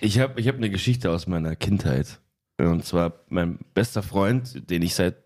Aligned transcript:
Ich 0.00 0.20
habe 0.20 0.40
ich 0.40 0.46
hab 0.46 0.56
eine 0.56 0.70
Geschichte 0.70 1.10
aus 1.10 1.26
meiner 1.26 1.56
Kindheit. 1.56 2.20
Und 2.58 2.84
zwar 2.84 3.20
mein 3.28 3.58
bester 3.74 4.02
Freund, 4.02 4.70
den 4.70 4.82
ich 4.82 4.94
seit, 4.94 5.16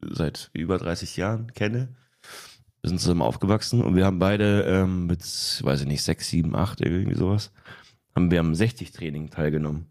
seit 0.00 0.50
über 0.52 0.78
30 0.78 1.16
Jahren 1.16 1.52
kenne. 1.54 1.96
Wir 2.82 2.90
sind 2.90 3.00
zusammen 3.00 3.22
aufgewachsen 3.22 3.82
und 3.82 3.96
wir 3.96 4.04
haben 4.04 4.18
beide 4.18 4.62
ähm, 4.62 5.06
mit, 5.06 5.22
weiß 5.22 5.82
ich 5.82 5.86
nicht, 5.86 6.02
6, 6.02 6.28
7, 6.28 6.54
8, 6.54 6.80
irgendwie 6.82 7.16
sowas, 7.16 7.50
haben 8.14 8.30
wir 8.30 8.40
am 8.40 8.52
60-Training 8.52 9.30
teilgenommen. 9.30 9.86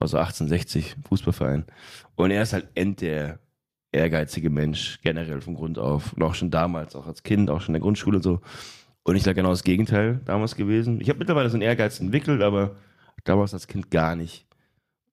Also 0.00 0.16
1860, 0.16 0.96
Fußballverein. 1.08 1.64
Und 2.16 2.30
er 2.30 2.42
ist 2.42 2.52
halt 2.52 2.68
end 2.74 3.00
der 3.02 3.40
ehrgeizige 3.92 4.50
Mensch, 4.50 5.00
generell 5.02 5.40
von 5.40 5.54
Grund 5.54 5.78
auf. 5.78 6.14
Und 6.14 6.22
auch 6.22 6.34
schon 6.34 6.50
damals, 6.50 6.96
auch 6.96 7.06
als 7.06 7.22
Kind, 7.22 7.50
auch 7.50 7.60
schon 7.60 7.74
in 7.74 7.80
der 7.80 7.82
Grundschule 7.82 8.16
und 8.16 8.22
so. 8.22 8.40
Und 9.02 9.16
ich 9.16 9.24
lag 9.24 9.34
genau 9.34 9.50
das 9.50 9.64
Gegenteil 9.64 10.20
damals 10.24 10.56
gewesen. 10.56 11.00
Ich 11.00 11.08
habe 11.08 11.18
mittlerweile 11.18 11.50
so 11.50 11.56
einen 11.56 11.62
Ehrgeiz 11.62 12.00
entwickelt, 12.00 12.42
aber 12.42 12.76
damals 13.28 13.54
als 13.54 13.66
Kind 13.66 13.90
gar 13.90 14.16
nicht. 14.16 14.46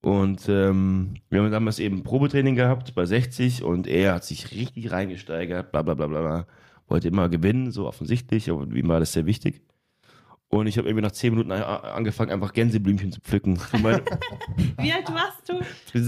Und 0.02 0.48
ähm, 0.48 1.14
wir 1.30 1.42
haben 1.42 1.50
damals 1.50 1.78
eben 1.78 2.02
Probetraining 2.02 2.54
gehabt 2.54 2.94
bei 2.94 3.04
60 3.04 3.64
und 3.64 3.86
er 3.86 4.14
hat 4.14 4.24
sich 4.24 4.52
richtig 4.52 4.92
reingesteigert, 4.92 5.72
bla 5.72 5.82
bla 5.82 5.94
bla 5.94 6.06
bla. 6.06 6.46
Wollte 6.86 7.08
immer 7.08 7.28
gewinnen, 7.28 7.72
so 7.72 7.86
offensichtlich, 7.88 8.48
aber 8.48 8.72
ihm 8.72 8.88
war 8.88 9.00
das 9.00 9.12
sehr 9.12 9.26
wichtig. 9.26 9.62
Und 10.48 10.68
ich 10.68 10.78
habe 10.78 10.88
irgendwie 10.88 11.02
nach 11.02 11.12
10 11.12 11.32
Minuten 11.32 11.50
angefangen, 11.50 12.30
einfach 12.30 12.52
Gänseblümchen 12.52 13.10
zu 13.10 13.20
pflücken. 13.20 13.58
Meine, 13.82 14.02
Wie 14.78 14.92
alt 14.92 15.08
warst 15.12 15.48
du? 15.48 15.60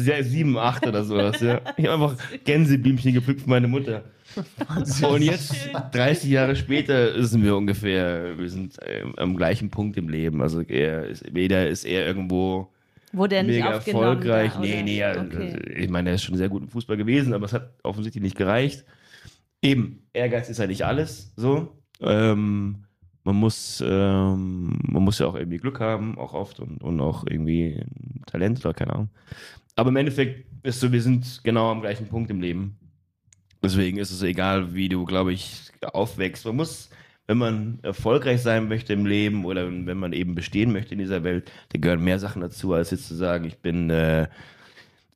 ja 0.08 0.22
7, 0.22 0.56
8 0.56 0.86
oder 0.86 1.02
sowas, 1.02 1.40
ja. 1.40 1.60
Ich 1.76 1.86
habe 1.86 2.04
einfach 2.04 2.16
Gänseblümchen 2.44 3.14
gepflückt 3.14 3.40
für 3.40 3.50
meine 3.50 3.66
Mutter. 3.66 4.04
Und 5.08 5.22
jetzt, 5.22 5.54
30 5.92 6.30
Jahre 6.30 6.56
später, 6.56 7.22
sind 7.24 7.44
wir 7.44 7.56
ungefähr, 7.56 8.38
wir 8.38 8.48
sind 8.48 8.76
ähm, 8.84 9.14
am 9.16 9.36
gleichen 9.36 9.70
Punkt 9.70 9.96
im 9.96 10.08
Leben. 10.08 10.42
Also 10.42 10.60
er 10.62 11.06
ist, 11.06 11.24
weder 11.34 11.68
ist 11.68 11.84
er 11.84 12.06
irgendwo 12.06 12.72
Wurde 13.12 13.42
mega 13.42 13.70
erfolgreich. 13.70 14.52
da, 14.52 14.60
nee, 14.60 14.82
nee, 14.82 15.02
also, 15.02 15.20
Okay. 15.22 15.58
ich 15.76 15.88
meine, 15.88 16.10
er 16.10 16.14
ist 16.16 16.22
schon 16.24 16.36
sehr 16.36 16.48
gut 16.48 16.62
im 16.62 16.68
Fußball 16.68 16.96
gewesen, 16.96 17.32
aber 17.32 17.46
es 17.46 17.52
hat 17.52 17.72
offensichtlich 17.82 18.22
nicht 18.22 18.36
gereicht. 18.36 18.84
Eben, 19.62 20.02
Ehrgeiz 20.12 20.48
ist 20.48 20.58
ja 20.58 20.66
nicht 20.66 20.84
alles, 20.84 21.32
so. 21.36 21.76
Ähm, 22.00 22.84
man 23.24 23.36
muss, 23.36 23.82
ähm, 23.86 24.78
man 24.82 25.02
muss 25.02 25.18
ja 25.18 25.26
auch 25.26 25.34
irgendwie 25.34 25.58
Glück 25.58 25.80
haben, 25.80 26.16
auch 26.16 26.32
oft 26.32 26.60
und, 26.60 26.82
und 26.82 27.00
auch 27.00 27.24
irgendwie 27.28 27.82
Talent 28.26 28.64
oder 28.64 28.72
keine 28.74 28.94
Ahnung. 28.94 29.08
Aber 29.76 29.90
im 29.90 29.96
Endeffekt 29.96 30.46
ist 30.62 30.80
so, 30.80 30.90
wir 30.92 31.02
sind 31.02 31.40
genau 31.44 31.70
am 31.70 31.80
gleichen 31.80 32.06
Punkt 32.06 32.30
im 32.30 32.40
Leben. 32.40 32.78
Deswegen 33.62 33.98
ist 33.98 34.10
es 34.10 34.22
egal, 34.22 34.74
wie 34.74 34.88
du, 34.88 35.04
glaube 35.04 35.32
ich, 35.32 35.70
aufwächst. 35.92 36.44
Man 36.46 36.56
muss, 36.56 36.90
wenn 37.26 37.38
man 37.38 37.78
erfolgreich 37.82 38.40
sein 38.42 38.68
möchte 38.68 38.92
im 38.92 39.04
Leben 39.06 39.44
oder 39.44 39.66
wenn 39.68 39.98
man 39.98 40.12
eben 40.12 40.34
bestehen 40.34 40.72
möchte 40.72 40.92
in 40.94 40.98
dieser 41.00 41.24
Welt, 41.24 41.50
da 41.70 41.78
gehören 41.78 42.02
mehr 42.04 42.18
Sachen 42.18 42.40
dazu, 42.40 42.72
als 42.72 42.90
jetzt 42.90 43.08
zu 43.08 43.14
sagen, 43.16 43.44
ich 43.44 43.58
bin, 43.58 43.90
äh, 43.90 44.28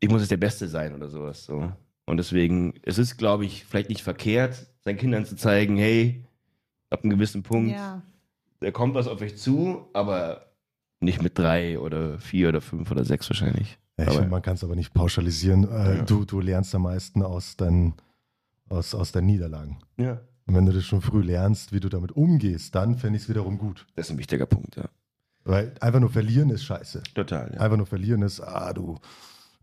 ich 0.00 0.08
muss 0.08 0.20
jetzt 0.22 0.30
der 0.32 0.36
Beste 0.38 0.66
sein 0.68 0.94
oder 0.94 1.08
sowas. 1.08 1.44
So. 1.44 1.72
Und 2.06 2.16
deswegen, 2.16 2.74
es 2.82 2.98
ist, 2.98 3.16
glaube 3.16 3.44
ich, 3.44 3.64
vielleicht 3.64 3.88
nicht 3.88 4.02
verkehrt, 4.02 4.66
seinen 4.84 4.98
Kindern 4.98 5.24
zu 5.24 5.36
zeigen, 5.36 5.76
hey, 5.76 6.24
ab 6.90 7.02
einem 7.04 7.10
gewissen 7.10 7.42
Punkt, 7.44 7.70
Ja. 7.72 8.02
da 8.60 8.70
kommt 8.72 8.94
was 8.94 9.06
auf 9.06 9.20
euch 9.20 9.36
zu, 9.36 9.86
aber 9.92 10.46
nicht 11.00 11.22
mit 11.22 11.38
drei 11.38 11.78
oder 11.78 12.18
vier 12.18 12.48
oder 12.48 12.60
fünf 12.60 12.90
oder 12.90 13.04
sechs 13.04 13.30
wahrscheinlich. 13.30 13.78
Ja, 13.98 14.04
ich 14.04 14.08
Aber- 14.10 14.16
finde, 14.18 14.30
man 14.30 14.42
kann 14.42 14.54
es 14.54 14.64
aber 14.64 14.74
nicht 14.74 14.92
pauschalisieren. 14.92 15.64
Äh, 15.70 15.96
Ja. 15.98 16.02
du, 16.02 16.24
du 16.24 16.40
lernst 16.40 16.74
am 16.74 16.82
meisten 16.82 17.22
aus 17.22 17.56
deinen, 17.56 17.94
aus, 18.68 18.94
aus 18.94 19.12
deinen 19.12 19.26
Niederlagen. 19.26 19.78
Ja. 19.98 20.20
Und 20.46 20.56
wenn 20.56 20.66
du 20.66 20.72
das 20.72 20.84
schon 20.84 21.02
früh 21.02 21.22
lernst, 21.22 21.72
wie 21.72 21.80
du 21.80 21.88
damit 21.88 22.12
umgehst, 22.12 22.74
dann 22.74 22.96
finde 22.96 23.16
ich 23.16 23.24
es 23.24 23.28
wiederum 23.28 23.58
gut. 23.58 23.86
Das 23.94 24.06
ist 24.06 24.12
ein 24.12 24.18
wichtiger 24.18 24.46
Punkt, 24.46 24.76
ja. 24.76 24.88
Weil 25.44 25.74
einfach 25.80 26.00
nur 26.00 26.10
verlieren 26.10 26.50
ist 26.50 26.64
scheiße. 26.64 27.02
Total, 27.14 27.52
ja. 27.54 27.60
Einfach 27.60 27.76
nur 27.76 27.86
verlieren 27.86 28.22
ist, 28.22 28.40
ah, 28.40 28.72
du 28.72 28.98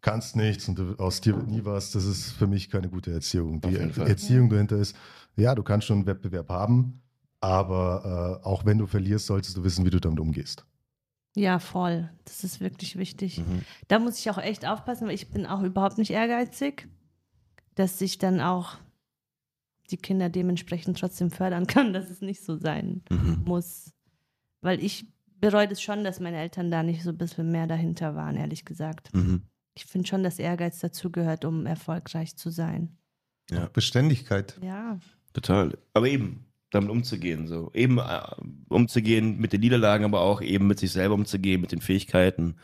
kannst 0.02 0.36
nichts 0.36 0.68
und 0.68 0.80
du, 0.80 0.96
aus 0.96 1.22
dir 1.22 1.36
wird 1.36 1.48
nie 1.48 1.64
was. 1.66 1.92
Das 1.92 2.06
ist 2.06 2.32
für 2.32 2.48
mich 2.48 2.70
keine 2.70 2.90
gute 2.90 3.12
Erziehung. 3.12 3.56
Auf 3.64 3.70
Die 3.70 3.78
jeden 3.78 3.94
Fall. 3.94 4.08
Erziehung 4.08 4.50
dahinter 4.50 4.78
ist, 4.78 4.96
ja, 5.36 5.56
du 5.56 5.64
kannst 5.64 5.88
schon 5.88 6.00
einen 6.00 6.06
Wettbewerb 6.06 6.50
haben, 6.50 7.02
aber 7.40 8.42
äh, 8.44 8.46
auch 8.46 8.66
wenn 8.66 8.78
du 8.78 8.88
verlierst, 8.88 9.26
solltest 9.26 9.56
du 9.58 9.64
wissen, 9.64 9.86
wie 9.86 9.90
du 9.90 10.00
damit 10.00 10.20
umgehst. 10.20 10.66
Ja, 11.36 11.60
voll. 11.60 12.10
Das 12.26 12.44
ist 12.44 12.60
wirklich 12.60 12.98
wichtig. 12.98 13.40
Mhm. 13.40 13.62
Da 13.88 14.00
muss 14.00 14.20
ich 14.20 14.30
auch 14.30 14.38
echt 14.38 14.66
aufpassen, 14.66 15.08
weil 15.08 15.16
ich 15.16 15.30
bin 15.30 15.46
auch 15.46 15.62
überhaupt 15.62 15.98
nicht 15.98 16.12
ehrgeizig, 16.12 16.88
dass 17.76 18.02
ich 18.02 18.18
dann 18.18 18.42
auch 18.42 18.78
die 19.92 19.98
Kinder 19.98 20.30
dementsprechend 20.30 21.00
trotzdem 21.00 21.32
fördern 21.32 21.68
kann, 21.68 21.94
dass 21.94 22.10
es 22.10 22.22
nicht 22.22 22.42
so 22.44 22.58
sein 22.58 23.02
Mhm. 23.10 23.44
muss. 23.46 23.94
Weil 24.62 24.84
ich 24.84 25.06
bereue 25.40 25.68
das 25.68 25.82
schon, 25.82 26.04
dass 26.04 26.20
meine 26.20 26.38
Eltern 26.38 26.70
da 26.72 26.84
nicht 26.84 27.04
so 27.04 27.10
ein 27.12 27.18
bisschen 27.18 27.52
mehr 27.52 27.68
dahinter 27.68 28.16
waren, 28.16 28.36
ehrlich 28.36 28.66
gesagt. 28.66 29.14
Mhm. 29.16 29.44
Ich 29.76 29.86
finde 29.86 30.08
schon, 30.08 30.24
dass 30.24 30.40
Ehrgeiz 30.40 30.80
dazugehört, 30.80 31.46
um 31.46 31.66
erfolgreich 31.66 32.36
zu 32.36 32.50
sein. 32.50 32.98
Beständigkeit. 33.74 34.60
Ja. 34.62 35.00
Total. 35.34 35.78
Aber 35.94 36.08
eben, 36.08 36.46
damit 36.72 36.90
umzugehen, 36.92 37.48
so. 37.48 37.72
Eben 37.74 37.98
äh, 37.98 38.22
umzugehen 38.68 39.40
mit 39.40 39.54
den 39.54 39.62
Niederlagen, 39.62 40.06
aber 40.06 40.22
auch 40.22 40.42
eben 40.42 40.68
mit 40.68 40.80
sich 40.80 40.92
selber 40.92 41.16
umzugehen, 41.16 41.62
mit 41.62 41.72
den 41.72 41.82
Fähigkeiten, 41.82 42.56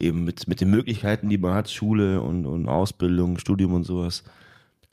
eben 0.00 0.24
mit, 0.24 0.48
mit 0.48 0.60
den 0.60 0.70
Möglichkeiten, 0.70 1.28
die 1.28 1.38
man 1.38 1.54
hat, 1.54 1.70
Schule 1.70 2.20
und, 2.20 2.46
und 2.46 2.68
Ausbildung, 2.68 3.38
Studium 3.38 3.74
und 3.74 3.84
sowas, 3.84 4.24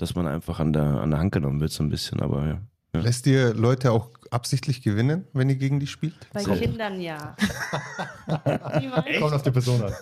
dass 0.01 0.15
man 0.15 0.27
einfach 0.27 0.59
an 0.59 0.73
der, 0.73 0.83
an 0.83 1.11
der 1.11 1.19
Hand 1.19 1.31
genommen 1.31 1.59
wird, 1.59 1.71
so 1.71 1.83
ein 1.83 1.89
bisschen, 1.89 2.21
aber 2.21 2.47
ja. 2.47 2.61
Ja. 2.93 2.99
Lässt 3.01 3.25
ihr 3.25 3.53
Leute 3.53 3.91
auch 3.93 4.09
absichtlich 4.31 4.81
gewinnen, 4.81 5.25
wenn 5.31 5.47
ihr 5.49 5.55
gegen 5.55 5.79
die 5.79 5.87
spielt? 5.87 6.13
Bei 6.33 6.41
So. 6.43 6.53
Kindern 6.53 6.99
ja. 6.99 7.37
Kommt 9.19 9.33
auf 9.33 9.41
die 9.43 9.51
Person 9.51 9.81
an. 9.83 9.93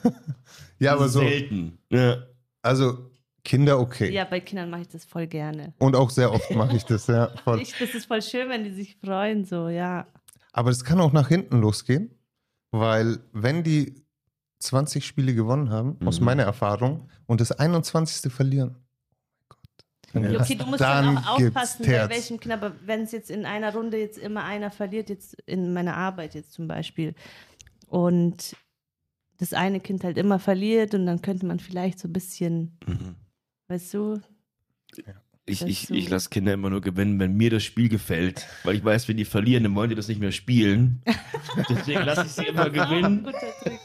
Ja, 0.80 0.94
aber 0.94 1.08
so. 1.08 1.20
Selten. 1.20 1.78
Ja. 1.92 2.18
Also 2.62 3.12
Kinder 3.44 3.80
okay. 3.80 4.12
Ja, 4.12 4.26
bei 4.26 4.40
Kindern 4.40 4.70
mache 4.70 4.82
ich 4.82 4.88
das 4.88 5.06
voll 5.06 5.28
gerne. 5.28 5.74
Und 5.78 5.96
auch 5.96 6.10
sehr 6.10 6.32
oft 6.32 6.50
mache 6.56 6.76
ich 6.76 6.84
das, 6.86 7.08
ja. 7.08 7.30
Voll. 7.44 7.62
Ich, 7.62 7.78
das 7.78 7.94
ist 7.94 8.06
voll 8.06 8.22
schön, 8.22 8.50
wenn 8.50 8.64
die 8.64 8.74
sich 8.74 8.98
freuen, 9.04 9.46
so, 9.46 9.70
ja. 9.70 10.08
Aber 10.52 10.70
es 10.72 10.84
kann 10.84 11.00
auch 11.00 11.14
nach 11.14 11.28
hinten 11.28 11.62
losgehen, 11.62 12.10
weil 12.72 13.20
wenn 13.34 13.64
die 13.64 14.04
20 14.60 15.06
Spiele 15.06 15.34
gewonnen 15.34 15.70
haben, 15.70 15.98
aus 16.06 16.20
Mhm. 16.20 16.26
meiner 16.26 16.44
Erfahrung, 16.44 17.08
und 17.28 17.40
das 17.40 17.52
21. 17.52 18.32
verlieren, 18.32 18.76
Ja, 20.14 20.40
Okay, 20.42 20.56
du 20.56 20.66
musst 20.66 20.82
Dann 20.82 21.16
dann 21.16 21.18
auch 21.24 21.40
aufpassen, 21.40 21.86
bei 21.86 22.10
welchem 22.10 22.40
Kind, 22.40 22.54
aber 22.54 22.74
wenn 22.86 23.02
es 23.02 23.12
jetzt 23.12 23.30
in 23.30 23.46
einer 23.46 23.74
Runde 23.74 23.98
jetzt 23.98 24.18
immer 24.18 24.44
einer 24.44 24.72
verliert, 24.72 25.10
jetzt 25.10 25.36
in 25.46 25.74
meiner 25.74 25.96
Arbeit 25.96 26.34
jetzt 26.36 26.54
zum 26.54 26.68
Beispiel, 26.68 27.14
und 27.88 28.56
das 29.38 29.54
eine 29.54 29.80
Kind 29.80 30.04
halt 30.04 30.18
immer 30.18 30.40
verliert 30.40 30.94
und 30.94 31.06
dann 31.06 31.22
könnte 31.22 31.46
man 31.46 31.60
vielleicht 31.60 32.00
so 32.00 32.08
ein 32.08 32.14
bisschen, 32.14 32.78
Mhm. 32.88 33.16
weißt 33.68 33.94
du, 33.94 34.20
Ich, 35.46 35.64
ich, 35.64 35.90
ich 35.90 36.10
lasse 36.10 36.30
Kinder 36.30 36.54
immer 36.54 36.70
nur 36.70 36.82
gewinnen, 36.82 37.20
wenn 37.20 37.36
mir 37.36 37.50
das 37.50 37.64
Spiel 37.64 37.90
gefällt. 37.90 38.46
Weil 38.64 38.76
ich 38.76 38.84
weiß, 38.86 39.08
wenn 39.08 39.18
die 39.18 39.26
verlieren, 39.26 39.64
dann 39.64 39.74
wollen 39.76 39.90
die 39.90 39.96
das 39.96 40.08
nicht 40.08 40.20
mehr 40.20 40.32
spielen. 40.32 41.02
Deswegen 41.70 42.02
lasse 42.04 42.26
ich 42.26 42.32
sie 42.34 42.46
immer 42.46 42.70
gewinnen 42.70 43.24
guter 43.24 43.40
Trick. 43.64 43.80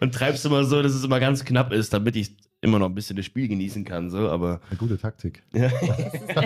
und 0.00 0.14
treib's 0.14 0.44
immer 0.46 0.64
so, 0.64 0.82
dass 0.82 0.92
es 0.94 1.04
immer 1.04 1.20
ganz 1.20 1.44
knapp 1.44 1.70
ist, 1.72 1.92
damit 1.92 2.16
ich 2.16 2.34
immer 2.62 2.78
noch 2.78 2.88
ein 2.88 2.94
bisschen 2.94 3.16
das 3.16 3.26
Spiel 3.26 3.48
genießen 3.48 3.84
kann. 3.84 4.08
So, 4.08 4.30
aber 4.30 4.60
Eine 4.70 4.78
gute 4.78 4.96
Taktik. 4.96 5.42
ja. 5.52 5.68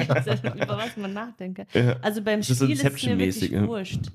Das 0.09 0.27
ist 0.27 0.45
echt, 0.45 0.55
über 0.55 0.77
was 0.77 0.97
man 0.97 1.13
nachdenke. 1.13 1.67
Ja. 1.73 1.97
Also 2.03 2.23
beim 2.23 2.41
ist 2.41 2.57
Spiel 2.57 2.71
ist 2.73 2.85
es 2.85 3.03
mir 3.05 3.19
wirklich 3.19 3.51
ja. 3.51 3.67
wurscht. 3.67 4.07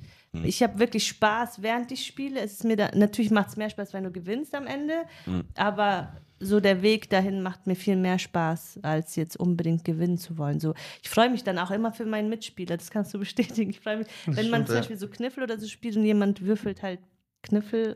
Ich 0.44 0.63
habe 0.63 0.79
wirklich 0.79 1.07
Spaß, 1.07 1.62
während 1.62 1.91
ich 1.91 2.06
spiele. 2.06 2.39
Es 2.39 2.53
ist 2.53 2.63
mir 2.63 2.75
da, 2.78 2.89
natürlich 2.95 3.31
macht 3.31 3.50
es 3.50 3.57
mehr 3.57 3.69
Spaß, 3.69 3.94
wenn 3.94 4.06
du 4.06 4.12
gewinnst 4.12 4.56
am 4.56 4.66
Ende, 4.66 4.94
Mhm. 5.25 5.44
aber 5.56 6.13
so 6.39 6.59
der 6.59 6.81
Weg 6.81 7.09
dahin 7.09 7.44
macht 7.44 7.67
mir 7.67 7.75
viel 7.75 7.97
mehr 7.97 8.18
Spaß, 8.18 8.79
als 8.81 9.16
jetzt 9.16 9.38
unbedingt 9.38 9.83
gewinnen 9.83 10.18
zu 10.18 10.38
wollen. 10.38 10.59
So, 10.59 10.73
ich 11.03 11.09
freue 11.09 11.29
mich 11.29 11.44
dann 11.44 11.59
auch 11.59 11.69
immer 11.69 11.91
für 11.91 12.06
meinen 12.06 12.29
Mitspieler, 12.29 12.78
das 12.78 12.89
kannst 12.89 13.13
du 13.13 13.19
bestätigen. 13.19 13.71
Ich 13.71 13.80
freue 13.81 13.98
mich, 13.98 14.07
wenn 14.25 14.50
man 14.50 14.62
stimmt, 14.62 14.68
zum. 14.68 14.75
Beispiel 14.77 14.98
so 14.98 15.07
Kniffel 15.09 15.44
oder 15.44 15.59
so 15.59 15.68
spielt 15.68 15.98
und 15.98 16.06
jemand 16.06 16.42
würfelt 16.42 16.81
halt 16.81 17.00
Kniffel. 17.43 17.95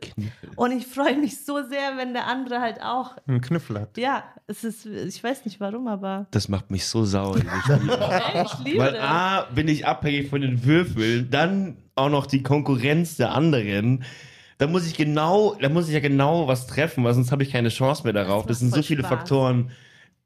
Und 0.55 0.71
ich 0.71 0.87
freue 0.87 1.17
mich 1.17 1.43
so 1.45 1.61
sehr, 1.69 1.97
wenn 1.97 2.13
der 2.13 2.27
andere 2.27 2.59
halt 2.61 2.81
auch. 2.81 3.15
einen 3.27 3.41
Knüffel 3.41 3.79
hat. 3.79 3.97
Ja, 3.97 4.23
es 4.47 4.63
ist, 4.63 4.85
ich 4.85 5.23
weiß 5.23 5.45
nicht 5.45 5.59
warum, 5.59 5.87
aber 5.87 6.27
Das 6.31 6.49
macht 6.49 6.71
mich 6.71 6.85
so 6.85 7.05
sauer, 7.05 7.37
Spiele. 7.63 7.97
ey, 8.33 8.45
ich 8.45 8.59
liebe 8.65 8.79
Weil 8.79 8.93
das. 8.93 9.01
A, 9.03 9.41
bin 9.53 9.67
ich 9.67 9.85
abhängig 9.85 10.29
von 10.29 10.41
den 10.41 10.63
Würfeln, 10.65 11.29
dann 11.29 11.77
auch 11.95 12.09
noch 12.09 12.25
die 12.25 12.43
Konkurrenz 12.43 13.17
der 13.17 13.33
anderen. 13.33 14.03
Da 14.57 14.67
muss 14.67 14.87
ich 14.87 14.95
genau, 14.95 15.55
da 15.61 15.69
muss 15.69 15.87
ich 15.87 15.93
ja 15.93 15.99
genau 15.99 16.47
was 16.47 16.65
treffen, 16.67 17.03
weil 17.03 17.13
sonst 17.13 17.31
habe 17.31 17.43
ich 17.43 17.51
keine 17.51 17.69
Chance 17.69 18.03
mehr 18.03 18.13
darauf. 18.13 18.43
Das, 18.45 18.55
Das 18.55 18.59
sind 18.59 18.73
so 18.73 18.81
viele 18.81 19.01
Spaß. 19.01 19.09
Faktoren, 19.19 19.71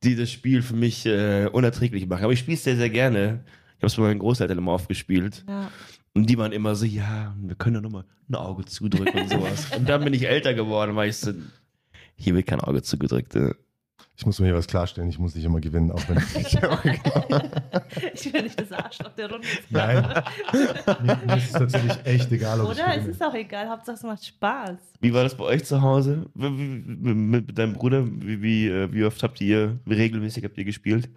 die 0.03 0.15
das 0.15 0.31
Spiel 0.31 0.61
für 0.61 0.75
mich 0.75 1.05
äh, 1.05 1.47
unerträglich 1.51 2.07
machen. 2.07 2.23
Aber 2.23 2.33
ich 2.33 2.39
spiele 2.39 2.55
es 2.55 2.63
sehr, 2.63 2.77
sehr 2.77 2.89
gerne. 2.89 3.43
Ich 3.77 3.81
habe 3.83 3.87
es 3.87 3.95
bei 3.95 4.03
meinen 4.03 4.19
Großeltern 4.19 4.57
immer 4.57 4.71
aufgespielt. 4.73 5.43
Ja. 5.47 5.69
Und 6.19 6.29
die 6.29 6.37
waren 6.37 6.51
immer 6.51 6.75
so, 6.75 6.83
ja, 6.85 7.33
wir 7.39 7.55
können 7.55 7.75
ja 7.75 7.81
nochmal 7.81 8.03
ein 8.27 8.35
Auge 8.35 8.65
zudrücken 8.65 9.21
und 9.21 9.29
sowas. 9.29 9.67
Und 9.73 9.87
dann 9.87 10.03
bin 10.03 10.13
ich 10.13 10.27
älter 10.27 10.53
geworden, 10.53 10.93
weil 10.97 11.07
ich 11.07 11.15
so, 11.15 11.31
hier 12.17 12.35
wird 12.35 12.45
kein 12.45 12.59
Auge 12.59 12.81
zugedrückt. 12.81 13.35
äh. 13.35 13.53
Ich 14.17 14.25
muss 14.25 14.37
mir 14.37 14.47
hier 14.47 14.55
was 14.55 14.67
klarstellen, 14.67 15.07
ich 15.07 15.17
muss 15.17 15.33
nicht 15.33 15.45
immer 15.45 15.61
gewinnen, 15.61 15.93
auch 15.93 16.01
wenn 16.09 16.17
Ich 16.17 16.55
will 18.33 18.43
nicht 18.43 18.59
das 18.59 18.69
Arschloch 18.73 19.13
der 19.15 19.31
Runde. 19.31 19.47
Nein. 19.69 20.03
mir, 21.03 21.19
mir 21.25 21.37
ist 21.37 21.45
es 21.45 21.51
tatsächlich 21.53 21.97
echt 22.03 22.29
egal, 22.33 22.59
ob 22.59 22.73
ich 22.73 22.79
Oder? 22.81 22.97
Es 22.97 23.07
ist 23.07 23.23
auch 23.23 23.33
egal, 23.33 23.69
Hauptsache 23.69 23.95
es 23.95 24.03
macht 24.03 24.25
Spaß. 24.25 24.77
Wie 24.99 25.13
war 25.13 25.23
das 25.23 25.37
bei 25.37 25.45
euch 25.45 25.63
zu 25.63 25.81
Hause? 25.81 26.25
Mit, 26.33 27.57
deinem 27.57 27.75
Bruder? 27.75 28.05
Wie, 28.05 28.41
wie, 28.41 28.67
äh, 28.67 28.91
wie 28.91 29.05
oft 29.05 29.23
habt 29.23 29.39
ihr, 29.39 29.79
wie 29.85 29.93
regelmäßig 29.93 30.43
habt 30.43 30.57
ihr 30.57 30.65
gespielt? 30.65 31.09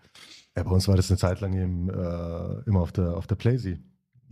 Ja, 0.56 0.62
bei 0.62 0.70
uns 0.70 0.86
war 0.86 0.94
das 0.94 1.10
eine 1.10 1.18
Zeit 1.18 1.40
lang 1.40 1.54
im, 1.54 1.90
äh, 1.90 2.68
immer 2.68 2.82
auf 2.82 2.92
der, 2.92 3.16
auf 3.16 3.26
der 3.26 3.34
Playsee. 3.34 3.80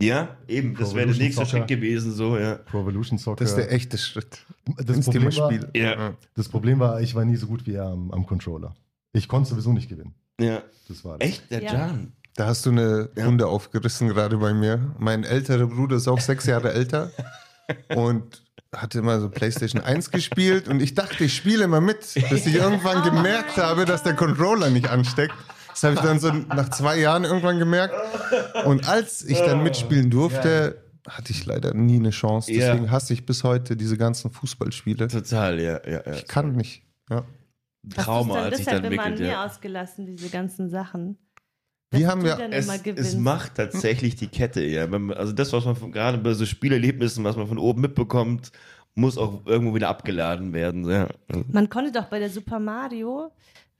Ja, 0.03 0.37
eben. 0.47 0.75
Das 0.75 0.93
wäre 0.95 1.07
der 1.07 1.15
nächste 1.17 1.45
Soccer. 1.45 1.57
Schritt 1.59 1.67
gewesen, 1.67 2.13
so, 2.13 2.37
ja. 2.37 2.55
Pro 2.55 2.81
Evolution 2.81 3.17
Soccer. 3.17 3.43
Das 3.43 3.51
ist 3.51 3.57
der 3.57 3.71
echte 3.71 3.97
Schritt. 3.97 4.45
das, 4.77 4.95
ins 4.97 5.05
Problem 5.05 5.29
Thema 5.29 5.43
war, 5.43 5.51
Spiel. 5.51 5.69
Ja. 5.73 6.13
das 6.35 6.49
Problem 6.49 6.79
war, 6.79 7.01
ich 7.01 7.15
war 7.15 7.25
nie 7.25 7.35
so 7.35 7.47
gut 7.47 7.65
wie 7.67 7.73
er 7.75 7.85
am, 7.85 8.11
am 8.11 8.25
Controller. 8.25 8.75
Ich 9.13 9.27
konnte 9.27 9.49
sowieso 9.49 9.73
nicht 9.73 9.89
gewinnen. 9.89 10.13
Ja. 10.39 10.61
Das 10.87 11.03
war 11.05 11.17
das. 11.17 11.27
Echt? 11.29 11.51
Der 11.51 11.63
Ja. 11.63 11.73
Jan? 11.73 12.13
Da 12.35 12.47
hast 12.47 12.65
du 12.65 12.71
eine 12.71 13.09
Ja. 13.15 13.25
Wunde 13.25 13.47
aufgerissen 13.47 14.07
gerade 14.07 14.37
bei 14.37 14.53
mir. 14.53 14.95
Mein 14.97 15.23
älterer 15.23 15.67
Bruder 15.67 15.97
ist 15.97 16.07
auch 16.07 16.19
sechs 16.21 16.45
Jahre 16.45 16.71
älter 16.73 17.11
und 17.95 18.41
hat 18.73 18.95
immer 18.95 19.19
so 19.19 19.29
PlayStation 19.29 19.81
1 19.81 20.11
gespielt 20.11 20.69
und 20.69 20.81
ich 20.81 20.93
dachte, 20.95 21.25
ich 21.25 21.35
spiele 21.35 21.65
immer 21.65 21.81
mit, 21.81 21.99
bis 22.29 22.45
ich 22.45 22.55
irgendwann 22.55 23.03
gemerkt 23.03 23.57
habe, 23.57 23.83
dass 23.85 24.03
der 24.03 24.15
Controller 24.15 24.69
nicht 24.69 24.89
ansteckt. 24.89 25.33
Das 25.71 25.83
habe 25.83 25.95
ich 25.95 26.01
dann 26.01 26.19
so 26.19 26.31
nach 26.31 26.69
zwei 26.69 26.99
Jahren 26.99 27.23
irgendwann 27.23 27.59
gemerkt. 27.59 27.95
Und 28.65 28.87
als 28.87 29.23
ich 29.23 29.39
dann 29.39 29.63
mitspielen 29.63 30.09
durfte, 30.09 30.83
hatte 31.07 31.31
ich 31.31 31.45
leider 31.45 31.73
nie 31.73 31.95
eine 31.97 32.11
Chance. 32.11 32.51
Ja. 32.51 32.67
Deswegen 32.73 32.91
hasse 32.91 33.13
ich 33.13 33.25
bis 33.25 33.43
heute 33.43 33.75
diese 33.75 33.97
ganzen 33.97 34.31
Fußballspiele. 34.31 35.07
Total, 35.07 35.59
ja. 35.59 35.79
ja, 35.85 36.01
ja. 36.05 36.13
Ich 36.13 36.27
kann 36.27 36.53
nicht. 36.55 36.83
Ja. 37.09 37.23
Trauma 37.95 38.49
sich 38.49 38.57
deshalb 38.59 38.83
dann 38.83 38.91
entwickelt, 38.91 39.19
mir 39.19 39.27
ja. 39.27 39.45
ausgelassen, 39.45 40.05
diese 40.05 40.29
ganzen 40.29 40.69
Sachen. 40.69 41.17
Wie 41.93 42.07
haben 42.07 42.23
wir- 42.23 42.39
Es, 42.51 42.69
es 42.95 43.15
macht 43.15 43.55
tatsächlich 43.55 44.15
die 44.15 44.27
Kette, 44.27 44.61
ja. 44.63 44.87
Also 45.15 45.33
das, 45.33 45.51
was 45.51 45.65
man 45.65 45.75
von, 45.75 45.91
gerade 45.91 46.17
bei 46.19 46.33
so 46.33 46.45
Spielerlebnissen, 46.45 47.23
was 47.23 47.35
man 47.35 47.47
von 47.47 47.57
oben 47.57 47.81
mitbekommt, 47.81 48.51
muss 48.95 49.17
auch 49.17 49.41
irgendwo 49.45 49.75
wieder 49.75 49.89
abgeladen 49.89 50.53
werden. 50.53 50.89
Ja. 50.89 51.07
Man 51.51 51.69
konnte 51.69 51.91
doch 51.91 52.05
bei 52.05 52.19
der 52.19 52.29
Super 52.29 52.59
Mario, 52.59 53.31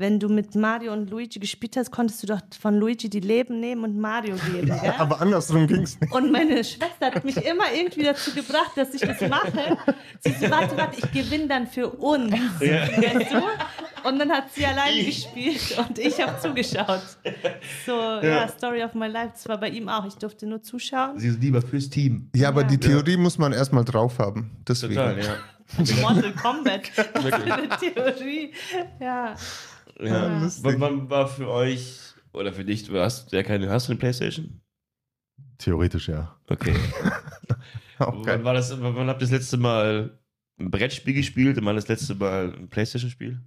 wenn 0.02 0.19
du 0.19 0.30
mit 0.30 0.56
Mario 0.56 0.94
und 0.94 1.12
Luigi 1.12 1.40
gespielt 1.40 1.78
hast, 1.78 1.92
konntest 1.92 2.24
du 2.24 2.28
doch 2.28 2.40
von 2.60 2.75
Luigi 2.75 3.08
die 3.08 3.19
Leben 3.19 3.60
nehmen 3.60 3.84
und 3.84 4.00
Mario 4.00 4.36
geben. 4.52 4.68
gell? 4.81 4.94
Aber 4.98 5.22
andersrum 5.22 5.68
ging 5.68 5.84
es 5.84 6.00
nicht. 6.00 6.12
Und 6.12 6.31
meine 6.31 6.63
Schwester 6.63 7.12
hat 7.13 7.24
mich 7.24 7.38
immer 7.38 7.72
irgendwie 7.72 8.04
dazu 8.04 8.31
gebracht, 8.34 8.72
dass 8.75 8.94
ich 8.96 9.02
das 9.02 9.22
mache. 9.30 9.78
Sie 10.22 10.31
so, 10.31 10.50
warte, 10.50 10.75
warte, 10.75 10.98
ich 10.98 11.12
gewinne 11.12 11.48
dann 11.48 11.68
für 11.68 11.88
uns. 11.88 12.34
Weißt 12.34 13.31
du? 13.31 13.42
Und 14.03 14.19
dann 14.19 14.31
hat 14.31 14.51
sie 14.53 14.65
allein 14.65 15.06
gespielt 15.06 15.77
und 15.77 16.00
ich 16.00 16.19
habe 16.21 16.39
zugeschaut. 16.39 17.01
So, 17.86 17.92
ja. 17.92 18.48
Story 18.48 18.83
of 18.83 18.94
my 18.94 19.07
life. 19.07 19.31
Das 19.33 19.48
war 19.48 19.59
bei 19.59 19.69
ihm 19.69 19.89
auch. 19.89 20.06
Ich 20.06 20.15
durfte 20.15 20.45
nur 20.48 20.62
zuschauen. 20.62 21.19
Sie 21.19 21.27
ist 21.27 21.42
lieber 21.42 21.62
fürs 21.62 21.89
Team. 21.89 22.30
Ja, 22.36 22.50
aber 22.50 22.62
Ja. 22.62 22.68
die 22.68 22.77
Theorie 22.80 23.18
muss 23.18 23.38
man 23.38 23.53
erstmal 23.53 23.86
drauf 23.86 24.19
haben. 24.19 24.51
Deswegen. 24.68 24.95
Total, 24.95 25.19
ja. 25.24 25.36
Mortal 26.01 26.33
Kombat. 26.33 26.92
Das 26.95 27.25
ist 27.25 27.33
eine 27.33 27.69
Theorie. 27.69 28.53
Ja. 29.00 29.36
ja. 30.00 30.42
Wann, 30.62 31.09
war 31.09 31.27
für 31.27 31.50
euch 31.50 32.00
oder 32.33 32.51
für 32.53 32.65
dich, 32.65 32.86
du 32.86 33.00
hast 33.00 33.31
ja 33.31 33.44
keine, 33.44 33.69
hast 33.69 33.88
du 33.88 33.92
eine 33.94 34.00
Playstation? 34.00 34.62
Theoretisch 35.57 36.07
ja. 36.09 36.36
Okay. 36.50 36.74
Wann, 38.00 38.44
war 38.44 38.56
das, 38.56 38.81
wann 38.81 39.07
habt 39.07 39.21
ihr 39.21 39.25
das 39.25 39.31
letzte 39.31 39.57
Mal 39.57 40.18
ein 40.59 40.71
Brettspiel 40.71 41.13
gespielt 41.13 41.57
und 41.59 41.65
wann 41.65 41.75
das 41.75 41.88
letzte 41.88 42.15
Mal 42.15 42.51
ein 42.57 42.68
Playstation-Spiel? 42.68 43.39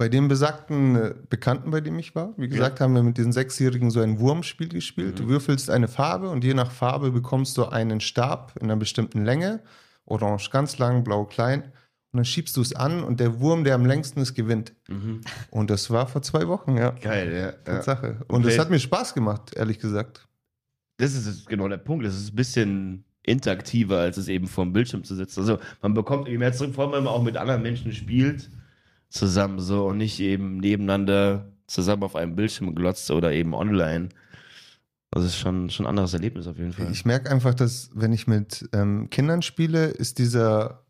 Bei 0.00 0.08
dem 0.08 0.28
besagten 0.28 0.96
äh, 0.96 1.14
Bekannten, 1.28 1.70
bei 1.70 1.82
dem 1.82 1.98
ich 1.98 2.14
war, 2.14 2.32
wie 2.38 2.48
gesagt, 2.48 2.80
haben 2.80 2.94
wir 2.94 3.02
mit 3.02 3.18
diesen 3.18 3.32
Sechsjährigen 3.32 3.90
so 3.90 4.00
ein 4.00 4.18
Wurmspiel 4.18 4.70
gespielt. 4.70 5.18
Du 5.18 5.28
würfelst 5.28 5.68
eine 5.68 5.88
Farbe 5.88 6.30
und 6.30 6.42
je 6.42 6.54
nach 6.54 6.70
Farbe 6.70 7.10
bekommst 7.10 7.58
du 7.58 7.66
einen 7.66 8.00
Stab 8.00 8.54
in 8.58 8.70
einer 8.70 8.76
bestimmten 8.76 9.26
Länge. 9.26 9.60
Orange 10.06 10.48
ganz 10.50 10.78
lang, 10.78 11.04
blau 11.04 11.26
klein. 11.26 11.64
Und 11.64 12.16
dann 12.16 12.24
schiebst 12.24 12.56
du 12.56 12.62
es 12.62 12.74
an 12.74 13.04
und 13.04 13.20
der 13.20 13.40
Wurm, 13.40 13.62
der 13.62 13.74
am 13.74 13.84
längsten 13.84 14.20
ist, 14.20 14.32
gewinnt. 14.32 14.72
Und 15.50 15.68
das 15.68 15.90
war 15.90 16.06
vor 16.06 16.22
zwei 16.22 16.48
Wochen, 16.48 16.78
ja. 16.78 16.92
Geil, 16.92 17.30
ja. 17.34 17.38
ja. 17.38 17.52
Tatsache. 17.52 18.20
Und 18.26 18.46
es 18.46 18.54
Okay. 18.54 18.58
hat 18.62 18.70
mir 18.70 18.80
Spaß 18.80 19.12
gemacht, 19.12 19.52
ehrlich 19.54 19.80
gesagt. 19.80 20.26
Das 20.96 21.12
ist 21.12 21.46
genau 21.46 21.68
der 21.68 21.76
Punkt. 21.76 22.06
Das 22.06 22.16
ist 22.16 22.32
ein 22.32 22.36
bisschen 22.36 23.04
interaktiver, 23.22 23.98
als 23.98 24.16
es 24.16 24.28
eben 24.28 24.46
vor 24.46 24.64
dem 24.64 24.72
Bildschirm 24.72 25.04
zu 25.04 25.14
sitzen. 25.14 25.40
Also 25.40 25.58
man 25.82 25.92
bekommt 25.92 26.22
irgendwie 26.22 26.38
mehr 26.38 26.54
zurück, 26.54 26.74
vor 26.74 26.84
allem 26.84 26.94
wenn 26.94 27.04
man 27.04 27.12
auch 27.12 27.22
mit 27.22 27.36
anderen 27.36 27.60
Menschen 27.60 27.92
spielt, 27.92 28.48
zusammen 29.10 29.60
so 29.60 29.86
und 29.86 29.98
nicht 29.98 30.20
eben 30.20 30.58
nebeneinander 30.58 31.52
zusammen 31.66 32.02
auf 32.04 32.16
einem 32.16 32.36
Bildschirm 32.36 32.74
glotzt 32.74 33.10
oder 33.10 33.32
eben 33.32 33.54
online. 33.54 34.08
Das 35.10 35.24
ist 35.24 35.36
schon, 35.36 35.70
schon 35.70 35.86
ein 35.86 35.90
anderes 35.90 36.14
Erlebnis 36.14 36.46
auf 36.46 36.56
jeden 36.56 36.72
Fall. 36.72 36.90
Ich 36.92 37.04
merke 37.04 37.30
einfach, 37.30 37.52
dass 37.52 37.90
wenn 37.94 38.12
ich 38.12 38.26
mit 38.26 38.68
ähm, 38.72 39.10
Kindern 39.10 39.42
spiele, 39.42 39.86
ist 39.86 40.18
dieser, 40.18 40.84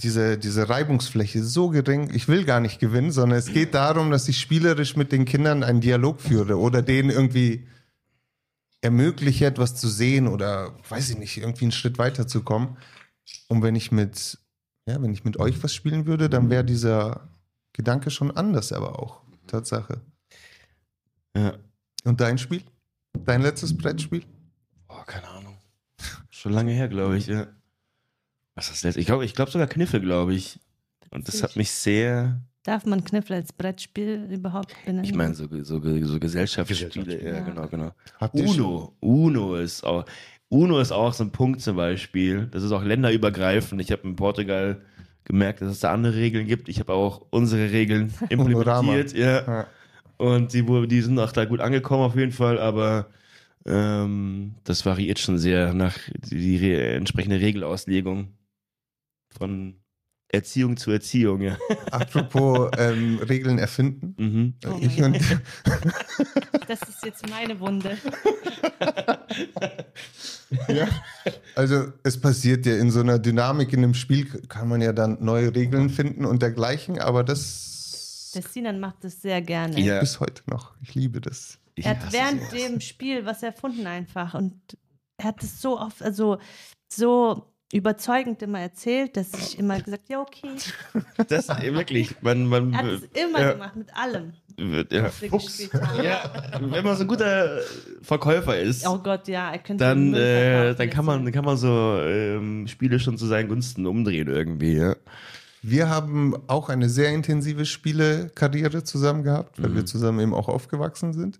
diese, 0.00 0.36
diese 0.36 0.68
Reibungsfläche 0.68 1.44
so 1.44 1.68
gering. 1.70 2.10
Ich 2.12 2.26
will 2.26 2.44
gar 2.44 2.58
nicht 2.58 2.80
gewinnen, 2.80 3.12
sondern 3.12 3.38
es 3.38 3.52
geht 3.52 3.74
darum, 3.74 4.10
dass 4.10 4.26
ich 4.26 4.40
spielerisch 4.40 4.96
mit 4.96 5.12
den 5.12 5.24
Kindern 5.24 5.62
einen 5.62 5.80
Dialog 5.80 6.20
führe 6.20 6.58
oder 6.58 6.82
denen 6.82 7.10
irgendwie 7.10 7.68
ermögliche, 8.80 9.46
etwas 9.46 9.76
zu 9.76 9.88
sehen 9.88 10.26
oder 10.26 10.76
weiß 10.88 11.10
ich 11.10 11.18
nicht, 11.18 11.38
irgendwie 11.38 11.66
einen 11.66 11.72
Schritt 11.72 11.98
weiterzukommen. 11.98 12.76
Und 13.46 13.62
wenn 13.62 13.76
ich 13.76 13.92
mit, 13.92 14.38
ja, 14.86 15.00
wenn 15.00 15.12
ich 15.12 15.24
mit 15.24 15.38
euch 15.38 15.62
was 15.62 15.74
spielen 15.74 16.06
würde, 16.06 16.28
dann 16.28 16.50
wäre 16.50 16.64
dieser 16.64 17.28
Gedanke 17.72 18.10
schon 18.10 18.30
anders, 18.30 18.72
aber 18.72 18.98
auch 18.98 19.22
Tatsache. 19.46 20.00
ja. 21.36 21.54
Und 22.04 22.20
dein 22.20 22.38
Spiel? 22.38 22.62
Dein 23.24 23.42
letztes 23.42 23.76
Brettspiel? 23.76 24.24
Oh, 24.88 25.02
keine 25.06 25.28
Ahnung. 25.28 25.56
Schon 26.30 26.52
lange 26.52 26.72
her, 26.72 26.88
glaube 26.88 27.16
ich, 27.16 27.28
ja. 27.28 27.46
Was 28.54 28.66
ist 28.66 28.72
das 28.72 28.82
letzte? 28.82 29.00
Ich 29.00 29.06
glaube 29.06 29.24
ich 29.24 29.34
glaub 29.34 29.50
sogar 29.50 29.68
Kniffel, 29.68 30.00
glaube 30.00 30.34
ich. 30.34 30.58
Und 31.10 31.28
das 31.28 31.42
hat 31.42 31.56
mich 31.56 31.70
sehr, 31.70 32.40
Darf 32.64 32.86
man 32.86 33.02
Kniffel 33.02 33.34
als 33.34 33.52
Brettspiel 33.52 34.28
überhaupt 34.30 34.72
benennen? 34.84 35.04
ich 35.04 35.14
meine, 35.14 35.34
so, 35.34 35.48
so, 35.48 35.62
so 35.64 35.80
Gesellschaftsspiele, 35.80 36.90
Gesellschaftsspiele, 36.90 37.24
ja, 37.24 37.38
ja. 37.38 37.40
genau, 37.40 37.66
genau. 37.66 37.92
Uno. 38.32 38.96
Uno 39.00 39.56
ist 39.56 39.82
auch. 39.82 40.04
Uno 40.52 40.78
ist 40.80 40.92
auch 40.92 41.14
so 41.14 41.24
ein 41.24 41.30
Punkt 41.32 41.62
zum 41.62 41.76
Beispiel. 41.76 42.46
Das 42.50 42.62
ist 42.62 42.72
auch 42.72 42.84
länderübergreifend. 42.84 43.80
Ich 43.80 43.90
habe 43.90 44.06
in 44.06 44.16
Portugal 44.16 44.82
gemerkt, 45.24 45.62
dass 45.62 45.70
es 45.70 45.80
da 45.80 45.92
andere 45.92 46.14
Regeln 46.14 46.46
gibt. 46.46 46.68
Ich 46.68 46.78
habe 46.78 46.92
auch 46.92 47.26
unsere 47.30 47.72
Regeln 47.72 48.12
implementiert. 48.28 49.14
ja. 49.14 49.46
Ja. 49.46 49.66
Und 50.18 50.52
die, 50.52 50.62
die 50.86 51.00
sind 51.00 51.18
auch 51.18 51.32
da 51.32 51.46
gut 51.46 51.60
angekommen 51.60 52.04
auf 52.04 52.14
jeden 52.14 52.32
Fall, 52.32 52.60
aber 52.60 53.06
ähm, 53.64 54.54
das 54.62 54.84
variiert 54.84 55.18
schon 55.18 55.38
sehr 55.38 55.72
nach 55.72 55.96
die, 56.30 56.36
die 56.36 56.56
re 56.58 56.92
entsprechende 56.92 57.40
Regelauslegung 57.40 58.28
von 59.30 59.81
Erziehung 60.32 60.78
zu 60.78 60.90
Erziehung, 60.90 61.42
ja. 61.42 61.58
Apropos 61.90 62.70
ähm, 62.78 63.18
Regeln 63.18 63.58
erfinden. 63.58 64.14
Mhm. 64.18 64.54
Oh 64.66 64.78
ich 64.80 65.02
und, 65.02 65.16
Das 66.66 66.80
ist 66.88 67.04
jetzt 67.04 67.28
meine 67.28 67.60
Wunde. 67.60 67.98
ja, 70.68 70.88
also 71.54 71.92
es 72.02 72.18
passiert 72.18 72.64
ja 72.64 72.76
in 72.76 72.90
so 72.90 73.00
einer 73.00 73.18
Dynamik 73.18 73.74
in 73.74 73.80
einem 73.80 73.92
Spiel, 73.92 74.24
kann 74.48 74.68
man 74.68 74.80
ja 74.80 74.94
dann 74.94 75.22
neue 75.22 75.54
Regeln 75.54 75.90
finden 75.90 76.24
und 76.24 76.40
dergleichen, 76.40 76.98
aber 76.98 77.24
das 77.24 78.30
Der 78.34 78.42
Sinan 78.42 78.80
macht 78.80 79.04
das 79.04 79.20
sehr 79.20 79.42
gerne. 79.42 79.78
Ja. 79.78 80.00
bis 80.00 80.18
heute 80.18 80.42
noch. 80.46 80.72
Ich 80.82 80.94
liebe 80.94 81.20
das. 81.20 81.58
Ich 81.74 81.84
Er 81.84 82.00
hat 82.00 82.10
während 82.12 82.52
dem 82.52 82.80
Spiel 82.80 83.26
was 83.26 83.42
erfunden 83.42 83.86
einfach 83.86 84.32
und 84.32 84.54
er 85.18 85.26
hat 85.26 85.42
es 85.42 85.60
so 85.60 85.78
oft, 85.78 86.02
also 86.02 86.38
so 86.90 87.51
überzeugend 87.72 88.42
immer 88.42 88.60
erzählt, 88.60 89.16
dass 89.16 89.32
ich 89.34 89.58
immer 89.58 89.80
gesagt, 89.80 90.08
ja 90.08 90.20
okay. 90.20 90.50
Das 91.28 91.48
äh, 91.48 91.72
wirklich, 91.74 92.14
man, 92.22 92.46
man 92.46 92.72
Er 92.72 92.78
hat 92.78 92.84
es 92.86 93.02
immer 93.24 93.40
ja, 93.40 93.52
gemacht 93.52 93.76
mit 93.76 93.96
allem, 93.96 94.32
wird- 94.56 94.92
ja. 94.92 95.10
ja, 96.02 96.30
wenn 96.60 96.84
man 96.84 96.96
so 96.96 97.02
ein 97.04 97.08
guter 97.08 97.58
Verkäufer 98.02 98.58
ist, 98.58 98.86
Oh 98.86 98.98
Gott, 98.98 99.26
ja, 99.28 99.50
er 99.52 99.58
könnte 99.58 99.82
dann, 99.84 100.12
äh, 100.14 100.74
dann 100.74 100.90
kann 100.90 101.04
man, 101.04 101.30
kann 101.32 101.44
man 101.44 101.56
so 101.56 101.98
ähm, 102.02 102.66
Spiele 102.68 103.00
schon 103.00 103.16
zu 103.18 103.26
seinen 103.26 103.48
Gunsten 103.48 103.86
umdrehen 103.86 104.28
irgendwie, 104.28 104.74
ja. 104.76 104.94
Wir 105.64 105.88
haben 105.88 106.34
auch 106.48 106.68
eine 106.68 106.88
sehr 106.88 107.10
intensive 107.10 107.64
Spielekarriere 107.66 108.82
zusammen 108.82 109.22
gehabt, 109.22 109.62
weil 109.62 109.70
Mhm. 109.70 109.76
wir 109.76 109.86
zusammen 109.86 110.18
eben 110.20 110.34
auch 110.34 110.48
aufgewachsen 110.48 111.12
sind. 111.12 111.38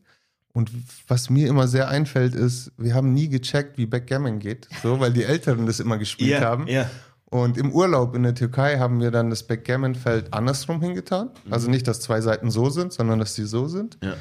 Und 0.53 0.71
was 1.09 1.31
mir 1.31 1.49
immer 1.49 1.67
sehr 1.67 1.89
einfällt, 1.89 2.35
ist, 2.35 2.73
wir 2.77 2.95
haben 2.95 3.13
nie 3.13 3.29
gecheckt, 3.29 3.79
wie 3.79 3.87
Backgammon 3.87 4.39
geht, 4.39 4.69
so, 4.83 5.01
weil 5.01 5.13
die 5.13 5.25
Älteren 5.25 5.67
das 5.67 5.81
immer 5.81 5.99
gespielt 5.99 6.41
haben. 6.41 6.67
ja. 6.67 6.91
Und 7.33 7.57
im 7.57 7.73
Urlaub 7.73 8.15
in 8.15 8.25
der 8.25 8.35
Türkei 8.35 8.79
haben 8.79 9.01
wir 9.01 9.11
dann 9.11 9.31
das 9.31 9.45
Backgammon-Feld 9.45 10.35
andersrum 10.35 10.83
hingetan. 10.83 11.31
Also 11.49 11.71
nicht, 11.71 11.89
dass 11.89 12.01
zwei 12.01 12.21
Seiten 12.21 12.51
so 12.51 12.69
sind, 12.69 12.93
sondern 12.93 13.21
dass 13.21 13.33
die 13.33 13.45
so 13.45 13.69
sind. 13.69 13.97
Ja. 14.03 14.17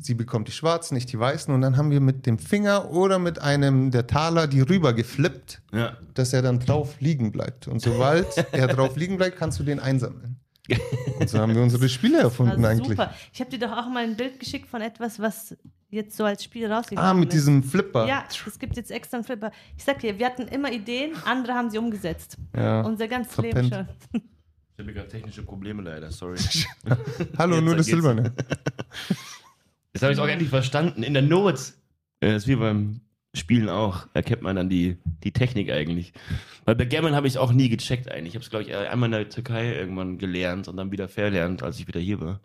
Sie 0.00 0.14
bekommt 0.14 0.48
die 0.48 0.52
schwarzen, 0.52 0.96
nicht 0.96 1.12
die 1.12 1.18
weißen. 1.20 1.54
Und 1.54 1.60
dann 1.60 1.76
haben 1.76 1.92
wir 1.92 2.00
mit 2.00 2.26
dem 2.26 2.40
Finger 2.40 2.90
oder 2.90 3.20
mit 3.20 3.40
einem 3.40 3.92
der 3.92 4.08
Taler 4.08 4.48
die 4.48 4.62
rüber 4.62 4.94
geflippt, 4.94 5.62
ja. 5.72 5.96
dass 6.14 6.32
er 6.32 6.42
dann 6.42 6.58
drauf 6.58 6.96
liegen 6.98 7.30
bleibt. 7.30 7.68
Und 7.68 7.80
sobald 7.80 8.26
er 8.52 8.66
drauf 8.66 8.96
liegen 8.96 9.16
bleibt, 9.16 9.38
kannst 9.38 9.60
du 9.60 9.62
den 9.62 9.78
einsammeln. 9.78 10.40
Und 11.20 11.28
so 11.28 11.38
haben 11.38 11.54
wir 11.54 11.62
unsere 11.62 11.88
Spiele 11.88 12.18
erfunden 12.20 12.64
eigentlich. 12.64 12.88
super. 12.96 13.14
Ich 13.32 13.40
habe 13.40 13.50
dir 13.50 13.58
doch 13.58 13.72
auch 13.72 13.88
mal 13.88 14.04
ein 14.04 14.16
Bild 14.16 14.38
geschickt 14.40 14.68
von 14.68 14.80
etwas, 14.82 15.18
was 15.20 15.56
jetzt 15.88 16.16
so 16.16 16.24
als 16.24 16.42
Spiel 16.44 16.70
rausgekommen 16.70 17.08
Ah, 17.10 17.14
mit 17.14 17.28
ist. 17.28 17.34
diesem 17.34 17.62
Flipper. 17.62 18.06
Ja, 18.06 18.24
es 18.28 18.58
gibt 18.58 18.76
jetzt 18.76 18.90
extra 18.90 19.16
einen 19.18 19.24
Flipper. 19.24 19.52
Ich 19.76 19.84
sag 19.84 20.00
dir, 20.00 20.18
wir 20.18 20.26
hatten 20.26 20.48
immer 20.48 20.70
Ideen, 20.72 21.12
andere 21.24 21.54
haben 21.54 21.70
sie 21.70 21.78
umgesetzt. 21.78 22.36
Ja. 22.54 22.80
Unser 22.82 23.06
ganzes 23.08 23.34
verpennt. 23.34 23.70
Leben 23.70 23.86
schon. 24.12 24.22
Ich 24.78 24.80
habe 24.84 24.92
gerade 24.92 25.08
technische 25.08 25.42
Probleme 25.42 25.82
leider, 25.82 26.10
sorry. 26.10 26.36
Hallo, 27.38 27.54
Jetzt 27.56 27.64
nur 27.64 27.76
das. 27.76 27.86
Silberne. 27.86 28.34
Jetzt 29.94 30.02
habe 30.02 30.12
ich 30.12 30.18
auch 30.18 30.26
endlich 30.28 30.50
verstanden. 30.50 31.02
In 31.02 31.14
der 31.14 31.22
Not. 31.22 31.58
Ja, 32.22 32.32
Das 32.32 32.42
ist 32.42 32.48
wie 32.48 32.56
beim 32.56 33.00
Spielen 33.36 33.68
auch. 33.68 34.06
Da 34.14 34.22
kennt 34.22 34.42
man 34.42 34.56
dann 34.56 34.68
die, 34.68 34.98
die 35.04 35.32
Technik 35.32 35.70
eigentlich. 35.70 36.12
Weil 36.64 36.74
bei 36.74 36.84
Gammon 36.84 37.14
habe 37.14 37.26
ich 37.26 37.38
auch 37.38 37.52
nie 37.52 37.68
gecheckt 37.68 38.10
eigentlich. 38.10 38.28
Ich 38.28 38.34
habe 38.34 38.44
es, 38.44 38.50
glaube 38.50 38.64
ich, 38.64 38.74
einmal 38.74 39.08
in 39.08 39.12
der 39.12 39.28
Türkei 39.28 39.74
irgendwann 39.74 40.18
gelernt 40.18 40.68
und 40.68 40.76
dann 40.76 40.90
wieder 40.90 41.08
verlernt, 41.08 41.62
als 41.62 41.78
ich 41.78 41.86
wieder 41.86 42.00
hier 42.00 42.20
war. 42.20 42.40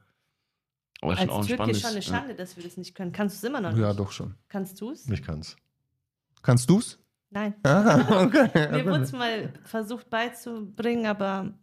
Aber 1.01 1.17
schon 1.17 1.29
auch 1.29 1.39
Als 1.39 1.45
ein 1.45 1.47
Türke 1.47 1.53
spannendes. 1.55 1.81
schon 1.81 1.89
eine 1.91 1.99
ja. 1.99 2.01
Schande, 2.01 2.35
dass 2.35 2.57
wir 2.57 2.63
das 2.63 2.77
nicht 2.77 2.93
können. 2.93 3.11
Kannst 3.11 3.35
du 3.41 3.47
es 3.47 3.49
immer 3.49 3.61
noch 3.61 3.71
nicht? 3.71 3.81
Ja, 3.81 3.93
doch 3.93 4.11
schon. 4.11 4.35
Kannst 4.49 4.79
du 4.81 4.91
es? 4.91 5.09
Ich 5.09 5.23
kann's. 5.23 5.55
Kannst 6.43 6.69
du's? 6.69 6.99
Nein. 7.29 7.55
Ah, 7.63 8.23
okay. 8.25 8.49
Mir 8.71 8.85
wurde 8.85 9.03
es 9.03 9.11
mal 9.11 9.53
versucht 9.63 10.09
beizubringen, 10.09 11.05
aber 11.05 11.53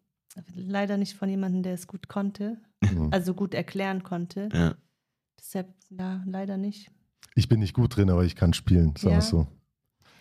leider 0.55 0.97
nicht 0.97 1.15
von 1.15 1.29
jemandem, 1.29 1.63
der 1.63 1.75
es 1.75 1.87
gut 1.87 2.09
konnte. 2.09 2.59
Mhm. 2.81 3.09
Also 3.13 3.35
gut 3.35 3.55
erklären 3.55 4.03
konnte. 4.03 4.49
Ja. 4.53 4.75
Deshalb, 5.39 5.75
ja, 5.91 6.23
leider 6.27 6.57
nicht. 6.57 6.91
Ich 7.39 7.49
bin 7.49 7.61
nicht 7.61 7.73
gut 7.73 7.95
drin, 7.97 8.11
aber 8.11 8.25
ich 8.25 8.35
kann 8.35 8.53
spielen, 8.53 8.95
sagen 8.97 9.11
wir 9.11 9.13
Ja. 9.13 9.21
so. 9.21 9.47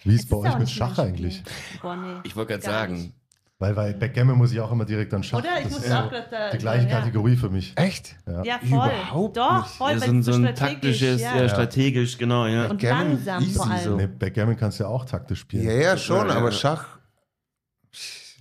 Wie 0.04 0.14
ist 0.14 0.26
Es 0.26 0.30
bei 0.30 0.38
euch 0.38 0.60
mit 0.60 0.70
Schach 0.70 1.00
eigentlich? 1.00 1.42
Boah, 1.82 1.96
nee. 1.96 2.20
Ich 2.24 2.36
wollte 2.36 2.54
gerade 2.54 2.64
sagen, 2.64 2.94
nicht. 2.96 3.14
Weil 3.58 3.74
bei 3.74 3.92
Backgammon 3.92 4.38
muss 4.38 4.52
ich 4.52 4.60
auch 4.60 4.72
immer 4.72 4.86
direkt 4.86 5.12
an 5.16 5.24
Schach. 5.24 5.40
Oder? 5.40 5.58
Ich 5.58 5.64
das 5.64 5.74
muss 5.74 5.84
ist 5.86 5.92
auch 5.92 6.12
gerade 6.12 6.28
da. 6.30 6.52
die 6.52 6.60
gleiche 6.60 6.88
ja. 6.88 7.00
Kategorie 7.00 7.36
für 7.36 7.50
mich. 7.50 7.74
Echt? 7.76 8.16
Ja. 8.28 8.44
Ja, 8.44 8.60
voll. 8.60 8.68
Überhaupt 8.68 9.36
Doch, 9.38 9.58
nicht. 9.64 9.68
voll. 9.76 9.92
ja, 9.94 10.02
weil 10.02 10.22
so 10.22 10.32
so 10.32 10.38
ein 10.38 10.56
strategisch, 10.56 10.60
taktisches, 10.60 11.22
ja. 11.22 11.38
ja. 11.38 11.50
strategisch, 11.50 12.18
genau, 12.20 12.46
ja. 12.46 12.68
Und 12.68 12.80
Gammon 12.80 13.10
langsam 13.14 13.42
easy 13.44 13.54
vor 13.56 13.68
allem. 13.72 13.84
so. 13.84 13.96
Nee, 13.96 14.06
Backgammon 14.08 14.56
kannst 14.56 14.80
du 14.80 14.84
ja 14.84 14.90
auch 14.92 15.04
taktisch 15.04 15.40
spielen. 15.40 15.66
Ja, 15.66 15.72
ja, 15.74 15.98
schon, 15.98 16.28
Ja, 16.28 16.34
ja. 16.34 16.40
aber 16.40 16.52
Schach. 16.52 17.00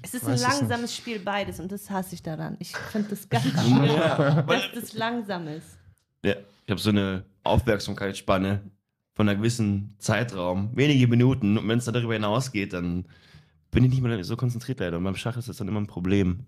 Es 0.03 0.13
ist 0.13 0.29
ein 0.29 0.37
langsames 0.39 0.95
Spiel, 0.95 1.19
beides. 1.19 1.61
Und 1.61 1.73
das 1.73 1.89
hasse 1.89 2.15
ich 2.15 2.23
daran. 2.23 2.57
Ich 2.59 2.77
finde 2.77 3.09
das 3.09 3.27
ganz 3.27 3.45
schlimm, 3.65 3.87
dass 4.47 4.63
das 4.75 4.93
langsam 4.93 5.49
ist. 5.49 5.79
Ja, 6.23 6.35
ich 6.67 6.71
habe 6.71 6.81
so 6.81 6.91
eine 6.91 7.25
Aufmerksamkeitsspanne 7.47 8.71
von 9.15 9.29
einer 9.29 9.39
gewissen 9.39 9.95
Zeitraum, 9.99 10.71
wenige 10.77 11.09
Minuten. 11.09 11.59
Und 11.59 11.69
wenn 11.69 11.79
es 11.79 11.87
dann 11.87 11.95
darüber 11.95 12.15
hinausgeht, 12.15 12.73
dann 12.73 13.07
bin 13.71 13.85
ich 13.85 13.91
nicht 13.91 14.03
mehr 14.03 14.23
so 14.25 14.37
konzentriert 14.37 14.81
leider. 14.81 14.99
Und 14.99 15.05
beim 15.05 15.17
Schach 15.17 15.37
ist 15.37 15.49
das 15.49 15.57
dann 15.57 15.69
immer 15.69 15.81
ein 15.81 15.87
Problem. 15.87 16.47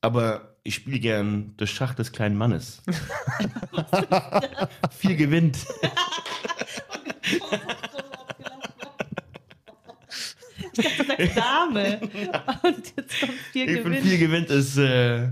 Aber 0.00 0.56
ich 0.62 0.74
spiele 0.74 0.98
gern 0.98 1.54
das 1.56 1.70
Schach 1.70 1.94
des 1.94 2.12
kleinen 2.12 2.36
Mannes. 2.36 2.82
Viel 4.90 5.16
gewinnt. 5.16 5.58
Ich 10.72 10.84
dachte, 10.84 11.04
sagst 11.04 11.36
Dame. 11.36 12.00
Und 12.62 12.92
jetzt 12.96 13.20
kommt 13.20 13.32
vier 13.52 13.64
Ich 13.68 13.82
finde, 13.82 13.90
Gewinn. 13.90 14.02
viel 14.02 14.18
gewinnt 14.18 14.50
ist, 14.50 14.76
äh, 14.78 15.28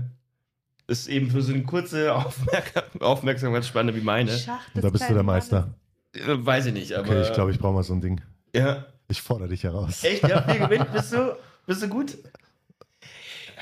ist 0.89 1.07
eben 1.07 1.29
für 1.31 1.41
so 1.41 1.53
eine 1.53 1.63
kurze 1.63 2.13
Aufmerk 2.13 2.83
Aufmerksamkeitsspanne 2.99 3.95
wie 3.95 4.01
meine. 4.01 4.37
Schach 4.37 4.59
Und 4.73 4.83
da 4.83 4.89
bist 4.89 5.09
du 5.09 5.13
der 5.13 5.23
Meister. 5.23 5.73
Mannes. 6.15 6.27
Äh, 6.41 6.45
Weiß 6.45 6.65
ich 6.65 6.73
nicht, 6.73 6.93
aber. 6.93 7.07
Okay, 7.09 7.21
ich 7.21 7.33
glaube, 7.33 7.51
ich 7.51 7.59
brauche 7.59 7.73
mal 7.73 7.83
so 7.83 7.93
ein 7.93 8.01
Ding. 8.01 8.21
Ja. 8.55 8.85
Ich 9.07 9.21
fordere 9.21 9.49
dich 9.49 9.63
heraus. 9.63 10.03
Echt, 10.03 10.27
ja, 10.27 10.41
viel 10.43 10.59
gewinnt. 10.59 10.91
Bist 10.93 11.13
du, 11.13 11.35
bist 11.65 11.81
du 11.81 11.87
gut? 11.87 12.17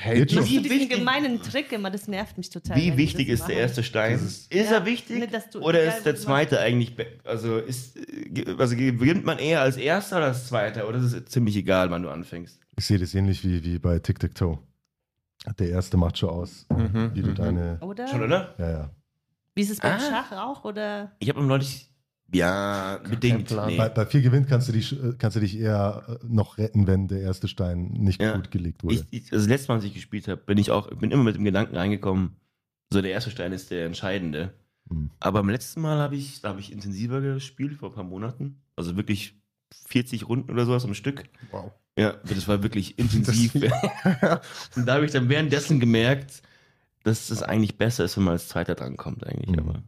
Hey, 0.00 0.20
hast 0.24 0.30
Wie 0.48 0.60
diesen 0.60 0.64
wichtig- 0.70 0.90
gemeinen 0.90 1.42
Trick 1.42 1.72
immer, 1.72 1.90
das 1.90 2.06
nervt 2.06 2.38
mich 2.38 2.50
total. 2.50 2.76
Wie 2.76 2.96
wichtig 2.96 3.28
ist 3.28 3.48
der 3.48 3.56
erste 3.56 3.82
Stein? 3.82 4.14
Ist, 4.14 4.52
ist- 4.52 4.52
er 4.52 4.78
Ja, 4.78 4.86
wichtig? 4.86 5.28
du- 5.52 5.58
oder 5.60 5.82
ist 5.82 6.04
der 6.04 6.14
zweite 6.14 6.60
eigentlich, 6.60 6.92
also 7.24 7.56
ist, 7.58 7.98
also 8.58 8.76
gewinnt 8.76 9.24
man 9.24 9.38
eher 9.40 9.60
als 9.60 9.76
erster 9.76 10.18
oder 10.18 10.26
als 10.26 10.46
zweiter? 10.46 10.86
Oder 10.88 10.98
ist 10.98 11.12
es 11.12 11.24
ziemlich 11.24 11.56
egal, 11.56 11.90
wann 11.90 12.04
du 12.04 12.10
anfängst? 12.10 12.60
Ich 12.76 12.86
sehe 12.86 12.98
das 12.98 13.12
ähnlich 13.14 13.42
wie, 13.42 13.64
wie 13.64 13.78
bei 13.80 13.98
Tic-Tac-Toe. 13.98 14.58
Der 15.58 15.70
erste 15.70 15.96
macht 15.96 16.18
schon 16.18 16.30
aus, 16.30 16.66
Mhm, 16.70 17.10
wie 17.14 17.22
du 17.22 17.30
mhm. 17.30 17.34
deine. 17.34 17.78
Oder? 17.80 18.06
Schon, 18.08 18.22
oder? 18.22 18.54
Ja, 18.58 18.70
ja. 18.70 18.90
Wie 19.54 19.62
ist 19.62 19.70
es 19.70 19.78
beim 19.78 19.92
Ah. 19.94 19.98
Schach 20.00 20.32
auch? 20.32 20.64
Oder? 20.64 21.12
Ich 21.20 21.28
habe 21.28 21.42
neulich, 21.42 21.90
ja, 22.32 22.98
bedingt. 23.08 23.50
Nee. 23.66 23.76
Bei, 23.76 23.88
bei 23.88 24.04
viel 24.06 24.20
Gewinn 24.22 24.46
kannst 24.46 24.68
du, 24.68 24.72
dich, 24.72 24.92
äh, 24.92 25.14
kannst 25.18 25.36
du 25.36 25.40
dich 25.40 25.58
eher 25.58 26.04
äh, 26.22 26.26
noch 26.28 26.58
retten, 26.58 26.86
wenn 26.86 27.08
der 27.08 27.20
erste 27.22 27.48
Stein 27.48 27.88
nicht 27.92 28.20
Ja. 28.20 28.36
gut 28.36 28.50
gelegt 28.50 28.84
wurde. 28.84 28.96
Ich, 28.96 29.04
ich, 29.10 29.32
also 29.32 29.48
letztes 29.48 29.68
Mal, 29.68 29.76
als 29.76 29.84
ich 29.84 29.94
gespielt 29.94 30.28
habe, 30.28 30.40
bin 30.42 30.58
ich 30.58 30.70
auch, 30.70 30.88
bin 30.94 31.10
immer 31.10 31.24
mit 31.24 31.36
dem 31.36 31.44
Gedanken 31.44 31.76
reingekommen, 31.76 32.36
so 32.92 33.00
der 33.00 33.12
erste 33.12 33.30
Stein 33.30 33.52
ist 33.52 33.70
der 33.70 33.86
entscheidende. 33.86 34.52
Hm. 34.90 35.10
Aber 35.20 35.40
beim 35.40 35.50
letzten 35.50 35.80
Mal 35.80 35.98
habe 35.98 36.16
ich, 36.16 36.40
da 36.40 36.50
habe 36.50 36.60
ich 36.60 36.72
intensiver 36.72 37.20
gespielt, 37.20 37.74
vor 37.78 37.90
ein 37.90 37.94
paar 37.94 38.04
Monaten. 38.04 38.60
Also 38.76 38.96
wirklich 38.96 39.40
40 39.86 40.28
Runden 40.28 40.50
oder 40.50 40.66
sowas 40.66 40.84
am 40.84 40.94
Stück. 40.94 41.24
Wow. 41.50 41.72
Ja, 41.98 42.14
das 42.24 42.48
war 42.48 42.62
wirklich 42.62 42.98
intensiv. 42.98 43.54
und 44.76 44.86
da 44.86 44.94
habe 44.94 45.04
ich 45.04 45.12
dann 45.12 45.28
währenddessen 45.28 45.80
gemerkt, 45.80 46.40
dass 47.04 47.30
es 47.30 47.42
eigentlich 47.42 47.76
besser 47.78 48.04
ist, 48.04 48.16
wenn 48.16 48.24
man 48.24 48.32
als 48.32 48.48
Zweiter 48.48 48.74
drankommt 48.74 49.24
eigentlich. 49.26 49.50
Mhm. 49.50 49.58
Aber 49.58 49.82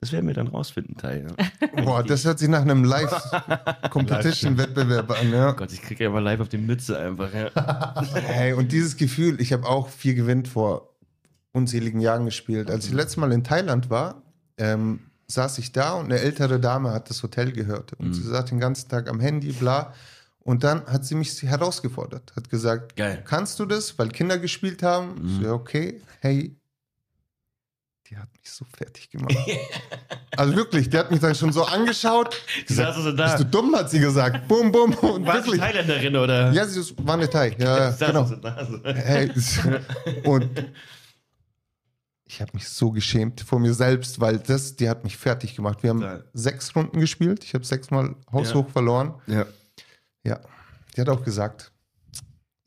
das 0.00 0.12
werden 0.12 0.26
wir 0.26 0.34
dann 0.34 0.48
rausfinden, 0.48 0.96
Teil. 0.96 1.26
Ja. 1.38 1.46
Boah, 1.84 2.02
das 2.02 2.24
hört 2.24 2.38
sich 2.40 2.48
nach 2.48 2.62
einem 2.62 2.82
Live-Competition-Wettbewerb 2.84 5.10
an, 5.20 5.30
ja. 5.32 5.50
Oh 5.50 5.54
Gott, 5.54 5.72
ich 5.72 5.82
kriege 5.82 6.04
ja 6.04 6.10
mal 6.10 6.20
live 6.22 6.40
auf 6.40 6.48
die 6.48 6.58
Mütze 6.58 6.98
einfach. 6.98 7.30
Ja. 7.32 7.94
Hey, 8.26 8.52
und 8.54 8.72
dieses 8.72 8.96
Gefühl, 8.96 9.40
ich 9.40 9.52
habe 9.52 9.66
auch 9.68 9.88
viel 9.88 10.14
gewinnt 10.14 10.48
vor 10.48 10.88
unzähligen 11.52 12.00
Jahren 12.00 12.24
gespielt. 12.24 12.70
Als 12.70 12.86
ich 12.86 12.92
letztes 12.92 13.16
Mal 13.18 13.30
in 13.32 13.44
Thailand 13.44 13.90
war, 13.90 14.22
ähm, 14.58 15.00
saß 15.28 15.58
ich 15.58 15.72
da 15.72 15.92
und 15.92 16.06
eine 16.06 16.18
ältere 16.18 16.58
Dame 16.60 16.90
hat 16.92 17.08
das 17.10 17.22
Hotel 17.22 17.52
gehört. 17.52 17.92
Und 17.94 18.08
Mhm. 18.08 18.14
sie 18.14 18.22
saß 18.22 18.46
den 18.46 18.58
ganzen 18.60 18.88
Tag 18.88 19.08
am 19.08 19.20
Handy, 19.20 19.52
bla. 19.52 19.92
Und 20.44 20.64
dann 20.64 20.84
hat 20.86 21.04
sie 21.04 21.14
mich 21.14 21.40
herausgefordert, 21.42 22.32
hat 22.34 22.50
gesagt, 22.50 22.96
Geil. 22.96 23.22
kannst 23.24 23.60
du 23.60 23.66
das? 23.66 23.96
Weil 23.98 24.08
Kinder 24.08 24.38
gespielt 24.38 24.82
haben. 24.82 25.22
Mhm. 25.22 25.36
So, 25.36 25.42
ja, 25.42 25.52
okay, 25.52 26.00
hey. 26.20 26.56
Die 28.08 28.16
hat 28.16 28.28
mich 28.36 28.50
so 28.50 28.66
fertig 28.76 29.08
gemacht. 29.08 29.34
also 30.36 30.54
wirklich, 30.56 30.90
die 30.90 30.98
hat 30.98 31.10
mich 31.10 31.20
dann 31.20 31.34
schon 31.34 31.52
so 31.52 31.64
angeschaut. 31.64 32.36
Also 32.76 33.12
da. 33.12 33.24
Bist 33.26 33.38
du 33.38 33.44
dumm, 33.44 33.74
hat 33.74 33.88
sie 33.90 34.00
gesagt. 34.00 34.48
Bum, 34.48 34.70
bum. 34.72 34.92
Und 34.94 35.24
War 35.24 35.36
sie 35.40 35.46
wirklich. 35.46 35.60
Thailänderin 35.60 36.16
oder? 36.16 36.52
Ja, 36.52 36.66
sie 36.66 36.80
war 36.98 37.14
eine 37.14 37.30
Thai. 37.30 37.56
Ja, 37.58 37.90
ja, 37.90 38.06
genau. 38.06 38.26
so. 38.26 38.36
Hey, 38.84 39.30
und 40.24 40.50
ich 42.26 42.40
habe 42.40 42.50
mich 42.54 42.68
so 42.68 42.90
geschämt 42.90 43.40
vor 43.42 43.60
mir 43.60 43.72
selbst, 43.74 44.20
weil 44.20 44.38
das, 44.38 44.74
die 44.74 44.88
hat 44.88 45.04
mich 45.04 45.16
fertig 45.16 45.54
gemacht. 45.54 45.82
Wir 45.82 45.90
haben 45.90 46.00
Total. 46.00 46.24
sechs 46.34 46.74
Runden 46.74 46.98
gespielt. 46.98 47.44
Ich 47.44 47.54
habe 47.54 47.64
sechsmal 47.64 48.16
haushoch 48.32 48.68
verloren. 48.68 49.14
Ja. 49.26 49.46
Ja, 50.24 50.40
die 50.96 51.00
hat 51.00 51.08
auch 51.08 51.22
gesagt, 51.24 51.72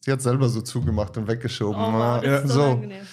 sie 0.01 0.11
hat 0.11 0.21
selber 0.21 0.49
so 0.49 0.61
zugemacht 0.61 1.17
und 1.17 1.27
weggeschoben. 1.27 1.81
Oh, 1.81 1.99
Ja, 1.99 2.21
das 2.21 2.43
ist 2.45 2.51
so, 2.51 2.59
so, 2.61 2.63
angenehm. 2.71 3.07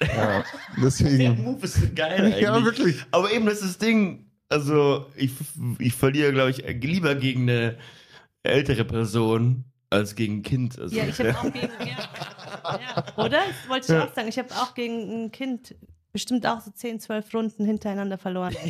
ja, 0.00 0.06
Der 0.08 0.44
deswegen. 0.82 1.42
Move 1.42 1.64
ist 1.64 1.94
geil 1.96 2.20
eigentlich. 2.24 2.40
Ja, 2.42 2.64
wirklich. 2.64 3.04
Aber 3.10 3.30
eben 3.32 3.46
das 3.46 3.56
ist 3.62 3.64
das 3.64 3.78
Ding, 3.78 4.30
also 4.48 5.06
ich, 5.16 5.32
ich 5.78 5.94
verliere, 5.94 6.32
glaube 6.32 6.50
ich, 6.50 6.58
lieber 6.82 7.14
gegen 7.14 7.42
eine 7.48 7.78
ältere 8.42 8.84
Person 8.84 9.64
als 9.90 10.14
gegen 10.16 10.38
ein 10.38 10.42
Kind. 10.42 10.78
Also, 10.78 10.96
Ja, 10.96 11.04
ich 11.04 11.18
habe 11.20 11.36
auch 11.38 11.42
gegen. 11.52 11.70
Ja, 11.80 12.78
ja. 12.80 13.04
Oder? 13.24 13.38
Das 13.38 13.68
wollte 13.68 13.92
ich 13.92 13.98
auch 14.00 14.14
sagen. 14.14 14.28
Ich 14.28 14.38
habe 14.38 14.50
auch 14.54 14.74
gegen 14.74 15.24
ein 15.26 15.30
Kind 15.32 15.74
bestimmt 16.12 16.46
auch 16.46 16.60
so 16.60 16.70
10, 16.70 17.00
12 17.00 17.32
Runden 17.34 17.64
hintereinander 17.64 18.18
verloren. 18.18 18.54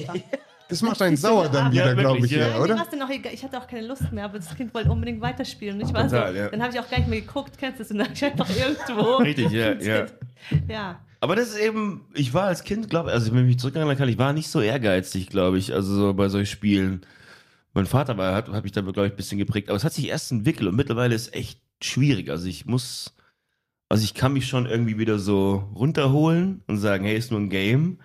Das 0.74 0.82
macht 0.82 1.00
einen 1.02 1.16
sauer 1.16 1.48
dann 1.48 1.72
Ja, 1.72 1.84
wieder, 1.84 1.94
glaube 1.94 2.20
wirklich, 2.20 2.32
ich, 2.32 2.38
ja. 2.38 2.48
ja, 2.48 2.58
oder? 2.58 2.74
auch. 2.74 3.10
Ich 3.32 3.44
hatte 3.44 3.58
auch 3.58 3.68
keine 3.68 3.86
Lust 3.86 4.10
mehr, 4.10 4.24
aber 4.24 4.38
das 4.38 4.56
Kind 4.56 4.74
wollte 4.74 4.90
unbedingt 4.90 5.20
weiterspielen. 5.20 5.80
Und 5.80 5.88
ich 5.88 5.94
war 5.94 6.08
so, 6.08 6.16
ja. 6.16 6.48
dann 6.48 6.60
habe 6.60 6.72
ich 6.72 6.80
auch 6.80 6.90
gar 6.90 6.98
nicht 6.98 7.08
mehr 7.08 7.20
geguckt, 7.20 7.56
kennst 7.58 7.78
du 7.78 7.84
das? 7.84 7.92
Und 7.92 7.98
dann 7.98 8.12
ich 8.12 8.24
einfach 8.24 8.48
irgendwo. 8.50 9.16
Richtig, 9.18 9.52
ja, 9.52 9.74
ja. 9.74 10.06
Ja. 10.68 11.00
Aber 11.20 11.36
das 11.36 11.50
ist 11.50 11.58
eben, 11.58 12.06
ich 12.12 12.34
war 12.34 12.46
als 12.46 12.64
Kind, 12.64 12.90
glaube 12.90 13.10
ich, 13.10 13.14
also 13.14 13.32
wenn 13.32 13.42
ich 13.42 13.46
mich 13.46 13.58
zurückerinnern 13.60 13.96
kann, 13.96 14.08
ich 14.08 14.18
war 14.18 14.32
nicht 14.32 14.48
so 14.48 14.60
ehrgeizig, 14.60 15.30
glaube 15.30 15.58
ich, 15.58 15.72
also 15.72 15.94
so 15.94 16.14
bei 16.14 16.28
solchen 16.28 16.50
Spielen. 16.50 17.06
Mein 17.72 17.86
Vater 17.86 18.18
war, 18.18 18.34
hat, 18.34 18.48
hat 18.48 18.64
mich 18.64 18.72
da, 18.72 18.80
glaube 18.80 19.06
ich, 19.06 19.12
ein 19.12 19.16
bisschen 19.16 19.38
geprägt, 19.38 19.68
aber 19.68 19.76
es 19.76 19.84
hat 19.84 19.92
sich 19.92 20.08
erst 20.08 20.32
entwickelt 20.32 20.68
und 20.68 20.76
mittlerweile 20.76 21.14
ist 21.14 21.34
echt 21.34 21.60
schwierig. 21.80 22.30
Also 22.30 22.48
ich 22.48 22.66
muss, 22.66 23.14
also 23.88 24.02
ich 24.02 24.14
kann 24.14 24.32
mich 24.32 24.48
schon 24.48 24.66
irgendwie 24.66 24.98
wieder 24.98 25.20
so 25.20 25.70
runterholen 25.74 26.62
und 26.66 26.78
sagen, 26.78 27.04
hey, 27.04 27.16
ist 27.16 27.30
nur 27.30 27.40
ein 27.40 27.48
Game. 27.48 28.00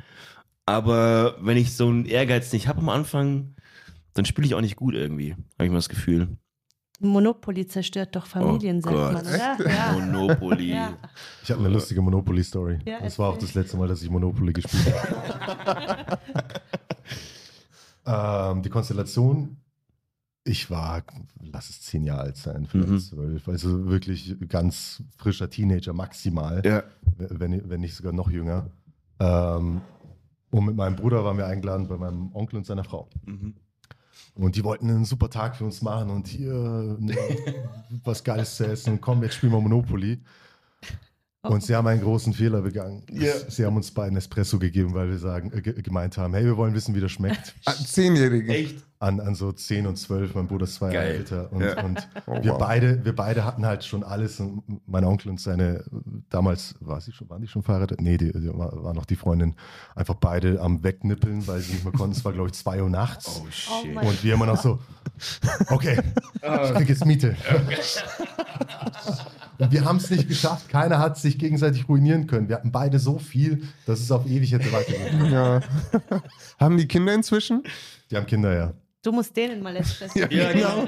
Aber 0.70 1.36
wenn 1.42 1.58
ich 1.58 1.76
so 1.76 1.88
einen 1.88 2.06
Ehrgeiz 2.06 2.54
nicht 2.54 2.68
habe 2.68 2.80
am 2.80 2.90
Anfang, 2.90 3.56
dann 4.14 4.26
spiele 4.26 4.46
ich 4.46 4.54
auch 4.54 4.62
nicht 4.62 4.76
gut 4.76 4.94
irgendwie, 4.94 5.34
habe 5.34 5.66
ich 5.66 5.70
mal 5.72 5.78
das 5.78 5.90
Gefühl. 5.90 6.28
Monopoly 7.00 7.66
zerstört 7.66 8.16
doch 8.16 8.28
Familien, 8.28 8.82
sagt 8.82 8.96
Oh 8.96 9.00
Gott. 9.00 9.14
man, 9.14 9.26
oder? 9.26 9.68
Ja. 9.68 9.92
Monopoly. 9.94 10.72
Ja. 10.74 10.98
Ich 11.42 11.50
habe 11.50 11.62
eine 11.62 11.70
lustige 11.74 12.02
Monopoly-Story. 12.02 12.80
Ja, 12.86 13.00
das 13.00 13.18
war 13.18 13.30
auch 13.30 13.38
das 13.38 13.56
letzte 13.56 13.78
Mal, 13.78 13.88
dass 13.88 14.04
ich 14.04 14.10
Monopoly 14.12 14.54
gespielt 14.54 14.94
habe. 14.94 16.20
ähm, 18.56 18.62
die 18.62 18.70
Konstellation 18.70 19.58
ich 20.46 20.70
war, 20.72 21.04
lass 21.42 21.70
es 21.70 21.82
zehn 21.82 22.04
Jahre 22.04 22.22
alt 22.22 22.38
sein, 22.38 22.66
vielleicht 22.66 22.90
Mhm. 22.90 23.00
zwölf. 23.00 23.48
Also 23.48 23.88
wirklich 23.88 24.36
ganz 24.48 25.04
frischer 25.18 25.50
Teenager 25.50 25.94
maximal, 25.94 26.62
Ja. 26.66 26.84
wenn, 27.18 27.70
wenn 27.70 27.82
nicht 27.82 27.96
sogar 27.96 28.14
noch 28.14 28.30
jünger. 28.32 28.68
Ähm, 29.20 29.82
und 30.52 30.66
mit 30.66 30.76
meinem 30.76 30.96
Bruder 30.96 31.24
waren 31.24 31.38
wir 31.38 31.48
eingeladen 31.48 31.88
bei 31.88 31.98
meinem 31.98 32.34
Onkel 32.34 32.58
und 32.58 32.66
seiner 32.66 32.84
Frau. 32.84 33.10
Mhm. 33.26 33.56
Und 34.36 34.56
die 34.56 34.64
wollten 34.64 34.90
einen 34.90 35.06
super 35.06 35.30
Tag 35.30 35.56
für 35.56 35.66
uns 35.66 35.82
machen 35.82 36.10
und 36.10 36.28
hier 36.28 36.98
ne, 37.00 37.16
was 38.04 38.24
Geiles 38.24 38.56
zu 38.56 38.66
essen. 38.66 39.02
Komm, 39.02 39.22
jetzt 39.24 39.36
spielen 39.36 39.52
wir 39.52 39.60
Monopoly. 39.60 40.22
Und 41.42 41.64
sie 41.64 41.74
haben 41.74 41.88
einen 41.88 42.02
großen 42.02 42.34
Fehler 42.34 42.62
begangen. 42.62 43.04
Ja. 43.14 43.32
Sie 43.48 43.66
haben 43.66 43.78
uns 43.78 43.92
beiden 43.92 44.18
Espresso 44.18 44.60
gegeben, 44.60 44.94
weil 44.94 45.08
wir 45.10 45.20
sagen, 45.20 45.54
äh, 45.54 45.62
ge- 45.62 45.82
gemeint 45.82 46.18
haben, 46.18 46.34
hey, 46.34 46.44
wir 46.44 46.58
wollen 46.58 46.74
wissen, 46.74 46.94
wie 46.96 47.00
das 47.00 47.12
schmeckt. 47.14 47.56
Ah, 47.66 47.74
Zehnjährige. 47.74 48.54
Echt? 48.54 48.84
An, 49.00 49.22
an 49.22 49.34
so 49.36 49.54
10 49.54 49.88
und 49.88 49.96
12, 49.96 50.36
mein 50.36 50.48
Bruder 50.48 50.66
ist 50.66 50.76
zwei 50.76 50.92
Jahre 50.92 51.08
Geil. 51.08 51.16
älter. 51.16 51.50
Und, 51.54 51.62
Ja. 51.62 51.82
und 51.86 52.10
Oh, 52.28 52.44
wir, 52.44 52.52
wow. 52.52 52.58
beide, 52.58 53.06
wir 53.06 53.16
beide 53.16 53.46
hatten 53.46 53.66
halt 53.66 53.86
schon 53.86 54.04
alles. 54.04 54.38
Und 54.42 54.64
mein 54.86 55.06
Onkel 55.06 55.30
und 55.30 55.40
seine, 55.40 55.86
damals 56.30 56.76
war 56.82 57.00
sie 57.00 57.14
schon, 57.14 57.30
waren 57.30 57.42
die 57.42 57.48
schon 57.48 57.64
verheiratet? 57.64 58.02
Nee, 58.02 58.18
die, 58.18 58.34
die 58.34 58.50
war, 58.50 58.84
war 58.84 58.94
noch 58.94 59.06
die 59.06 59.16
Freundin. 59.16 59.56
Einfach 59.96 60.16
beide 60.16 60.60
am 60.60 60.84
Wegnippeln, 60.84 61.48
weil 61.48 61.62
sie 61.62 61.72
nicht 61.72 61.86
mehr 61.86 61.94
konnten. 61.94 62.18
Es 62.18 62.26
war, 62.26 62.34
glaube 62.34 62.50
ich, 62.50 62.56
2 62.56 62.84
Uhr 62.84 62.90
nachts. 62.90 63.40
Oh, 63.42 63.46
Oh 63.48 63.50
shit. 63.50 63.94
mein 63.96 64.06
Und 64.06 64.22
wir 64.26 64.34
immer 64.34 64.46
noch 64.46 64.62
so, 64.62 64.80
okay, 65.70 66.02
ich 66.36 66.74
krieg 66.74 66.90
jetzt 66.90 67.06
Miete. 67.06 67.38
Und 67.50 67.70
wir 69.68 69.84
haben 69.84 69.98
es 69.98 70.10
nicht 70.10 70.28
geschafft. 70.30 70.70
Keiner 70.70 71.00
hat 71.00 71.18
sich 71.18 71.38
gegenseitig 71.38 71.90
ruinieren 71.90 72.28
können. 72.28 72.48
Wir 72.48 72.56
hatten 72.56 72.72
beide 72.72 72.98
so 72.98 73.20
viel, 73.20 73.64
dass 73.86 74.00
es 74.00 74.10
auf 74.12 74.26
ewig 74.26 74.54
hätte 74.54 74.72
weitergehen 74.72 75.20
können. 75.20 75.34
Ja. 75.34 75.60
Haben 76.60 76.78
die 76.78 76.88
Kinder 76.88 77.14
inzwischen? 77.14 77.64
Die 78.10 78.16
haben 78.16 78.26
Kinder, 78.26 78.56
ja. 78.56 78.74
Du 79.02 79.12
musst 79.12 79.36
denen 79.36 79.62
mal 79.62 79.76
Espresso 79.76 80.18
Ja, 80.18 80.52
genau. 80.52 80.88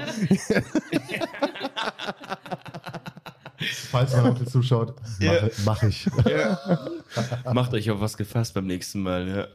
Falls 3.90 4.16
mein 4.16 4.24
Onkel 4.24 4.48
zuschaut, 4.48 4.96
mache 5.20 5.50
mach 5.64 5.82
ich. 5.84 6.06
Macht 7.52 7.74
euch 7.74 7.90
auf 7.90 8.00
was 8.00 8.16
gefasst 8.16 8.54
beim 8.54 8.66
nächsten 8.66 9.00
Mal, 9.00 9.28
ja. 9.28 9.46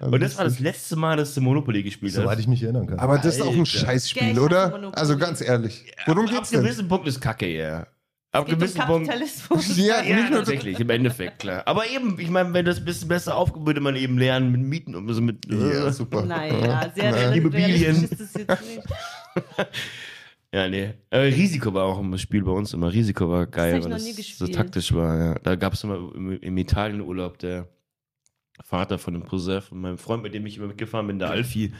Und 0.00 0.20
das 0.20 0.36
war 0.36 0.44
das 0.44 0.58
letzte 0.58 0.96
Mal, 0.96 1.16
dass 1.16 1.34
du 1.34 1.40
Monopoly 1.40 1.82
gespielt 1.82 2.12
Soweit 2.12 2.32
hast. 2.32 2.40
ich 2.40 2.48
mich 2.48 2.62
erinnern 2.62 2.86
kann. 2.86 2.98
Aber 2.98 3.16
das 3.18 3.36
ist 3.36 3.42
auch 3.42 3.54
ein. 3.54 3.64
Scheißspiel, 3.64 4.38
oder? 4.38 4.92
Also 4.94 5.16
ganz 5.16 5.40
ehrlich. 5.40 5.92
Worum 6.06 6.26
Ab 6.26 6.32
geht's 6.32 6.50
denn? 6.50 6.62
gewissen 6.62 6.88
Punkt 6.88 7.06
ist 7.06 7.20
Kacke, 7.20 7.46
ja. 7.46 7.86
Ab 8.34 8.48
um 8.48 8.54
gewissen 8.54 8.80
Punkt. 8.80 9.06
Kapitalismus. 9.06 9.76
Ja, 9.76 10.02
Ja, 10.02 10.16
nicht 10.16 10.30
nur 10.30 10.38
tatsächlich, 10.40 10.80
im 10.80 10.90
Endeffekt, 10.90 11.38
klar. 11.38 11.62
Aber 11.66 11.88
eben, 11.88 12.18
ich 12.18 12.30
meine, 12.30 12.52
wenn 12.52 12.64
das 12.64 12.78
ein 12.78 12.84
bisschen 12.84 13.08
besser 13.08 13.36
aufgehoben 13.36 13.66
würde, 13.66 13.80
man 13.80 13.94
eben 13.96 14.18
lernen 14.18 14.50
mit 14.50 14.60
Mieten 14.60 14.94
und 14.94 15.08
so 15.12 15.20
mit. 15.20 15.46
Ja, 15.50 15.92
super. 15.92 16.24
Naja, 16.24 16.90
sehr 16.94 17.12
Nein. 17.12 17.32
Immobilien. 17.38 18.04
ist 18.04 18.20
das 18.20 18.34
jetzt 18.34 18.48
nicht. 18.62 18.82
Ja, 20.54 20.68
nee. 20.68 20.94
Äh, 21.10 21.18
Risiko 21.18 21.74
war 21.74 21.82
auch 21.82 21.98
immer 21.98 22.16
Spiel 22.16 22.44
bei 22.44 22.52
uns 22.52 22.72
immer. 22.74 22.92
Risiko 22.92 23.28
war 23.28 23.44
geil, 23.48 23.78
ich 23.78 23.82
weil 23.82 23.90
noch 23.90 23.96
das 23.96 24.38
so 24.38 24.46
taktisch 24.46 24.92
war, 24.92 25.18
ja. 25.18 25.34
Da 25.42 25.56
gab 25.56 25.72
es 25.72 25.82
immer 25.82 25.96
im, 26.14 26.38
im 26.38 26.56
Italienurlaub 26.58 27.38
der 27.38 27.66
Vater 28.62 28.98
von 28.98 29.14
dem 29.14 29.26
Cousin 29.26 29.62
von 29.62 29.80
meinem 29.80 29.98
Freund, 29.98 30.22
mit 30.22 30.32
dem 30.32 30.46
ich 30.46 30.58
immer 30.58 30.68
mitgefahren 30.68 31.08
bin, 31.08 31.18
der 31.18 31.30
Alfie, 31.30 31.72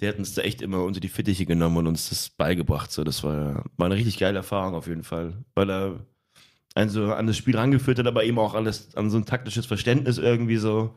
der 0.00 0.10
hat 0.10 0.18
uns 0.18 0.34
da 0.34 0.42
echt 0.42 0.60
immer 0.62 0.82
unter 0.82 1.00
die 1.00 1.08
Fittiche 1.08 1.46
genommen 1.46 1.76
und 1.78 1.86
uns 1.86 2.08
das 2.08 2.28
beigebracht. 2.30 2.90
So, 2.92 3.04
das 3.04 3.22
war, 3.24 3.64
war 3.76 3.86
eine 3.86 3.94
richtig 3.94 4.18
geile 4.18 4.38
Erfahrung 4.38 4.74
auf 4.74 4.86
jeden 4.86 5.04
Fall. 5.04 5.44
Weil 5.54 5.70
er 5.70 6.00
einen 6.74 6.90
so 6.90 7.12
an 7.12 7.26
das 7.26 7.36
Spiel 7.36 7.56
rangeführt 7.56 7.98
hat, 8.00 8.06
aber 8.06 8.24
eben 8.24 8.38
auch 8.38 8.54
an, 8.54 8.64
das, 8.64 8.94
an 8.96 9.10
so 9.10 9.16
ein 9.16 9.24
taktisches 9.26 9.66
Verständnis 9.66 10.18
irgendwie 10.18 10.56
so. 10.56 10.96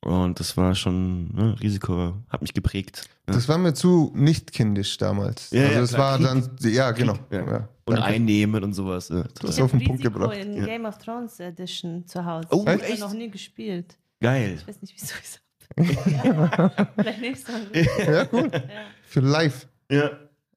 Und 0.00 0.38
das 0.38 0.56
war 0.56 0.74
schon, 0.76 1.34
ne, 1.34 1.56
Risiko 1.60 2.14
hat 2.28 2.40
mich 2.42 2.54
geprägt. 2.54 3.08
Ja. 3.26 3.34
Das 3.34 3.48
war 3.48 3.58
mir 3.58 3.74
zu 3.74 4.12
nicht 4.14 4.52
kindisch 4.52 4.96
damals. 4.98 5.50
Ja, 5.50 5.62
also 5.64 5.74
ja, 5.74 5.80
es 5.82 5.90
klar, 5.94 6.20
war 6.20 6.28
dann, 6.34 6.50
ja, 6.60 6.90
genau. 6.92 7.14
ja. 7.32 7.38
Ja. 7.44 7.68
und 7.84 7.96
Danke. 7.96 8.04
einnehmen 8.04 8.62
und 8.62 8.74
sowas. 8.74 9.08
Ja, 9.08 9.24
Das 9.40 9.50
ist 9.50 9.60
auf 9.60 9.72
den 9.72 9.80
Ich 9.80 9.86
Punkt 9.88 10.04
Risiko 10.04 10.20
gebracht. 10.20 10.36
in 10.38 10.54
Ja. 10.54 10.66
Game 10.66 10.84
of 10.84 10.98
Thrones 10.98 11.40
Edition 11.40 12.06
zu 12.06 12.24
Hause. 12.24 12.46
Oh, 12.52 12.62
ich 12.62 12.68
habe 12.68 12.82
echt? 12.84 13.00
noch 13.00 13.12
nie 13.12 13.28
gespielt. 13.30 13.96
Geil. 14.20 14.58
Ich 14.60 14.68
weiß 14.68 14.80
nicht, 14.82 14.94
wieso 14.94 15.14
ich 15.18 15.24
es 15.24 15.32
habe. 15.34 15.42
Vielleicht 15.76 17.20
nächstes 17.20 17.54
Mal. 17.54 17.66
Ja, 18.06 18.24
gut. 18.24 18.52
Ja. 18.54 18.60
Für 19.04 19.20
live. 19.20 19.68
Ja. 19.90 20.10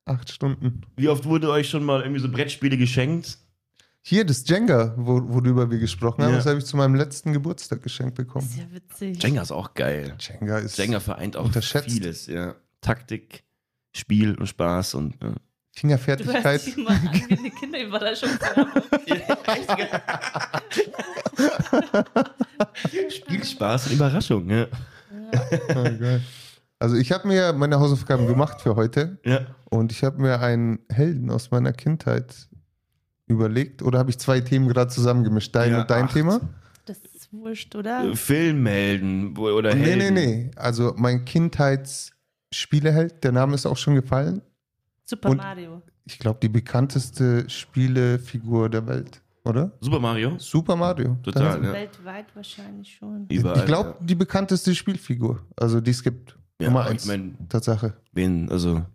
Acht 0.06 0.32
Stunden. 0.32 0.82
Wie 0.98 1.10
oft 1.10 1.26
wurde 1.26 1.50
euch 1.52 1.70
schon 1.70 1.84
mal 1.84 2.02
irgendwie 2.02 2.22
so 2.22 2.32
Brettspiele 2.32 2.78
geschenkt? 2.78 3.38
Hier, 4.04 4.26
das 4.26 4.48
Jenga, 4.48 4.96
wo, 4.98 5.22
worüber 5.32 5.70
wir 5.70 5.78
gesprochen 5.78 6.24
haben, 6.24 6.32
Ja. 6.32 6.38
das 6.38 6.48
habe 6.48 6.58
ich 6.58 6.66
zu 6.66 6.76
meinem 6.76 6.96
letzten 6.96 7.34
Geburtstag 7.34 7.84
geschenkt 7.84 8.18
Das 8.18 8.26
bekommen. 8.26 8.48
ist 8.50 8.58
ja 8.58 8.64
witzig. 8.72 9.22
Jenga 9.22 9.44
ist 9.44 9.52
auch 9.52 9.76
geil. 9.76 10.16
Jenga 10.20 10.58
ist 10.58 10.76
Jenga 10.80 11.00
vereint 11.00 11.38
auch 11.38 11.46
Unterschätzt. 11.46 11.92
vieles, 11.92 12.26
ja. 12.26 12.56
Taktik, 12.82 13.44
Spiel 13.96 14.34
und 14.36 14.48
Spaß 14.48 14.96
und 14.96 15.22
ja. 15.22 15.30
Du 15.34 15.80
Fingerfertigkeit. 15.80 16.66
dich 16.66 16.78
mal 16.78 16.94
an 16.96 17.12
wie 17.30 17.38
eine 17.38 17.52
Kinderüberraschung. 17.52 18.30
Spiel, 23.10 23.44
Spaß 23.44 23.88
und 23.88 23.94
Überraschung, 23.94 24.50
ja. 24.50 24.68
Ah. 25.70 26.20
Also 26.80 26.96
ich 26.96 27.12
habe 27.12 27.28
mir 27.28 27.54
meine 27.54 27.80
Hausaufgaben 27.80 28.26
gemacht 28.28 28.62
für 28.62 28.76
heute 28.76 29.20
Ja. 29.24 29.42
und 29.70 29.92
ich 29.92 30.04
habe 30.04 30.20
mir 30.22 30.40
einen 30.42 30.80
Helden 30.90 31.30
aus 31.30 31.52
meiner 31.52 31.74
Kindheit 31.74 32.48
überlegt. 33.28 33.84
Oder 33.84 34.00
habe 34.00 34.10
ich 34.10 34.18
zwei 34.18 34.42
Themen 34.42 34.68
gerade 34.68 34.90
zusammengemischt? 34.92 35.56
Dein 35.56 35.72
Ja, 35.72 35.82
und 35.82 35.90
dein 35.92 36.06
acht. 36.06 36.14
Thema? 36.14 36.42
Das 36.86 36.98
ist 37.14 37.32
wurscht, 37.32 37.76
oder? 37.76 38.16
Filmhelden 38.16 39.38
wo- 39.38 39.52
oder 39.52 39.76
Nee, 39.76 39.84
Helden. 39.92 40.14
nee, 40.16 40.26
nee. 40.46 40.52
Also 40.56 40.94
mein 40.98 41.24
Kindheitsspieleheld, 41.26 43.24
der 43.24 43.32
Name 43.32 43.56
ist 43.56 43.66
auch 43.66 43.78
schon 43.78 43.96
gefallen. 43.96 44.42
Super 45.06 45.30
Und- 45.30 45.38
Mario. 45.38 45.82
Ich 46.06 46.18
glaube, 46.18 46.40
die 46.42 46.50
bekannteste 46.50 47.48
Spielefigur 47.48 48.70
der 48.70 48.88
Welt, 48.88 49.21
oder? 49.44 49.72
Super 49.82 50.00
Mario? 50.00 50.38
Super 50.38 50.76
Mario. 50.76 51.18
Total, 51.24 51.44
Dann- 51.44 51.64
ja. 51.64 51.74
Weltweit 51.74 52.26
wahrscheinlich 52.36 52.96
schon. 52.96 53.28
Überall. 53.30 53.58
Ich 53.60 53.66
glaube, 53.66 53.96
die 54.02 54.16
bekannteste 54.16 54.74
Spielfigur. 54.76 55.46
Also 55.56 55.82
die 55.82 55.92
es 55.92 56.04
gibt. 56.04 56.38
ja, 56.60 56.68
Nummer 56.68 56.86
eins. 56.86 57.04
Ich 57.04 57.08
meine, 57.10 57.34
Tatsache. 57.50 57.94
wen, 58.14 58.50
also. 58.52 58.86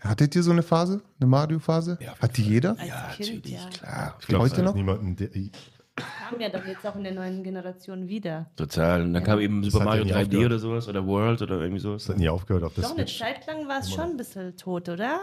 Hattet 0.00 0.36
ihr 0.36 0.42
so 0.42 0.50
eine 0.50 0.62
Phase? 0.62 1.00
Eine 1.18 1.28
Mario-Phase? 1.30 1.96
Ja, 2.00 2.14
Hat 2.20 2.36
die 2.36 2.42
jeder? 2.42 2.76
Ja, 2.86 3.08
Kind, 3.16 3.36
natürlich, 3.44 3.50
ja. 3.52 3.68
klar. 3.70 4.16
Ich 4.20 4.26
glaube, 4.26 4.44
Heute 4.44 4.56
es 4.56 4.62
noch? 4.62 4.74
niemanden, 4.74 5.16
der, 5.16 5.30
Kam 5.96 6.40
ja 6.40 6.48
doch 6.48 6.66
jetzt 6.66 6.84
auch 6.86 6.96
in 6.96 7.04
der 7.04 7.14
neuen 7.14 7.42
Generation 7.44 8.08
wieder. 8.08 8.50
Total. 8.56 9.00
Und 9.02 9.14
dann 9.14 9.22
Ja. 9.22 9.26
kam 9.28 9.38
eben 9.40 9.62
Das 9.62 9.72
Super 9.72 9.84
Mario 9.84 10.04
ja 10.04 10.06
nie 10.06 10.12
3D 10.12 10.24
aufgehört. 10.24 10.46
oder 10.46 10.58
sowas 10.58 10.88
oder 10.88 11.06
World 11.06 11.40
oder 11.40 11.60
irgendwie 11.60 11.78
sowas. 11.80 12.02
das 12.02 12.10
hat 12.10 12.18
nie 12.18 12.28
aufgehört 12.28 12.64
auf 12.64 12.74
der 12.74 12.82
Doch, 12.84 12.96
eine. 12.96 13.06
Zeit 13.06 13.46
lang 13.46 13.68
war 13.68 13.78
es 13.78 13.90
schon 13.92 14.00
ein 14.10 14.16
bisschen 14.16 14.56
tot, 14.56 14.88
oder? 14.88 15.20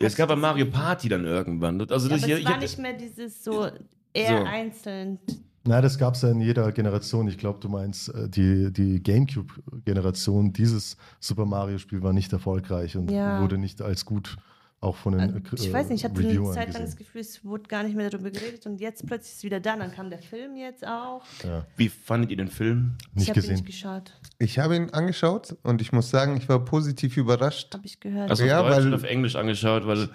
Ja, 0.00 0.06
es 0.06 0.14
gab 0.16 0.30
ja 0.30 0.36
Mario 0.36 0.66
Party 0.66 1.08
dann 1.08 1.24
irgendwann. 1.24 1.80
Also 1.80 2.08
Ja, 2.08 2.14
das 2.14 2.22
aber 2.24 2.26
hier, 2.26 2.38
es 2.38 2.44
war 2.44 2.54
ich, 2.56 2.60
nicht 2.62 2.78
mehr 2.78 2.92
dieses 2.92 3.42
so 3.42 3.66
eher 4.12 4.38
So. 4.38 4.44
einzeln. 4.44 5.18
Na, 5.64 5.80
das 5.82 5.98
gab 5.98 6.14
es 6.14 6.22
ja 6.22 6.30
in 6.30 6.40
jeder 6.40 6.70
Generation. 6.72 7.26
Ich 7.28 7.36
glaube, 7.36 7.58
du 7.60 7.68
meinst, 7.68 8.08
äh, 8.14 8.28
die, 8.28 8.72
die 8.72 9.02
GameCube-Generation, 9.02 10.52
dieses 10.52 10.96
Super 11.20 11.44
Mario-Spiel 11.46 12.02
war 12.02 12.12
nicht 12.12 12.32
erfolgreich 12.32 12.96
und 12.96 13.10
Ja. 13.10 13.40
wurde 13.42 13.58
nicht 13.58 13.82
als 13.82 14.04
gut 14.04 14.36
auch 14.80 14.94
von 14.96 15.18
den 15.18 15.36
äh, 15.36 15.40
ich 15.56 15.72
weiß 15.72 15.88
nicht, 15.88 16.04
ich 16.04 16.04
hatte 16.04 16.20
eine 16.20 16.52
Zeit 16.52 16.72
lang 16.72 16.82
das. 16.84 16.94
Gefühl, 16.96 17.20
es 17.20 17.44
wurde 17.44 17.64
gar 17.64 17.82
nicht 17.82 17.96
mehr 17.96 18.08
darüber 18.10 18.30
geredet 18.30 18.64
und 18.66 18.80
jetzt 18.80 19.04
plötzlich 19.06 19.32
ist 19.32 19.38
es 19.38 19.42
wieder 19.44 19.58
da. 19.60 19.76
Dann 19.76 19.90
kam 19.92 20.08
der 20.10 20.20
Film 20.20 20.56
jetzt 20.56 20.86
auch. 20.86 21.22
Ja, 21.42 21.66
wie 21.76 21.88
fandet 21.88 22.30
ihr 22.30 22.36
den 22.36 22.48
Film? 22.48 22.94
ich 23.10 23.14
nicht 23.16 23.28
habe 23.30 23.38
ihn 23.38 23.42
gesehen. 23.42 23.54
nicht 23.56 23.66
geschaut, 23.66 24.12
Ich 24.38 24.58
habe 24.60 24.76
ihn 24.76 24.90
angeschaut 24.90 25.56
und 25.64 25.80
ich 25.80 25.92
muss 25.92 26.10
sagen, 26.10 26.36
ich 26.36 26.48
war 26.48 26.64
positiv 26.64 27.16
überrascht. 27.16 27.74
habe 27.74 27.86
ich 27.86 27.98
gehört. 27.98 28.30
Also 28.30 28.44
Ja, 28.44 28.60
auf 28.60 28.66
Deutsch 28.68 28.76
weil- 28.78 28.86
und 28.86 28.94
auf 28.94 29.02
Englisch 29.04 29.34
angeschaut, 29.36 29.84
weil 29.86 30.08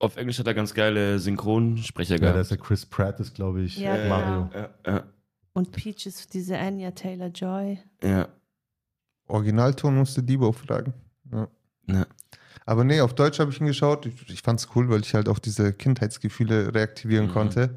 auf 0.00 0.16
Englisch 0.16 0.38
hat 0.38 0.46
er 0.48 0.54
ganz 0.54 0.74
geile 0.74 1.18
Synchronsprecher 1.18 2.16
Ja, 2.16 2.18
da 2.20 2.26
gehabt. 2.32 2.40
ist 2.42 2.50
der 2.50 2.58
Chris 2.58 2.84
Pratt, 2.84 3.20
ist 3.20 3.34
glaube 3.34 3.62
ich 3.62 3.78
Ja, 3.78 3.94
äh, 3.96 4.02
genau. 4.02 4.08
Mario. 4.18 4.50
Ja, 4.54 4.70
ja, 4.92 5.04
und 5.54 5.70
Peach 5.72 6.04
ist 6.06 6.34
diese 6.34 6.58
Anya 6.58 6.90
Taylor-Joy. 6.90 7.78
ja, 8.02 8.28
Originalton 9.28 9.96
musste 9.96 10.22
Debo 10.22 10.52
fragen. 10.52 10.92
Ja. 11.32 12.06
Aber 12.66 12.84
nee, 12.84 13.00
auf 13.00 13.14
Deutsch 13.14 13.38
habe 13.40 13.50
ich 13.50 13.60
ihn 13.60 13.66
geschaut. 13.66 14.06
Ich, 14.06 14.28
ich 14.30 14.42
fand 14.42 14.60
es 14.60 14.68
cool, 14.74 14.88
weil 14.88 15.00
ich 15.00 15.14
halt 15.14 15.28
auch 15.28 15.38
diese 15.38 15.72
Kindheitsgefühle 15.72 16.74
reaktivieren 16.74 17.26
Mhm. 17.26 17.32
konnte. 17.32 17.76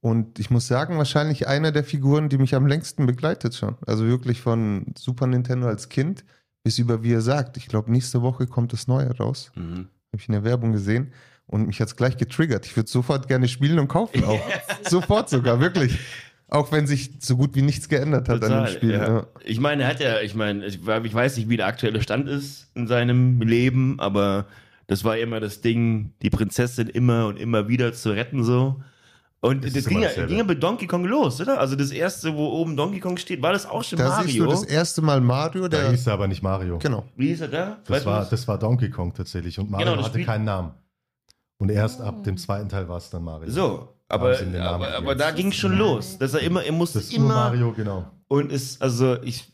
Und 0.00 0.38
ich 0.38 0.50
muss 0.50 0.68
sagen, 0.68 0.96
wahrscheinlich 0.98 1.48
einer 1.48 1.72
der 1.72 1.82
Figuren, 1.84 2.28
die 2.28 2.38
mich 2.38 2.54
am 2.54 2.66
längsten 2.66 3.06
begleitet 3.06 3.54
schon. 3.56 3.76
Also 3.86 4.06
wirklich 4.06 4.40
von 4.40 4.86
Super 4.96 5.26
Nintendo 5.26 5.66
als 5.66 5.88
Kind 5.88 6.24
bis 6.62 6.78
über, 6.78 7.02
wie 7.02 7.12
er 7.12 7.20
sagt, 7.20 7.56
ich 7.56 7.66
glaube, 7.66 7.90
nächste 7.90 8.22
Woche 8.22 8.46
kommt 8.46 8.72
das 8.72 8.86
Neue 8.86 9.16
raus. 9.16 9.50
Mhm. 9.56 9.88
Habe 10.12 10.18
ich 10.20 10.28
in 10.28 10.32
der 10.32 10.44
Werbung 10.44 10.72
gesehen. 10.72 11.12
Und 11.46 11.66
mich 11.66 11.80
hat 11.80 11.88
es 11.88 11.96
gleich 11.96 12.16
getriggert. 12.18 12.66
Ich 12.66 12.76
würde 12.76 12.90
sofort 12.90 13.26
gerne 13.26 13.48
spielen 13.48 13.78
und 13.78 13.88
kaufen 13.88 14.22
auch. 14.24 14.40
sofort 14.88 15.30
sogar, 15.30 15.60
wirklich. 15.60 15.98
Auch 16.50 16.72
wenn 16.72 16.86
sich 16.86 17.10
so 17.20 17.36
gut 17.36 17.54
wie 17.54 17.62
nichts 17.62 17.88
geändert 17.88 18.28
hat 18.28 18.36
an 18.36 18.40
Total, 18.50 18.64
dem 18.66 18.74
Spiel. 18.74 18.92
ja. 18.92 19.08
Ja. 19.18 19.26
Ich 19.44 19.60
meine, 19.60 19.82
er 19.82 19.88
hat 19.90 20.00
ja, 20.00 20.20
ich 20.20 20.34
meine, 20.34 20.64
ich, 20.66 20.76
ich 20.86 21.14
weiß 21.14 21.36
nicht, 21.36 21.48
wie 21.50 21.56
der 21.58 21.66
aktuelle 21.66 22.00
Stand 22.02 22.26
ist 22.28 22.68
in 22.74 22.86
seinem 22.86 23.40
Leben, 23.42 24.00
aber 24.00 24.46
das 24.86 25.04
war 25.04 25.18
immer 25.18 25.40
das 25.40 25.60
Ding, 25.60 26.14
die 26.22 26.30
Prinzessin 26.30 26.88
immer 26.88 27.26
und 27.26 27.38
immer 27.38 27.68
wieder 27.68 27.92
zu 27.92 28.10
retten 28.10 28.44
so. 28.44 28.80
Und 29.40 29.62
das 29.64 29.74
ist 29.76 29.88
ging 29.88 30.00
ja, 30.00 30.08
ging 30.26 30.38
ja 30.38 30.42
bei 30.42 30.54
Donkey 30.54 30.86
Kong 30.88 31.04
los, 31.04 31.40
oder? 31.40 31.60
Also 31.60 31.76
das 31.76 31.90
erste, 31.92 32.34
wo 32.34 32.48
oben 32.48 32.76
Donkey 32.76 32.98
Kong 32.98 33.18
steht, 33.18 33.40
war 33.40 33.52
das 33.52 33.66
auch 33.66 33.84
schon 33.84 33.98
Da 33.98 34.22
siehst 34.22 34.36
du 34.36 34.44
Mario? 34.44 34.50
das 34.60 34.64
erste 34.64 35.00
Mal 35.02 35.20
Mario, 35.20 35.68
Da 35.68 35.78
der. 35.82 35.90
hieß 35.90 36.06
er 36.08 36.14
aber 36.14 36.26
nicht 36.26 36.42
Mario. 36.42 36.78
Genau. 36.78 37.04
Wie 37.14 37.28
hieß 37.28 37.42
er 37.42 37.48
da? 37.48 37.76
Das 37.84 37.90
Weißt 37.98 38.06
war, 38.06 38.24
das 38.28 38.48
war 38.48 38.58
Donkey 38.58 38.90
Kong 38.90 39.12
tatsächlich 39.14 39.58
und 39.60 39.70
Mario 39.70 39.84
Genau, 39.86 39.96
das 39.98 40.06
hatte 40.06 40.24
keinen 40.24 40.44
Namen. 40.44 40.72
Und 41.58 41.70
erst 41.70 42.00
ab 42.00 42.24
dem 42.24 42.36
zweiten 42.36 42.68
Teil 42.68 42.88
war 42.88 42.96
es 42.96 43.10
dann 43.10 43.22
Mario. 43.22 43.48
so, 43.50 43.94
aber, 44.08 44.38
aber, 44.60 44.94
aber 44.94 45.14
da 45.14 45.30
ging 45.32 45.52
schon 45.52 45.76
los, 45.76 46.16
dass 46.18 46.34
er 46.34 46.40
immer, 46.40 46.64
er 46.64 46.72
musste 46.72 46.98
Das 46.98 47.10
immer 47.10 47.34
Mario, 47.34 47.72
genau. 47.72 48.10
und 48.28 48.50
ist, 48.50 48.80
also 48.80 49.22
ich, 49.22 49.52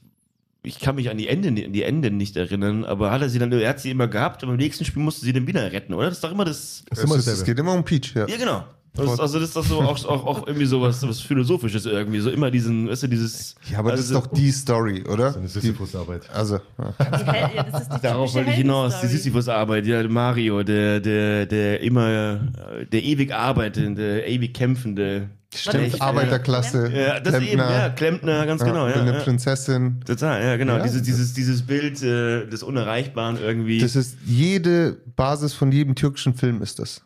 ich 0.62 0.78
kann 0.78 0.94
mich 0.94 1.10
an 1.10 1.18
die 1.18 1.26
Ende, 1.26 1.48
an 1.48 1.72
die 1.72 1.82
Ende 1.82 2.10
nicht 2.10 2.36
erinnern, 2.36 2.84
aber 2.84 3.10
hat 3.10 3.22
er 3.22 3.28
sie 3.28 3.40
dann, 3.40 3.50
er 3.50 3.68
hat 3.68 3.80
sie 3.80 3.90
immer 3.90 4.06
gehabt, 4.06 4.44
aber 4.44 4.52
im 4.52 4.58
nächsten 4.58 4.84
Spiel 4.84 5.02
musste 5.02 5.24
sie 5.24 5.32
dann 5.32 5.46
wieder 5.48 5.72
retten, 5.72 5.92
oder? 5.92 6.06
Das 6.06 6.18
ist 6.18 6.24
doch 6.24 6.30
immer 6.30 6.44
das, 6.44 6.84
Es, 6.90 7.44
geht 7.44 7.58
immer 7.58 7.72
um 7.72 7.84
Peach, 7.84 8.14
ja. 8.14 8.26
ja 8.28 8.36
genau. 8.36 8.64
Das 8.96 9.12
ist, 9.12 9.20
also 9.20 9.40
das 9.40 9.48
ist 9.48 9.56
doch 9.56 9.64
so 9.64 9.80
auch, 9.80 10.04
auch, 10.04 10.24
auch 10.24 10.46
irgendwie 10.46 10.66
sowas, 10.66 11.02
was 11.06 11.20
Philosophisches 11.20 11.84
irgendwie, 11.84 12.20
so 12.20 12.30
immer 12.30 12.52
diesen, 12.52 12.88
weißt 12.88 13.02
du, 13.02 13.08
dieses. 13.08 13.56
Ja, 13.68 13.80
aber 13.80 13.90
also 13.90 14.02
das 14.02 14.10
ist 14.10 14.14
doch 14.14 14.28
die 14.28 14.52
Story, 14.52 15.02
oder? 15.02 15.32
So 15.32 15.38
eine 15.40 15.48
Die, 15.48 15.52
Sisyphus-Arbeit. 15.52 16.30
also, 16.32 16.60
ja. 16.78 16.94
Ja, 17.00 17.98
Darauf 18.02 18.32
wollte 18.34 18.50
ich 18.50 18.56
hinaus, 18.56 19.00
die. 19.00 19.08
Sisyphus-Arbeit, 19.08 19.86
ja, 19.86 20.06
Mario, 20.06 20.62
der, 20.62 21.00
der, 21.00 21.46
der 21.46 21.80
immer, 21.80 22.38
äh, 22.78 22.86
der 22.86 23.02
ewig 23.02 23.34
arbeitende, 23.34 24.24
ewig 24.26 24.54
kämpfende. 24.54 25.28
Stimmt, 25.52 25.84
Echt, 25.84 26.02
Arbeiterklasse. 26.02 26.92
Ja, 26.92 27.18
das 27.18 27.40
eben, 27.42 27.58
ja, 27.58 27.88
Klempner, 27.90 28.46
ganz 28.46 28.62
genau, 28.62 28.86
bin 28.86 28.94
ja. 28.94 29.00
eine 29.02 29.12
ja. 29.14 29.20
Prinzessin. 29.20 30.02
Total, 30.04 30.42
ja, 30.42 30.56
genau. 30.56 30.76
Ja, 30.76 30.82
dieses, 30.82 31.02
dieses, 31.02 31.32
dieses 31.32 31.62
Bild 31.62 32.00
äh, 32.02 32.46
des 32.46 32.62
Unerreichbaren 32.62 33.38
irgendwie. 33.40 33.78
Das 33.78 33.96
ist 33.96 34.18
jede 34.24 34.96
Basis 35.16 35.52
von 35.52 35.72
jedem 35.72 35.96
türkischen 35.96 36.34
Film 36.34 36.62
ist 36.62 36.78
das. 36.78 37.02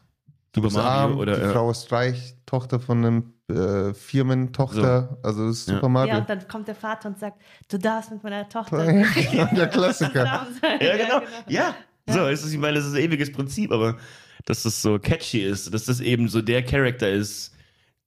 Du 0.52 0.60
Super 0.60 0.66
bist 0.68 0.76
Mario 0.76 0.90
arm, 1.12 1.18
oder, 1.18 1.36
die 1.36 1.42
ja. 1.42 1.52
Frau 1.52 1.70
ist 1.70 1.90
reich, 1.92 2.34
Tochter 2.46 2.80
von 2.80 3.04
einem 3.04 3.32
äh, 3.48 3.92
Firmentochter, 3.94 5.18
also 5.22 5.46
das 5.46 5.58
ist 5.60 5.68
Ja. 5.68 5.74
Super 5.74 5.88
Mario. 5.88 6.14
Ja, 6.14 6.18
und 6.20 6.28
dann 6.30 6.48
kommt 6.48 6.68
der 6.68 6.74
Vater 6.74 7.08
und 7.08 7.18
sagt, 7.18 7.40
du 7.70 7.78
darfst 7.78 8.10
mit 8.10 8.22
meiner 8.22 8.48
Tochter 8.48 8.84
der 8.86 9.66
Klassiker. 9.68 10.24
ja, 10.80 10.96
genau. 10.96 11.22
Ja, 11.48 11.74
so, 12.06 12.20
es 12.26 12.44
ist, 12.44 12.52
ich 12.52 12.58
meine, 12.58 12.76
das 12.78 12.86
ist 12.86 12.94
ein 12.94 13.02
ewiges 13.02 13.30
Prinzip, 13.32 13.70
aber 13.72 13.98
dass 14.46 14.62
das 14.62 14.80
so 14.80 14.98
catchy 14.98 15.42
ist, 15.42 15.72
dass 15.74 15.84
das 15.84 16.00
eben 16.00 16.28
so 16.28 16.40
der 16.40 16.64
Charakter 16.64 17.10
ist, 17.10 17.54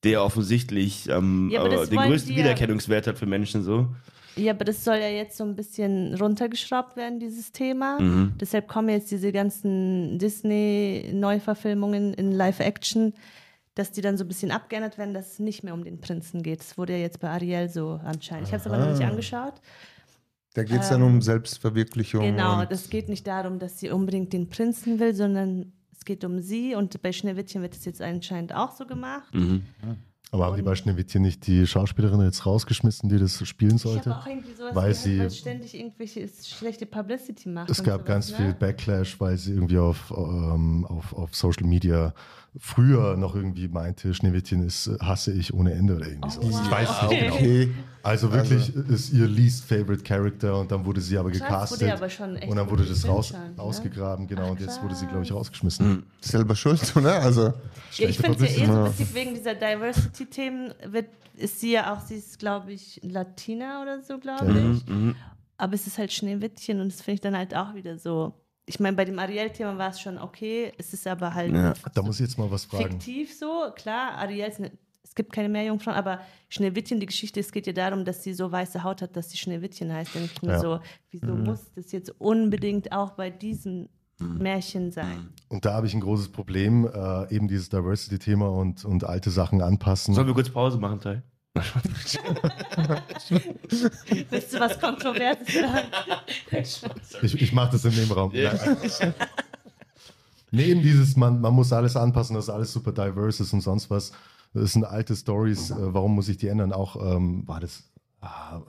der 0.03 0.23
offensichtlich 0.23 1.07
ähm, 1.09 1.49
Ja, 1.51 1.63
äh, 1.65 1.87
den 1.87 1.99
größten 1.99 2.31
ja- 2.31 2.39
Wiedererkennungswert 2.39 3.05
hat 3.05 3.19
für 3.19 3.27
Menschen 3.27 3.63
so. 3.63 3.93
Ja, 4.35 4.53
aber 4.53 4.65
das 4.65 4.83
soll 4.83 4.97
ja 4.97 5.09
jetzt 5.09 5.37
so 5.37 5.43
ein 5.43 5.55
bisschen 5.55 6.15
runtergeschraubt 6.15 6.95
werden, 6.95 7.19
dieses 7.19 7.51
Thema. 7.51 7.99
Mhm. 7.99 8.33
Deshalb 8.39 8.67
kommen 8.67 8.89
jetzt 8.89 9.11
diese 9.11 9.31
ganzen 9.31 10.19
Disney-Neuverfilmungen 10.19 12.13
in 12.13 12.31
Live-Action, 12.31 13.13
dass 13.75 13.91
die 13.91 14.01
dann 14.01 14.17
so 14.17 14.23
ein 14.23 14.27
bisschen 14.27 14.51
abgeändert 14.51 14.97
werden, 14.97 15.13
dass 15.13 15.33
es 15.33 15.39
nicht 15.39 15.63
mehr 15.63 15.73
um 15.73 15.83
den 15.83 15.99
Prinzen 15.99 16.43
geht. 16.43 16.59
Das 16.59 16.77
wurde 16.77 16.93
ja 16.93 16.99
jetzt 16.99 17.19
bei 17.19 17.29
Ariel 17.29 17.69
so 17.69 17.99
anscheinend. 18.03 18.47
Ich 18.47 18.53
habe 18.53 18.61
es 18.61 18.67
aber 18.67 18.77
noch 18.77 18.91
nicht 18.91 19.03
angeschaut. 19.03 19.55
Da 20.53 20.63
geht 20.63 20.81
es 20.81 20.89
dann 20.89 21.01
um 21.01 21.21
Selbstverwirklichung. 21.21 22.21
Genau, 22.21 22.65
das 22.65 22.89
geht 22.89 23.07
nicht 23.07 23.25
darum, 23.25 23.57
dass 23.59 23.79
sie 23.79 23.89
unbedingt 23.89 24.33
den 24.33 24.49
Prinzen 24.49 24.99
will, 24.99 25.15
sondern 25.15 25.71
es 25.93 26.03
geht 26.03 26.25
um 26.25 26.41
sie. 26.41 26.75
Und 26.75 27.01
bei 27.01 27.13
Schneewittchen 27.13 27.61
wird 27.61 27.73
es 27.75 27.85
jetzt 27.85 28.01
anscheinend 28.01 28.53
auch 28.53 28.75
so 28.75 28.85
gemacht. 28.85 29.33
Mhm. 29.33 29.63
Aber 30.33 30.45
haben 30.45 30.55
die 30.55 30.61
bei 30.61 30.75
Schneewittchen 30.75 31.21
nicht 31.21 31.45
die 31.45 31.67
Schauspielerin 31.67 32.21
jetzt 32.21 32.45
rausgeschmissen, 32.45 33.09
die 33.09 33.19
das 33.19 33.45
spielen 33.45 33.75
Ich 33.75 33.81
sollte? 33.81 34.11
habe 34.11 34.21
auch 34.21 34.27
irgendwie 34.27 34.53
sowas 34.53 34.75
Weil 34.75 34.81
gehört, 34.91 34.95
sie- 34.97 35.19
weil 35.19 35.25
es 35.27 35.37
ständig 35.37 35.77
irgendwelche 35.77 36.29
schlechte 36.45 36.85
Publicity 36.85 37.49
macht. 37.49 37.69
Es 37.69 37.83
gab 37.83 37.95
sowas, 38.01 38.07
ganz 38.07 38.29
ne? 38.31 38.37
viel 38.37 38.53
Backlash, 38.53 39.19
weil 39.19 39.37
sie 39.37 39.51
irgendwie 39.51 39.77
auf, 39.77 40.13
ähm, 40.15 40.85
auf, 40.87 41.13
auf 41.13 41.35
Social 41.35 41.67
Media 41.67 42.13
früher 42.59 43.15
noch 43.17 43.35
irgendwie 43.35 43.67
meinte, 43.67 44.13
Schneewittchen 44.13 44.65
ist 44.65 44.87
äh, 44.87 44.97
hasse 45.01 45.31
ich 45.33 45.53
ohne 45.53 45.73
Ende 45.73 45.95
oder 45.95 46.07
irgendwie 46.07 46.29
so. 46.31 46.41
Oh, 46.41 46.49
wow. 46.51 46.61
Ich 46.65 46.71
weiß 46.71 46.89
es 46.89 47.01
nicht 47.09 47.19
genau. 47.21 47.35
Okay. 47.35 47.69
Also 48.03 48.31
wirklich 48.33 48.75
ist 48.75 49.13
ihr 49.13 49.27
least 49.27 49.63
favorite 49.65 50.03
Character 50.03 50.59
und 50.59 50.71
dann 50.71 50.83
wurde 50.85 50.99
sie 51.01 51.17
aber 51.19 51.29
gecastet 51.29 51.81
wurde 51.81 51.93
aber 51.93 52.09
schon 52.09 52.35
echt 52.35 52.49
und 52.49 52.57
dann 52.57 52.67
wurde 52.69 52.83
das 52.83 53.07
raus, 53.07 53.27
schon, 53.27 53.37
ne? 53.39 53.61
ausgegraben, 53.61 54.25
genau, 54.27 54.47
Ach, 54.47 54.49
und 54.51 54.59
jetzt 54.59 54.81
wurde 54.81 54.95
sie, 54.95 55.05
glaube 55.05 55.23
ich, 55.23 55.31
rausgeschmissen. 55.31 56.01
Selber 56.19 56.55
schuld, 56.55 56.81
oder? 56.95 57.21
Also, 57.21 57.53
Ja, 57.97 58.09
ich 58.09 58.17
finde 58.17 58.43
es 58.43 58.55
ja 58.57 58.63
eh 58.63 58.65
so 58.65 58.85
witzig, 58.85 59.13
wegen 59.13 59.33
dieser 59.35 59.53
Diversity-Themen 60.25 60.73
wird, 60.93 61.07
ist 61.35 61.59
sie 61.59 61.71
ja 61.73 61.93
auch, 61.93 61.99
sie 62.01 62.15
ist, 62.15 62.39
glaube 62.39 62.71
ich, 62.73 62.99
Latina 63.03 63.81
oder 63.81 64.01
so, 64.01 64.17
glaube 64.19 64.51
Mhm. 64.53 64.81
ich. 64.87 65.15
Aber 65.57 65.73
es 65.75 65.85
ist 65.87 65.97
halt 65.97 66.11
Schneewittchen 66.11 66.79
und 66.81 66.91
das 66.91 67.01
finde 67.01 67.15
ich 67.15 67.21
dann 67.21 67.37
halt 67.37 67.55
auch 67.55 67.73
wieder 67.75 67.97
so. 67.97 68.33
Ich 68.65 68.79
meine, 68.79 68.95
bei 68.95 69.05
dem 69.05 69.19
Ariel-Thema 69.19 69.77
war 69.77 69.89
es 69.89 69.99
schon 69.99 70.17
okay, 70.17 70.71
es 70.77 70.93
ist 70.93 71.05
aber 71.07 71.33
halt 71.33 71.53
Ja. 71.53 71.73
Da 71.93 72.01
muss 72.01 72.19
ich 72.19 72.27
jetzt 72.27 72.37
mal 72.37 72.49
was 72.49 72.65
fragen. 72.65 72.91
fiktiv 72.91 73.33
so. 73.37 73.65
Klar, 73.75 74.13
Ariel 74.17 74.47
ist 74.47 74.59
eine, 74.59 74.71
es 75.03 75.13
gibt 75.13 75.33
keine 75.33 75.49
Meerjungfrauen, 75.49 75.95
aber 75.97 76.21
Schneewittchen, 76.49 76.99
die 76.99 77.05
Geschichte, 77.05 77.39
es 77.39 77.51
geht 77.51 77.67
ja 77.67 77.73
darum, 77.73 78.05
dass 78.05 78.23
sie 78.23 78.33
so 78.33 78.51
weiße 78.51 78.83
Haut 78.83 79.01
hat, 79.01 79.15
dass 79.15 79.29
sie 79.29 79.37
Schneewittchen 79.37 79.91
heißt. 79.91 80.15
Und 80.15 80.23
ich 80.25 80.41
mir 80.41 80.53
Ja. 80.53 80.59
so, 80.59 80.79
wieso 81.09 81.35
muss 81.35 81.71
das 81.75 81.91
jetzt 81.91 82.09
unbedingt 82.21 82.91
auch 82.91 83.11
bei 83.11 83.29
diesem 83.29 83.89
Märchen 84.21 84.91
sein? 84.91 85.29
Und 85.49 85.65
da 85.65 85.73
habe 85.73 85.87
ich 85.87 85.93
ein 85.93 85.99
großes 86.01 86.29
Problem, 86.29 86.85
äh, 86.85 87.33
eben 87.33 87.47
dieses 87.47 87.69
Diversity-Thema 87.69 88.49
und, 88.49 88.85
und 88.85 89.03
alte 89.03 89.29
Sachen 89.29 89.61
anpassen. 89.61 90.13
Sollen 90.13 90.27
wir 90.27 90.33
kurz 90.33 90.49
Pause 90.49 90.77
machen, 90.77 90.99
Tai? 90.99 91.21
Willst 94.29 94.53
du 94.53 94.59
was 94.59 94.79
Kontroverses 94.79 95.53
sagen? 95.53 95.87
Ich, 97.21 97.41
ich 97.41 97.53
mache 97.53 97.73
das 97.73 97.85
im 97.85 97.93
Nebenraum. 97.93 98.31
Ja. 98.33 98.53
Nein. 98.53 99.13
Nee, 100.53 100.65
eben 100.65 100.81
dieses, 100.81 101.15
man, 101.15 101.39
man 101.39 101.53
muss 101.53 101.71
alles 101.71 101.95
anpassen, 101.95 102.35
dass 102.35 102.49
alles 102.49 102.73
super 102.73 102.91
diverse 102.91 103.43
ist 103.43 103.53
und 103.53 103.61
sonst 103.61 103.89
was. 103.89 104.11
Das 104.53 104.73
sind 104.73 104.83
alte 104.83 105.15
Stories, 105.15 105.71
äh, 105.71 105.75
warum 105.93 106.13
muss 106.15 106.27
ich 106.27 106.35
die 106.35 106.49
ändern? 106.49 106.73
Auch 106.73 106.97
ähm, 106.97 107.47
war 107.47 107.61
das, 107.61 107.89
ah, 108.19 108.59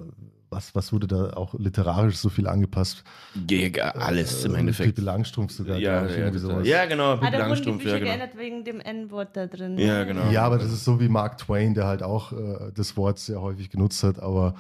was, 0.53 0.75
was 0.75 0.93
wurde 0.93 1.07
da 1.07 1.33
auch 1.33 1.55
literarisch 1.55 2.17
so 2.17 2.29
viel 2.29 2.47
angepasst? 2.47 3.03
Ja, 3.51 3.91
alles 3.95 4.45
im 4.45 4.55
Äh, 4.55 4.59
Endeffekt. 4.59 4.95
Pippi 4.95 5.01
Langstrumpf 5.01 5.53
sogar. 5.53 5.79
Ja, 5.79 6.07
ja, 6.07 6.33
sowas. 6.39 6.67
ja, 6.67 6.85
genau. 6.85 7.13
Ah, 7.13 7.17
Pippi 7.17 7.31
die 7.33 7.37
Langstrumpf, 7.39 7.83
Bücher 7.83 7.95
ja, 7.95 7.99
genau. 7.99 8.11
geändert 8.11 8.39
wegen 8.39 8.65
dem 8.65 8.81
N-Wort 8.81 9.37
da 9.37 9.47
drin. 9.47 9.79
Ja, 9.79 10.05
genau. 10.05 10.31
Ja, 10.31 10.45
aber 10.45 10.59
das 10.59 10.73
ist 10.73 10.85
so 10.85 11.01
wie 11.01 11.09
Mark 11.09 11.39
Twain, 11.39 11.75
der 11.75 11.87
halt 11.87 12.03
auch 12.03 12.33
äh, 12.33 12.71
das 12.75 12.97
Wort 12.97 13.19
sehr 13.19 13.41
häufig 13.41 13.71
genutzt 13.71 14.03
hat. 14.05 14.21
Aber 14.21 14.55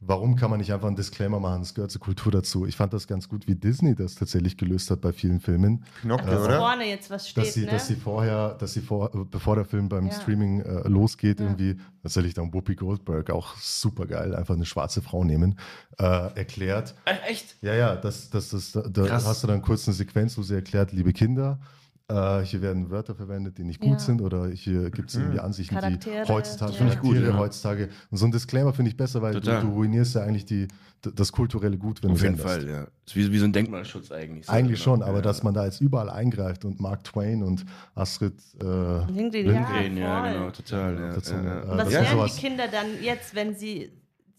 warum 0.00 0.36
kann 0.36 0.50
man 0.50 0.58
nicht 0.60 0.72
einfach 0.72 0.86
einen 0.88 0.96
Disclaimer 0.96 1.40
machen? 1.40 1.62
Das 1.62 1.74
gehört 1.74 1.90
zur 1.90 2.00
Kultur 2.00 2.30
dazu. 2.30 2.66
Ich 2.66 2.76
fand 2.76 2.92
das 2.92 3.06
ganz 3.06 3.28
gut, 3.28 3.46
wie 3.48 3.54
Disney 3.54 3.94
das 3.94 4.14
tatsächlich 4.14 4.56
gelöst 4.56 4.90
hat 4.90 5.00
bei 5.00 5.12
vielen 5.12 5.40
Filmen. 5.40 5.84
Pinocchio, 6.02 6.26
Dass 6.30 6.44
oder? 6.44 6.58
vorne 6.58 6.84
jetzt 6.88 7.08
was 7.10 7.28
steht, 7.28 7.44
dass 7.46 7.54
sie, 7.54 7.64
ne? 7.64 7.70
dass 7.70 7.86
sie 7.86 7.96
vorher, 7.96 8.54
dass 8.54 8.74
sie 8.74 8.80
vor, 8.82 9.10
bevor 9.30 9.56
der 9.56 9.64
Film 9.64 9.88
beim 9.88 10.06
Ja. 10.06 10.12
Streaming 10.12 10.60
äh, 10.60 10.88
losgeht, 10.88 11.40
Ja. 11.40 11.46
irgendwie, 11.46 11.76
tatsächlich 12.02 12.34
dann 12.34 12.52
Whoopi 12.52 12.74
Goldberg, 12.74 13.30
auch 13.30 13.56
super 13.56 14.06
geil, 14.06 14.34
einfach 14.34 14.54
eine 14.54 14.66
schwarze 14.66 15.02
Frau 15.02 15.24
nehmen, 15.24 15.58
äh, 15.98 16.04
erklärt. 16.36 16.94
Äh, 17.04 17.30
Echt? 17.30 17.56
Ja, 17.62 17.74
ja, 17.74 17.96
das, 17.96 18.30
das, 18.30 18.50
das, 18.50 18.72
da, 18.72 18.82
da 18.82 19.10
hast 19.10 19.42
du 19.42 19.46
dann 19.46 19.62
kurz 19.62 19.88
eine 19.88 19.94
Sequenz, 19.94 20.36
wo 20.36 20.42
sie 20.42 20.54
erklärt, 20.54 20.92
liebe 20.92 21.12
Kinder, 21.12 21.58
äh, 22.08 22.40
hier 22.42 22.62
werden 22.62 22.90
Wörter 22.90 23.14
verwendet, 23.14 23.58
die 23.58 23.64
nicht 23.64 23.80
gut 23.80 23.90
Ja. 23.92 23.98
sind 23.98 24.20
oder 24.22 24.48
hier 24.48 24.90
gibt 24.90 25.10
es 25.10 25.16
irgendwie 25.16 25.40
Ansichten, 25.40 25.74
Charaktere, 25.74 26.24
die 26.24 26.32
heutzutage, 26.32 26.72
ja. 26.78 26.94
Gut, 26.96 27.16
ja. 27.18 27.36
heutzutage. 27.36 27.88
Und 28.10 28.18
so 28.18 28.26
ein 28.26 28.32
Disclaimer 28.32 28.72
finde 28.72 28.90
ich 28.90 28.96
besser, 28.96 29.22
weil 29.22 29.34
du, 29.34 29.40
du 29.40 29.68
ruinierst 29.68 30.14
ja 30.14 30.22
eigentlich 30.22 30.44
die, 30.44 30.68
das 31.02 31.32
kulturelle 31.32 31.76
Gut, 31.78 32.02
wenn 32.02 32.10
Auf 32.12 32.20
du 32.20 32.26
es 32.26 32.30
jeden 32.30 32.40
änderst. 32.40 32.60
Fall, 32.62 32.68
ja. 32.68 32.86
Ist 33.06 33.16
wie, 33.16 33.30
wie 33.32 33.38
so 33.38 33.44
ein 33.44 33.52
Denkmalschutz 33.52 34.10
eigentlich. 34.12 34.46
So, 34.46 34.52
Eigentlich 34.52 34.82
genau. 34.84 34.96
schon, 34.96 35.02
aber 35.02 35.16
ja. 35.16 35.22
dass 35.22 35.42
man 35.42 35.52
da 35.54 35.64
jetzt 35.64 35.80
überall 35.80 36.08
eingreift 36.10 36.64
und 36.64 36.80
Mark 36.80 37.04
Twain 37.04 37.42
und 37.42 37.64
Astrid 37.94 38.34
äh, 38.60 38.64
Lindgren, 39.10 39.46
Lindgren, 39.46 39.96
ja, 39.96 40.32
genau, 40.32 40.50
total. 40.50 40.94
Ja, 40.98 41.12
Dazu, 41.12 41.34
ja, 41.34 41.62
äh, 41.74 41.76
das 41.76 41.90
lernen 41.90 42.08
sowas- 42.12 42.34
die 42.36 42.40
Kinder 42.40 42.64
dann 42.70 42.86
jetzt, 43.02 43.34
wenn 43.34 43.54
sie, 43.54 43.90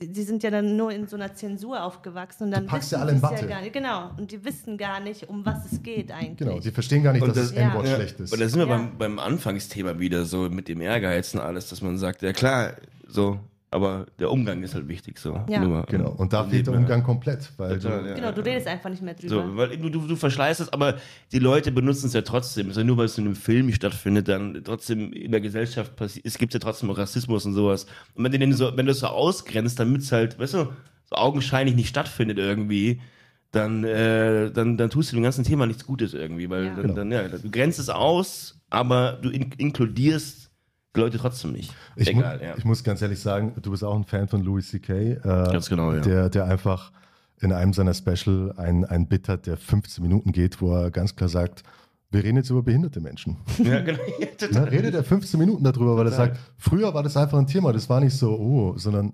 die 0.02 0.12
die 0.12 0.24
sind 0.24 0.44
ja 0.44 0.52
dann 0.52 0.78
nur 0.78 0.92
in 0.92 1.08
so 1.08 1.16
einer 1.16 1.34
Zensur 1.34 1.84
aufgewachsen 1.84 2.44
und 2.46 2.52
dann 2.52 2.66
packst 2.68 2.92
wissen 2.92 2.96
ja 2.96 3.02
alle 3.02 3.12
in 3.14 3.18
sie 3.18 3.24
Watte. 3.24 3.42
ja 3.42 3.48
gar 3.48 3.62
nicht. 3.62 3.74
Genau, 3.74 4.12
und 4.18 4.32
die 4.32 4.44
wissen 4.46 4.78
gar 4.78 5.00
nicht, 5.00 5.28
um 5.30 5.46
was 5.46 5.72
es 5.72 5.82
geht 5.82 6.12
eigentlich. 6.12 6.38
Genau, 6.38 6.60
die 6.60 6.72
verstehen 6.72 7.04
gar 7.04 7.14
nicht, 7.14 7.22
Und 7.24 7.30
dass 7.30 7.38
das- 7.38 7.54
das 7.56 7.64
N-Wort 7.64 7.88
Ja. 7.88 7.96
schlecht 7.96 8.20
ist. 8.20 8.32
Und 8.32 8.40
da 8.40 8.48
sind 8.48 8.60
wir 8.60 8.68
Ja. 8.68 8.78
beim, 8.78 8.98
beim 8.98 9.20
Anfangsthema 9.20 9.98
wieder 10.00 10.26
so 10.26 10.50
mit 10.50 10.68
dem 10.68 10.82
Ehrgeiz 10.82 11.34
und 11.34 11.40
alles, 11.42 11.70
dass 11.70 11.82
man 11.82 11.98
sagt, 11.98 12.22
ja 12.22 12.32
klar, 12.34 12.74
so, 13.08 13.40
aber 13.70 14.06
der 14.18 14.32
Umgang 14.32 14.64
ist 14.64 14.76
halt 14.76 14.88
wichtig 14.88 15.20
so. 15.20 15.42
Ja. 15.50 15.64
Nur 15.66 15.84
Genau, 15.90 16.12
und 16.12 16.32
da 16.32 16.46
fehlt 16.46 16.68
der 16.68 16.74
Umgang 16.74 17.04
komplett, 17.04 17.52
weil 17.58 17.78
Total, 17.80 18.04
du, 18.04 18.10
ja. 18.10 18.16
Genau, 18.16 18.32
du 18.32 18.42
redest 18.42 18.68
einfach 18.68 18.90
nicht 18.90 19.02
mehr 19.02 19.14
drüber. 19.14 19.30
So, 19.30 19.58
weil 19.58 19.78
du, 19.78 19.90
du, 19.90 20.08
du 20.08 20.16
verschleißt 20.16 20.62
es, 20.62 20.72
aber 20.72 20.96
die 21.34 21.40
Leute 21.40 21.72
benutzen 21.72 22.08
es 22.08 22.14
ja 22.14 22.22
trotzdem. 22.22 22.70
Also 22.70 22.84
nur 22.84 22.98
weil 22.98 23.06
es 23.06 23.18
in 23.18 23.26
einem 23.26 23.36
Film 23.36 23.66
nicht 23.66 23.76
stattfindet, 23.78 24.30
dann 24.30 24.62
trotzdem 24.64 25.12
in 25.12 25.32
der 25.32 25.42
Gesellschaft 25.42 25.96
passiert. 25.98 26.26
Es 26.26 26.38
gibt 26.38 26.54
ja 26.54 26.60
trotzdem 26.60 26.90
Rassismus 26.92 27.46
und 27.46 27.54
sowas. 27.54 27.88
Und 28.16 28.24
wenn 28.24 28.32
du 28.32 28.40
den 28.40 28.54
so, 28.54 28.76
wenn 28.78 28.86
du 28.86 28.94
es 28.94 29.00
so 29.00 29.08
ausgrenzt, 29.08 29.80
damit 29.80 30.02
es 30.02 30.12
halt, 30.14 30.40
weißt 30.40 30.54
du, 30.54 30.70
so 31.10 31.16
augenscheinlich 31.16 31.76
nicht 31.76 31.90
stattfindet 31.90 32.38
irgendwie, 32.38 33.02
dann, 33.52 33.84
äh, 33.84 34.52
dann, 34.52 34.78
dann 34.78 34.90
tust 34.90 35.12
du 35.12 35.16
dem 35.18 35.24
ganzen 35.24 35.44
Thema 35.44 35.66
nichts 35.66 35.86
Gutes 35.86 36.14
irgendwie, 36.14 36.50
weil 36.50 36.66
Ja. 36.66 36.70
dann, 36.74 36.82
Genau. 36.84 36.94
dann, 36.96 37.12
ja, 37.12 37.28
du 37.28 37.50
grenzt 37.52 37.80
es 37.80 37.90
aus, 37.90 38.60
aber 38.70 39.14
du 39.22 39.30
in, 39.30 39.52
inkludierst 39.58 40.46
die 40.46 40.47
Leute 40.98 41.18
trotzdem 41.18 41.54
nicht. 41.54 41.74
ich, 41.96 42.14
mu 42.14 42.22
Egal, 42.22 42.42
ja. 42.42 42.56
ich 42.58 42.66
muss 42.66 42.84
ganz 42.84 43.02
ehrlich 43.02 43.20
sagen, 43.20 43.54
du 43.62 43.72
bist 43.72 43.84
auch 43.84 43.96
ein 43.96 44.04
Fan 44.04 44.28
von 44.28 44.42
Louis 44.42 44.70
C.K., 44.70 44.94
äh, 44.94 45.20
Ganz 45.24 45.70
genau, 45.70 45.94
ja. 45.94 46.02
der, 46.02 46.30
der 46.30 46.46
einfach 46.46 46.92
in 47.40 47.54
einem 47.54 47.74
seiner 47.74 47.94
Special 47.94 48.54
ein, 48.58 48.86
ein 48.86 49.08
Bit 49.08 49.30
hat, 49.30 49.46
der 49.46 49.58
15 49.58 50.02
Minuten 50.02 50.32
geht, 50.32 50.62
wo 50.62 50.74
er 50.74 50.92
ganz 50.92 51.16
klar 51.16 51.30
sagt, 51.30 51.64
wir 52.10 52.24
reden 52.24 52.38
jetzt 52.38 52.50
über 52.50 52.64
behinderte 52.64 53.00
Menschen. 53.00 53.38
Ja, 53.64 53.82
genau. 53.82 54.00
Ja. 54.20 54.28
Ne, 54.52 54.72
redet 54.72 54.94
er 54.94 55.04
15 55.04 55.40
Minuten 55.40 55.64
darüber, 55.64 55.98
weil 55.98 56.06
er 56.06 56.12
sagt, 56.12 56.38
früher 56.58 56.94
war 56.94 57.04
das 57.04 57.18
einfach 57.18 57.38
ein 57.38 57.48
Thema, 57.48 57.74
das 57.74 57.90
war 57.90 58.00
nicht 58.00 58.16
so, 58.16 58.38
oh, 58.38 58.78
sondern 58.78 59.14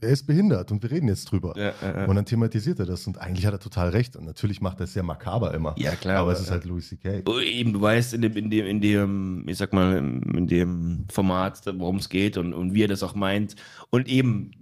er 0.00 0.10
ist 0.10 0.26
behindert 0.26 0.70
und 0.72 0.82
wir 0.82 0.90
reden 0.90 1.08
jetzt 1.08 1.30
drüber. 1.30 1.54
Ja, 1.56 1.72
ja, 1.82 2.00
ja. 2.00 2.04
Und 2.06 2.16
dann 2.16 2.24
thematisiert 2.24 2.78
er 2.78 2.86
das 2.86 3.06
und 3.06 3.18
eigentlich 3.18 3.46
hat 3.46 3.52
er 3.52 3.60
total 3.60 3.90
recht. 3.90 4.16
Und 4.16 4.24
natürlich 4.24 4.60
macht 4.60 4.80
er 4.80 4.84
es 4.84 4.92
sehr 4.92 5.02
makaber 5.02 5.52
immer. 5.54 5.74
Ja, 5.78 5.94
klar, 5.94 6.16
Aber, 6.16 6.30
aber, 6.30 6.32
es 6.32 6.40
ist 6.40 6.50
halt 6.50 6.64
Louis 6.64 6.88
C.K. 6.88 7.22
Oh, 7.26 7.38
Eben, 7.38 7.72
du 7.72 7.80
weißt 7.80 8.14
in 8.14 8.22
dem, 8.22 8.36
in 8.36 8.50
dem, 8.50 8.66
in 8.66 8.80
dem, 8.80 9.48
ich 9.48 9.58
sag 9.58 9.72
mal, 9.72 9.98
in 9.98 10.46
dem 10.46 11.06
Format, 11.10 11.60
worum 11.74 11.96
es 11.96 12.08
geht 12.08 12.36
und, 12.36 12.54
und 12.54 12.74
wie 12.74 12.84
er 12.84 12.88
das 12.88 13.02
auch 13.02 13.14
meint. 13.14 13.56
Und 13.90 14.08
eben, 14.08 14.52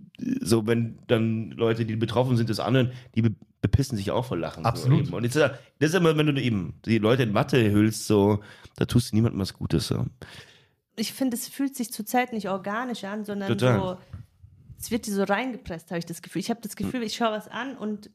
so 0.40 0.66
wenn 0.66 0.98
dann 1.06 1.52
Leute, 1.52 1.86
die 1.86 1.96
betroffen 1.96 2.36
sind 2.36 2.48
des 2.48 2.60
anderen, 2.60 2.92
die 3.14 3.22
be 3.22 3.34
bepissen 3.60 3.96
sich 3.98 4.12
auch 4.12 4.24
vor 4.24 4.36
Lachen. 4.36 4.64
Absolut. 4.64 4.98
So 4.98 5.04
eben. 5.06 5.14
Und 5.14 5.24
jetzt, 5.24 5.34
das 5.34 5.56
ist 5.80 5.94
immer, 5.94 6.16
wenn 6.16 6.26
du 6.26 6.40
eben 6.40 6.74
die 6.84 6.98
Leute 6.98 7.24
in 7.24 7.34
Watte 7.34 7.72
hüllst, 7.72 8.06
so, 8.06 8.38
da 8.76 8.84
tust 8.84 9.10
du 9.10 9.16
niemandem 9.16 9.40
was 9.40 9.52
Gutes. 9.52 9.88
So. 9.88 10.06
Ich 10.94 11.12
finde, 11.12 11.36
es 11.36 11.48
fühlt 11.48 11.74
sich 11.74 11.92
zurzeit 11.92 12.32
nicht 12.32 12.48
organisch 12.48 13.02
an, 13.02 13.24
sondern 13.24 13.48
Total. 13.48 13.80
so, 13.80 13.98
es 14.78 14.90
wird 14.90 15.06
dir 15.06 15.12
so 15.14 15.24
reingepresst, 15.24 15.90
habe 15.90 15.98
ich 15.98 16.06
das 16.06 16.22
Gefühl. 16.22 16.40
Ich 16.40 16.50
habe 16.50 16.60
das 16.62 16.76
Gefühl, 16.76 17.02
ich 17.02 17.16
schaue 17.16 17.32
was 17.32 17.48
an 17.48 17.76
und 17.76 18.10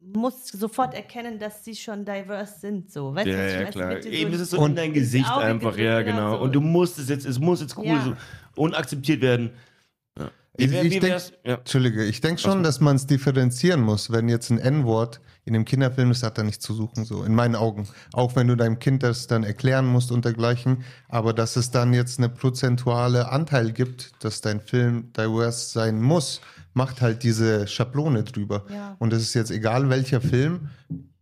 muss 0.00 0.48
sofort 0.48 0.92
erkennen, 0.94 1.38
dass 1.38 1.64
sie 1.64 1.74
schon 1.74 2.04
diverse 2.04 2.60
sind. 2.60 2.92
So. 2.92 3.14
Weißt 3.14 3.26
du, 3.26 3.30
Ja, 3.32 3.38
was 3.38 3.52
ich 3.52 3.58
ja, 3.60 3.64
klar. 3.70 4.02
so- 4.02 4.08
Eben 4.10 4.32
ist 4.34 4.40
es 4.40 4.50
so 4.50 4.58
Und 4.60 4.70
in 4.70 4.76
dein 4.76 4.92
Gesicht 4.92 5.30
einfach, 5.30 5.76
ja, 5.78 6.02
genau. 6.02 6.36
so. 6.36 6.42
Und 6.42 6.52
du 6.54 6.60
musst 6.60 6.98
es 6.98 7.08
jetzt, 7.08 7.24
es 7.24 7.38
muss 7.38 7.60
jetzt 7.62 7.76
cool, 7.78 7.86
Ja. 7.86 8.04
so 8.04 8.14
unakzeptiert 8.62 9.22
werden. 9.22 9.52
Ja. 10.18 10.30
Ich, 10.58 10.70
wär- 10.70 10.84
ich 10.84 11.00
denk, 11.00 11.22
ja. 11.44 11.54
Entschuldige, 11.54 12.04
ich 12.04 12.20
denke 12.20 12.40
schon, 12.40 12.62
dass 12.62 12.80
man 12.80 12.96
es 12.96 13.06
differenzieren 13.06 13.80
muss. 13.80 14.12
Wenn 14.12 14.28
jetzt 14.28 14.50
ein 14.50 14.58
N-Wort 14.58 15.20
in 15.44 15.54
einem 15.54 15.64
Kinderfilm 15.64 16.10
ist, 16.10 16.22
hat 16.22 16.38
er 16.38 16.44
nichts 16.44 16.64
zu 16.64 16.72
suchen, 16.72 17.04
so 17.04 17.22
in 17.22 17.34
meinen 17.34 17.54
Augen. 17.54 17.86
Auch 18.12 18.34
wenn 18.34 18.48
du 18.48 18.56
deinem 18.56 18.78
Kind 18.78 19.02
das 19.02 19.26
dann 19.26 19.44
erklären 19.44 19.86
musst 19.86 20.10
und 20.10 20.24
dergleichen. 20.24 20.84
Aber 21.08 21.34
dass 21.34 21.56
es 21.56 21.70
dann 21.70 21.92
jetzt 21.92 22.18
eine 22.18 22.30
prozentuale 22.30 23.30
Anteil 23.30 23.72
gibt, 23.72 24.12
dass 24.24 24.40
dein 24.40 24.60
Film 24.60 25.12
diverse 25.12 25.70
sein 25.70 26.00
muss, 26.00 26.40
macht 26.72 27.02
halt 27.02 27.22
diese 27.22 27.66
Schablone 27.66 28.24
drüber. 28.24 28.64
Ja. 28.70 28.96
Und 28.98 29.12
es 29.12 29.22
ist 29.22 29.34
jetzt 29.34 29.50
egal, 29.50 29.90
welcher 29.90 30.20
Film, 30.20 30.70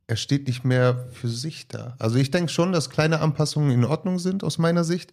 er 0.07 0.17
steht 0.17 0.47
nicht 0.47 0.65
mehr 0.65 1.09
für 1.13 1.29
sich 1.29 1.69
da. 1.69 1.97
Also 1.99 2.17
ich 2.17 2.31
denke 2.31 2.51
schon, 2.51 2.73
dass 2.73 2.91
kleine 2.91 3.21
Anpassungen 3.21 3.71
in 3.71 3.85
Ordnung 3.85 4.19
sind 4.19 4.45
aus 4.45 4.59
meiner 4.59 4.85
Sicht, 4.85 5.13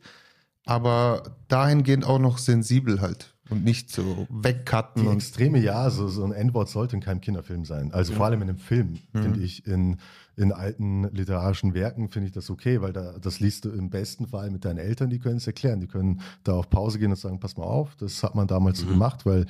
aber 0.66 1.36
dahingehend 1.48 2.06
auch 2.06 2.20
noch 2.20 2.38
sensibel 2.38 3.02
halt 3.02 3.34
und 3.50 3.64
nicht 3.64 3.90
so 3.92 4.28
wegcutten 4.30 5.02
Die 5.04 5.08
und 5.08 5.16
extreme 5.16 5.60
Ja, 5.60 5.90
so, 5.90 6.08
so 6.08 6.24
ein 6.24 6.32
N-Wort 6.32 6.70
sollte 6.70 6.96
in 6.96 7.02
keinem 7.02 7.22
Kinderfilm 7.22 7.66
sein. 7.66 7.92
Also 7.92 8.14
vor 8.14 8.26
allem 8.26 8.42
in 8.42 8.50
einem 8.50 8.58
Film, 8.58 9.00
Mhm. 9.14 9.22
finde 9.22 9.40
ich. 9.42 9.66
In, 9.68 9.98
in 10.36 10.52
alten 10.52 11.04
literarischen 11.14 11.74
Werken 11.74 12.10
finde 12.10 12.28
ich 12.28 12.34
das 12.34 12.50
okay, 12.50 12.82
weil 12.82 12.94
da, 12.94 13.18
das 13.20 13.40
liest 13.40 13.66
du 13.66 13.70
im 13.72 13.90
besten 13.90 14.28
Fall 14.28 14.50
mit 14.52 14.66
deinen 14.66 14.78
Eltern, 14.78 15.10
die 15.10 15.20
können 15.20 15.38
es 15.38 15.48
erklären. 15.48 15.82
Die 15.82 15.88
können 15.88 16.22
da 16.44 16.54
auf 16.54 16.70
Pause 16.70 17.00
gehen 17.00 17.12
und 17.12 17.18
sagen, 17.18 17.40
pass 17.40 17.58
mal 17.58 17.66
auf, 17.66 17.96
das 17.96 18.24
hat 18.24 18.36
man 18.36 18.48
damals 18.48 18.80
so 18.80 18.86
Mhm. 18.86 18.90
gemacht, 18.92 19.26
weil 19.26 19.46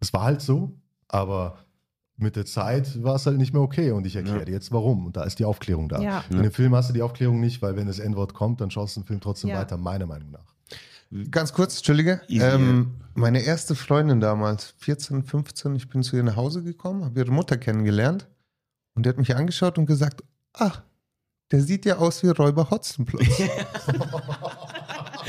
es 0.00 0.12
war 0.12 0.22
halt 0.22 0.40
so, 0.40 0.72
aber 1.08 1.58
mit 2.16 2.36
der 2.36 2.44
Zeit 2.44 3.02
war 3.02 3.14
es 3.14 3.24
halt 3.24 3.38
nicht 3.38 3.54
mehr 3.54 3.62
okay 3.62 3.92
und 3.92 4.06
ich 4.06 4.14
erkläre 4.14 4.40
Ja. 4.40 4.44
dir 4.44 4.52
jetzt 4.52 4.70
warum. 4.72 5.06
Und 5.06 5.16
da 5.16 5.24
ist 5.24 5.38
die 5.38 5.46
Aufklärung 5.46 5.88
da. 5.88 6.02
Ja. 6.02 6.24
In 6.28 6.42
dem 6.42 6.52
Film 6.52 6.74
hast 6.74 6.90
du 6.90 6.92
die 6.92 7.00
Aufklärung 7.02 7.40
nicht, 7.40 7.62
weil 7.62 7.76
wenn 7.76 7.86
das 7.86 7.98
N-Wort 7.98 8.34
kommt, 8.34 8.60
dann 8.60 8.70
schaust 8.70 8.96
du 8.96 9.00
den 9.00 9.06
Film 9.06 9.20
trotzdem 9.20 9.50
Ja. 9.50 9.58
weiter, 9.60 9.78
meiner 9.78 10.06
Meinung 10.06 10.30
nach. 10.30 10.54
Ganz 11.30 11.52
kurz, 11.52 11.78
Entschuldige. 11.78 12.20
Ähm, 12.28 12.94
meine 13.14 13.42
erste 13.42 13.74
Freundin 13.74 14.20
damals, 14.20 14.74
14, 14.78 15.24
15, 15.24 15.74
ich 15.74 15.88
bin 15.88 16.02
zu 16.02 16.16
ihr 16.16 16.22
nach 16.22 16.36
Hause 16.36 16.62
gekommen, 16.62 17.04
habe 17.04 17.18
ihre 17.18 17.32
Mutter 17.32 17.56
kennengelernt 17.56 18.28
und 18.94 19.04
die 19.04 19.08
hat 19.08 19.18
mich 19.18 19.34
angeschaut 19.34 19.78
und 19.78 19.86
gesagt, 19.86 20.22
ach, 20.52 20.82
der 21.50 21.62
sieht 21.62 21.84
ja 21.84 21.96
aus 21.96 22.22
wie 22.22 22.28
Räuber 22.28 22.70
Hotzenplotz. 22.70 23.26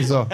so. 0.01 0.27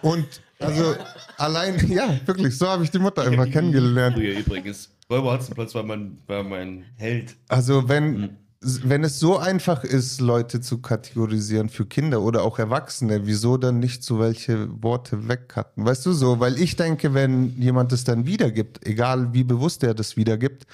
Und 0.00 0.26
also 0.58 0.94
allein, 1.36 1.86
ja, 1.88 2.18
wirklich, 2.24 2.56
so 2.56 2.66
habe 2.66 2.84
ich 2.84 2.90
die 2.90 2.98
Mutter 2.98 3.22
einfach 3.22 3.50
kennengelernt. 3.50 4.16
Früher 4.16 4.38
übrigens. 4.38 4.90
Räuber 5.10 5.32
Hotzenplotz 5.32 5.74
war 5.74 5.82
mein, 5.82 6.18
war 6.26 6.42
mein 6.42 6.84
Held. 6.96 7.36
Also 7.48 7.88
wenn, 7.88 8.36
wenn 8.60 9.04
es 9.04 9.20
so 9.20 9.38
einfach 9.38 9.84
ist, 9.84 10.20
Leute 10.20 10.60
zu 10.60 10.78
kategorisieren 10.78 11.68
für 11.68 11.86
Kinder 11.86 12.22
oder 12.22 12.42
auch 12.42 12.58
Erwachsene, 12.58 13.26
wieso 13.26 13.56
dann 13.56 13.78
nicht 13.78 14.02
so 14.02 14.18
welche 14.18 14.82
Worte 14.82 15.28
wegcutten? 15.28 15.84
Weißt 15.84 16.04
du 16.06 16.12
so? 16.12 16.40
Weil 16.40 16.60
ich 16.60 16.74
denke, 16.74 17.14
wenn 17.14 17.56
jemand 17.60 17.92
es 17.92 18.04
dann 18.04 18.26
wiedergibt, 18.26 18.84
egal 18.86 19.32
wie 19.32 19.44
bewusst 19.44 19.84
er 19.84 19.94
das 19.94 20.16
wiedergibt, 20.16 20.66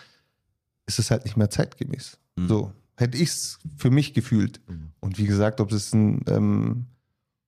ist 0.87 0.99
es 0.99 1.11
halt 1.11 1.25
nicht 1.25 1.37
mehr 1.37 1.51
zeitgemäß. 1.51 2.19
Mhm. 2.37 2.49
So 2.49 2.73
hätte 2.97 3.19
ich 3.19 3.29
es 3.31 3.59
für 3.77 3.91
mich 3.91 4.15
gefühlt. 4.15 4.61
Und 5.01 5.19
wie 5.19 5.27
gesagt, 5.27 5.61
ob 5.61 5.69
das 5.69 5.93
ein, 5.93 6.23
ähm, 6.29 6.87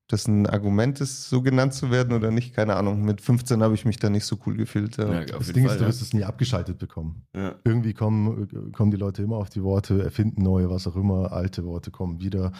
das 0.08 0.28
ein 0.28 0.46
Argument 0.46 1.00
ist, 1.00 1.28
so 1.28 1.42
genannt 1.42 1.74
zu 1.74 1.90
werden 1.90 2.12
oder 2.14 2.30
nicht, 2.30 2.54
keine 2.54 2.76
Ahnung. 2.76 3.02
Mit 3.04 3.20
15 3.20 3.62
habe 3.62 3.74
ich 3.74 3.84
mich 3.84 3.96
da 3.98 4.08
nicht 4.08 4.24
so 4.24 4.38
cool 4.46 4.56
gefühlt. 4.56 4.96
Ja. 4.98 5.12
Ja, 5.12 5.24
Das 5.24 5.52
Ding 5.52 5.64
Fall, 5.64 5.72
ist, 5.74 5.80
du 5.80 5.84
ja. 5.84 5.88
wirst 5.88 6.02
es 6.02 6.12
nie 6.14 6.24
abgeschaltet 6.24 6.78
bekommen. 6.78 7.24
Ja. 7.34 7.56
irgendwie 7.64 7.92
kommen, 7.94 8.72
kommen 8.72 8.90
die 8.90 8.96
Leute 8.96 9.22
immer 9.22 9.36
auf 9.36 9.50
die 9.50 9.62
Worte, 9.62 10.02
erfinden 10.02 10.42
neue, 10.42 10.70
was 10.70 10.86
auch 10.86 10.96
immer, 10.96 11.32
alte 11.32 11.64
Worte 11.64 11.90
kommen 11.90 12.20
wieder. 12.20 12.52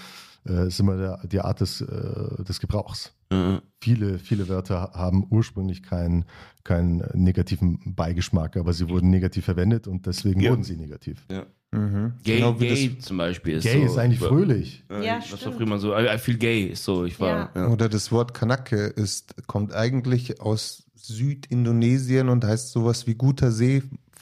Äh, 0.49 0.69
ist 0.69 0.79
immer 0.81 0.97
der, 0.97 1.21
die 1.27 1.41
Art 1.41 1.61
des, 1.61 1.81
äh, 1.81 2.45
des 2.45 2.61
Gebrauchs. 2.61 3.13
Ja. 3.33 3.61
Viele, 3.81 4.19
viele 4.19 4.49
Wörter 4.49 4.93
haben 4.95 5.27
ursprünglich 5.31 5.83
keinen, 5.83 6.25
keinen 6.65 7.03
negativen 7.15 7.95
Beigeschmack, 7.97 8.57
aber 8.57 8.73
sie 8.73 8.89
wurden 8.89 9.11
negativ 9.11 9.45
verwendet 9.45 9.87
und 9.89 10.07
deswegen 10.07 10.41
Ja. 10.41 10.51
wurden 10.51 10.63
sie 10.65 10.77
negativ. 10.77 11.25
Ja. 11.31 11.47
Mhm. 11.73 12.15
Gay, 12.23 12.37
Genau 12.39 12.59
wie 12.61 12.69
gay 12.69 12.99
zum 12.99 13.17
Beispiel 13.19 13.55
ist 13.57 13.65
Gay 13.65 13.81
so. 13.81 13.87
ist 13.93 13.99
eigentlich 13.99 14.21
fröhlich. 14.21 14.85
Äh, 14.89 15.05
Ja, 15.05 15.19
das 15.19 15.31
war 15.33 15.39
stimmt. 15.39 15.55
früher 15.57 15.67
mal 15.67 15.79
so. 15.79 15.95
I, 15.97 16.07
I 16.15 16.19
feel 16.19 16.37
gay 16.39 16.63
ist 16.67 16.85
so. 16.85 17.05
Ich 17.05 17.19
war. 17.21 17.51
Ja. 17.55 17.63
Ja. 17.63 17.69
Oder 17.69 17.89
das 17.89 18.11
Wort 18.13 18.33
Kanake 18.35 18.77
ist, 18.87 19.35
kommt 19.47 19.75
eigentlich 19.75 20.41
aus 20.41 20.85
Südindonesien 20.95 22.29
und 22.29 22.45
heißt 22.45 22.71
sowas 22.73 23.07
wie 23.07 23.15
guter 23.15 23.51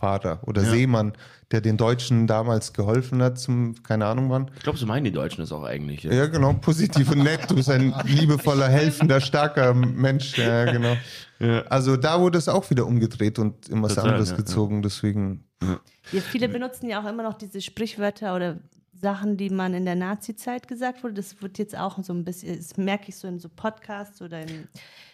Seefahrer 0.04 0.40
oder 0.46 0.62
Ja. 0.62 0.70
Seemann, 0.70 1.12
der 1.50 1.60
den 1.60 1.76
Deutschen 1.76 2.26
damals 2.26 2.72
geholfen 2.72 3.22
hat 3.22 3.38
zum, 3.38 3.82
keine 3.82 4.06
Ahnung 4.06 4.30
wann. 4.30 4.50
Ich 4.56 4.62
glaube, 4.62 4.78
so 4.78 4.86
meinen 4.86 5.04
die 5.04 5.12
Deutschen 5.12 5.40
das 5.40 5.52
auch 5.52 5.64
eigentlich. 5.64 6.04
Ja. 6.04 6.12
Ja, 6.12 6.26
genau, 6.26 6.52
positiv 6.54 7.10
und 7.10 7.22
nett. 7.22 7.40
Du 7.48 7.54
bist 7.54 7.70
ein 7.70 7.94
liebevoller, 8.04 8.68
helfender, 8.68 9.20
starker 9.20 9.74
Mensch. 9.74 10.36
Ja, 10.38 10.70
genau. 10.70 10.96
Ja. 11.38 11.62
Also 11.62 11.96
da 11.96 12.20
wurde 12.20 12.38
es 12.38 12.48
auch 12.48 12.70
wieder 12.70 12.86
umgedreht 12.86 13.38
und 13.38 13.68
in 13.68 13.82
was 13.82 13.98
anderes 13.98 14.30
ja, 14.30 14.36
gezogen. 14.36 14.82
Deswegen. 14.82 15.44
Ja, 15.62 16.20
viele 16.20 16.48
benutzen 16.48 16.88
ja 16.88 17.02
auch 17.02 17.08
immer 17.08 17.22
noch 17.22 17.34
diese 17.34 17.60
Sprichwörter 17.60 18.34
oder 18.36 18.58
Sachen, 19.04 19.36
die 19.36 19.50
man 19.50 19.74
in 19.74 19.84
der 19.84 19.96
Nazi-Zeit 19.96 20.66
gesagt 20.66 21.02
wurde. 21.04 21.14
Das 21.14 21.40
wird 21.42 21.58
jetzt 21.58 21.76
auch 21.76 22.02
so 22.02 22.12
ein 22.14 22.24
bisschen, 22.24 22.56
das 22.56 22.76
merke 22.78 23.10
ich 23.10 23.16
so 23.16 23.28
in 23.28 23.38
so 23.38 23.48
Podcasts 23.48 24.20
oder 24.22 24.40
in 24.40 24.66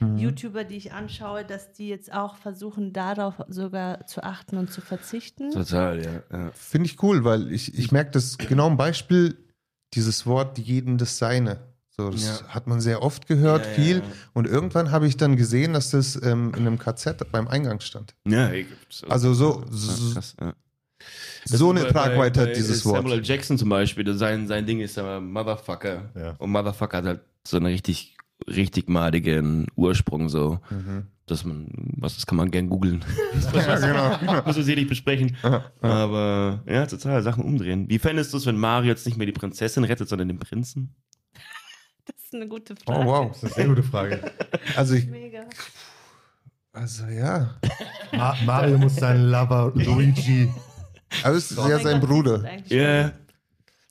Mhm. 0.03 0.17
YouTuber, 0.17 0.65
die 0.65 0.77
ich 0.77 0.93
anschaue, 0.93 1.45
dass 1.45 1.73
die 1.73 1.89
jetzt 1.89 2.11
auch 2.15 2.37
versuchen, 2.37 2.95
darauf 2.95 3.35
sogar 3.49 4.07
zu 4.07 4.23
achten 4.23 4.57
und 4.57 4.73
zu 4.73 4.81
verzichten. 4.81 5.51
Total, 5.51 6.03
ja. 6.03 6.23
ja. 6.33 6.51
Finde 6.55 6.87
ich 6.87 7.03
cool, 7.03 7.23
weil 7.25 7.53
ich, 7.53 7.77
ich 7.79 7.93
merke 7.93 8.13
das 8.13 8.39
genau 8.39 8.71
ein 8.71 8.79
Beispiel, 8.79 9.37
dieses 9.93 10.25
Wort 10.25 10.59
jedem 10.59 10.97
das 10.97 11.19
Seine. 11.19 11.59
So, 11.91 12.09
das 12.09 12.25
Ja. 12.25 12.49
hat 12.55 12.67
man 12.67 12.81
sehr 12.81 13.03
oft 13.03 13.27
gehört, 13.27 13.67
Ja, 13.67 13.73
viel. 13.75 13.97
ja. 13.99 14.05
Und 14.33 14.47
irgendwann 14.47 14.91
habe 14.91 15.07
ich 15.07 15.19
dann 15.19 15.37
gesehen, 15.37 15.75
dass 15.75 15.91
das 15.91 16.17
ähm, 16.23 16.53
in 16.57 16.67
einem 16.67 16.79
KZ 16.79 17.31
beim 17.31 17.47
Eingang 17.49 17.81
stand. 17.81 18.15
Ja, 18.27 18.51
ich- 18.53 18.69
so, 18.89 19.07
Also 19.09 19.35
so, 19.35 19.61
ja, 19.61 19.67
so, 19.71 20.15
krass, 20.15 20.35
ja. 21.49 21.57
so 21.57 21.71
eine 21.71 21.87
Tragweite 21.89 22.41
hat 22.43 22.57
dieses 22.57 22.85
bei 22.85 22.91
Wort. 22.91 23.03
Samuel. 23.03 23.25
Jackson 23.25 23.59
zum 23.59 23.69
Beispiel, 23.69 24.05
das 24.05 24.19
sein, 24.19 24.47
sein 24.47 24.67
Ding 24.67 24.81
ist 24.81 24.99
aber 24.99 25.21
Motherfucker. 25.21 26.11
Ja. 26.15 26.31
Und 26.39 26.51
Motherfucker 26.51 26.99
hat 26.99 27.05
halt 27.05 27.21
so 27.47 27.57
einen 27.57 27.67
richtig, 27.67 28.17
richtig 28.49 28.89
madigen 28.89 29.67
Ursprung, 29.77 30.29
so. 30.29 30.59
Mhm. 30.71 31.07
Dass 31.27 31.45
man, 31.45 31.69
was, 31.99 32.17
das 32.17 32.27
kann 32.27 32.37
man 32.37 32.51
gern 32.51 32.69
googeln. 32.69 33.05
Ja, 33.55 33.77
genau, 33.79 34.19
genau. 34.19 34.43
Muss 34.47 34.57
es 34.57 34.67
hier 34.67 34.75
nicht 34.77 34.89
besprechen. 34.89 35.37
Aber 35.81 36.63
ja, 36.67 36.87
total, 36.87 37.23
Sachen 37.23 37.45
umdrehen. 37.45 37.89
Wie 37.89 37.99
fändest 38.01 38.33
du 38.33 38.37
es, 38.39 38.47
wenn 38.47 38.57
Mario 38.59 38.89
jetzt 38.89 39.07
nicht 39.07 39.17
mehr 39.17 39.27
die 39.27 39.33
Prinzessin 39.33 39.85
rettet, 39.85 40.09
sondern 40.09 40.29
den 40.29 40.39
Prinzen? 40.39 40.95
Das 42.07 42.25
ist 42.25 42.35
eine 42.35 42.49
gute 42.49 42.75
Oh, 42.87 42.93
Frage. 42.93 43.07
wow. 43.07 43.29
Das 43.29 43.37
ist 43.39 43.45
eine 43.45 43.53
sehr 43.55 43.67
gute 43.69 43.83
Frage. 43.85 44.21
Also, 44.75 44.95
ich, 44.95 45.07
Mega. 45.07 45.45
also 46.73 47.05
ja. 47.07 47.57
Ma 48.13 48.37
Mario 48.45 48.79
muss 48.79 48.97
seinen 48.97 49.31
Lover 49.31 49.73
Luigi, 49.75 50.49
Aber 51.25 51.37
es 51.37 51.51
ist 51.51 51.59
ja 51.59 51.79
sein 51.81 52.01
Gott, 52.01 52.09
Bruder. 52.11 52.45
Ja, 52.67 53.13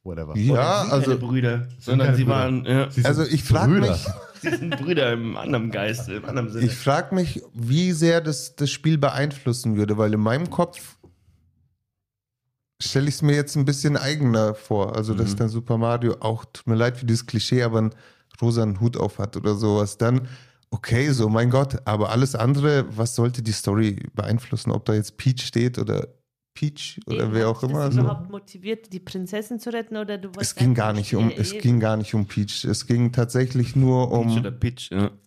whatever. 0.03 0.35
Ja, 0.37 0.81
sind 0.83 0.91
also, 0.93 1.05
keine 1.11 1.19
Brüder, 1.19 1.67
sondern 1.79 2.07
keine 2.07 2.17
sie 2.17 2.23
Brüder. 2.23 2.35
waren, 2.37 2.65
ja, 2.65 2.89
Sie 2.89 3.01
sind 3.01 3.05
also 3.05 3.23
ich 3.23 3.43
frage 3.43 3.73
Brüder. 3.73 3.91
mich, 3.91 4.07
sie 4.41 4.55
sind 4.57 4.77
Brüder 4.77 5.13
im 5.13 5.37
anderen 5.37 5.71
Geist, 5.71 6.07
im 6.09 6.25
anderen 6.25 6.51
Sinne. 6.51 6.65
ich 6.65 6.75
frage 6.75 7.13
mich, 7.15 7.41
wie 7.53 7.91
sehr 7.91 8.21
das 8.21 8.55
das 8.55 8.69
Spiel 8.71 8.97
beeinflussen 8.97 9.75
würde, 9.75 9.97
weil 9.97 10.13
in 10.13 10.19
meinem 10.21 10.49
Kopf 10.49 10.97
stelle 12.81 13.09
ich 13.09 13.15
es 13.15 13.21
mir 13.21 13.35
jetzt 13.35 13.55
ein 13.57 13.65
bisschen 13.65 13.97
eigener 13.97 14.55
vor. 14.55 14.95
Also, 14.95 15.13
dass 15.13 15.33
Mhm. 15.33 15.37
dann 15.37 15.49
Super 15.49 15.77
Mario 15.77 16.15
auch, 16.21 16.45
tut 16.45 16.67
mir 16.67 16.75
leid 16.75 16.97
für 16.97 17.05
dieses 17.05 17.25
Klischee, 17.25 17.63
aber 17.63 17.79
einen 17.79 17.95
rosanen 18.41 18.79
Hut 18.79 18.95
auf 18.95 19.19
hat 19.19 19.35
oder 19.35 19.55
sowas. 19.55 19.97
Dann, 19.97 20.27
okay, 20.71 21.11
so, 21.11 21.27
mein 21.27 21.49
Gott, 21.49 21.77
aber 21.85 22.09
alles 22.09 22.35
andere, 22.35 22.85
was 22.95 23.15
sollte 23.15 23.41
die 23.41 23.51
Story 23.51 24.07
beeinflussen? 24.13 24.71
Ob 24.71 24.85
da 24.85 24.93
jetzt 24.93 25.17
Peach 25.17 25.41
steht 25.45 25.77
oder 25.77 26.07
Peach 26.53 26.99
oder 27.05 27.27
Wen 27.27 27.33
wer 27.33 27.49
auch 27.49 27.63
immer. 27.63 27.85
Das 27.85 27.95
So. 27.95 28.01
überhaupt 28.01 28.29
motiviert, 28.29 28.91
die 28.91 28.99
Prinzessin 28.99 29.59
zu 29.59 29.71
retten 29.71 29.97
oder 29.97 30.17
du 30.17 30.31
Es 30.39 30.55
ging 30.55 30.73
gar 30.73 30.93
nicht 30.93 31.15
um, 31.15 31.31
es 31.31 31.57
ging 31.57 31.79
gar 31.79 31.95
nicht 31.97 32.13
um 32.13 32.25
Peach. 32.25 32.65
Es 32.65 32.85
ging 32.87 33.11
tatsächlich 33.11 33.75
nur 33.75 34.11
um. 34.11 34.37
oder 34.37 34.51
Pitch, 34.51 34.91
ja. 34.91 35.11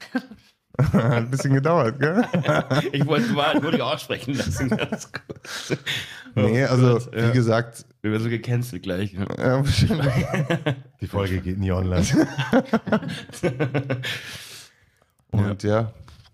Hat 0.78 0.94
ein 0.94 1.30
bisschen 1.30 1.52
gedauert, 1.52 1.98
gell? 2.00 2.22
Ich 2.92 3.06
wollte 3.06 3.30
mal, 3.32 3.62
wollte 3.62 3.76
ich 3.76 3.82
aussprechen 3.82 4.34
lassen. 4.34 4.68
Ganz 4.70 5.10
kurz. 5.12 5.76
Nee, 6.34 6.64
Oh 6.64 6.68
also 6.70 6.94
Gott, 6.94 7.12
wie 7.14 7.18
ja. 7.20 7.30
gesagt, 7.30 7.84
Wir 8.00 8.10
werden 8.10 8.22
so 8.22 8.30
gecancelt 8.30 8.82
gleich. 8.82 9.12
Ja. 9.12 9.26
ja. 9.38 9.64
Die 10.98 11.06
Folge 11.06 11.42
geht 11.42 11.58
nie 11.58 11.70
online. 11.72 12.06
und 15.30 15.62
ja, 15.62 15.92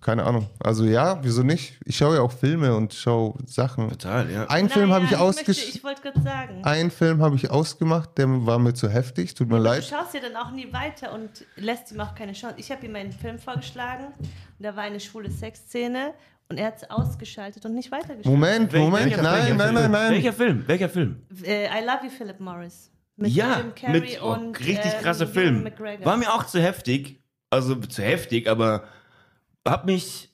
keine 0.09 0.25
Ahnung. 0.25 0.49
Also 0.59 0.87
ja, 0.87 1.23
wieso 1.23 1.43
nicht? 1.43 1.75
Ich 1.85 1.99
schaue 1.99 2.15
ja 2.17 2.23
auch 2.23 2.33
Filme 2.33 2.75
und 2.75 2.95
schaue 2.95 3.35
Sachen. 3.45 3.91
Total, 3.91 4.31
ja. 4.31 4.47
Einen 4.47 4.71
Film 4.71 4.91
habe 4.91 5.05
ich 5.05 5.11
möchte- 5.11 5.53
Ich 5.53 5.85
wollte 5.85 6.01
gerade 6.01 6.23
sagen. 6.23 6.65
Einen 6.65 6.91
Film 6.91 7.21
habe 7.21 7.37
ich 7.37 7.51
ausgemacht, 7.51 8.17
der 8.17 8.27
war 8.47 8.59
mir 8.59 8.73
zu 8.73 8.89
heftig, 8.89 9.35
tut 9.35 9.51
mir 9.51 9.59
Du 9.59 9.65
leid. 9.65 9.85
schaust 9.85 10.15
ja 10.15 10.21
dann 10.21 10.35
auch 10.37 10.51
nie 10.51 10.73
weiter 10.73 11.13
und 11.13 11.45
lässt 11.57 11.93
ihm 11.93 12.01
auch 12.01 12.15
keine 12.15 12.33
Chance. 12.33 12.55
Ich 12.57 12.71
habe 12.71 12.87
ihm 12.87 12.97
einen 12.97 13.13
Film 13.13 13.39
vorgeschlagen 13.39 14.07
und 14.19 14.27
da 14.61 14.75
war 14.75 14.85
eine 14.85 14.99
schwule 14.99 15.31
Sexszene 15.31 16.15
und 16.49 16.57
er 16.57 16.69
hat 16.69 16.77
es 16.83 16.91
ausgeschaltet 16.91 17.67
und 17.67 17.75
nicht 17.75 17.91
weitergeschaltet. 17.93 18.25
Moment, 18.25 18.73
Moment, 18.73 19.05
Welcher- 19.11 19.23
nein, 19.23 19.41
welcher 19.43 19.55
nein, 19.57 19.75
nein, 19.75 19.91
nein. 19.91 20.13
Welcher 20.13 20.33
Film? 20.33 20.65
Welcher 20.67 20.89
Film? 20.89 21.23
Äh, 21.45 21.67
I 21.67 21.85
Love 21.85 22.05
You, 22.05 22.11
Philip 22.17 22.41
Morris. 22.41 22.91
Mit 23.17 23.33
ja, 23.33 23.59
Jim 23.59 23.75
Carrey 23.75 24.01
mit, 24.01 24.23
oh, 24.23 24.33
und 24.33 24.59
richtig 24.59 24.91
ähm, 24.95 25.03
krasser 25.03 25.25
Ewan 25.25 25.35
Film. 25.35 25.63
McGregor. 25.65 26.07
War 26.07 26.17
mir 26.17 26.33
auch 26.33 26.47
zu 26.47 26.61
heftig. 26.63 27.21
Also 27.51 27.75
zu 27.77 28.03
heftig, 28.03 28.49
aber 28.49 28.85
hab 29.71 29.87
mich. 29.87 30.31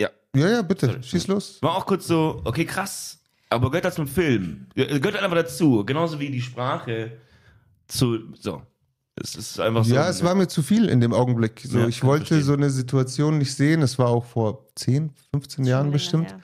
Ja, 0.00 0.08
Ja, 0.34 0.48
ja, 0.50 0.62
bitte, 0.62 0.86
Sorry. 0.86 1.02
schieß 1.02 1.26
los. 1.28 1.58
war 1.62 1.76
auch 1.76 1.86
kurz 1.86 2.06
so, 2.06 2.40
okay, 2.44 2.64
krass. 2.64 3.18
Aber 3.50 3.70
gehört 3.70 3.84
das 3.84 3.96
zum 3.96 4.06
Film? 4.06 4.66
Ge- 4.74 4.98
Gehört 4.98 5.22
einfach 5.22 5.36
dazu. 5.36 5.84
Genauso 5.84 6.18
wie 6.18 6.30
die 6.30 6.40
Sprache 6.40 7.18
zu. 7.86 8.32
So. 8.40 8.62
Es 9.14 9.36
ist 9.36 9.60
einfach 9.60 9.84
so. 9.84 9.94
Ja, 9.94 10.08
es 10.08 10.24
war 10.24 10.34
mir 10.34 10.48
zu 10.48 10.62
viel 10.62 10.88
in 10.88 11.00
dem 11.02 11.12
Augenblick. 11.12 11.60
So, 11.62 11.80
Ja, 11.80 11.86
ich 11.86 12.02
wollte 12.02 12.28
verstehen. 12.28 12.46
so 12.46 12.52
eine 12.54 12.70
Situation 12.70 13.36
nicht 13.36 13.54
sehen. 13.54 13.82
Es 13.82 13.98
war 13.98 14.08
auch 14.08 14.24
vor 14.24 14.66
10, 14.76 15.10
15 15.32 15.64
Schon 15.64 15.70
Jahren 15.70 15.90
bestimmt. 15.90 16.30
her. 16.30 16.40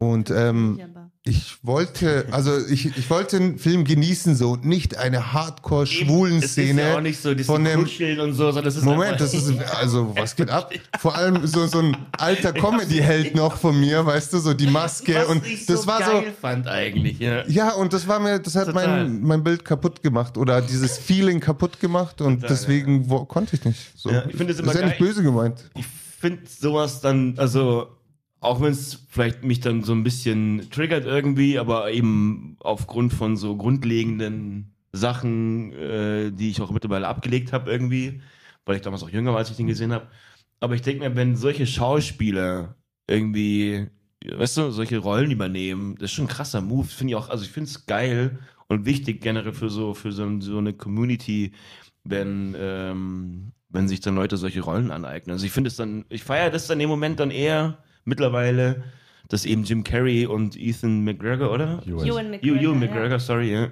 Und 0.00 0.30
ähm, 0.30 0.76
Ja, 0.78 0.86
ich 1.24 1.56
wollte, 1.62 2.26
also 2.30 2.56
ich, 2.68 2.96
ich 2.96 3.10
wollte 3.10 3.36
den 3.36 3.58
Film 3.58 3.82
genießen, 3.82 4.36
so 4.36 4.54
nicht 4.54 4.96
eine 4.96 5.32
hardcore-schwulen 5.32 6.38
Es 6.38 6.56
ist 6.56 6.76
ja 6.76 6.96
auch 6.96 7.00
nicht 7.00 7.20
so 7.20 7.34
dieses 7.34 7.46
von 7.48 7.64
dem- 7.64 7.80
Kuscheln 7.82 8.20
und 8.20 8.32
so, 8.34 8.44
sondern 8.44 8.64
das 8.66 8.76
ist 8.76 8.84
Moment, 8.84 9.20
das 9.20 9.34
ist, 9.34 9.52
also 9.74 10.14
was 10.16 10.36
geht 10.36 10.50
ab? 10.50 10.72
Vor 11.00 11.16
allem 11.16 11.44
so, 11.48 11.66
so 11.66 11.80
ein 11.80 11.96
alter 12.16 12.52
Comedy-Held 12.52 13.34
noch 13.34 13.56
von 13.56 13.78
mir, 13.78 14.06
weißt 14.06 14.32
du, 14.32 14.38
so 14.38 14.54
die 14.54 14.68
Maske. 14.68 15.16
was 15.16 15.26
und 15.26 15.44
ich 15.44 15.66
das 15.66 15.82
so 15.82 15.86
war 15.88 15.98
so, 16.04 16.12
geil 16.12 16.32
fand 16.40 16.68
eigentlich, 16.68 17.18
ja. 17.18 17.44
Ja, 17.48 17.72
und 17.72 17.92
das 17.92 18.06
war 18.06 18.20
mir, 18.20 18.38
das 18.38 18.54
hat 18.54 18.66
Total. 18.66 19.04
mein, 19.04 19.22
mein 19.22 19.42
Bild 19.42 19.64
kaputt 19.64 20.00
gemacht 20.04 20.38
oder 20.38 20.62
dieses 20.62 20.96
Feeling 20.96 21.40
kaputt 21.40 21.80
gemacht 21.80 22.20
und 22.20 22.42
Total, 22.42 22.48
deswegen 22.56 23.10
wo, 23.10 23.24
konnte 23.24 23.56
ich 23.56 23.64
nicht. 23.64 23.80
So. 23.96 24.10
Ja, 24.10 24.24
ich 24.28 24.36
finde 24.36 24.52
es 24.52 24.60
immer 24.60 24.66
das 24.68 24.76
ist 24.76 24.80
ja 24.80 24.86
nicht 24.86 24.98
geil. 25.00 25.08
böse 25.08 25.22
gemeint. 25.24 25.64
ich 25.74 25.86
finde 26.20 26.42
sowas 26.46 27.00
dann, 27.00 27.34
also 27.36 27.88
auch 28.40 28.60
wenn 28.60 28.72
es 28.72 29.06
vielleicht 29.08 29.42
mich 29.42 29.60
dann 29.60 29.82
so 29.82 29.92
ein 29.92 30.04
bisschen 30.04 30.68
triggert 30.70 31.04
irgendwie, 31.04 31.58
aber 31.58 31.90
eben 31.90 32.56
aufgrund 32.60 33.12
von 33.12 33.36
so 33.36 33.56
grundlegenden 33.56 34.74
Sachen, 34.92 35.72
äh, 35.72 36.30
die 36.30 36.50
ich 36.50 36.60
auch 36.60 36.70
mittlerweile 36.70 37.08
abgelegt 37.08 37.52
habe 37.52 37.70
irgendwie, 37.70 38.20
weil 38.64 38.76
ich 38.76 38.82
damals 38.82 39.02
auch 39.02 39.10
jünger 39.10 39.32
war, 39.32 39.38
als 39.38 39.50
ich 39.50 39.56
den 39.56 39.66
gesehen 39.66 39.92
habe. 39.92 40.08
Aber 40.60 40.74
ich 40.74 40.82
denke 40.82 41.08
mir, 41.08 41.16
wenn 41.16 41.36
solche 41.36 41.66
Schauspieler 41.66 42.76
irgendwie, 43.08 43.88
weißt 44.24 44.56
du, 44.58 44.70
solche 44.70 44.98
Rollen 44.98 45.30
übernehmen, 45.30 45.94
das 45.96 46.10
ist 46.10 46.12
schon 46.12 46.26
ein 46.26 46.28
krasser 46.28 46.60
Move. 46.60 46.86
Finde 46.86 47.12
ich 47.12 47.16
auch, 47.16 47.28
also 47.28 47.44
ich 47.44 47.50
finde 47.50 47.70
es 47.70 47.86
geil 47.86 48.38
und 48.68 48.86
wichtig 48.86 49.20
generell 49.20 49.52
für 49.52 49.70
so, 49.70 49.94
für 49.94 50.12
so, 50.12 50.40
so 50.40 50.58
eine 50.58 50.74
Community, 50.74 51.52
wenn, 52.04 52.54
ähm, 52.58 53.52
wenn 53.68 53.88
sich 53.88 54.00
dann 54.00 54.14
Leute 54.14 54.36
solche 54.36 54.60
Rollen 54.60 54.90
aneignen. 54.90 55.32
Also 55.32 55.46
ich 55.46 55.52
finde 55.52 55.68
es 55.68 55.76
dann, 55.76 56.04
ich 56.08 56.22
feiere 56.22 56.50
das 56.50 56.66
dann 56.66 56.80
im 56.80 56.88
Moment 56.88 57.20
dann 57.20 57.30
eher 57.30 57.78
mittlerweile, 58.08 58.82
dass 59.28 59.44
eben 59.44 59.62
Jim 59.64 59.84
Carrey 59.84 60.26
und 60.26 60.56
Ethan 60.56 61.04
McGregor, 61.04 61.52
oder? 61.52 61.82
Ewan. 61.86 62.06
Ewan 62.06 62.06
Ewan 62.06 62.30
McGregor. 62.30 62.56
Ewan 62.62 62.82
ja. 62.82 62.86
McGregor, 62.88 63.20
sorry, 63.20 63.52
ja. 63.52 63.68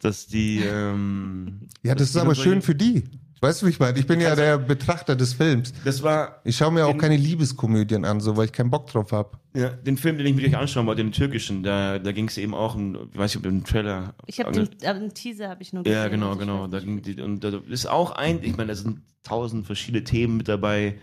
Dass 0.00 0.26
die, 0.26 0.60
ähm, 0.60 1.60
Ja, 1.82 1.94
das 1.94 2.10
ist 2.10 2.16
aber 2.16 2.34
schön 2.34 2.62
für 2.62 2.74
die. 2.74 3.04
Weißt 3.40 3.60
du, 3.60 3.66
wie 3.66 3.70
ich 3.70 3.78
meine? 3.78 3.98
Ich 3.98 4.06
bin 4.06 4.18
ja 4.20 4.34
der 4.34 4.56
Betrachter 4.58 5.14
des 5.14 5.34
Films. 5.34 5.72
Das 5.84 6.02
war 6.02 6.40
Ich 6.44 6.56
schaue 6.56 6.72
mir 6.72 6.86
auch 6.86 6.92
Den- 6.92 6.98
keine 7.00 7.16
Liebeskomödien 7.18 8.04
an, 8.06 8.18
so 8.20 8.34
weil 8.36 8.46
ich 8.46 8.52
keinen 8.52 8.70
Bock 8.70 8.86
drauf 8.86 9.12
habe. 9.12 9.38
ja, 9.54 9.68
den 9.70 9.96
Film, 9.98 10.16
den 10.18 10.26
ich 10.26 10.34
mir 10.34 10.42
gleich 10.48 10.56
anschauen 10.56 10.86
wollte, 10.86 11.02
den 11.02 11.12
türkischen, 11.12 11.62
da, 11.62 11.98
da 11.98 12.12
ging 12.12 12.28
es 12.28 12.38
eben 12.38 12.54
auch 12.54 12.74
um, 12.76 12.94
ich 13.12 13.18
weiß 13.18 13.30
nicht, 13.32 13.36
ob 13.38 13.42
du 13.42 13.50
den 13.50 13.64
Trailer. 13.64 14.14
Ich 14.26 14.40
habe 14.40 14.52
den, 14.52 14.68
den 14.80 15.12
Teaser 15.14 15.48
habe 15.50 15.62
ich 15.62 15.72
nur 15.74 15.82
gesehen. 15.82 15.98
Ja, 15.98 16.08
genau, 16.08 16.36
genau. 16.36 16.66
Da 16.66 16.80
ging 16.80 17.02
die, 17.02 17.20
und 17.20 17.44
da 17.44 17.60
ist 17.68 17.86
auch 17.86 18.12
ein, 18.12 18.38
ich 18.42 18.56
meine, 18.56 18.68
da 18.68 18.74
sind 18.74 19.00
tausend 19.22 19.66
verschiedene 19.66 20.02
Themen 20.04 20.38
mit 20.38 20.48
dabei, 20.48 20.94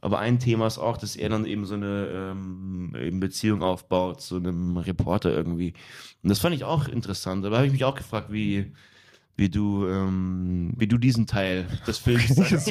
aber 0.00 0.18
ein 0.18 0.38
Thema 0.38 0.66
ist 0.66 0.78
auch, 0.78 0.96
dass 0.96 1.16
er 1.16 1.28
dann 1.28 1.44
eben 1.44 1.66
so 1.66 1.74
eine 1.74 2.08
ähm, 2.12 2.94
eben 2.98 3.20
Beziehung 3.20 3.62
aufbaut 3.62 4.20
zu 4.20 4.36
einem 4.36 4.76
Reporter 4.76 5.30
irgendwie. 5.30 5.74
Und 6.22 6.30
das 6.30 6.38
fand 6.38 6.54
ich 6.54 6.64
auch 6.64 6.88
interessant. 6.88 7.44
Aber 7.44 7.56
habe 7.56 7.66
ich 7.66 7.72
mich 7.72 7.84
auch 7.84 7.94
gefragt, 7.94 8.32
wie, 8.32 8.72
wie 9.36 9.50
du, 9.50 9.86
ähm, 9.86 10.72
wie 10.76 10.86
du 10.86 10.96
diesen 10.96 11.26
Teil 11.26 11.66
des 11.86 11.98
Films. 11.98 12.36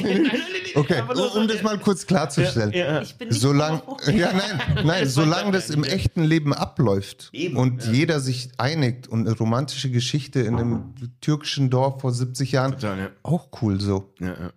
Okay, 0.74 1.02
um 1.36 1.48
das 1.48 1.62
mal 1.62 1.78
kurz 1.78 2.06
klarzustellen. 2.06 2.72
Ja, 2.72 2.94
ja. 2.94 3.02
Ich 3.02 3.16
bin 3.16 3.28
nicht 3.28 3.40
Solange, 3.40 3.82
ja, 4.06 4.32
nein, 4.32 4.84
nein, 4.84 5.04
Das 5.04 5.14
solange 5.14 5.50
das 5.50 5.70
im 5.70 5.82
echten 5.82 6.22
Leben 6.22 6.54
abläuft 6.54 7.30
Eben, 7.32 7.56
und 7.56 7.84
ja. 7.86 7.92
jeder 7.92 8.20
sich 8.20 8.50
einigt 8.56 9.08
und 9.08 9.26
eine 9.26 9.36
romantische 9.36 9.90
Geschichte 9.90 10.40
in 10.40 10.56
einem 10.56 10.94
türkischen 11.20 11.70
Dorf 11.70 12.00
vor 12.02 12.12
70 12.12 12.52
Jahren, 12.52 12.72
Total, 12.72 12.98
ja. 12.98 13.10
auch 13.24 13.48
cool 13.62 13.80
so. 13.80 14.12
Ja, 14.20 14.28
ja. 14.28 14.52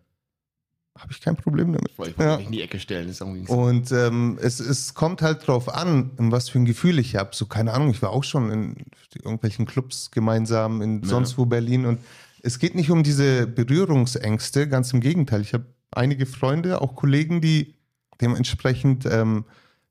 Habe 0.97 1.11
ich 1.11 1.21
kein 1.21 1.35
Problem 1.35 1.73
damit. 1.73 1.89
Ich 1.91 1.97
wollte 1.97 2.23
Ja. 2.23 2.37
mich 2.37 2.45
in 2.45 2.51
die 2.51 2.61
Ecke 2.61 2.79
stellen. 2.79 3.07
Das 3.07 3.15
ist 3.15 3.21
irgendwie 3.21 3.51
Und 3.51 3.91
ähm, 3.91 4.37
es, 4.41 4.59
es 4.59 4.93
kommt 4.93 5.21
halt 5.21 5.45
drauf 5.47 5.67
an, 5.73 6.11
in 6.19 6.31
was 6.31 6.49
für 6.49 6.59
ein 6.59 6.65
Gefühl 6.65 6.99
ich 6.99 7.15
habe. 7.15 7.31
So, 7.33 7.45
keine 7.47 7.73
Ahnung, 7.73 7.89
ich 7.89 8.01
war 8.01 8.11
auch 8.11 8.23
schon 8.23 8.51
in 8.51 8.75
irgendwelchen 9.23 9.65
Clubs 9.65 10.11
gemeinsam 10.11 10.81
in 10.81 11.03
sonst 11.03 11.37
wo 11.37 11.45
Berlin. 11.45 11.85
Und 11.85 11.99
es 12.43 12.59
geht 12.59 12.75
nicht 12.75 12.91
um 12.91 13.01
diese 13.03 13.47
Berührungsängste, 13.47 14.67
ganz 14.69 14.93
im 14.93 15.01
Gegenteil. 15.01 15.41
Ich 15.41 15.53
habe 15.53 15.65
einige 15.91 16.25
Freunde, 16.25 16.79
auch 16.81 16.95
Kollegen, 16.95 17.41
die 17.41 17.73
dementsprechend 18.21 19.05
ähm, 19.05 19.45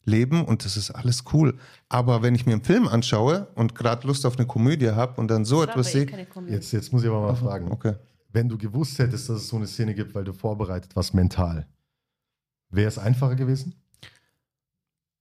leben 0.05 0.45
und 0.45 0.65
das 0.65 0.77
ist 0.77 0.91
alles 0.93 1.25
cool. 1.33 1.55
Aber 1.88 2.23
wenn 2.23 2.35
ich 2.35 2.47
mir 2.47 2.53
einen 2.53 2.65
Film 2.65 2.88
anschaue 2.88 3.49
und 3.55 3.75
gerade 3.75 4.07
Lust 4.07 4.25
auf 4.27 4.37
eine 4.38 4.47
Komödie 4.47 4.91
habe 4.91 5.21
und 5.21 5.29
dann 5.29 5.45
so 5.45 5.61
Das 5.65 5.71
etwas 5.75 5.88
eh 5.88 5.93
sehe. 5.93 6.07
keine 6.07 6.27
Komödie. 6.27 6.55
Jetzt, 6.55 6.73
jetzt 6.73 6.93
muss 6.93 7.03
ich 7.03 7.09
aber 7.09 7.21
mal 7.21 7.35
fragen. 7.37 7.71
Okay. 7.71 7.95
Wenn 8.33 8.49
du 8.49 8.57
gewusst 8.59 8.99
hättest, 8.99 9.29
dass 9.29 9.37
es 9.42 9.49
so 9.49 9.57
eine 9.57 9.66
Szene 9.66 9.95
gibt, 9.95 10.14
weil 10.14 10.25
du 10.25 10.33
vorbereitet 10.33 10.97
warst 10.97 11.14
mental, 11.14 11.66
wäre 12.71 12.88
es 12.88 12.99
einfacher 12.99 13.37
gewesen? 13.37 13.75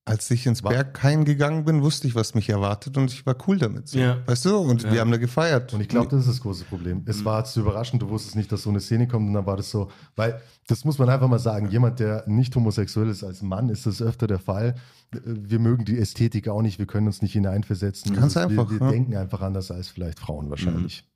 Als 0.04 0.32
ich 0.32 0.48
ins 0.48 0.64
War- 0.64 0.72
Berghain 0.72 1.26
gegangen 1.26 1.64
bin, 1.64 1.84
wusste 1.84 2.08
ich, 2.08 2.16
was 2.16 2.34
mich 2.34 2.50
erwartet 2.50 2.98
und 2.98 3.12
ich 3.12 3.24
war 3.26 3.36
cool 3.48 3.60
damit. 3.60 3.88
So. 3.88 4.00
Ja. 4.00 4.18
Weißt 4.26 4.46
du? 4.46 4.58
Und 4.58 4.82
Ja. 4.82 4.92
wir 4.92 5.00
haben 5.00 5.12
da 5.12 5.18
gefeiert. 5.18 5.74
Und 5.76 5.82
ich 5.82 5.88
glaube, 5.90 6.08
das 6.10 6.22
ist 6.22 6.28
das 6.30 6.42
große 6.42 6.66
Problem. 6.66 7.04
Es 7.06 7.24
war 7.24 7.46
zu 7.46 7.60
überraschend, 7.60 8.02
du 8.02 8.10
wusstest 8.10 8.36
nicht, 8.36 8.52
dass 8.52 8.64
so 8.64 8.72
eine 8.72 8.80
Szene 8.80 9.08
kommt 9.08 9.28
und 9.28 9.36
dann 9.36 9.46
war 9.46 9.58
das 9.58 9.70
so, 9.70 9.92
weil 10.16 10.42
das 10.68 10.86
muss 10.86 10.98
man 10.98 11.08
einfach 11.10 11.28
mal 11.28 11.38
sagen, 11.38 11.70
jemand, 11.70 12.00
der 12.00 12.24
nicht 12.28 12.56
homosexuell 12.56 13.10
ist 13.10 13.24
als 13.24 13.44
Mann, 13.44 13.70
ist 13.70 13.86
das 13.86 14.02
öfter 14.02 14.26
der 14.26 14.40
Fall. 14.40 14.74
Wir 15.12 15.60
mögen 15.60 15.86
die 15.86 16.00
Ästhetik 16.00 16.48
auch 16.48 16.64
nicht, 16.64 16.80
wir 16.80 16.88
können 16.88 17.06
uns 17.08 17.22
nicht 17.22 17.34
hineinversetzen. 17.34 18.16
Ganz 18.16 18.36
einfach, 18.38 18.72
Wir, 18.72 18.80
wir 18.80 18.88
ja. 18.88 18.92
denken 18.92 19.16
einfach 19.16 19.42
anders 19.42 19.70
als 19.70 19.90
vielleicht 19.90 20.20
Frauen 20.20 20.50
wahrscheinlich. 20.50 21.08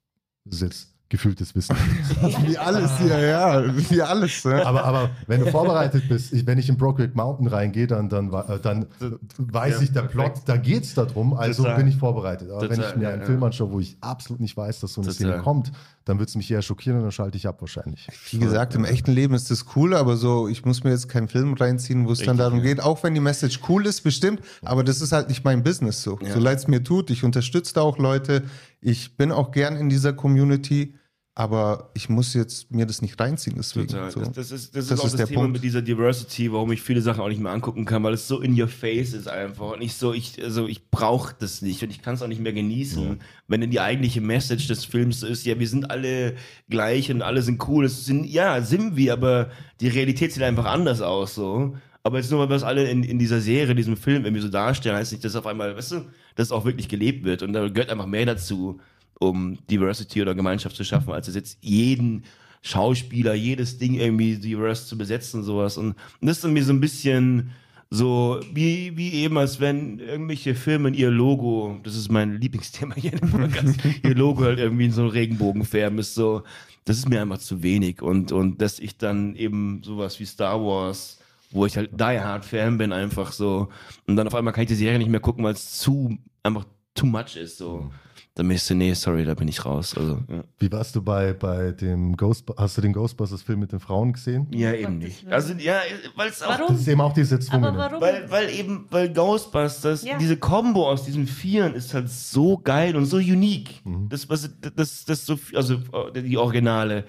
Das 0.45 0.57
ist 0.57 0.61
jetzt 0.61 0.94
gefühltes 1.09 1.53
Wissen. 1.53 1.75
Wie 2.45 2.57
alles 2.57 2.97
hier, 2.97 3.19
ja. 3.19 3.63
Wie 3.89 4.01
alles. 4.01 4.43
Ne? 4.43 4.65
aber, 4.65 4.83
aber 4.83 5.09
wenn 5.27 5.41
du 5.41 5.51
vorbereitet 5.51 6.09
bist, 6.09 6.33
ich, 6.33 6.47
wenn 6.47 6.57
ich 6.57 6.67
in 6.67 6.77
Brokeback 6.77 7.15
Mountain 7.15 7.47
reingehe, 7.47 7.85
dann, 7.85 8.09
dann, 8.09 8.33
äh, 8.33 8.59
dann 8.59 8.87
weiß 9.37 9.75
Ja, 9.75 9.81
ich, 9.81 9.91
der 9.91 10.01
Plot, 10.01 10.25
perfekt. 10.25 10.49
da 10.49 10.57
geht 10.57 10.83
es 10.83 10.95
darum, 10.95 11.33
also 11.35 11.63
Total. 11.63 11.77
bin 11.77 11.87
ich 11.87 11.97
vorbereitet. 11.97 12.49
Aber 12.49 12.61
wenn 12.61 12.69
Total, 12.69 12.89
ich 12.89 12.95
mir 12.97 13.03
ja, 13.03 13.09
einen 13.09 13.21
ja. 13.21 13.25
Film 13.27 13.43
anschaue, 13.43 13.71
wo 13.71 13.79
ich 13.79 13.97
absolut 14.01 14.39
nicht 14.39 14.57
weiß, 14.57 14.79
dass 14.79 14.93
so 14.93 15.01
eine 15.01 15.11
Total. 15.11 15.31
Szene 15.31 15.43
kommt, 15.43 15.71
dann 16.05 16.19
wird 16.19 16.29
es 16.29 16.35
mich 16.35 16.49
eher 16.49 16.61
schockieren 16.61 16.97
und 16.97 17.03
dann 17.03 17.11
schalte 17.11 17.37
ich 17.37 17.47
ab 17.47 17.61
wahrscheinlich. 17.61 18.07
Wie 18.31 18.37
gesagt, 18.37 18.75
im 18.75 18.85
echten 18.85 19.11
Leben 19.11 19.33
ist 19.33 19.49
das 19.51 19.65
cool, 19.75 19.95
aber 19.95 20.17
so, 20.17 20.47
ich 20.47 20.65
muss 20.65 20.83
mir 20.83 20.91
jetzt 20.91 21.09
keinen 21.09 21.27
Film 21.27 21.53
reinziehen, 21.53 22.07
wo 22.07 22.11
es 22.11 22.19
dann 22.19 22.37
darum 22.37 22.59
ja. 22.59 22.65
geht, 22.65 22.81
auch 22.81 23.03
wenn 23.03 23.13
die 23.13 23.19
Message 23.19 23.59
cool 23.69 23.85
ist, 23.85 24.01
bestimmt, 24.01 24.41
aber 24.63 24.83
das 24.83 25.01
ist 25.01 25.11
halt 25.11 25.29
nicht 25.29 25.43
mein 25.43 25.63
Business 25.63 26.03
so. 26.03 26.19
Ja. 26.21 26.33
So 26.33 26.39
leid 26.39 26.59
es 26.59 26.67
mir 26.67 26.83
tut, 26.83 27.09
ich 27.09 27.23
unterstütze 27.23 27.73
da 27.75 27.81
auch 27.81 27.97
Leute, 27.97 28.43
ich 28.81 29.17
bin 29.17 29.31
auch 29.31 29.51
gern 29.51 29.75
in 29.75 29.89
dieser 29.89 30.13
Community, 30.13 30.95
aber 31.37 31.91
ich 31.95 32.07
muss 32.07 32.33
jetzt 32.33 32.71
mir 32.71 32.85
das 32.85 33.01
nicht 33.01 33.19
reinziehen, 33.19 33.55
deswegen. 33.57 33.87
Total. 33.87 34.09
So. 34.09 34.19
Das, 34.21 34.31
das 34.31 34.51
ist, 34.51 34.73
das, 34.73 34.87
Das 34.87 34.97
ist 34.97 34.99
auch 35.01 35.05
ist 35.05 35.11
das 35.11 35.17
der 35.17 35.27
Thema 35.27 35.41
Punkt. 35.41 35.53
mit 35.55 35.63
dieser 35.63 35.81
Diversity, 35.81 36.49
warum 36.53 36.71
ich 36.71 36.81
viele 36.81 37.01
Sachen 37.01 37.19
auch 37.19 37.27
nicht 37.27 37.41
mehr 37.41 37.51
angucken 37.51 37.83
kann, 37.83 38.03
weil 38.03 38.13
es 38.13 38.25
so 38.29 38.39
in 38.39 38.59
your 38.59 38.69
face 38.69 39.11
ist 39.11 39.27
einfach. 39.27 39.73
Und 39.73 39.81
ich 39.81 39.95
so, 39.95 40.13
ich, 40.13 40.41
also 40.41 40.65
ich 40.67 40.89
brauche 40.89 41.35
das 41.37 41.61
nicht 41.61 41.83
und 41.83 41.89
ich 41.89 42.01
kann 42.01 42.15
es 42.15 42.21
auch 42.21 42.29
nicht 42.29 42.39
mehr 42.39 42.53
genießen, 42.53 43.19
wenn 43.49 43.59
denn 43.59 43.69
die 43.69 43.81
eigentliche 43.81 44.21
Message 44.21 44.67
des 44.67 44.85
Films 44.85 45.19
so 45.19 45.27
ist, 45.27 45.45
ja, 45.45 45.59
wir 45.59 45.67
sind 45.67 45.91
alle 45.91 46.35
gleich 46.69 47.11
und 47.11 47.21
alle 47.21 47.41
sind 47.41 47.67
cool. 47.67 47.83
Es 47.83 48.05
sind, 48.05 48.25
ja, 48.25 48.61
sind 48.61 48.95
wir, 48.95 49.11
aber 49.11 49.49
die 49.81 49.89
Realität 49.89 50.31
sieht 50.31 50.43
einfach 50.43 50.65
anders 50.65 51.01
aus 51.01 51.35
so. 51.35 51.75
Aber 52.05 52.19
jetzt 52.19 52.29
nur, 52.29 52.39
weil 52.39 52.49
wir 52.49 52.55
es 52.55 52.61
alle 52.61 52.87
in, 52.87 53.03
in 53.03 53.17
dieser 53.17 53.41
Serie, 53.41 53.73
diesem 53.73 53.97
Film 53.97 54.25
irgendwie 54.25 54.43
so 54.43 54.47
darstellen, 54.47 54.95
heißt 54.95 55.11
nicht, 55.11 55.25
dass 55.25 55.35
auf 55.35 55.47
einmal, 55.47 55.75
weißt 55.75 55.93
du, 55.93 56.05
dass 56.35 56.51
auch 56.51 56.63
wirklich 56.63 56.87
gelebt 56.87 57.25
wird. 57.25 57.41
Und 57.41 57.53
da 57.53 57.67
gehört 57.67 57.89
einfach 57.89 58.05
mehr 58.05 58.27
dazu, 58.27 58.79
um 59.19 59.57
Diversity 59.71 60.21
oder 60.21 60.35
Gemeinschaft 60.35 60.75
zu 60.75 60.83
schaffen, 60.83 61.11
als 61.13 61.27
es 61.27 61.33
jetzt 61.33 61.57
jeden 61.61 62.23
Schauspieler, 62.61 63.33
jedes 63.33 63.79
Ding 63.79 63.95
irgendwie 63.95 64.35
diverse 64.35 64.85
zu 64.85 64.99
besetzen 64.99 65.39
und 65.39 65.47
sowas. 65.47 65.79
Und, 65.79 65.95
und 66.21 66.27
das 66.27 66.37
ist 66.37 66.43
dann 66.43 66.53
mir 66.53 66.63
so 66.63 66.73
ein 66.73 66.79
bisschen 66.79 67.49
so 67.89 68.39
wie, 68.53 68.95
wie 68.95 69.13
eben, 69.13 69.39
als 69.39 69.59
wenn 69.59 69.97
irgendwelche 69.97 70.53
Firmen 70.53 70.93
ihr 70.93 71.09
Logo, 71.09 71.79
das 71.81 71.95
ist 71.95 72.11
mein 72.11 72.39
Lieblingsthema 72.39 72.93
hier 72.93 73.13
Podcast, 73.13 73.79
ihr 74.03 74.13
Logo 74.13 74.43
halt 74.43 74.59
irgendwie 74.59 74.85
in 74.85 74.91
so 74.91 75.01
einen 75.01 75.09
Regenbogen 75.09 75.65
färben, 75.65 75.97
ist 75.97 76.13
so, 76.13 76.43
das 76.83 76.97
ist 76.99 77.09
mir 77.09 77.23
einfach 77.23 77.39
zu 77.39 77.63
wenig. 77.63 78.03
Und, 78.03 78.31
und 78.31 78.61
dass 78.61 78.77
ich 78.77 78.95
dann 78.99 79.35
eben 79.35 79.81
sowas 79.83 80.19
wie 80.19 80.25
Star 80.25 80.63
Wars, 80.63 81.17
wo 81.55 81.65
ich 81.65 81.75
halt 81.77 81.91
Die 81.99 82.19
Hard 82.19 82.45
Fan 82.45 82.77
bin, 82.77 82.91
einfach 82.91 83.31
so, 83.31 83.69
und 84.07 84.15
dann 84.15 84.27
auf 84.27 84.35
einmal 84.35 84.53
kann 84.53 84.63
ich 84.63 84.67
die 84.69 84.75
Serie 84.75 84.99
nicht 84.99 85.09
mehr 85.09 85.19
gucken, 85.21 85.43
weil 85.43 85.53
es 85.53 85.79
zu, 85.79 86.17
einfach 86.43 86.65
too 86.93 87.05
much 87.07 87.35
ist, 87.35 87.57
so. 87.57 87.89
Dann 88.37 88.49
bin 88.49 88.57
ich 88.57 88.63
so, 88.63 88.73
nee, 88.75 88.93
sorry, 88.93 89.23
da 89.23 89.33
bin 89.33 89.47
ich 89.47 89.63
raus. 89.63 89.95
Also, 89.97 90.19
ja. 90.29 90.43
Wie 90.59 90.69
warst 90.69 90.93
du 90.93 91.01
bei, 91.01 91.31
bei 91.31 91.71
dem 91.71 92.17
Ghost, 92.17 92.43
hast 92.57 92.77
du 92.77 92.81
den 92.81 92.91
Ghostbusters-Film 92.91 93.57
mit 93.61 93.71
den 93.71 93.79
Frauen 93.79 94.11
gesehen? 94.11 94.47
Ja, 94.51 94.73
eben 94.73 94.97
nicht. 94.97 95.25
Also, 95.31 95.53
ja, 95.53 95.79
weil 96.17 96.27
es 96.31 96.43
auch. 96.43 96.49
Das 96.49 96.59
Warum? 96.59 96.75
ist 96.75 96.85
eben 96.89 96.99
auch 96.99 97.13
diese 97.13 97.35
Aber 97.35 97.43
Erzwungene. 97.45 97.77
warum? 97.77 98.01
Weil, 98.01 98.29
weil 98.29 98.49
eben, 98.49 98.87
weil 98.91 99.13
Ghostbusters, 99.13 100.03
Ja. 100.03 100.17
diese 100.17 100.35
Combo 100.35 100.89
aus 100.89 101.05
diesen 101.05 101.27
Vieren 101.27 101.75
ist 101.75 101.93
halt 101.93 102.09
so 102.09 102.57
geil 102.57 102.97
und 102.97 103.05
so 103.05 103.15
unique. 103.17 103.81
Das, 104.09 104.27
was, 104.29 104.49
das, 104.75 105.05
das 105.05 105.25
so, 105.25 105.39
also 105.53 105.77
die 106.13 106.37
Originale. 106.37 107.05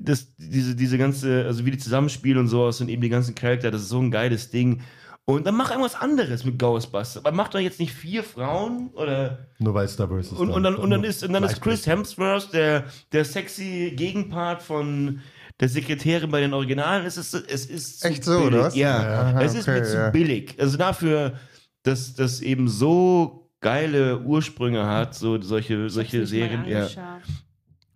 Das, 0.00 0.34
diese, 0.36 0.74
diese 0.74 0.98
ganze, 0.98 1.44
also 1.46 1.64
wie 1.64 1.70
die 1.70 1.78
zusammenspielen 1.78 2.38
und 2.38 2.48
sowas 2.48 2.80
und 2.80 2.88
eben 2.88 3.02
die 3.02 3.08
ganzen 3.08 3.34
Charakter, 3.34 3.70
das 3.70 3.82
ist 3.82 3.88
so 3.88 4.00
ein 4.00 4.10
geiles 4.10 4.50
Ding. 4.50 4.82
Und 5.24 5.46
dann 5.46 5.54
mach 5.56 5.70
irgendwas 5.70 5.94
anderes 5.94 6.44
mit 6.44 6.58
Ghostbusters. 6.58 7.24
Aber 7.24 7.32
mach 7.34 7.48
doch 7.48 7.60
jetzt 7.60 7.78
nicht 7.78 7.92
vier 7.92 8.24
Frauen 8.24 8.90
oder 8.94 9.46
Nur 9.58 9.74
weil 9.74 9.86
diverse 9.86 10.20
ist. 10.20 10.32
und, 10.32 10.50
und 10.50 10.62
dann, 10.62 10.74
und 10.74 10.90
dann 10.90 11.04
ist, 11.04 11.22
und 11.22 11.32
dann 11.32 11.44
ist 11.44 11.60
Chris 11.60 11.86
Hemsworth 11.86 12.52
der, 12.52 12.84
der 13.12 13.24
sexy 13.24 13.92
Gegenpart 13.94 14.62
von 14.62 15.20
der 15.60 15.68
Sekretärin 15.68 16.30
bei 16.30 16.40
den 16.40 16.52
Originalen. 16.52 17.06
Es 17.06 17.16
ist, 17.16 17.34
es 17.34 17.66
ist 17.66 18.04
Echt 18.04 18.24
so, 18.24 18.38
billig. 18.38 18.46
oder 18.54 18.62
was? 18.64 18.74
Ja, 18.74 18.96
Aha, 18.98 19.42
es 19.42 19.54
ist 19.54 19.68
okay, 19.68 19.80
mir 19.80 19.84
zu 19.86 19.96
ja. 19.96 20.10
billig. 20.10 20.56
Also 20.58 20.76
dafür, 20.76 21.34
dass 21.82 22.14
das 22.14 22.40
eben 22.40 22.66
so 22.68 23.50
geile 23.60 24.20
Ursprünge 24.20 24.86
hat, 24.86 25.14
so 25.14 25.40
solche, 25.40 25.90
solche 25.90 26.26
Serien. 26.26 26.64
Ja. 26.66 26.88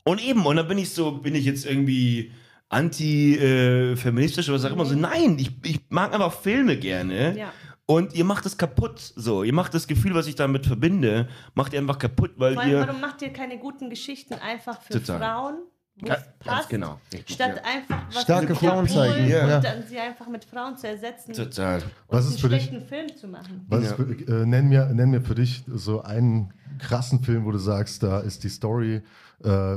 Und 0.05 0.23
eben, 0.23 0.45
und 0.45 0.57
dann 0.57 0.69
bin 0.69 0.79
ich 0.79 0.91
so, 0.91 1.13
bin 1.13 1.35
ich 1.35 1.45
jetzt 1.45 1.65
irgendwie 1.67 2.33
anti-feministisch 2.69 4.49
oder 4.49 4.59
was 4.59 4.65
auch 4.65 4.73
immer. 4.73 4.85
So, 4.85 4.95
nein, 4.95 5.39
ich, 5.39 5.51
ich 5.65 5.81
mag 5.89 6.13
einfach 6.13 6.33
Filme 6.33 6.77
gerne. 6.77 7.39
Ja. 7.39 7.53
Und 7.87 8.15
ihr 8.15 8.25
macht 8.25 8.47
es 8.47 8.57
kaputt, 8.57 9.13
so. 9.15 9.43
Ihr 9.43 9.53
macht 9.53 9.75
das 9.75 9.87
Gefühl, 9.87 10.15
was 10.15 10.27
ich 10.27 10.37
damit 10.37 10.67
verbinde, 10.67 11.29
macht 11.55 11.75
ihr 11.75 11.79
einfach 11.79 11.99
kaputt, 11.99 12.33
weil 12.37 12.55
Vor 12.55 12.63
allem, 12.63 12.73
ihr. 12.73 12.81
warum 12.81 13.01
macht 13.01 13.21
ihr 13.21 13.31
keine 13.31 13.59
guten 13.59 13.91
Geschichten 13.91 14.35
einfach 14.35 14.81
für 14.81 14.95
Total. 14.95 15.19
Frauen, 15.19 15.57
Ja, 16.03 16.17
passt, 16.41 16.69
genau. 16.71 16.99
Richtig, 17.13 17.37
statt 17.37 17.57
ja. 17.57 17.63
einfach 17.71 18.03
was 18.13 18.23
Starke 18.23 18.49
mit 18.49 18.59
Frauen 18.59 18.89
zeigen, 18.89 19.29
ja. 19.29 19.57
und 19.57 19.65
dann 19.65 19.83
sie 19.87 19.99
einfach 19.99 20.27
mit 20.29 20.45
Frauen 20.45 20.77
zu 20.77 20.89
ersetzen 20.89 21.33
Total. 21.35 21.81
und 21.83 21.85
Was 22.09 22.25
einen 22.27 22.35
ist 22.35 22.41
für 22.41 22.49
dich- 22.49 22.65
schlechten 22.65 22.87
Film 22.87 23.17
zu 23.17 23.29
machen. 23.29 23.65
Was 23.69 23.85
Ja. 23.85 23.91
ist 23.91 23.97
für, 23.97 24.03
äh, 24.43 24.45
nenn, 24.47 24.69
mir, 24.69 24.87
nenn 24.87 25.11
mir 25.11 25.21
für 25.23 25.37
dich 25.37 25.63
so 25.69 26.03
einen 26.03 26.53
krassen 26.81 27.23
Film, 27.23 27.45
wo 27.45 27.53
du 27.53 27.59
sagst, 27.59 28.03
da 28.03 28.19
ist 28.21 28.43
die 28.43 28.49
Story 28.49 29.03
äh, 29.45 29.77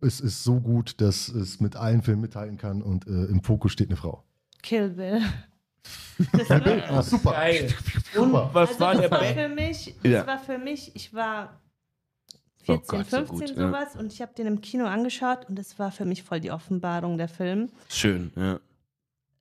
es 0.00 0.20
ist 0.20 0.44
so 0.44 0.60
gut, 0.60 1.00
dass 1.00 1.28
es 1.28 1.60
mit 1.60 1.76
allen 1.76 2.02
Filmen 2.02 2.20
mithalten 2.22 2.56
kann 2.58 2.82
und 2.82 3.06
äh, 3.06 3.10
im 3.24 3.42
Fokus 3.42 3.72
steht 3.72 3.88
eine 3.88 3.96
Frau. 3.96 4.22
Kill 4.62 4.90
Bill. 4.90 5.20
Das 6.32 6.48
war, 6.50 6.60
Ah, 6.90 7.02
super. 7.02 7.32
Geil. 7.32 7.68
Super. 8.14 8.50
Was 8.52 8.68
also 8.70 8.80
war 8.80 8.92
das 8.92 9.00
der 9.02 9.10
war 9.10 9.24
für 9.24 9.48
mich, 9.48 9.94
Ja. 10.04 10.18
das 10.18 10.26
war 10.28 10.38
für 10.38 10.58
mich, 10.58 10.94
ich 10.94 11.12
war 11.12 11.58
Oh 12.66 12.78
14, 12.78 12.86
Gott, 12.86 13.10
so 13.10 13.16
15 13.16 13.38
gut, 13.38 13.48
ja. 13.48 13.66
sowas 13.66 13.96
und 13.96 14.12
ich 14.12 14.22
habe 14.22 14.32
den 14.34 14.46
im 14.46 14.60
Kino 14.60 14.86
angeschaut 14.86 15.48
und 15.48 15.58
das 15.58 15.78
war 15.78 15.92
für 15.92 16.04
mich 16.04 16.22
voll 16.22 16.40
die 16.40 16.50
Offenbarung 16.50 17.18
der 17.18 17.28
Film. 17.28 17.70
Schön, 17.88 18.32
ja. 18.36 18.60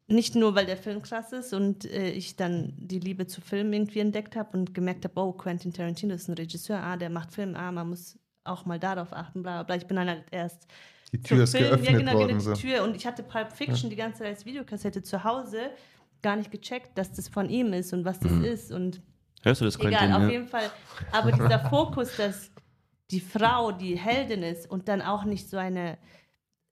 Nicht 0.08 0.36
nur, 0.36 0.54
weil 0.54 0.66
der 0.66 0.78
Film 0.78 1.02
krass 1.02 1.32
ist 1.32 1.54
und 1.54 1.86
äh, 1.86 2.10
ich 2.10 2.36
dann 2.36 2.74
die 2.78 3.00
Liebe 3.00 3.26
zu 3.26 3.40
Filmen 3.40 3.72
irgendwie 3.72 4.00
entdeckt 4.00 4.36
habe 4.36 4.58
und 4.58 4.74
gemerkt 4.74 5.06
habe, 5.06 5.20
oh, 5.20 5.32
Quentin 5.32 5.72
Tarantino 5.72 6.14
ist 6.14 6.28
ein 6.28 6.34
Regisseur, 6.34 6.84
ah, 6.84 6.98
der 6.98 7.10
macht 7.10 7.32
Film, 7.32 7.56
ah, 7.56 7.72
man 7.72 7.90
muss 7.90 8.20
auch 8.44 8.66
mal 8.66 8.80
darauf 8.80 9.14
achten, 9.14 9.42
bla 9.42 9.54
bla 9.54 9.64
bla. 9.64 9.76
Ich 9.78 9.88
bin 9.88 9.96
dann 9.96 10.10
halt 10.10 10.26
erst 10.32 10.68
Die 11.14 11.22
Tür 11.22 11.38
zum 11.38 11.44
ist 11.44 11.56
Film, 11.56 11.70
geöffnet 11.70 11.90
ja, 11.90 11.98
genau, 11.98 12.14
worden. 12.14 12.40
So. 12.42 12.54
die 12.54 12.62
Tür 12.62 12.84
und 12.84 12.96
ich 12.96 13.06
hatte 13.06 13.24
Pulp 13.24 13.54
Fiction 13.54 13.90
die 13.90 13.96
ganze 13.96 14.20
Zeit 14.20 14.28
als 14.28 14.46
Videokassette 14.46 15.02
zu 15.04 15.24
Hause 15.24 15.70
gar 16.22 16.36
nicht 16.36 16.52
gecheckt, 16.52 16.98
dass 16.98 17.14
das 17.14 17.30
von 17.30 17.50
ihm 17.50 17.72
ist 17.74 17.94
und 17.94 18.04
was 18.04 18.20
das 18.20 18.32
ist 18.32 18.72
und 18.72 19.02
Hörst 19.44 19.62
du 19.62 19.66
das, 19.66 19.76
egal, 19.78 19.92
Quentin? 19.92 20.14
auf 20.14 20.22
ja? 20.24 20.30
jeden 20.30 20.48
Fall. 20.48 20.72
Aber 21.12 21.32
dieser 21.32 21.60
Fokus, 21.70 22.16
dass 22.16 22.50
die 23.14 23.22
Frau 23.22 23.72
die 23.72 23.98
Heldin 23.98 24.44
ist 24.44 24.70
und 24.70 24.88
dann 24.88 25.02
auch 25.02 25.24
nicht 25.24 25.50
so 25.50 25.58
eine, 25.58 25.98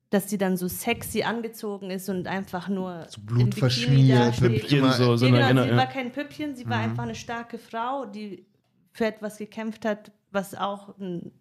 dass 0.10 0.30
sie 0.30 0.38
dann 0.38 0.58
so 0.58 0.68
sexy 0.68 1.24
angezogen 1.24 1.90
ist 1.92 2.10
und 2.10 2.28
einfach 2.28 2.68
nur 2.68 3.06
So 3.08 3.22
Blut 3.22 3.56
verschmiert. 3.56 4.38
Püppchen, 4.38 4.92
so, 4.92 5.16
so 5.16 5.26
ja, 5.28 5.34
eine, 5.34 5.48
genau, 5.48 5.48
genau, 5.50 5.64
sie 5.64 5.70
war 5.78 5.86
ja. 5.86 5.92
kein 5.92 6.12
Püppchen, 6.12 6.56
sie 6.56 6.68
war 6.68 6.80
einfach 6.80 7.04
eine 7.04 7.16
starke 7.16 7.58
Frau, 7.58 8.06
die 8.06 8.46
für 8.92 9.06
etwas 9.06 9.38
gekämpft 9.38 9.86
hat, 9.86 10.12
was 10.32 10.54
auch 10.56 10.98
ein 11.00 11.32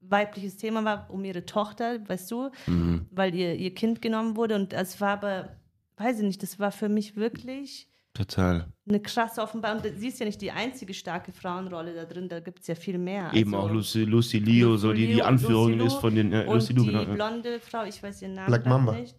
weibliches 0.00 0.56
Thema 0.56 0.84
war, 0.84 1.10
um 1.10 1.24
ihre 1.24 1.44
Tochter, 1.44 2.08
weißt 2.08 2.30
du, 2.30 2.50
Mhm. 2.66 3.06
weil 3.10 3.34
ihr, 3.34 3.54
ihr 3.54 3.74
Kind 3.74 4.00
genommen 4.00 4.36
wurde. 4.36 4.54
Und 4.54 4.72
es 4.72 5.00
war 5.00 5.10
aber, 5.10 5.56
weiß 5.96 6.18
ich 6.18 6.24
nicht, 6.24 6.42
das 6.42 6.58
war 6.58 6.72
für 6.72 6.88
mich 6.88 7.16
wirklich 7.16 7.87
Total. 8.18 8.66
eine 8.88 9.00
krasse 9.00 9.40
Offenbarung. 9.40 9.80
Und 9.82 9.98
sie 9.98 10.08
ist 10.08 10.18
ja 10.18 10.26
nicht 10.26 10.40
die 10.40 10.50
einzige 10.50 10.92
starke 10.92 11.30
Frauenrolle 11.30 11.94
da 11.94 12.04
drin, 12.04 12.28
da 12.28 12.40
gibt 12.40 12.60
es 12.60 12.66
ja 12.66 12.74
viel 12.74 12.98
mehr. 12.98 13.30
Eben 13.32 13.54
Also, 13.54 13.66
auch 13.68 13.72
Lucy, 13.72 14.04
Lucy 14.04 14.38
Leo, 14.40 14.76
so 14.76 14.92
die, 14.92 15.06
die 15.06 15.12
Lucy 15.14 15.22
Anführerin 15.22 15.80
ist 15.80 15.94
von 15.94 16.14
den. 16.14 16.32
Äh, 16.32 16.44
Und 16.46 16.54
Lucy 16.54 16.74
die 16.74 16.84
genau. 16.86 17.02
Ja. 17.02 17.14
blonde 17.14 17.60
Frau, 17.60 17.84
ich 17.84 18.02
weiß 18.02 18.22
ihren 18.22 18.34
Namen 18.34 18.48
Black 18.48 18.66
Mamba. 18.66 18.92
nicht. 18.92 19.16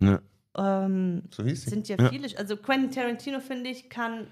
Ja. 0.00 0.20
Ähm, 0.58 1.22
So 1.30 1.42
hieß 1.44 1.62
sie. 1.64 1.70
sind 1.70 1.88
ja, 1.88 1.96
Ja. 1.98 2.10
viele. 2.10 2.28
Also 2.36 2.56
Quentin 2.58 2.90
Tarantino, 2.90 3.40
finde 3.40 3.70
ich, 3.70 3.88
kann 3.88 4.26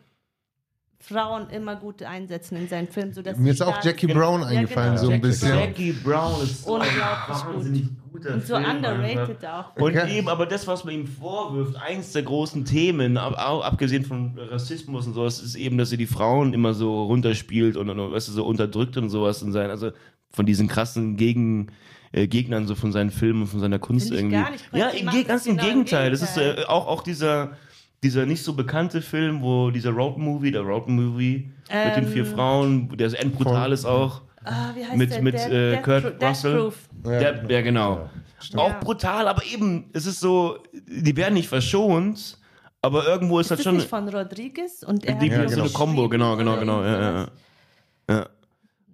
Frauen 1.03 1.49
immer 1.49 1.77
gut 1.77 2.03
einsetzen 2.03 2.57
in 2.57 2.69
seinen 2.69 2.87
Filmen. 2.87 3.13
Sodass 3.15 3.39
Mir 3.39 3.53
ist 3.53 3.63
auch 3.63 3.83
Jackie 3.83 4.07
sind. 4.07 4.15
Brown 4.17 4.43
Ja, 4.43 4.49
eingefallen, 4.49 4.97
genau. 4.97 5.07
so 5.07 5.11
ein 5.11 5.21
bisschen. 5.21 5.59
Jackie 5.59 5.93
Brown 5.93 6.43
ist 6.43 6.67
Unglaublich 6.67 7.45
gut. 7.73 7.89
guter 8.13 8.35
Und 8.35 8.47
so 8.47 8.55
Film 8.57 8.69
underrated 8.71 9.45
einfach. 9.45 9.73
auch. 9.77 9.77
Und 9.83 9.97
Okay. 9.97 10.19
eben, 10.19 10.29
aber 10.29 10.45
das, 10.45 10.67
was 10.67 10.85
man 10.85 10.95
ihm 10.95 11.07
vorwirft, 11.07 11.75
eins 11.77 12.13
der 12.13 12.23
großen 12.23 12.67
Themen, 12.67 13.17
ab, 13.17 13.35
abgesehen 13.39 14.05
von 14.05 14.39
Rassismus 14.39 15.07
und 15.07 15.15
sowas, 15.15 15.41
ist 15.41 15.55
eben, 15.55 15.79
dass 15.79 15.91
er 15.91 15.99
die 15.99 16.07
Frauen 16.07 16.53
immer 16.53 16.75
so 16.75 17.05
runterspielt 17.05 17.77
und, 17.77 17.89
und 17.89 18.13
weißt 18.13 18.29
du, 18.29 18.33
so 18.33 18.45
unterdrückt 18.45 18.97
und 18.99 19.09
sowas 19.09 19.41
in 19.43 19.53
sein, 19.53 19.71
also 19.71 19.93
von 20.31 20.45
diesen 20.45 20.69
krassen 20.69 21.17
Gegen, 21.17 21.69
äh, 22.13 22.27
Gegnern 22.29 22.67
so 22.67 22.75
von 22.75 22.93
seinen 22.93 23.11
Filmen, 23.11 23.47
von 23.47 23.59
seiner 23.61 23.79
Kunst 23.79 24.11
irgendwie. 24.11 24.37
gar 24.37 24.51
nicht. 24.51 24.65
ja, 24.73 24.91
ganz 24.91 25.47
im 25.47 25.57
genau 25.57 25.67
im 25.69 25.73
Gegenteil. 25.75 26.11
Das 26.11 26.21
ist 26.23 26.37
äh, 26.37 26.65
auch, 26.69 26.87
auch 26.89 27.03
dieser, 27.03 27.57
dieser 28.03 28.27
nicht 28.27 28.43
so 28.43 28.55
bekannte 28.55 29.03
Film, 29.03 29.43
wo 29.43 29.71
dieser 29.71 29.91
Road 29.91 30.17
Movie, 30.19 30.51
der 30.51 30.63
Road 30.63 30.89
Movie 30.89 31.51
mit 31.87 31.97
den 31.97 32.07
vier 32.07 32.25
Ähm. 32.25 32.35
Frauen, 32.35 32.97
der 32.97 33.11
so 33.11 33.17
endbrutal 33.17 33.73
ist 33.73 33.85
auch. 33.85 34.23
Ah, 34.45 34.71
wie 34.75 34.85
heißt 34.85 34.97
Mit- 34.97 35.13
der? 35.13 35.23
mit, 35.23 35.35
Death- 35.35 35.51
äh, 35.53 35.77
Kurt 35.83 36.21
Death 36.23 36.31
Russell. 36.31 36.57
Proof. 36.59 36.75
Der, 37.05 37.45
ja, 37.51 37.61
genau. 37.61 38.09
Auch 38.57 38.69
Ja. 38.71 38.79
brutal, 38.81 39.29
aber 39.29 39.45
eben, 39.45 39.91
es 39.93 40.07
ist 40.07 40.21
so, 40.21 40.57
die 40.87 41.15
werden 41.15 41.35
nicht 41.35 41.49
verschont, 41.49 42.39
aber 42.81 43.07
irgendwo 43.07 43.39
ist, 43.39 43.47
Ist 43.47 43.51
halt 43.51 43.59
das 43.61 43.65
schon. 43.65 43.77
nicht 43.77 43.89
von 43.89 44.09
Rodriguez? 44.09 44.83
Und 44.83 45.05
er 45.05 45.17
die 45.17 45.27
Ja, 45.27 45.43
so 45.43 45.49
genau. 45.51 45.63
eine 45.65 45.73
Combo, 45.73 46.09
genau, 46.09 46.37
genau, 46.39 46.57
genau. 46.57 46.83
Ja, 46.83 47.01
ja, 47.01 47.13
ja. 47.21 47.29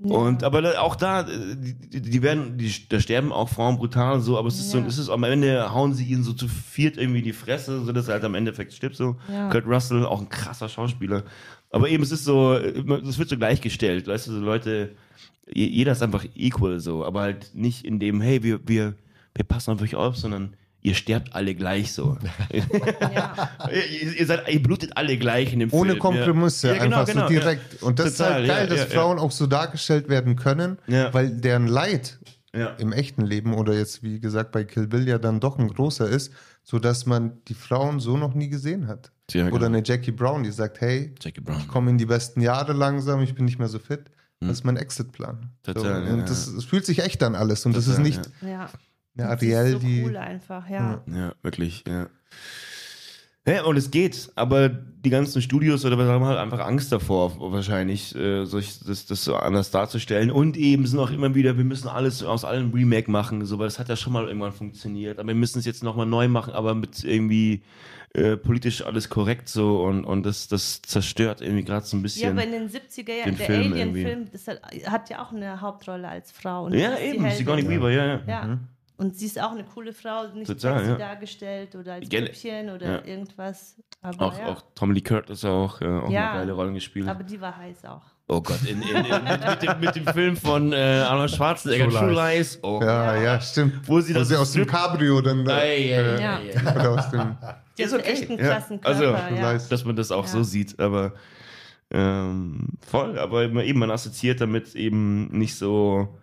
Ja. 0.05 0.15
Und 0.15 0.45
aber 0.45 0.81
auch 0.83 0.97
da, 0.97 1.23
äh, 1.23 1.27
die, 1.57 2.01
die 2.03 2.23
werden, 2.23 2.59
die, 2.59 2.71
da 2.89 3.01
sterben 3.01 3.33
auch 3.33 3.49
Frauen 3.49 3.77
brutal 3.77 4.15
und 4.17 4.23
so, 4.23 4.39
aber 4.39 4.49
es 4.49 4.59
ist 4.59 4.71
so, 4.71 4.79
Ja. 4.79 4.87
es 4.87 4.99
ist 4.99 5.09
am 5.09 5.25
Ende 5.25 5.73
hauen 5.73 5.95
sie 5.95 6.05
ihn 6.05 6.23
so 6.23 6.33
zu 6.33 6.49
viert 6.49 6.97
irgendwie 6.99 7.19
in 7.21 7.25
die 7.25 7.33
Fresse, 7.33 7.83
so 7.85 7.93
dass 7.93 8.09
er 8.09 8.15
halt 8.15 8.25
am 8.25 8.35
Endeffekt 8.35 8.73
stirbt 8.73 8.97
so. 8.97 9.17
Ja. 9.33 9.49
Kurt 9.51 9.67
Russell, 9.67 10.05
auch 10.05 10.21
ein 10.21 10.29
krasser 10.29 10.69
Schauspieler. 10.69 11.23
Aber 11.71 11.89
eben, 11.89 12.03
es 12.03 12.13
ist 12.13 12.25
so, 12.25 12.55
es 12.55 13.19
wird 13.19 13.29
so 13.29 13.37
gleichgestellt, 13.37 14.07
weißt 14.07 14.29
du, 14.29 14.33
so 14.33 14.41
Leute, 14.41 14.93
je- 15.53 15.67
jeder 15.69 15.93
ist 15.93 16.03
einfach 16.03 16.25
equal 16.35 16.79
so, 16.81 17.05
aber 17.05 17.21
halt 17.23 17.51
nicht 17.55 17.85
in 17.85 17.99
dem, 17.99 18.21
hey, 18.21 18.43
wir, 18.43 18.61
wir, 18.69 18.95
wir 19.35 19.45
passen 19.45 19.73
auf 19.73 19.83
euch 19.83 19.95
auf, 19.97 20.17
sondern 20.17 20.55
ihr 20.87 20.95
sterbt 20.95 21.35
alle 21.35 21.55
gleich 21.55 21.93
so. 21.93 22.17
Ja. 23.01 23.51
ihr, 23.73 24.19
ihr, 24.19 24.27
seid, 24.27 24.49
ihr 24.49 24.63
blutet 24.63 24.97
alle 24.97 25.19
gleich 25.19 25.53
in 25.53 25.59
dem 25.59 25.73
Ohne 25.73 25.91
Film. 25.91 25.99
Kompromisse, 26.01 26.69
ja. 26.69 26.75
Ja, 26.75 26.85
genau, 26.85 27.01
einfach 27.01 27.13
genau, 27.13 27.27
so 27.27 27.33
direkt. 27.33 27.83
Und 27.83 27.99
das 27.99 28.17
Total, 28.17 28.45
ist 28.45 28.51
halt 28.51 28.59
geil, 28.61 28.69
ja, 28.69 28.77
dass 28.85 28.93
ja, 28.93 29.01
Frauen 29.01 29.19
auch 29.19 29.33
so 29.33 29.47
dargestellt 29.47 30.09
werden 30.09 30.37
können, 30.37 30.79
Ja. 30.87 31.13
weil 31.13 31.31
deren 31.31 31.67
Leid 31.67 32.19
Ja. 32.53 32.61
ja. 32.61 32.67
im 32.79 32.93
echten 32.93 33.23
Leben 33.23 33.53
oder 33.55 33.75
jetzt, 33.75 34.05
wie 34.05 34.21
gesagt, 34.21 34.53
bei 34.53 34.63
Kill 34.65 34.87
Bill 34.87 35.09
ja 35.09 35.19
dann 35.19 35.41
doch 35.41 35.59
ein 35.59 35.69
großer 35.69 36.09
ist, 36.09 36.33
sodass 36.63 37.05
man 37.05 37.43
die 37.49 37.55
Frauen 37.55 37.99
so 37.99 38.17
noch 38.17 38.35
nie 38.35 38.49
gesehen 38.49 38.87
hat. 38.87 39.11
Ja, 39.33 39.45
genau. 39.45 39.57
Oder 39.57 39.67
eine 39.67 39.83
Jackie 39.85 40.13
Brown, 40.13 40.45
die 40.45 40.53
sagt, 40.53 40.81
hey, 40.81 41.13
Jackie 41.21 41.41
Brown. 41.41 41.59
ich 41.59 41.69
komme 41.69 41.91
in 41.91 41.99
die 41.99 42.07
besten 42.07 42.41
Jahre 42.41 42.73
langsam, 42.73 43.23
ich 43.23 43.35
bin 43.35 43.45
nicht 43.45 43.59
mehr 43.59 43.69
so 43.69 43.81
fit. 43.81 44.05
Das 44.39 44.51
ist 44.59 44.65
mein 44.65 44.77
Exitplan. 44.77 45.51
Total, 45.63 45.83
so, 45.83 45.89
ja, 45.89 46.13
und 46.13 46.19
ja. 46.21 46.25
das, 46.27 46.55
das 46.55 46.65
fühlt 46.65 46.85
sich 46.85 46.99
echt 46.99 47.23
an 47.23 47.35
alles. 47.35 47.65
Und 47.65 47.75
das 47.75 47.87
ist 47.87 47.97
Total, 47.97 48.03
nicht 48.05 48.31
ja. 48.43 48.69
Ist 49.25 49.31
Ariel, 49.31 49.73
so 49.73 49.79
die. 49.79 50.05
cool 50.05 50.17
einfach, 50.17 50.69
ja. 50.69 51.03
Ja, 51.07 51.33
wirklich, 51.43 51.85
ja. 51.87 52.09
Ja, 53.49 53.63
und 53.63 53.77
es 53.77 53.93
geht, 53.93 54.33
aber 54.35 54.69
die 54.69 55.09
ganzen 55.11 55.41
Studios 55.41 55.85
oder 55.85 55.97
was 55.97 56.09
haben 56.09 56.25
halt 56.25 56.39
einfach 56.39 56.59
Angst 56.67 56.91
davor, 56.91 57.37
wahrscheinlich, 57.53 58.13
äh, 58.17 58.45
solch, 58.45 58.81
das, 58.85 59.07
das 59.07 59.23
so 59.23 59.37
anders 59.37 59.71
darzustellen. 59.71 60.33
Und 60.33 60.57
eben 60.57 60.85
sind 60.85 60.99
auch 60.99 61.13
immer 61.13 61.33
wieder, 61.37 61.57
wir 61.57 61.63
müssen 61.65 61.87
alles 61.87 62.25
aus 62.25 62.45
allem 62.45 62.73
Remake 62.73 63.09
machen, 63.09 63.45
so, 63.47 63.61
weil 63.61 63.69
das 63.69 63.79
hat 63.79 63.89
ja 63.89 63.95
schon 63.95 64.13
mal 64.15 64.27
irgendwann 64.27 64.51
funktioniert. 64.51 65.21
Aber 65.21 65.29
wir 65.29 65.37
müssen 65.37 65.61
es 65.61 65.65
jetzt 65.65 65.85
nochmal 65.85 66.07
neu 66.07 66.27
machen, 66.27 66.55
aber 66.55 66.75
mit 66.75 67.05
irgendwie 67.05 67.63
äh, 68.15 68.37
politisch 68.37 68.85
alles 68.85 69.09
korrekt 69.11 69.49
so 69.49 69.81
und, 69.85 70.05
und 70.05 70.27
das, 70.27 70.49
das 70.49 70.83
zerstört 70.83 71.41
irgendwie 71.41 71.63
gerade 71.63 71.87
so 71.87 71.97
ein 71.97 72.01
Ja, 72.01 72.03
bisschen. 72.03 72.31
aber 72.33 72.43
in 72.43 72.51
den 72.51 72.69
70er 72.69 73.13
Jahren, 73.15 73.37
der 73.37 73.47
Film 73.47 73.73
Alien-Film, 73.75 74.25
das 74.33 74.49
hat, 74.49 74.61
hat 74.89 75.09
ja 75.09 75.23
auch 75.25 75.33
eine 75.33 75.61
Hauptrolle 75.61 76.09
als 76.09 76.33
Frau. 76.33 76.65
Und 76.65 76.75
ja, 76.75 76.99
eben, 76.99 77.31
Sigourney. 77.31 77.69
Weaver, 77.69 77.91
ja, 77.93 78.07
ja. 78.07 78.21
Ja. 78.27 78.59
Und 78.99 79.15
sie 79.15 79.27
ist 79.27 79.39
auch 79.43 79.51
eine 79.51 79.65
coole 79.65 79.93
Frau, 79.93 80.27
nicht 80.29 80.47
Total, 80.47 80.79
sexy 80.79 80.91
ja. 80.93 80.97
dargestellt 80.97 81.75
oder 81.75 81.95
als 81.95 82.09
Püppchen 82.09 82.71
oder 82.71 82.87
ja. 82.87 83.05
irgendwas. 83.05 83.77
Aber, 84.01 84.27
Auch, 84.27 84.39
ja. 84.39 84.47
auch 84.49 84.63
Tommy 84.75 84.95
Lee 84.95 85.01
Curtis 85.03 85.45
auch, 85.45 85.81
äh, 85.83 85.87
auch 85.87 86.09
Ja. 86.11 86.31
eine 86.31 86.39
geile 86.41 86.53
Rollen 86.53 86.75
gespielt. 86.75 87.07
aber 87.09 87.23
die 87.23 87.39
war 87.41 87.55
heiß 87.57 87.85
auch. 87.85 88.03
oh 88.29 88.41
Gott, 88.41 88.63
in, 88.67 88.81
in, 88.81 88.89
in, 88.89 89.25
mit, 89.25 89.49
mit, 89.51 89.63
dem, 89.63 89.81
mit 89.81 89.97
dem 89.97 90.07
Film 90.07 90.37
von 90.37 90.73
äh, 90.73 90.77
Arnold 91.07 91.31
Schwarzenegger, 91.31 91.89
True 91.91 92.13
Lies. 92.13 92.59
Oh, 92.63 92.81
Ja, 92.83 93.17
ja, 93.21 93.41
stimmt. 93.41 93.87
Wo 93.87 94.01
sie 94.01 94.15
das 94.15 94.33
aus 94.33 94.53
dem 94.53 94.67
Cabrio 94.67 95.21
dann 95.21 95.45
da, 95.45 95.57
ei, 95.59 95.95
ei, 95.95 96.21
Ja. 96.21 96.41
oder 96.73 96.91
aus 96.93 97.11
dem 97.11 97.37
Die 97.77 97.83
Ist 97.83 97.93
hat 97.93 98.01
okay, 98.01 98.13
echt 98.13 98.31
einen 98.31 98.39
ja. 98.39 98.47
krassen 98.55 98.81
Also, 98.83 99.03
Körper. 99.03 99.35
ja. 99.35 99.43
nice. 99.53 99.69
dass 99.69 99.85
man 99.85 99.95
das 99.97 100.11
auch 100.11 100.25
Ja. 100.25 100.31
so 100.31 100.43
sieht, 100.43 100.81
aber 100.81 101.13
ähm, 101.91 102.69
voll, 102.87 103.19
aber 103.19 103.45
eben, 103.45 103.79
man 103.79 103.91
assoziiert 103.91 104.41
damit 104.41 104.75
eben 104.75 105.27
nicht 105.39 105.55
so, 105.57 106.19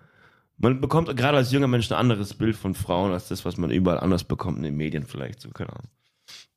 man 0.63 0.79
bekommt 0.79 1.15
gerade 1.17 1.37
als 1.37 1.51
junger 1.51 1.67
Mensch 1.67 1.91
ein 1.91 1.97
anderes 1.97 2.33
Bild 2.33 2.55
von 2.55 2.73
Frauen 2.73 3.11
als 3.11 3.27
das, 3.27 3.43
was 3.43 3.57
man 3.57 3.69
überall 3.69 3.99
anders 3.99 4.23
bekommt 4.23 4.57
in 4.57 4.63
den 4.63 4.77
Medien 4.77 5.05
vielleicht, 5.05 5.41
so, 5.41 5.49
keine 5.49 5.71
Ahnung. 5.71 5.89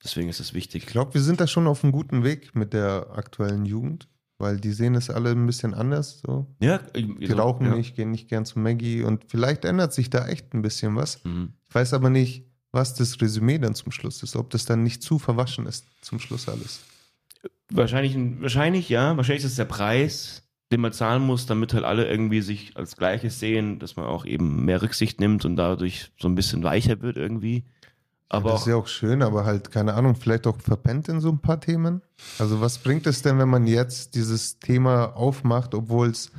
Deswegen 0.02 0.28
ist 0.28 0.38
es 0.38 0.54
wichtig. 0.54 0.84
Ich 0.84 0.88
glaube, 0.88 1.14
wir 1.14 1.20
sind 1.20 1.40
da 1.40 1.48
schon 1.48 1.66
auf 1.66 1.82
einem 1.82 1.92
guten 1.92 2.22
Weg 2.22 2.54
mit 2.54 2.72
der 2.72 3.08
aktuellen 3.16 3.66
Jugend, 3.66 4.08
weil 4.38 4.60
die 4.60 4.70
sehen 4.70 4.94
es 4.94 5.10
alle 5.10 5.30
ein 5.30 5.44
bisschen 5.44 5.74
anders. 5.74 6.20
So. 6.24 6.46
Ja, 6.60 6.78
Die 6.78 7.32
rauchen 7.32 7.68
nicht, 7.74 7.96
gehen 7.96 8.12
nicht 8.12 8.28
gern 8.28 8.46
zu 8.46 8.60
Maggie 8.60 9.02
und 9.02 9.24
vielleicht 9.26 9.64
ändert 9.64 9.92
sich 9.92 10.08
da 10.08 10.28
echt 10.28 10.54
ein 10.54 10.62
bisschen 10.62 10.94
was. 10.94 11.24
Mhm. 11.24 11.54
Ich 11.68 11.74
weiß 11.74 11.92
aber 11.92 12.08
nicht, 12.08 12.46
was 12.70 12.94
das 12.94 13.20
Resümee 13.20 13.58
dann 13.58 13.74
zum 13.74 13.90
Schluss 13.90 14.22
ist, 14.22 14.36
ob 14.36 14.50
das 14.50 14.66
dann 14.66 14.84
nicht 14.84 15.02
zu 15.02 15.18
verwaschen 15.18 15.66
ist 15.66 15.84
zum 16.00 16.20
Schluss 16.20 16.48
alles. 16.48 16.80
Wahrscheinlich, 17.70 18.16
wahrscheinlich, 18.40 18.88
ja. 18.88 19.16
Wahrscheinlich 19.16 19.42
ist 19.44 19.50
es 19.50 19.56
der 19.56 19.64
Preis, 19.64 20.45
den 20.72 20.80
man 20.80 20.92
zahlen 20.92 21.22
muss, 21.22 21.46
damit 21.46 21.74
halt 21.74 21.84
alle 21.84 22.08
irgendwie 22.08 22.40
sich 22.40 22.76
als 22.76 22.96
Gleiches 22.96 23.38
sehen, 23.38 23.78
dass 23.78 23.96
man 23.96 24.06
auch 24.06 24.24
eben 24.24 24.64
mehr 24.64 24.82
Rücksicht 24.82 25.20
nimmt 25.20 25.44
und 25.44 25.56
dadurch 25.56 26.10
so 26.18 26.28
ein 26.28 26.34
bisschen 26.34 26.62
weicher 26.64 27.00
wird 27.02 27.16
irgendwie. 27.16 27.64
Aber 28.28 28.50
das 28.50 28.62
auch, 28.62 28.66
ist 28.66 28.70
ja 28.70 28.76
auch 28.76 28.86
schön, 28.88 29.22
aber 29.22 29.44
halt, 29.44 29.70
keine 29.70 29.94
Ahnung, 29.94 30.16
vielleicht 30.16 30.48
auch 30.48 30.60
verpennt 30.60 31.08
in 31.08 31.20
so 31.20 31.30
ein 31.30 31.38
paar 31.38 31.60
Themen. 31.60 32.02
Also 32.38 32.60
was 32.60 32.78
bringt 32.78 33.06
es 33.06 33.22
denn, 33.22 33.38
wenn 33.38 33.48
man 33.48 33.66
jetzt 33.68 34.16
dieses 34.16 34.58
Thema 34.58 35.16
aufmacht, 35.16 35.74
obwohl 35.74 36.08
es 36.08 36.32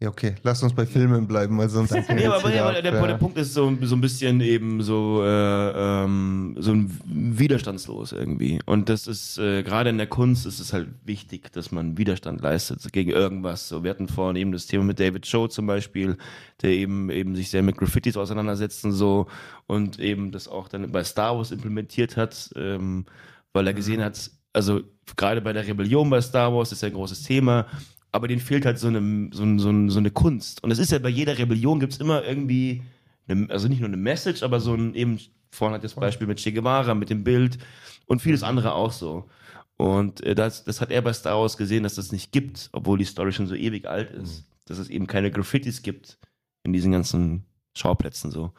ja, 0.00 0.10
okay, 0.10 0.36
lass 0.44 0.62
uns 0.62 0.72
bei 0.74 0.86
Filmen 0.86 1.26
bleiben, 1.26 1.58
weil 1.58 1.68
sonst. 1.68 1.90
Nee, 2.08 2.26
aber, 2.26 2.36
aber, 2.36 2.60
aber 2.60 2.82
der, 2.82 3.06
der 3.06 3.14
Punkt 3.14 3.36
ist 3.36 3.52
so, 3.52 3.76
so 3.82 3.96
ein 3.96 4.00
bisschen 4.00 4.40
eben 4.40 4.80
so, 4.80 5.24
äh, 5.24 6.04
ähm, 6.04 6.54
so 6.56 6.70
ein 6.70 7.00
widerstandslos 7.04 8.12
irgendwie. 8.12 8.60
Und 8.64 8.88
das 8.88 9.08
ist, 9.08 9.38
äh, 9.38 9.64
gerade 9.64 9.90
in 9.90 9.98
der 9.98 10.06
Kunst 10.06 10.46
ist 10.46 10.60
es 10.60 10.72
halt 10.72 10.88
wichtig, 11.04 11.50
dass 11.50 11.72
man 11.72 11.98
Widerstand 11.98 12.40
leistet 12.42 12.92
gegen 12.92 13.10
irgendwas. 13.10 13.68
So, 13.68 13.82
wir 13.82 13.90
hatten 13.90 14.06
vorhin 14.06 14.36
eben 14.36 14.52
das 14.52 14.66
Thema 14.66 14.84
mit 14.84 15.00
David 15.00 15.28
Cho 15.28 15.48
zum 15.48 15.66
Beispiel, 15.66 16.16
der 16.62 16.70
eben, 16.70 17.10
eben 17.10 17.34
sich 17.34 17.50
sehr 17.50 17.64
mit 17.64 17.76
Graffitis 17.76 18.16
auseinandersetzt 18.16 18.84
und 18.84 18.92
so 18.92 19.26
und 19.66 19.98
eben 19.98 20.30
das 20.30 20.46
auch 20.46 20.68
dann 20.68 20.92
bei 20.92 21.02
Star 21.02 21.36
Wars 21.36 21.50
implementiert 21.50 22.16
hat, 22.16 22.50
ähm, 22.54 23.04
weil 23.52 23.66
er 23.66 23.74
gesehen 23.74 24.04
hat, 24.04 24.30
also 24.52 24.80
gerade 25.16 25.40
bei 25.40 25.52
der 25.52 25.66
Rebellion 25.66 26.08
bei 26.08 26.20
Star 26.20 26.54
Wars 26.54 26.70
ist 26.70 26.82
ja 26.82 26.88
ein 26.88 26.94
großes 26.94 27.24
Thema, 27.24 27.66
aber 28.12 28.28
denen 28.28 28.40
fehlt 28.40 28.64
halt 28.64 28.78
so 28.78 28.88
eine, 28.88 29.30
so, 29.32 29.58
so, 29.58 29.88
so 29.88 29.98
eine 29.98 30.10
Kunst. 30.10 30.62
Und 30.62 30.70
es 30.70 30.78
ist 30.78 30.92
ja 30.92 30.98
bei 30.98 31.08
jeder 31.08 31.38
Rebellion 31.38 31.80
gibt 31.80 31.92
es 31.92 32.00
immer 32.00 32.24
irgendwie, 32.24 32.82
eine, 33.26 33.48
also 33.50 33.68
nicht 33.68 33.80
nur 33.80 33.88
eine 33.88 33.96
Message, 33.96 34.42
aber 34.42 34.60
so 34.60 34.74
ein 34.74 34.94
eben, 34.94 35.18
vorhin 35.50 35.74
hat 35.74 35.84
das 35.84 35.94
Beispiel 35.94 36.26
mit 36.26 36.38
Che 36.38 36.52
Guevara, 36.52 36.94
mit 36.94 37.10
dem 37.10 37.24
Bild 37.24 37.58
und 38.06 38.22
vieles 38.22 38.42
andere 38.42 38.74
auch 38.74 38.92
so. 38.92 39.28
Und 39.76 40.22
äh, 40.22 40.34
das, 40.34 40.64
das 40.64 40.80
hat 40.80 40.90
er 40.90 41.02
bei 41.02 41.12
Star 41.12 41.38
Wars 41.40 41.56
gesehen, 41.56 41.84
dass 41.84 41.94
das 41.94 42.10
nicht 42.12 42.32
gibt, 42.32 42.68
obwohl 42.72 42.98
die 42.98 43.04
Story 43.04 43.32
schon 43.32 43.46
so 43.46 43.54
ewig 43.54 43.86
alt 43.86 44.10
ist. 44.10 44.44
Dass 44.64 44.78
es 44.78 44.90
eben 44.90 45.06
keine 45.06 45.30
Graffitis 45.30 45.82
gibt 45.82 46.18
in 46.64 46.72
diesen 46.72 46.92
ganzen 46.92 47.44
Schauplätzen 47.74 48.30
so. 48.30 48.52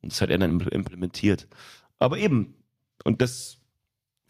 Und 0.00 0.12
das 0.12 0.20
hat 0.20 0.30
er 0.30 0.38
dann 0.38 0.58
impl- 0.58 0.72
implementiert. 0.72 1.48
Aber 1.98 2.18
eben, 2.18 2.54
und 3.04 3.20
das 3.20 3.58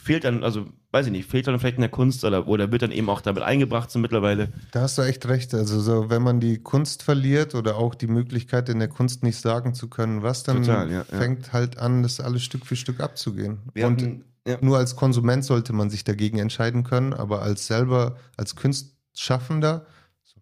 fehlt 0.04 0.24
dann, 0.24 0.44
also 0.44 0.66
weiß 0.92 1.06
ich 1.06 1.12
nicht, 1.12 1.28
fehlt 1.28 1.46
dann 1.46 1.58
vielleicht 1.58 1.76
in 1.76 1.80
der 1.80 1.90
Kunst 1.90 2.24
oder, 2.24 2.46
oder 2.46 2.70
wird 2.70 2.82
dann 2.82 2.92
eben 2.92 3.08
auch 3.08 3.20
damit 3.20 3.42
eingebracht 3.42 3.90
so 3.90 3.98
mittlerweile. 3.98 4.52
Da 4.72 4.82
hast 4.82 4.98
du 4.98 5.02
echt 5.02 5.26
recht. 5.26 5.54
Also, 5.54 5.80
so, 5.80 6.10
wenn 6.10 6.22
man 6.22 6.40
die 6.40 6.58
Kunst 6.58 7.02
verliert 7.02 7.54
oder 7.54 7.76
auch 7.76 7.94
die 7.94 8.06
Möglichkeit 8.06 8.68
in 8.68 8.78
der 8.78 8.88
Kunst 8.88 9.22
nicht 9.22 9.38
sagen 9.40 9.74
zu 9.74 9.88
können, 9.88 10.22
was, 10.22 10.42
dann 10.44 10.62
Total, 10.62 10.90
ja, 10.90 10.98
ja. 10.98 11.18
fängt 11.18 11.52
halt 11.52 11.78
an, 11.78 12.02
das 12.02 12.20
alles 12.20 12.42
Stück 12.42 12.66
für 12.66 12.76
Stück 12.76 13.00
abzugehen. 13.00 13.58
Wir 13.72 13.86
Und 13.86 14.00
hatten- 14.02 14.24
ja. 14.46 14.58
nur 14.60 14.76
als 14.76 14.94
Konsument 14.94 15.42
sollte 15.44 15.72
man 15.72 15.88
sich 15.88 16.04
dagegen 16.04 16.38
entscheiden 16.38 16.84
können, 16.84 17.14
aber 17.14 17.40
als 17.42 17.66
selber, 17.66 18.16
als 18.36 18.54
Kunstschaffender, 18.56 19.86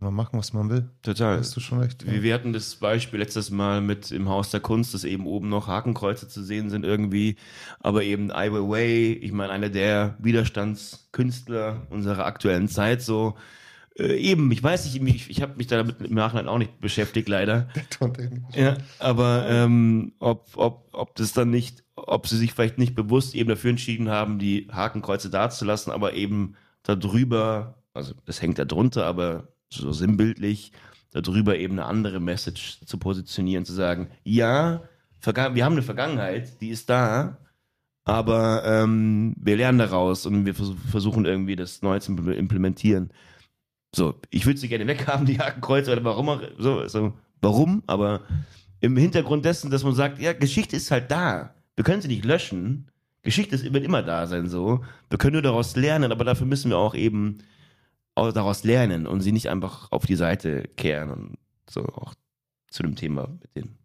man 0.02 0.14
machen, 0.14 0.38
was 0.38 0.52
man 0.52 0.68
will. 0.68 0.88
Total. 1.02 1.38
hast 1.38 1.56
du 1.56 1.60
schon 1.60 1.80
recht. 1.80 2.04
Wir, 2.06 2.22
wir 2.22 2.34
hatten 2.34 2.52
das 2.52 2.74
Beispiel 2.74 3.20
letztes 3.20 3.50
Mal 3.50 3.80
mit 3.80 4.10
im 4.10 4.28
Haus 4.28 4.50
der 4.50 4.60
Kunst, 4.60 4.94
dass 4.94 5.04
eben 5.04 5.26
oben 5.26 5.48
noch 5.48 5.68
Hakenkreuze 5.68 6.28
zu 6.28 6.42
sehen 6.42 6.70
sind 6.70 6.84
irgendwie, 6.84 7.36
aber 7.80 8.02
eben 8.02 8.30
Ai 8.30 8.52
Weiwei, 8.52 9.18
ich 9.20 9.32
meine, 9.32 9.52
einer 9.52 9.68
der 9.68 10.16
Widerstandskünstler 10.18 11.86
unserer 11.90 12.26
aktuellen 12.26 12.68
Zeit, 12.68 13.02
so 13.02 13.36
äh, 13.98 14.16
eben, 14.16 14.50
ich 14.52 14.62
weiß 14.62 14.84
nicht, 14.84 15.02
ich, 15.14 15.30
ich 15.30 15.42
habe 15.42 15.56
mich 15.56 15.66
damit 15.66 16.00
im 16.00 16.14
Nachhinein 16.14 16.48
auch 16.48 16.58
nicht 16.58 16.80
beschäftigt, 16.80 17.28
leider. 17.28 17.68
Ja, 18.54 18.76
aber 18.98 19.46
ähm, 19.48 20.12
ob, 20.18 20.48
ob, 20.56 20.88
ob 20.92 21.14
das 21.16 21.32
dann 21.32 21.50
nicht, 21.50 21.84
ob 21.94 22.26
sie 22.26 22.36
sich 22.36 22.52
vielleicht 22.52 22.78
nicht 22.78 22.94
bewusst 22.94 23.34
eben 23.34 23.48
dafür 23.48 23.70
entschieden 23.70 24.08
haben, 24.08 24.38
die 24.38 24.68
Hakenkreuze 24.72 25.30
dazulassen, 25.30 25.92
aber 25.92 26.14
eben 26.14 26.54
darüber, 26.82 27.74
also 27.94 28.14
das 28.24 28.40
hängt 28.40 28.58
da 28.58 28.64
drunter, 28.64 29.06
aber 29.06 29.48
so 29.80 29.92
sinnbildlich, 29.92 30.72
darüber 31.12 31.56
eben 31.56 31.74
eine 31.74 31.86
andere 31.86 32.20
Message 32.20 32.80
zu 32.84 32.98
positionieren, 32.98 33.64
zu 33.64 33.72
sagen, 33.72 34.08
ja, 34.24 34.82
wir 35.24 35.64
haben 35.64 35.74
eine 35.74 35.82
Vergangenheit, 35.82 36.60
die 36.60 36.70
ist 36.70 36.90
da, 36.90 37.38
aber 38.04 38.64
ähm, 38.64 39.34
wir 39.38 39.56
lernen 39.56 39.78
daraus 39.78 40.26
und 40.26 40.44
wir 40.46 40.54
vers 40.54 40.72
versuchen 40.90 41.24
irgendwie 41.24 41.54
das 41.54 41.82
neu 41.82 41.98
zu 42.00 42.12
impl- 42.12 42.32
implementieren. 42.32 43.12
So, 43.94 44.14
ich 44.30 44.46
würde 44.46 44.58
sie 44.58 44.68
gerne 44.68 44.86
weghaben, 44.86 45.26
die 45.26 45.38
Hakenkreuze, 45.38 45.92
oder 45.92 46.02
warum 46.02 46.28
auch, 46.28 46.40
so, 46.58 46.88
so, 46.88 47.12
warum, 47.40 47.82
aber 47.86 48.22
im 48.80 48.96
Hintergrund 48.96 49.44
dessen, 49.44 49.70
dass 49.70 49.84
man 49.84 49.94
sagt, 49.94 50.20
ja, 50.20 50.32
Geschichte 50.32 50.74
ist 50.76 50.90
halt 50.90 51.10
da. 51.10 51.54
Wir 51.76 51.84
können 51.84 52.02
sie 52.02 52.08
nicht 52.08 52.24
löschen. 52.24 52.88
Geschichte 53.22 53.62
wird 53.72 53.84
immer 53.84 54.02
da 54.02 54.26
sein, 54.26 54.48
so. 54.48 54.82
Wir 55.08 55.18
können 55.18 55.34
nur 55.34 55.42
daraus 55.42 55.76
lernen, 55.76 56.10
aber 56.10 56.24
dafür 56.24 56.46
müssen 56.46 56.70
wir 56.70 56.78
auch 56.78 56.96
eben 56.96 57.38
daraus 58.16 58.64
lernen 58.64 59.06
und 59.06 59.20
sie 59.20 59.32
nicht 59.32 59.48
einfach 59.48 59.90
auf 59.90 60.06
die 60.06 60.16
Seite 60.16 60.68
kehren 60.76 61.10
und 61.10 61.38
so 61.68 61.84
auch 61.84 62.14
zu 62.70 62.82
dem 62.82 62.96
Thema 62.96 63.28
mit 63.28 63.56
den, 63.56 63.76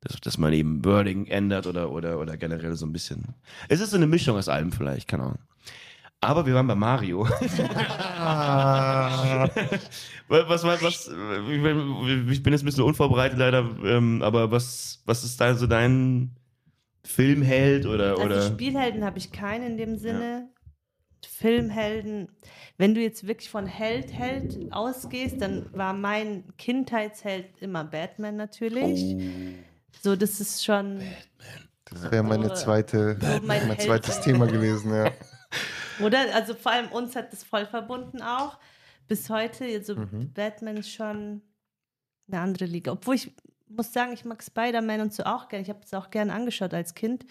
dass, 0.00 0.20
dass 0.20 0.38
man 0.38 0.52
eben 0.52 0.84
Wording 0.84 1.26
ändert 1.26 1.66
oder, 1.66 1.90
oder, 1.90 2.18
oder 2.20 2.36
generell 2.36 2.76
so 2.76 2.86
ein 2.86 2.92
bisschen. 2.92 3.34
Es 3.68 3.80
ist 3.80 3.90
so 3.90 3.96
eine 3.96 4.06
Mischung 4.06 4.36
aus 4.36 4.48
allem 4.48 4.72
vielleicht, 4.72 5.08
keine 5.08 5.24
Ahnung. 5.24 5.38
Aber 6.20 6.46
wir 6.46 6.54
waren 6.54 6.66
bei 6.66 6.74
Mario. 6.74 7.24
was, 10.28 10.64
was, 10.64 10.82
was, 10.82 11.08
ich 11.08 11.62
bin- 12.42 12.52
jetzt 12.52 12.62
ein 12.62 12.66
bisschen 12.66 12.84
unvorbereitet 12.84 13.38
leider, 13.38 13.68
ähm, 13.84 14.22
aber 14.22 14.50
was, 14.50 15.02
was 15.04 15.24
ist 15.24 15.40
da 15.40 15.54
so 15.54 15.66
dein 15.66 16.30
Filmheld 17.04 17.86
oder, 17.86 18.12
Also 18.12 18.22
oder? 18.24 18.42
Spielhelden 18.42 19.04
habe 19.04 19.18
ich 19.18 19.30
keinen 19.32 19.72
in 19.72 19.76
dem 19.76 19.96
Sinne. 19.98 20.48
Filmhelden, 21.26 22.28
wenn 22.78 22.94
du 22.94 23.00
jetzt 23.00 23.26
wirklich 23.26 23.50
von 23.50 23.66
Held, 23.66 24.12
Held 24.12 24.72
ausgehst, 24.72 25.40
dann 25.40 25.66
war 25.72 25.92
mein 25.92 26.44
Kindheitsheld 26.58 27.46
immer 27.60 27.84
Batman 27.84 28.36
natürlich. 28.36 29.16
So, 30.02 30.16
das 30.16 30.40
ist 30.40 30.64
schon. 30.64 31.00
Das 31.86 32.10
wäre 32.10 32.22
meine 32.22 32.52
zweite, 32.54 33.16
So 33.20 33.46
mein 33.46 33.68
mein 33.68 33.78
zweites 33.78 34.20
Thema 34.20 34.46
gewesen, 34.46 34.92
ja. 34.92 35.10
Oder? 36.04 36.34
Also 36.34 36.54
vor 36.54 36.72
allem 36.72 36.88
uns 36.88 37.16
hat 37.16 37.32
das 37.32 37.44
voll 37.44 37.66
verbunden 37.66 38.20
auch. 38.22 38.58
Bis 39.08 39.30
heute, 39.30 39.64
also 39.64 39.94
Mhm. 39.94 40.32
Batman 40.34 40.78
ist 40.78 40.90
schon 40.90 41.42
eine 42.28 42.40
andere 42.40 42.64
Liga. 42.64 42.92
Obwohl 42.92 43.14
ich 43.14 43.34
muss 43.68 43.92
sagen, 43.92 44.12
ich 44.12 44.24
mag 44.24 44.42
Spider-Man 44.42 45.00
und 45.00 45.14
so 45.14 45.24
auch 45.24 45.48
gerne. 45.48 45.62
Ich 45.62 45.70
habe 45.70 45.80
es 45.84 45.94
auch 45.94 46.10
gerne 46.10 46.32
angeschaut 46.32 46.74
als 46.74 46.94
Kind. 46.94 47.24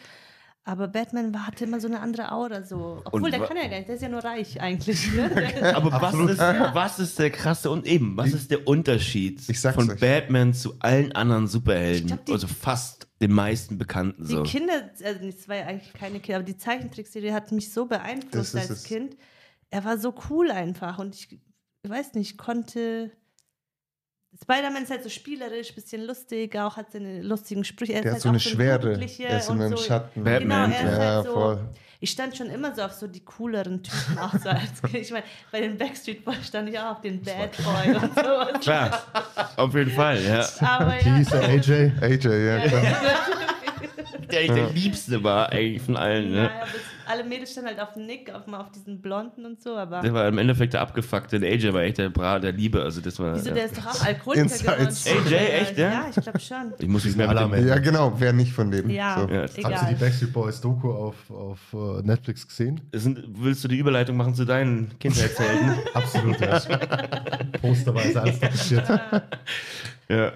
Aber 0.68 0.88
Batman 0.88 1.32
war, 1.32 1.45
hatte 1.45 1.66
immer 1.66 1.80
so 1.80 1.88
eine 1.88 1.99
andere 1.99 2.32
Aura. 2.32 2.63
So. 2.63 2.99
Obwohl, 3.05 3.26
Und 3.26 3.32
der 3.32 3.41
kann 3.41 3.55
ja 3.55 3.68
gar 3.68 3.78
nicht, 3.78 3.88
der 3.88 3.95
ist 3.95 4.01
ja 4.01 4.09
nur 4.09 4.24
reich 4.24 4.59
eigentlich. 4.59 5.13
Ne? 5.13 5.30
Aber 5.76 5.91
was 6.01 6.16
ist, 6.16 6.39
was 6.39 6.99
ist 6.99 7.20
der 7.20 7.30
krasse 7.30 7.70
und 7.70 7.86
eben, 7.86 8.18
was 8.18 8.34
ist 8.34 8.49
der 8.49 8.68
Unterschied 8.68 9.41
von 9.41 9.91
euch. 9.91 9.99
Batman 9.99 10.55
zu 10.55 10.74
allen 10.80 11.11
anderen 11.11 11.45
Superhelden? 11.47 12.07
Glaub, 12.07 12.26
die- 12.26 12.32
also 12.34 12.47
fast 12.47 13.07
den 13.22 13.32
meisten 13.32 13.78
Bekannten 13.78 14.26
Die 14.26 14.34
so. 14.34 14.41
Kinder, 14.43 14.89
also 15.03 15.26
es 15.28 15.47
war 15.47 15.55
ja 15.55 15.66
eigentlich 15.68 15.93
keine 15.93 16.20
Kinder, 16.20 16.38
aber 16.39 16.45
die 16.45 16.57
Zeichentrickserie 16.57 17.32
hat 17.32 17.51
mich 17.51 17.72
so 17.72 17.86
beeinflusst 17.86 18.55
als 18.55 18.70
es. 18.72 18.84
Kind. 18.86 19.16
Er 19.70 19.86
war 19.86 19.99
so 19.99 20.16
cool 20.32 20.49
einfach 20.49 20.97
und 20.97 21.13
ich, 21.16 21.32
ich 21.84 21.89
weiß 21.89 22.16
nicht, 22.16 22.38
konnte. 22.39 23.11
Spider-Man 24.41 24.83
ist 24.83 24.91
halt 24.91 25.03
so 25.03 25.09
spielerisch, 25.09 25.73
bisschen 25.73 26.05
lustig, 26.05 26.55
auch 26.57 26.75
hat 26.75 26.91
seine 26.91 27.21
lustigen 27.21 27.63
Sprüche. 27.63 27.93
Er 27.93 28.01
Der 28.01 28.11
ist 28.11 28.15
hat 28.17 28.21
so 28.23 28.29
halt 28.29 28.41
eine 28.41 28.51
auch 28.51 28.55
Schwere. 28.55 28.83
Jugendliche 28.83 29.23
Er 29.25 29.38
ist 29.39 29.49
immer 29.49 29.65
im 29.67 29.77
so. 29.77 29.83
Schatten. 29.83 30.23
Batman. 30.23 30.71
Genau, 30.71 30.83
er 30.83 30.91
ist 30.91 30.97
Ja, 30.99 31.05
halt 31.15 31.25
so. 31.25 31.33
voll. 31.33 31.59
Ich 32.01 32.11
stand 32.11 32.36
schon 32.36 32.49
immer 32.49 32.75
so 32.75 32.81
auf 32.83 32.91
so 32.91 33.07
die 33.07 33.23
cooleren 33.23 33.81
Typen 33.81 34.19
auch 34.19 34.33
so 34.33 34.49
als 34.49 34.81
Kind. 34.81 34.95
Ich 34.95 35.11
meine, 35.11 35.23
bei 35.51 35.61
den 35.61 35.77
Backstreet 35.77 36.23
Boys 36.25 36.45
stand 36.47 36.69
ich 36.69 36.77
auch 36.77 36.91
auf 36.97 37.01
den 37.01 37.21
Bad 37.21 37.51
Boy 37.63 37.95
und 37.95 38.13
sowas. 38.13 38.59
Klar, 38.61 39.03
auf 39.55 39.73
jeden 39.73 39.91
Fall, 39.91 40.21
ja. 40.21 40.45
Aber 40.59 40.91
Wie 41.01 41.07
ja. 41.09 41.15
hieß 41.15 41.29
der 41.29 41.43
AJ? 41.43 41.91
AJ, 42.01 42.45
ja, 42.45 42.67
klar. 42.67 42.81
Der 44.31 44.39
eigentlich 44.39 44.55
der 44.65 44.69
Liebste 44.73 45.23
war 45.23 45.49
eigentlich 45.51 45.81
von 45.81 45.95
allen, 45.97 46.33
Ja, 46.33 46.41
ne? 46.43 46.51
aber 46.51 46.63
es- 46.67 46.95
alle 47.08 47.24
Mädels 47.24 47.51
standen 47.51 47.70
halt 47.70 47.80
auf 47.80 47.95
Nick, 47.95 48.34
auf, 48.34 48.47
auf 48.51 48.72
diesen 48.72 49.01
Blonden 49.01 49.45
und 49.45 49.62
so, 49.62 49.76
aber. 49.76 50.01
Der 50.01 50.14
war 50.14 50.28
im 50.28 50.38
Endeffekt 50.38 50.74
der 50.74 50.82
abgefuckte. 50.82 51.39
Der 51.39 51.51
AJ 51.51 51.74
war 51.74 51.82
echt 51.82 51.97
der 51.97 52.10
Bra 52.10 52.39
der 52.39 52.51
Liebe. 52.51 52.82
Also 52.82 53.01
das 53.01 53.20
war. 53.20 53.36
Wieso, 53.36 53.49
ja. 53.49 53.56
der 53.56 53.66
ist 53.66 53.78
doch 53.78 53.86
auch 53.88 54.06
Alkoholiker 54.06 54.45
geworden. 54.45 54.88
AJ, 54.88 55.34
echt, 55.36 55.78
ja? 55.78 55.91
Ja, 55.91 56.06
ich 56.10 56.22
glaube 56.22 56.39
schon. 56.39 56.74
Ich 56.80 56.88
muss 56.88 57.06
mich 57.06 57.16
mehr 57.16 57.28
mit 57.28 57.38
dem, 57.38 57.68
ja, 57.68 57.78
genau. 57.80 58.14
Wer 58.18 58.34
nicht 58.34 58.53
von 58.53 58.72
denen. 58.72 58.89
Ja, 58.89 59.20
So. 59.20 59.34
Ja, 59.34 59.43
Hast 59.43 59.58
du 59.58 59.62
die 59.62 59.68
egal. 59.68 59.95
Backstreet 59.99 60.34
Boys 60.34 60.62
Doku 60.62 60.91
auf, 60.91 61.16
auf 61.30 61.60
äh, 61.74 62.01
Netflix 62.03 62.47
gesehen? 62.47 62.82
Sind, 62.91 63.24
willst 63.28 63.64
du 63.64 63.68
die 63.68 63.78
Überleitung 63.78 64.18
machen 64.18 64.36
zu 64.36 64.45
deinen 64.45 64.97
Kindheitshelden? 64.99 65.74
Absolut, 65.93 66.39
ja. 66.39 66.60
Posterweise 67.62 68.22
alles 68.22 68.39
tapeziert. 68.39 68.89
ja, 70.10 70.32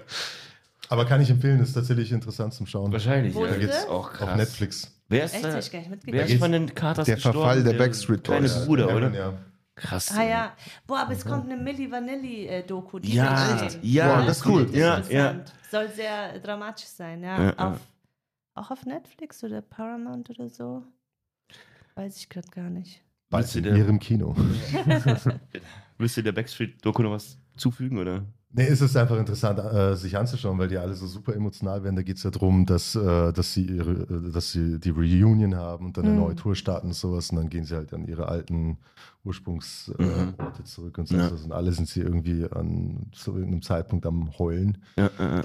Aber 0.88 1.04
kann 1.04 1.20
ich 1.20 1.30
empfehlen, 1.30 1.60
ist 1.60 1.72
tatsächlich 1.72 2.12
interessant 2.12 2.54
zum 2.54 2.66
Schauen. 2.66 2.92
wahrscheinlich. 2.92 3.34
Wo 3.34 3.46
ja. 3.46 3.54
Gibt's 3.54 3.82
sie? 3.82 3.88
auch 3.88 4.12
krass. 4.12 4.28
Auf 4.28 4.36
Netflix. 4.36 4.99
Wer 5.10 5.24
ist, 5.24 5.34
Echt, 5.34 5.44
da, 5.44 5.52
hab 5.52 5.58
ich 5.58 5.72
gar 5.72 5.78
nicht 5.80 5.90
wer 5.90 5.96
mitgekriegt. 5.96 6.30
ist 6.30 6.38
von 6.38 6.52
den 6.52 6.74
Carters 6.74 7.04
Der 7.06 7.16
gestorben? 7.16 7.38
Verfall 7.40 7.64
der 7.64 7.72
Backstreet 7.74 8.24
kleine 8.24 8.48
Boys. 8.48 8.64
Bruder, 8.66 8.88
Aaron, 8.88 8.96
oder? 9.04 9.12
Ja. 9.12 9.32
Krass. 9.74 10.16
Ah 10.16 10.22
ja. 10.22 10.56
Boah, 10.86 11.00
aber 11.00 11.12
es 11.12 11.24
kommt 11.24 11.50
eine 11.50 11.60
Milli 11.60 11.90
Vanilli-Doku. 11.90 13.00
Die 13.00 13.14
Ja, 13.14 13.68
ja, 13.82 14.16
Boah, 14.16 14.26
das 14.26 14.38
ist 14.38 14.46
cool. 14.46 14.68
Ja, 14.72 14.98
Interessant. 14.98 15.52
Soll 15.70 15.88
sehr 15.88 16.38
dramatisch 16.38 16.86
sein, 16.86 17.22
ja. 17.24 17.38
Ja, 17.38 17.44
ja. 17.46 17.70
auf, 17.72 17.80
Auch 18.54 18.70
auf 18.70 18.86
Netflix 18.86 19.42
oder 19.42 19.62
Paramount 19.62 20.30
oder 20.30 20.48
so. 20.48 20.84
Weiß 21.96 22.16
ich 22.16 22.28
gerade 22.28 22.48
gar 22.48 22.70
nicht. 22.70 23.02
Bald 23.30 23.52
in 23.56 23.64
ihrem 23.64 23.98
Kino. 23.98 24.36
Willst 25.98 26.16
du 26.16 26.22
der 26.22 26.32
Backstreet-Doku 26.32 27.02
noch 27.02 27.10
was 27.12 27.36
zufügen, 27.56 27.98
oder? 27.98 28.24
Nee, 28.52 28.66
es 28.66 28.80
ist 28.80 28.96
einfach 28.96 29.16
interessant, 29.16 29.60
äh, 29.60 29.94
sich 29.96 30.16
anzuschauen, 30.18 30.58
weil 30.58 30.66
die 30.66 30.76
alle 30.76 30.94
so 30.94 31.06
super 31.06 31.34
emotional 31.36 31.84
werden. 31.84 31.94
Da 31.94 32.02
geht 32.02 32.16
es 32.16 32.24
ja 32.24 32.30
darum, 32.32 32.66
dass, 32.66 32.96
äh, 32.96 33.32
dass, 33.32 33.54
sie 33.54 33.64
ihre, 33.64 33.92
äh, 33.92 34.32
dass 34.32 34.50
sie 34.50 34.80
die 34.80 34.90
Reunion 34.90 35.54
haben 35.54 35.86
und 35.86 35.96
dann 35.96 36.04
eine 36.04 36.14
Mhm. 36.14 36.20
neue 36.20 36.34
Tour 36.34 36.56
starten 36.56 36.88
und 36.88 36.94
sowas. 36.94 37.30
Und 37.30 37.36
dann 37.36 37.48
gehen 37.48 37.64
sie 37.64 37.76
halt 37.76 37.94
an 37.94 38.06
ihre 38.08 38.26
alten 38.26 38.78
Ursprungsorte 39.24 40.02
Mhm. 40.02 40.34
äh, 40.60 40.64
zurück 40.64 40.98
und 40.98 41.06
so. 41.08 41.16
Ja. 41.16 41.28
Und 41.28 41.52
alle 41.52 41.72
sind 41.72 41.88
sie 41.88 42.00
irgendwie 42.00 42.44
an 42.50 43.06
zu 43.12 43.32
irgendeinem 43.34 43.62
Zeitpunkt 43.62 44.04
am 44.06 44.36
Heulen. 44.38 44.78
Ja, 44.96 45.10
äh, 45.18 45.42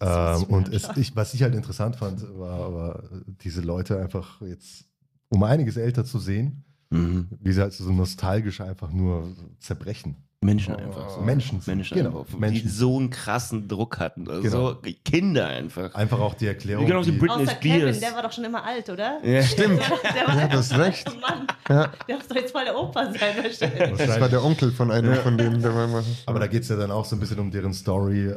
Ähm, 0.00 0.44
und 0.44 0.68
es, 0.72 0.88
ich, 0.96 1.14
was 1.16 1.34
ich 1.34 1.42
halt 1.42 1.54
interessant 1.54 1.96
fand, 1.96 2.22
war 2.38 2.60
aber 2.66 3.02
diese 3.42 3.60
Leute 3.62 3.98
einfach 4.00 4.40
jetzt 4.42 4.84
um 5.28 5.42
einiges 5.42 5.76
älter 5.76 6.04
zu 6.04 6.18
sehen, 6.18 6.64
mhm. 6.90 7.26
wie 7.40 7.52
sie 7.52 7.60
halt 7.60 7.72
so 7.72 7.90
nostalgisch 7.92 8.60
einfach 8.60 8.92
nur 8.92 9.28
zerbrechen. 9.58 10.16
Menschen 10.46 10.74
einfach. 10.76 11.10
So. 11.10 11.20
Menschen 11.20 11.60
Menschen 11.66 11.96
genau, 11.98 12.20
einfach. 12.20 12.38
Menschen. 12.38 12.62
Die 12.62 12.68
so 12.68 12.96
einen 12.96 13.10
krassen 13.10 13.68
Druck 13.68 13.98
hatten. 13.98 14.28
Also 14.30 14.42
Genau. 14.42 14.68
so 14.70 14.76
Kinder 15.04 15.46
einfach. 15.48 15.94
Einfach 15.94 16.20
auch 16.20 16.34
die 16.34 16.46
Erklärung. 16.46 16.86
Genau, 16.86 17.02
die 17.02 17.10
die- 17.10 17.18
Britney 17.18 17.42
Außer 17.42 17.52
Spears. 17.56 17.80
Kevin, 17.96 18.00
der 18.00 18.12
war 18.14 18.22
doch 18.22 18.32
schon 18.32 18.44
immer 18.44 18.64
alt, 18.64 18.88
oder? 18.88 19.18
Ja. 19.24 19.42
Stimmt. 19.42 19.80
Der 20.14 20.26
war 20.28 20.36
Ja, 20.40 20.48
du 20.48 20.56
hast 20.58 20.76
recht. 20.78 21.06
Mann, 21.20 21.46
Ja. 21.68 21.90
der 22.08 22.16
muss 22.16 22.28
doch 22.28 22.36
jetzt 22.36 22.52
voll 22.52 22.64
der 22.64 22.76
Opa 22.78 23.04
sein, 23.06 23.34
wahrscheinlich. 23.42 23.98
Das 24.06 24.20
war 24.20 24.28
der 24.28 24.44
Onkel 24.44 24.70
von 24.72 24.90
einem 24.90 25.14
von 25.16 25.36
denen, 25.36 25.60
der 25.60 25.74
war 25.74 25.84
immer. 25.84 26.02
Aber 26.26 26.38
da 26.38 26.46
geht 26.46 26.62
es 26.62 26.68
ja 26.68 26.76
dann 26.76 26.90
auch 26.90 27.04
so 27.04 27.16
ein 27.16 27.20
bisschen 27.20 27.38
um 27.40 27.50
deren 27.50 27.72
Story 27.74 28.26
äh, 28.28 28.34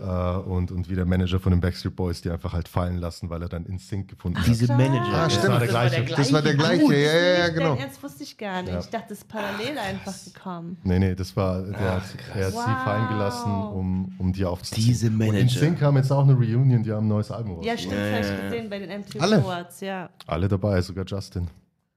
und, 0.49 0.71
und 0.71 0.89
wie 0.89 0.95
der 0.95 1.05
Manager 1.05 1.39
von 1.39 1.51
den 1.51 1.61
Backstreet 1.61 1.95
Boys 1.95 2.21
die 2.21 2.29
einfach 2.31 2.53
halt 2.53 2.67
fallen 2.67 2.97
lassen, 2.97 3.29
weil 3.29 3.41
er 3.41 3.49
dann 3.49 3.65
Instinct 3.65 4.09
gefunden 4.09 4.39
hat. 4.39 4.47
Diese. 4.47 4.67
Manager. 4.73 5.01
Ah, 5.13 5.23
Das 5.25 5.33
stimmt. 5.35 5.49
war 5.53 5.59
der 5.59 5.67
gleiche. 5.67 6.03
Das 6.15 6.33
war 6.33 6.41
der 6.41 6.53
gleiche, 6.55 6.93
ja, 6.93 6.99
ja, 6.99 7.19
ja, 7.39 7.45
Dein 7.47 7.53
genau. 7.55 7.75
Ernst 7.75 8.01
wusste 8.03 8.23
ich 8.23 8.37
gar 8.37 8.61
nicht. 8.61 8.71
Ja. 8.73 8.79
Ich 8.79 8.85
dachte, 8.87 9.05
das 9.09 9.17
ist 9.19 9.27
parallel 9.27 9.77
einfach 9.77 10.13
gekommen. 10.25 10.77
Nee, 10.83 10.99
nee, 10.99 11.15
das 11.15 11.35
war, 11.35 11.61
der 11.61 11.98
hat, 12.01 12.35
er 12.35 12.45
hat 12.47 12.53
Wow. 12.53 12.65
sie 12.65 12.83
fallen 12.85 13.07
gelassen, 13.09 13.51
um, 13.51 14.15
um 14.17 14.33
die 14.33 14.45
aufzuziehen. 14.45 14.85
Diese 14.87 15.09
Manager. 15.09 15.29
Und 15.33 15.41
Instinct 15.41 15.81
haben 15.81 15.97
jetzt 15.97 16.11
auch 16.11 16.23
eine 16.23 16.33
Reunion, 16.33 16.83
die 16.83 16.91
haben 16.91 17.05
ein 17.05 17.09
neues 17.09 17.31
Album 17.31 17.55
raus. 17.57 17.65
Ja, 17.65 17.77
stimmt, 17.77 17.93
Ja, 17.93 18.11
habe 18.11 18.19
ich 18.21 18.41
gesehen 18.41 18.69
bei 18.69 18.79
den 18.79 18.89
MTV 19.01 19.21
Alle? 19.21 19.37
Awards, 19.37 19.81
ja. 19.81 20.09
Alle 20.27 20.47
dabei, 20.47 20.81
sogar 20.81 21.05
Justin. 21.05 21.47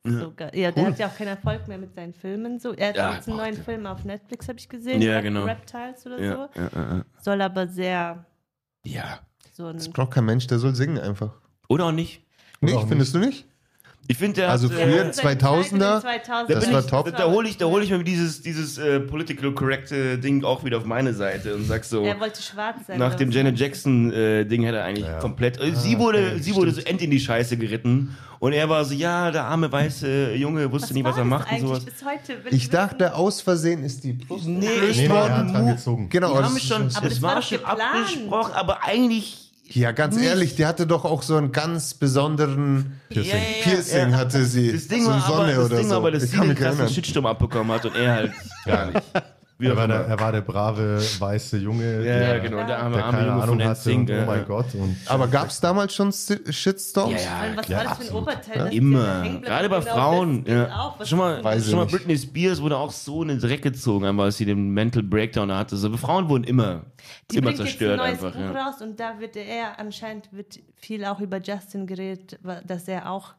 Sogar. 0.05 0.53
Ja, 0.55 0.73
der 0.73 0.87
hat 0.87 0.99
ja 0.99 1.07
auch 1.07 1.15
keinen 1.17 1.29
Erfolg 1.29 1.69
mehr 1.69 1.79
mit 1.79 1.95
seinen 1.95 2.13
Filmen. 2.13 2.59
So. 2.59 2.73
Er 2.73 2.89
hat 2.89 2.97
Ja, 2.97 3.15
jetzt 3.15 3.29
einen 3.29 3.37
neuen 3.37 3.55
der- 3.55 3.65
Film 3.65 3.87
auf 3.87 4.05
Netflix, 4.05 4.49
habe 4.49 4.59
ich 4.59 4.69
gesehen. 4.69 5.01
Ja, 5.01 5.21
genau. 5.21 5.45
Reptiles 5.45 6.05
oder 6.07 6.21
Ja, 6.21 6.49
so. 6.55 6.61
ja. 6.61 7.05
Soll 7.21 7.41
aber 7.41 7.69
sehr 7.69 8.25
ja. 8.85 9.21
so 9.53 9.67
ein. 9.67 9.77
Das 9.77 9.89
braucht 9.89 10.11
kein 10.11 10.25
Mensch, 10.25 10.49
der 10.49 10.59
soll 10.59 10.75
singen 10.75 10.99
einfach. 10.99 11.31
Oder 11.69 11.85
auch 11.87 11.93
nicht. 11.93 12.27
Nicht, 12.61 12.75
auch 12.75 12.89
findest 12.89 13.15
du 13.15 13.19
nicht? 13.21 13.47
Ich 14.09 14.19
finde, 14.19 14.41
der 14.41 14.51
Also 14.51 14.69
hat, 14.69 14.77
früher- 14.77 15.07
äh, 15.07 15.13
Seine 15.13 15.37
2000er, 15.39 15.41
Zeit 15.63 15.71
in 15.71 15.79
den 15.79 15.83
2000er. 15.83 16.47
da 16.49 16.55
das 16.55 16.65
bin 16.65 16.73
war 16.75 16.81
ich, 16.81 16.87
top. 16.87 17.05
Da, 17.07 17.11
da 17.13 17.31
hole 17.31 17.49
ich, 17.49 17.57
da 17.57 17.67
hol 17.67 17.83
ich 17.83 17.91
mir 17.91 18.03
dieses, 18.03 18.43
dieses 18.43 18.77
äh, 18.77 18.99
political 19.01 19.53
correct 19.53 19.93
äh, 19.93 20.17
Ding 20.19 20.45
auch 20.45 20.65
wieder 20.65 20.79
auf 20.79 20.85
meine 20.85 21.15
Seite 21.15 21.55
und 21.55 21.65
sag 21.67 21.85
so, 21.85 22.03
Er 22.05 22.19
wollte 22.19 22.43
schwarz 22.43 22.77
sein. 22.89 22.99
nach 22.99 23.15
dem? 23.15 23.31
Janet 23.31 23.59
Jackson 23.59 24.13
äh, 24.13 24.45
Ding 24.45 24.65
hätte 24.65 24.79
er 24.79 24.85
eigentlich 24.85 25.07
Ja. 25.07 25.19
komplett, 25.19 25.61
äh, 25.61 25.75
sie 25.75 25.99
wurde, 25.99 26.33
okay, 26.33 26.43
sie 26.43 26.55
wurde 26.55 26.73
so 26.73 26.81
end 26.83 27.01
in 27.01 27.11
die 27.11 27.21
Scheiße 27.21 27.57
geritten 27.57 28.17
und 28.41 28.53
er 28.53 28.69
war 28.69 28.85
so, 28.85 28.93
ja, 28.93 29.31
der 29.31 29.45
arme 29.45 29.71
weiße 29.71 30.35
Junge 30.35 30.71
wusste 30.73 30.89
Was 30.89 30.95
nicht, 30.95 31.05
war 31.05 31.13
was 31.13 31.19
er 31.19 31.25
macht 31.25 31.47
und 31.47 31.53
eigentlich 31.53 31.69
sowas. 31.69 31.85
bis 31.85 32.05
heute? 32.05 32.45
Will 32.45 32.53
Ich 32.53 32.63
wissen. 32.63 32.71
dachte, 32.73 33.15
aus 33.15 33.41
Versehen 33.41 33.85
ist 33.85 34.03
die 34.03 34.15
Brust 34.15 34.47
Nee, 34.47 34.59
Nee, 34.67 34.91
es 34.91 34.97
nee, 34.97 35.09
war 35.09 35.65
gezogen. 35.65 36.09
Genau, 36.09 36.33
Die 36.33 36.39
das 36.39 36.47
haben 36.51 36.59
schon, 36.59 36.83
Aber 36.97 37.07
es 37.07 37.15
das 37.15 37.23
war 37.23 37.41
schon 37.41 37.59
geplant. 37.59 37.81
abgesprochen, 37.81 38.53
aber 38.55 38.83
eigentlich 38.85 39.42
Ja, 39.75 39.93
ganz 39.93 40.17
Nicht. 40.17 40.27
ehrlich, 40.27 40.55
die 40.57 40.67
hatte 40.67 40.87
doch 40.87 41.05
auch 41.05 41.23
so 41.23 41.37
einen 41.37 41.51
ganz 41.53 41.95
besonderen 41.95 43.01
Piercing. 43.09 43.31
Ja, 43.33 43.39
ja, 43.39 43.43
ja. 43.43 43.63
Piercing, 43.63 44.11
Ja. 44.11 44.17
hatte 44.19 44.45
sie. 44.45 44.73
Das 44.73 44.89
Ding 44.89 45.05
so 45.05 45.11
war 45.11 45.15
eine 45.17 45.25
aber, 45.25 45.35
Sonne 45.37 45.55
das 45.55 45.65
oder 45.67 45.77
Ding 45.77 45.85
so. 45.87 45.91
war 45.91 45.97
aber, 45.99 46.11
dass 46.11 46.23
ich 46.25 46.31
sie 46.31 46.37
den 46.41 46.55
krassen. 46.55 46.89
Shitstorm 46.89 47.27
abbekommen 47.27 47.73
hat 47.73 47.87
und 47.87 47.97
er 47.97 48.13
halt 48.15 48.33
gar 48.67 48.87
nicht. 48.87 49.03
Wie 49.63 49.69
Er 49.69 49.77
war, 49.77 49.87
der, 49.89 50.01
er 50.07 50.19
war 50.21 50.33
der 50.33 50.41
brave 50.41 51.01
weiße 51.19 51.57
Junge, 51.59 51.99
Ja, 52.05 52.19
der, 52.19 52.41
genau, 52.41 52.67
der 52.67 52.79
arme, 52.79 52.97
der 52.97 53.05
arme 53.07 53.17
keine 53.17 53.29
Junge 53.29 53.41
von 53.41 53.51
Ahnung 53.61 53.69
hatte. 53.69 53.81
NSYNC. 53.91 54.09
Und, 54.11 54.19
oh 54.19 54.27
mein 54.27 54.45
Gott. 54.45 54.75
Und 54.75 54.97
Aber 55.07 55.29
gab 55.29 55.49
es 55.49 55.61
damals 55.61 55.95
schon 55.95 56.13
Shitstorms? 56.13 57.25
Ja, 57.25 57.47
ja, 57.47 57.57
was 57.57 57.69
Ja, 57.69 57.77
war 57.79 57.85
das 57.85 57.99
für 57.99 58.11
ein. 58.13 58.17
Oberteil? 58.23 58.71
die 58.71 58.77
Immer. 58.77 59.23
Gerade 59.41 59.69
bei 59.69 59.79
Genau 59.81 59.93
Frauen. 59.93 60.45
Ja. 60.47 60.95
Schon 61.05 61.19
mal, 61.19 61.43
Weiß 61.45 61.71
schon 61.71 61.79
mal. 61.79 61.87
Britney 61.87 62.19
Spears 62.19 62.61
wurde 62.61 62.77
auch 62.77 62.91
so 62.91 63.23
in 63.23 63.29
den 63.29 63.39
Dreck 63.41 63.63
gezogen, 63.63 64.05
einfach 64.05 64.25
als 64.25 64.37
sie 64.37 64.45
den 64.45 64.71
Mental 64.71 65.03
Breakdown 65.03 65.53
hatte. 65.53 65.77
So, 65.77 65.97
Frauen 65.97 66.29
wurden 66.29 66.45
immer, 66.45 66.83
Die 67.31 67.39
immer 67.39 67.55
zerstört 67.55 68.01
jetzt 68.01 68.01
ein 68.01 68.11
neues 68.11 68.25
einfach. 68.25 68.33
Buch 68.33 68.55
Ja. 68.57 68.67
raus 68.67 68.75
und 68.83 68.99
da 68.99 69.21
wird 69.21 69.37
er 69.37 69.79
anscheinend 69.79 70.29
wird 70.33 70.59
viel 70.77 71.05
auch 71.05 71.21
über 71.21 71.39
Justin 71.41 71.87
geredet, 71.87 72.39
dass 72.67 72.89
er 72.89 73.11
auch 73.11 73.35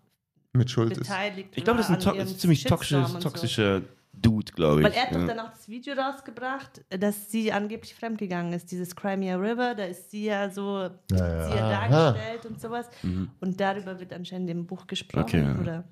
Mit 0.54 0.70
Schuld 0.72 0.92
ist. 0.94 1.00
beteiligt 1.00 1.50
Ich 1.56 1.64
glaube, 1.64 1.78
das 1.80 1.90
ist 1.90 2.08
ein, 2.08 2.16
to 2.18 2.26
ziemlich 2.38 2.64
toxischer, 2.64 3.20
toxischer 3.20 3.82
Dude, 4.14 4.52
glaube 4.54 4.82
ich. 4.82 4.86
Weil 4.86 4.94
er 4.94 5.04
hat 5.04 5.12
ja. 5.12 5.20
doch 5.20 5.28
dann 5.28 5.40
auch 5.40 5.50
das 5.50 5.68
Video 5.68 5.96
rausgebracht, 5.96 6.86
dass 6.90 7.32
sie 7.32 7.52
angeblich 7.52 7.96
fremdgegangen 7.96 8.54
ist. 8.54 8.72
Dieses 8.72 8.96
Crimea 8.96 9.36
River, 9.36 9.76
da 9.76 9.86
ist 9.86 10.12
sie 10.12 10.26
ja 10.26 10.50
so 10.50 10.78
Ja, 10.80 10.90
ja. 11.12 11.50
sie 11.50 11.56
ja 11.58 11.70
Aha. 11.70 11.90
dargestellt 11.90 12.46
und 12.46 12.62
sowas. 12.62 12.90
Mhm. 13.02 13.30
Und 13.40 13.60
darüber 13.60 14.00
wird 14.00 14.14
anscheinend 14.14 14.50
im 14.50 14.66
Buch 14.66 14.88
gesprochen 14.88 15.24
Okay, 15.24 15.60
oder 15.60 15.84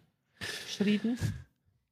geschrieben. 0.65 1.17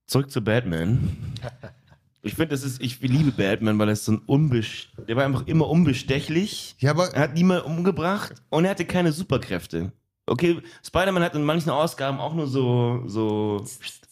Zurück 0.05 0.31
zu 0.31 0.41
Batman. 0.41 1.17
Ich 2.21 2.33
finde, 2.33 2.49
das 2.49 2.63
ist, 2.63 2.81
ich 2.81 2.99
liebe 2.99 3.31
Batman, 3.31 3.79
weil 3.79 3.87
er 3.87 3.93
ist 3.93 4.03
so 4.03 4.11
ein 4.11 4.21
unbest, 4.25 4.89
der 5.07 5.15
war 5.15 5.23
einfach 5.23 5.47
immer 5.47 5.69
unbestechlich. 5.69 6.75
Ja, 6.79 6.91
aber 6.91 7.13
Er 7.13 7.21
hat 7.21 7.33
niemand 7.33 7.63
umgebracht 7.63 8.33
und 8.49 8.65
er 8.65 8.71
hatte 8.71 8.83
keine 8.83 9.13
Superkräfte. 9.13 9.93
Okay, 10.25 10.61
Spider-Man 10.85 11.23
hat 11.23 11.35
in 11.35 11.43
manchen 11.43 11.69
Ausgaben 11.69 12.19
auch 12.19 12.33
nur 12.33 12.47
so, 12.47 13.03
so, 13.07 13.63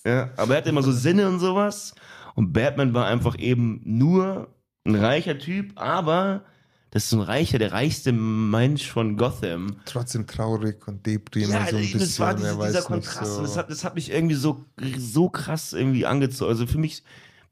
ja, 0.08 0.30
aber 0.38 0.54
er 0.54 0.58
hatte 0.60 0.70
immer 0.70 0.84
so 0.84 0.92
Sinne 0.92 1.28
und 1.28 1.40
sowas. 1.40 1.94
Und 2.36 2.54
Batman 2.54 2.94
war 2.94 3.08
einfach 3.08 3.38
eben 3.40 3.82
nur 3.84 4.48
ein 4.86 4.96
reicher 4.96 5.38
Typ, 5.38 5.74
aber 5.76 6.44
das 6.92 7.04
ist 7.04 7.10
so 7.10 7.18
ein 7.18 7.24
reicher, 7.24 7.60
der 7.60 7.74
reichste 7.74 8.12
Mensch 8.14 8.90
von 8.90 9.18
Gotham. 9.18 9.76
trotzdem 9.86 10.26
traurig 10.26 10.88
und 10.88 11.06
deprimierend 11.06 11.66
Ja, 11.66 11.70
so 11.72 11.76
ein 11.78 11.82
bisschen. 11.84 12.00
das 12.00 12.20
war 12.20 12.34
diese, 12.36 12.48
er 12.50 12.68
dieser 12.68 12.82
Kontrast. 12.84 13.32
so. 13.34 13.38
Und 13.40 13.44
das, 13.44 13.58
hat, 13.58 13.70
das 13.70 13.84
hat 13.84 13.96
mich 13.96 14.12
irgendwie 14.12 14.36
so, 14.36 14.64
so 14.98 15.30
krass 15.30 15.74
irgendwie 15.74 16.06
angezogen. 16.06 16.50
Also 16.50 16.66
für 16.66 16.78
mich 16.78 17.04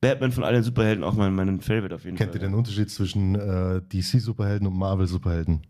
Batman 0.01 0.31
von 0.31 0.43
allen 0.43 0.63
Superhelden 0.63 1.03
auch 1.03 1.13
mein, 1.15 1.33
mein 1.35 1.59
Favorite 1.61 1.93
auf 1.95 2.05
jeden 2.05 2.15
Kennt 2.15 2.33
ihr 2.35 2.39
Fall. 2.39 2.49
den 2.49 2.55
Unterschied 2.55 2.89
zwischen 2.91 3.35
äh, 3.35 3.81
DC-Superhelden 3.91 4.67
und 4.67 4.77
Marvel-Superhelden? 4.77 5.65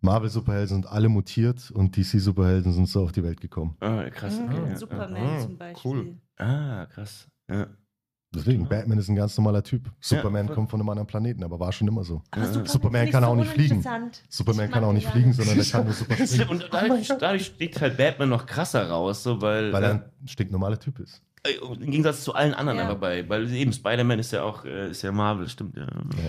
Marvel-Superhelden 0.00 0.68
sind 0.68 0.86
alle 0.86 1.08
mutiert 1.08 1.70
und 1.72 1.96
DC-Superhelden 1.96 2.72
sind 2.72 2.86
so 2.88 3.02
auf 3.02 3.12
die 3.12 3.24
Welt 3.24 3.40
gekommen. 3.40 3.76
Ah, 3.80 4.08
krass. 4.10 4.38
Okay, 4.46 4.68
ja, 4.70 4.76
Superman 4.76 5.26
Ah, 5.26 5.40
zum 5.40 5.58
Beispiel. 5.58 5.90
cool. 5.90 6.16
Ja. 6.40 6.46
Ah, 6.82 6.86
krass. 6.86 7.28
Ja. 7.50 7.66
Deswegen, 8.34 8.68
Batman 8.68 8.98
ist 8.98 9.08
ein 9.08 9.16
ganz 9.16 9.36
normaler 9.38 9.62
Typ. 9.62 9.90
Superman 10.00 10.46
voll. 10.48 10.54
kommt 10.54 10.70
von 10.70 10.78
einem 10.80 10.90
anderen 10.90 11.06
Planeten, 11.06 11.42
aber 11.42 11.58
war 11.58 11.72
schon 11.72 11.88
immer 11.88 12.04
so. 12.04 12.20
Aber 12.30 12.44
Superman, 12.44 12.66
Superman 12.66 13.00
finde 13.00 13.12
kann 13.12 13.24
auch 13.24 13.34
nicht 13.36 13.50
fliegen. 13.50 13.84
Superman 14.28 14.70
kann 14.70 14.84
auch 14.84 14.92
nicht 14.92 15.08
fliegen, 15.08 15.32
sondern 15.32 15.56
der 15.56 15.64
kann 15.64 15.84
nur 15.84 15.94
super 15.94 16.14
springen. 16.26 16.48
Und 16.50 16.68
dadurch, 16.70 17.08
dadurch 17.08 17.46
sticht 17.46 17.80
halt 17.80 17.96
Batman 17.96 18.28
noch 18.28 18.44
krasser 18.44 18.86
raus, 18.90 19.22
so, 19.22 19.40
weil, 19.40 19.72
Weil 19.72 19.82
er 19.82 19.90
ein 19.94 20.28
stinknormaler 20.28 20.78
Typ 20.78 20.98
ist. 21.00 21.22
äh, 21.42 21.52
im 21.54 21.90
Gegensatz 21.90 22.22
zu 22.22 22.34
allen 22.34 22.52
anderen 22.52 22.78
Ja. 22.80 22.84
aber 22.84 22.96
bei, 22.96 23.26
weil 23.30 23.50
eben 23.50 23.72
Spider-Man 23.72 24.18
ist 24.18 24.32
ja 24.32 24.42
auch, 24.42 24.62
äh, 24.66 24.90
ist 24.90 25.00
ja 25.00 25.10
Marvel, 25.10 25.48
stimmt 25.48 25.78
ja. 25.78 25.86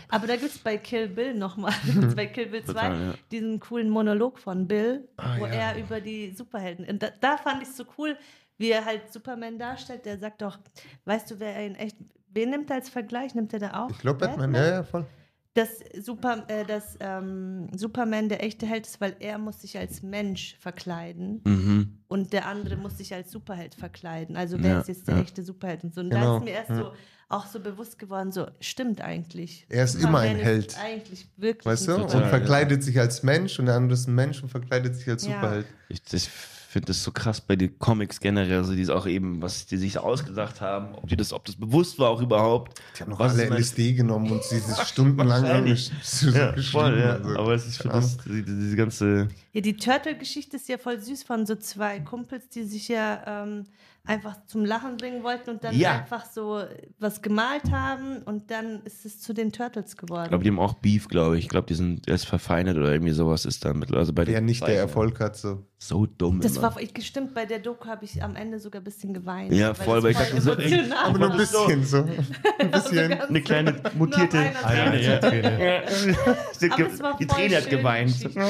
Aber 0.08 0.26
da 0.26 0.38
gibt 0.38 0.52
es 0.56 0.58
bei 0.60 0.78
Kill 0.78 1.10
Bill 1.10 1.34
nochmal, 1.34 1.74
bei 2.16 2.28
Kill 2.28 2.46
Bill 2.46 2.64
2, 2.64 2.72
Total, 2.72 3.02
ja. 3.08 3.14
diesen 3.30 3.60
coolen 3.60 3.90
Monolog 3.90 4.40
von 4.40 4.70
Bill, 4.70 5.06
Ah, 5.18 5.36
wo 5.38 5.48
ja. 5.48 5.52
er 5.52 5.78
über 5.78 6.00
die 6.00 6.32
Superhelden. 6.34 6.86
Und 6.88 7.04
da, 7.04 7.10
da 7.20 7.36
fand 7.36 7.62
ich 7.64 7.68
es 7.68 7.76
so 7.76 7.84
cool, 7.98 8.16
wie 8.60 8.70
er 8.70 8.86
halt 8.86 9.12
Superman 9.12 9.58
darstellt. 9.58 10.06
Der 10.06 10.20
sagt 10.20 10.44
doch, 10.44 10.60
weißt 11.06 11.32
du, 11.32 11.40
wer 11.40 11.56
er 11.56 11.66
in 11.66 11.76
echt. 11.76 11.98
Wen 12.32 12.52
nimmt 12.52 12.70
er 12.70 12.76
als 12.76 12.90
Vergleich? 12.90 13.34
Nimmt 13.34 13.52
er 13.54 13.60
da 13.60 13.84
auch? 13.86 13.90
Ich 13.90 13.98
glaube 13.98 14.20
Batman, 14.20 14.54
ja, 14.54 14.68
ja, 14.68 14.84
voll. 14.84 15.08
Dass, 15.56 15.80
Super, 16.00 16.46
äh, 16.48 16.64
dass 16.64 16.96
ähm, 17.00 17.68
Superman 17.76 18.30
der 18.30 18.44
echte 18.44 18.68
Held 18.68 18.86
ist, 18.86 19.02
weil 19.02 19.16
er 19.20 19.40
muss 19.40 19.62
sich 19.62 19.76
als 19.80 20.04
Mensch 20.04 20.56
verkleiden 20.60 21.42
Mhm. 21.44 21.98
und 22.08 22.32
der 22.32 22.46
andere 22.46 22.76
muss 22.76 23.00
sich 23.00 23.14
als 23.16 23.32
Superheld 23.32 23.74
verkleiden. 23.74 24.38
Also 24.38 24.62
wer 24.62 24.74
Ja, 24.74 24.80
ist 24.82 24.88
jetzt 24.90 25.08
der 25.08 25.16
ja. 25.16 25.22
echte 25.24 25.44
Superheld 25.44 25.84
und 25.84 25.96
so. 25.96 26.02
Und 26.02 26.12
Genau, 26.12 26.34
da 26.34 26.38
ist 26.38 26.44
mir 26.44 26.52
erst 26.52 26.76
so 26.76 26.94
auch 27.30 27.46
so 27.48 27.60
bewusst 27.60 27.98
geworden, 27.98 28.32
so 28.32 28.48
stimmt 28.60 29.02
eigentlich. 29.02 29.66
Er 29.70 29.84
ist 29.86 29.96
immer 29.96 30.20
ein 30.20 30.30
Superman 30.38 30.38
Held. 30.38 30.78
Eigentlich 30.80 31.28
wirklich 31.38 31.66
Weißt 31.66 31.88
du? 31.88 31.96
Und 31.96 32.10
verkleidet 32.12 32.84
sich 32.84 33.00
als 33.00 33.24
Mensch 33.24 33.58
und 33.60 33.66
der 33.66 33.76
andere 33.76 33.96
ist 33.96 34.08
ein 34.08 34.16
Mensch 34.16 34.42
und 34.44 34.50
verkleidet 34.50 34.96
sich 34.96 35.10
als 35.10 35.26
Ja. 35.26 35.34
Superheld. 35.42 35.66
Ich, 35.90 36.02
ich 36.14 36.30
finde 36.72 36.88
das 36.88 37.04
so 37.04 37.12
krass 37.12 37.42
bei 37.42 37.56
den 37.56 37.80
Comics 37.80 38.20
generell, 38.20 38.58
also 38.60 38.74
die 38.76 38.88
auch 38.90 39.08
eben, 39.08 39.42
was 39.42 39.66
die 39.66 39.78
sich 39.78 39.98
ausgedacht 39.98 40.62
haben, 40.62 40.94
ob 40.96 41.08
die 41.08 41.16
das, 41.18 41.34
ob 41.34 41.44
das 41.46 41.56
bewusst 41.56 41.98
war 41.98 42.10
auch 42.10 42.22
überhaupt. 42.22 42.80
Die 42.98 43.02
haben 43.02 43.10
noch 43.10 43.20
Was 43.20 43.34
alle 43.34 43.46
LSD 43.50 43.94
genommen 43.94 44.32
und 44.32 44.44
sie 44.44 44.60
sich 44.60 44.78
stundenlang 44.84 45.42
so 46.04 46.30
Ja, 46.30 46.52
geschrieben. 46.52 46.64
voll, 46.72 47.00
ja. 47.00 47.14
Also, 47.14 47.40
Aber 47.40 47.54
es 47.56 47.66
ist 47.66 47.82
für 47.82 47.88
das, 47.90 48.18
die, 48.18 48.44
diese 48.44 48.76
ganze. 48.76 49.30
Ja, 49.52 49.62
die 49.62 49.76
Turtle-Geschichte 49.78 50.58
ist 50.58 50.70
ja 50.70 50.78
voll 50.78 51.00
süß 51.00 51.24
von 51.24 51.46
so 51.48 51.56
zwei 51.56 52.00
Kumpels, 52.02 52.50
die 52.50 52.64
sich 52.64 52.88
ja 52.88 53.44
ähm, 53.44 53.66
einfach 54.06 54.38
zum 54.46 54.64
Lachen 54.64 54.98
bringen 54.98 55.24
wollten 55.24 55.50
und 55.50 55.64
dann 55.64 55.76
Ja. 55.76 56.00
einfach 56.00 56.26
so 56.26 56.64
was 57.00 57.22
gemalt 57.24 57.72
haben 57.72 58.20
und 58.24 58.52
dann 58.52 58.82
ist 58.84 59.06
es 59.06 59.20
zu 59.20 59.34
den 59.34 59.52
Turtles 59.52 59.92
Ich 59.94 59.98
geworden. 59.98 60.30
glaube, 60.30 60.44
die 60.44 60.50
haben 60.52 60.60
auch 60.60 60.74
Beef, 60.76 61.08
glaube 61.08 61.38
ich. 61.38 61.46
Ich 61.46 61.50
glaube, 61.50 61.68
die 61.68 61.76
sind 61.76 62.08
erst 62.08 62.28
verfeinert 62.28 62.78
oder 62.78 62.92
irgendwie 62.92 63.14
sowas 63.14 63.46
ist 63.46 63.66
da 63.66 63.74
mit. 63.74 63.92
Also 63.94 64.14
bei 64.14 64.26
den 64.26 64.46
nicht 64.46 64.62
der 64.62 64.68
beiden. 64.68 64.82
Erfolg 64.82 65.20
hat, 65.20 65.36
so. 65.36 65.66
So 65.82 66.06
dumm. 66.06 66.42
das 66.42 66.58
immer. 66.58 66.76
war 66.76 66.84
gestimmt, 66.94 67.34
bei 67.34 67.46
der 67.46 67.60
Doku 67.60 67.88
habe 67.88 68.04
ich 68.04 68.22
am 68.22 68.36
Ende 68.36 68.60
sogar 68.60 68.82
ein 68.82 68.84
bisschen 68.84 69.14
geweint. 69.14 69.54
Ja, 69.54 69.74
voll, 69.74 70.04
weil 70.04 70.12
ich 70.12 70.18
dachte 70.18 70.42
so, 70.42 70.54
ey, 70.56 70.92
Aber 71.06 71.18
nur 71.18 71.32
ein 71.32 71.38
bisschen 71.38 71.86
so. 71.86 71.98
Ein 72.60 72.70
bisschen. 72.72 73.14
eine 73.14 73.42
kleine 73.42 73.76
mutierte 73.98 74.38
Träne. 74.62 75.02
Seite. 75.04 75.36
Ja. 75.58 76.36
Es 76.86 77.02
war 77.02 77.16
die 77.18 77.26
Träne 77.28 77.56
hat 77.58 77.70
geweint. 77.70 78.22
die 78.22 78.28
ja. 78.38 78.50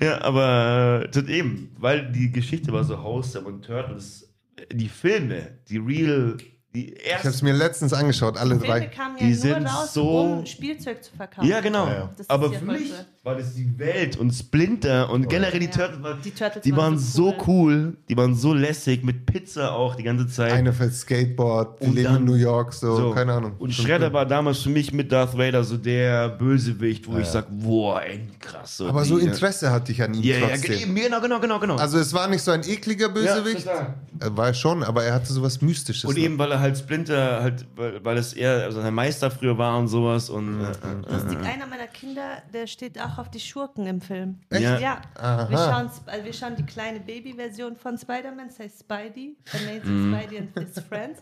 Ja, 0.00 0.20
aber 0.22 1.04
äh, 1.04 1.08
das 1.10 1.24
eben, 1.24 1.74
weil 1.78 2.12
die 2.12 2.30
Geschichte 2.30 2.70
war 2.72 2.84
so 2.84 3.02
wholesome 3.02 3.46
und 3.48 3.64
Turtles, 3.64 4.28
die 4.70 4.88
Filme, 4.88 5.58
die 5.68 5.78
real, 5.78 6.36
die 6.74 6.92
Ich 6.94 7.14
habe 7.14 7.28
es 7.28 7.42
mir 7.42 7.52
letztens 7.54 7.92
angeschaut, 7.92 8.36
alle 8.36 8.58
Filme 8.58 8.66
drei. 8.66 8.86
kamen 8.88 9.16
ja 9.18 9.24
Die 9.26 9.32
nur 9.32 9.34
sind 9.40 9.66
raus, 9.66 9.94
so- 9.94 10.20
um 10.20 10.46
Spielzeug 10.46 11.02
zu 11.02 11.14
verkaufen. 11.16 11.48
Ja, 11.48 11.60
genau. 11.60 11.86
Ja, 11.86 11.92
ja. 11.94 12.10
Das 12.12 12.20
ist 12.20 12.30
Aber 12.30 12.52
ja 12.52 12.58
für 12.58 12.64
mich 12.66 12.90
so. 12.90 12.94
War 13.24 13.36
das 13.36 13.54
die 13.54 13.78
Welt 13.78 14.16
und 14.16 14.32
Splinter 14.32 15.08
und 15.08 15.28
generell 15.28 15.60
die 15.60 15.66
Ja. 15.66 15.70
Turtles, 15.72 16.02
waren- 16.02 16.18
Die 16.24 16.30
Turtles 16.32 16.64
die 16.64 16.72
waren 16.72 16.78
waren 16.94 16.98
so 16.98 17.30
so 17.30 17.34
cool, 17.46 17.96
die 18.08 18.16
waren 18.16 18.34
so 18.34 18.52
lässig, 18.52 19.04
mit 19.04 19.26
Pizza 19.26 19.72
auch 19.72 19.94
die 19.94 20.02
ganze 20.02 20.26
Zeit. 20.26 20.50
Eine 20.52 20.72
fährt 20.72 20.92
Skateboard, 20.92 21.80
die 21.80 21.86
Und 21.86 21.94
leben 21.94 22.04
dann- 22.06 22.16
in 22.16 22.24
New 22.24 22.34
York, 22.34 22.72
so, 22.72 22.96
So. 22.96 23.10
keine 23.12 23.32
Ahnung. 23.34 23.52
Und 23.60 23.72
Shredder 23.72 24.08
cool. 24.08 24.12
war 24.14 24.26
damals 24.26 24.58
für 24.58 24.70
mich 24.70 24.92
mit 24.92 25.12
Darth 25.12 25.38
Vader 25.38 25.62
so 25.62 25.76
der 25.76 26.30
Bösewicht, 26.30 27.06
wo 27.06 27.12
Ja, 27.12 27.18
ich 27.20 27.26
ja. 27.26 27.32
sag, 27.32 27.46
boah, 27.48 28.02
ey, 28.02 28.22
krass. 28.40 28.78
So 28.78 28.88
Aber 28.88 29.04
so 29.04 29.16
die- 29.18 29.26
Interesse 29.26 29.70
hatte 29.70 29.92
ich 29.92 30.02
an 30.02 30.14
ihm 30.14 30.22
Ja, 30.24 30.38
ja, 30.38 30.48
trotzdem. 30.48 30.92
genau, 30.96 31.20
genau, 31.20 31.38
genau, 31.38 31.58
genau. 31.60 31.76
Also 31.76 31.98
es 31.98 32.12
war 32.12 32.26
nicht 32.26 32.42
so 32.42 32.50
ein 32.50 32.64
ekliger 32.68 33.08
Bösewicht. 33.08 33.66
total. 33.66 33.94
Er 34.18 34.36
war 34.36 34.52
schon, 34.52 34.82
aber 34.82 35.04
er 35.04 35.14
hatte 35.14 35.32
sowas 35.32 35.62
Mystisches. 35.62 36.04
Und 36.04 36.16
noch. 36.16 36.24
eben, 36.24 36.38
weil 36.38 36.50
er 36.50 36.58
halt 36.60 36.76
Splinter, 36.76 37.40
halt, 37.42 37.66
weil, 37.76 38.04
weil 38.04 38.16
es 38.18 38.32
eher 38.32 38.64
also 38.64 38.80
sein 38.82 38.94
Meister 38.94 39.30
früher 39.30 39.56
war 39.58 39.78
und 39.78 39.86
sowas. 39.86 40.28
Und 40.28 40.60
äh, 40.60 40.64
äh, 40.64 41.12
Lustig, 41.12 41.38
einer 41.38 41.66
meiner 41.66 41.86
Kinder, 41.86 42.42
der 42.52 42.66
steht 42.66 43.00
auch 43.00 43.11
auf 43.18 43.30
die 43.30 43.40
Schurken 43.40 43.86
im 43.86 44.00
Film. 44.00 44.40
Echt? 44.50 44.62
Ja. 44.62 44.78
Ja. 44.78 45.00
Wir, 45.48 45.58
schauen, 45.58 45.90
also 46.06 46.24
wir 46.24 46.32
schauen 46.32 46.56
die 46.56 46.64
kleine 46.66 47.00
Baby-Version 47.00 47.76
von 47.76 47.96
Spider-Man, 47.98 48.48
das 48.48 48.58
heißt 48.58 48.80
Spidey, 48.80 49.36
Amazing 49.52 50.14
Spidey 50.14 50.38
and 50.38 50.58
His 50.58 50.78
Friends. 50.84 51.20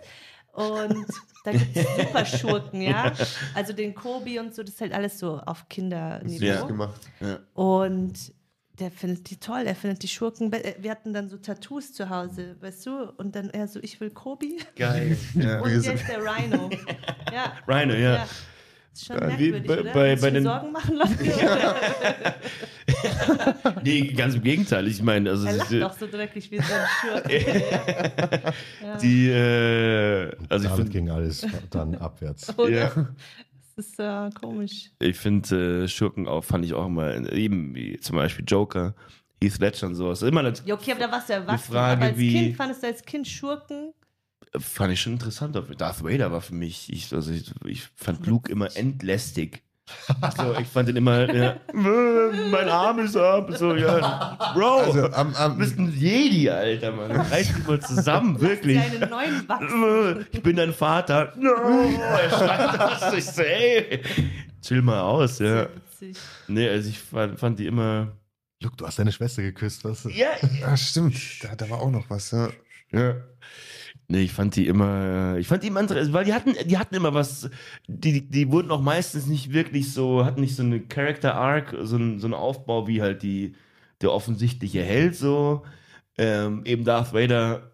Und 0.53 1.07
da 1.45 1.53
gibt 1.53 1.77
es 1.77 1.87
super 1.97 2.25
Schurken, 2.25 2.83
ja. 2.83 3.13
Also 3.55 3.73
den 3.73 3.95
Kobi 3.95 4.39
und 4.39 4.55
so, 4.55 4.63
das 4.63 4.75
ist 4.75 4.81
halt 4.81 4.93
alles 4.93 5.19
so 5.19 5.39
auf 5.39 5.69
Kinderniveau. 5.69 6.45
Ja. 6.45 6.63
gemacht. 6.67 7.01
Und 7.55 8.33
der 8.81 8.91
findet 8.91 9.31
die 9.31 9.37
toll, 9.39 9.63
er 9.67 9.75
findet 9.75 10.03
die 10.03 10.09
Schurken. 10.09 10.53
äh, 10.53 10.75
Wir 10.79 10.91
hatten 10.91 11.13
dann 11.13 11.29
so 11.29 11.37
Tattoos 11.37 11.93
zu 11.93 12.09
Hause, 12.09 12.57
weißt 12.61 12.87
du? 12.87 13.13
Und 13.19 13.37
dann 13.37 13.51
er 13.51 13.69
so, 13.69 13.79
ich 13.83 14.01
will 14.01 14.11
Kobi. 14.11 14.59
geil. 14.75 15.17
Ja. 15.35 15.61
Und 15.61 15.71
jetzt 15.71 16.09
der 16.09 16.19
Rhino. 16.25 16.71
Ja. 17.33 17.53
Rhino, 17.69 17.95
ja. 17.95 18.15
ja. 18.17 18.27
Ist 18.93 19.07
schon 19.07 19.17
Ja, 19.17 19.39
wie 19.39 19.51
merkwürdig, 19.53 19.67
bei- 19.69 19.81
oder? 19.81 19.93
bei- 19.93 20.17
bei 20.17 20.31
den- 20.31 20.43
Sorgen 20.43 20.73
machen 20.73 20.97
Leute? 20.99 21.15
Nee, 23.85 24.09
ganz 24.13 24.35
im 24.35 24.43
Gegenteil. 24.43 24.87
Ich 24.89 25.03
meine, 25.03 25.31
also 25.31 25.47
Er 25.47 25.57
lacht 25.57 25.71
die, 25.71 25.81
doch 25.81 25.97
so 25.97 26.07
dreckig 26.07 26.51
wie 26.51 26.59
so 26.59 26.63
ein 26.73 26.87
Schurke. 27.01 27.39
ja. 28.85 28.97
die 29.01 29.29
äh, 29.29 30.31
also 30.49 30.65
ich 30.65 30.71
Damit 30.71 30.77
finde, 30.77 30.91
ging 30.91 31.11
alles 31.11 31.47
dann 31.71 31.95
abwärts. 31.97 32.57
Oder? 32.59 32.71
ja, 32.71 33.09
Das 33.77 33.87
ist 33.87 33.99
äh, 34.01 34.31
komisch. 34.41 34.91
ich 34.99 35.17
finde 35.17 35.85
äh, 35.85 35.89
Schurken 35.89 36.27
auch 36.29 36.43
fand 36.45 36.65
ich 36.65 36.75
auch 36.75 36.87
immer 36.87 37.15
eben 37.33 37.75
wie 37.75 37.99
zum 38.01 38.17
Beispiel 38.17 38.45
Joker, 38.47 38.95
Heath 39.43 39.59
Ledger 39.59 39.87
und 39.87 39.95
sowas. 39.95 40.23
Immer 40.23 40.43
das 40.43 40.63
Ja, 40.67 40.75
okay, 40.75 40.93
aber 40.93 41.01
da 41.01 41.13
warst 41.13 41.29
du 41.29 41.33
erwachsen. 41.35 41.73
Frage, 41.73 41.97
aber 41.99 42.05
als 42.07 42.19
wie- 42.19 42.33
Kind 42.33 42.57
fandest 42.57 42.83
du 42.83 42.87
als 42.89 43.05
Kind 43.05 43.27
Schurken. 43.29 43.93
Fand 44.59 44.93
ich 44.93 45.01
schon 45.01 45.15
interessant. 45.15 45.57
Darth 45.79 46.05
Vader 46.05 46.33
war 46.33 46.41
für 46.41 46.55
mich, 46.55 46.93
ich, 46.93 47.13
also 47.13 47.31
ich, 47.33 47.53
ich 47.65 47.89
fand 47.95 48.27
Luke 48.27 48.51
immer 48.51 48.75
entlästig. 48.77 49.63
So, 50.37 50.55
ich 50.61 50.69
fand 50.69 50.89
ihn 50.89 50.97
immer, 50.97 51.33
ja, 51.35 51.57
mein 51.73 52.69
Arm 52.69 53.01
ist 53.01 53.17
ab. 53.17 53.51
So, 53.57 53.75
ja, 53.75 54.37
Bro, 54.55 54.79
Also 54.83 55.11
am, 55.11 55.33
du 55.33 55.39
am, 55.39 55.59
bist 55.59 55.79
ein 55.79 55.93
Jedi, 55.93 56.49
Alter, 56.49 56.93
Mann. 56.93 57.11
Reiß 57.31 57.55
dich 57.55 57.67
mal 57.67 57.81
zusammen, 57.81 58.41
wirklich. 58.41 58.79
Deine 58.79 59.07
neuen 59.07 59.49
wachsen. 59.49 60.27
Ich 60.33 60.43
bin 60.43 60.57
dein 60.57 60.73
Vater. 60.73 61.33
No, 61.37 61.51
er 61.53 62.31
schreit 62.31 62.81
das. 62.81 63.15
Ich 63.15 63.25
so, 63.27 63.43
ey, 63.43 64.03
chill 64.63 64.83
mal 64.83 65.01
aus, 65.01 65.39
ja. 65.39 65.69
Nee, 66.49 66.69
also 66.69 66.89
ich 66.89 66.99
fand, 66.99 67.39
fand 67.39 67.59
die 67.59 67.67
immer, 67.67 68.13
Luke, 68.63 68.77
du 68.77 68.87
hast 68.87 68.99
deine 68.99 69.13
Schwester 69.13 69.43
geküsst, 69.43 69.85
was? 69.85 70.05
ja, 70.05 70.29
ah, 70.65 70.77
stimmt, 70.77 71.17
da, 71.43 71.55
da 71.57 71.69
war 71.69 71.81
auch 71.81 71.91
noch 71.91 72.09
was. 72.09 72.31
Ja. 72.31 72.49
Ja. 72.93 73.17
Nee, 74.11 74.23
ich 74.23 74.33
fand 74.33 74.57
die 74.57 74.67
immer, 74.67 75.37
ich 75.39 75.47
fand 75.47 75.63
die 75.63 75.69
immer 75.69 75.79
interessant, 75.79 76.13
weil 76.13 76.25
die 76.25 76.35
hatten, 76.35 76.55
die 76.67 76.79
hatten 76.79 76.97
immer 76.97 77.15
was, 77.15 77.49
die, 77.87 78.29
die 78.29 78.51
wurden 78.51 78.73
auch 78.73 78.81
meistens 78.81 79.29
nicht 79.29 79.53
wirklich 79.53 79.93
so, 79.93 80.25
hatten 80.25 80.41
nicht 80.41 80.57
so 80.57 80.65
eine 80.65 80.81
Character 80.81 81.37
Arc, 81.37 81.77
so 81.83 81.97
ein, 81.97 82.19
so 82.19 82.27
einen 82.27 82.35
Aufbau 82.35 82.89
wie 82.89 83.03
halt 83.03 83.23
die, 83.23 83.55
der 84.01 84.13
offensichtliche 84.13 84.83
Held 84.83 85.15
so. 85.15 85.63
Ähm, 86.19 86.65
eben 86.65 86.85
Darth 86.85 87.13
Vader 87.15 87.71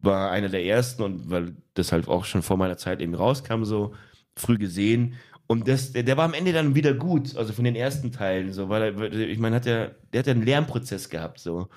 war 0.00 0.30
einer 0.30 0.50
der 0.50 0.62
ersten 0.66 1.02
und 1.02 1.30
weil 1.30 1.56
das 1.72 1.90
halt 1.90 2.06
auch 2.06 2.26
schon 2.26 2.42
vor 2.42 2.58
meiner 2.58 2.76
Zeit 2.76 3.00
eben 3.00 3.14
rauskam, 3.14 3.64
so 3.64 3.94
früh 4.36 4.58
gesehen. 4.58 5.14
Und 5.46 5.68
das, 5.68 5.92
der, 5.92 6.02
der 6.02 6.18
war 6.18 6.26
am 6.26 6.34
Ende 6.34 6.52
dann 6.52 6.74
wieder 6.74 6.92
gut, 6.92 7.34
also 7.34 7.54
von 7.54 7.64
den 7.64 7.76
ersten 7.76 8.12
Teilen, 8.12 8.52
so, 8.52 8.68
weil 8.68 8.82
er, 8.82 9.12
ich 9.14 9.38
meine, 9.38 9.56
hat 9.56 9.64
ja, 9.64 9.88
der 10.12 10.18
hat 10.18 10.26
ja 10.26 10.34
einen 10.34 10.44
Lernprozess 10.44 11.08
gehabt, 11.08 11.40
so. 11.40 11.68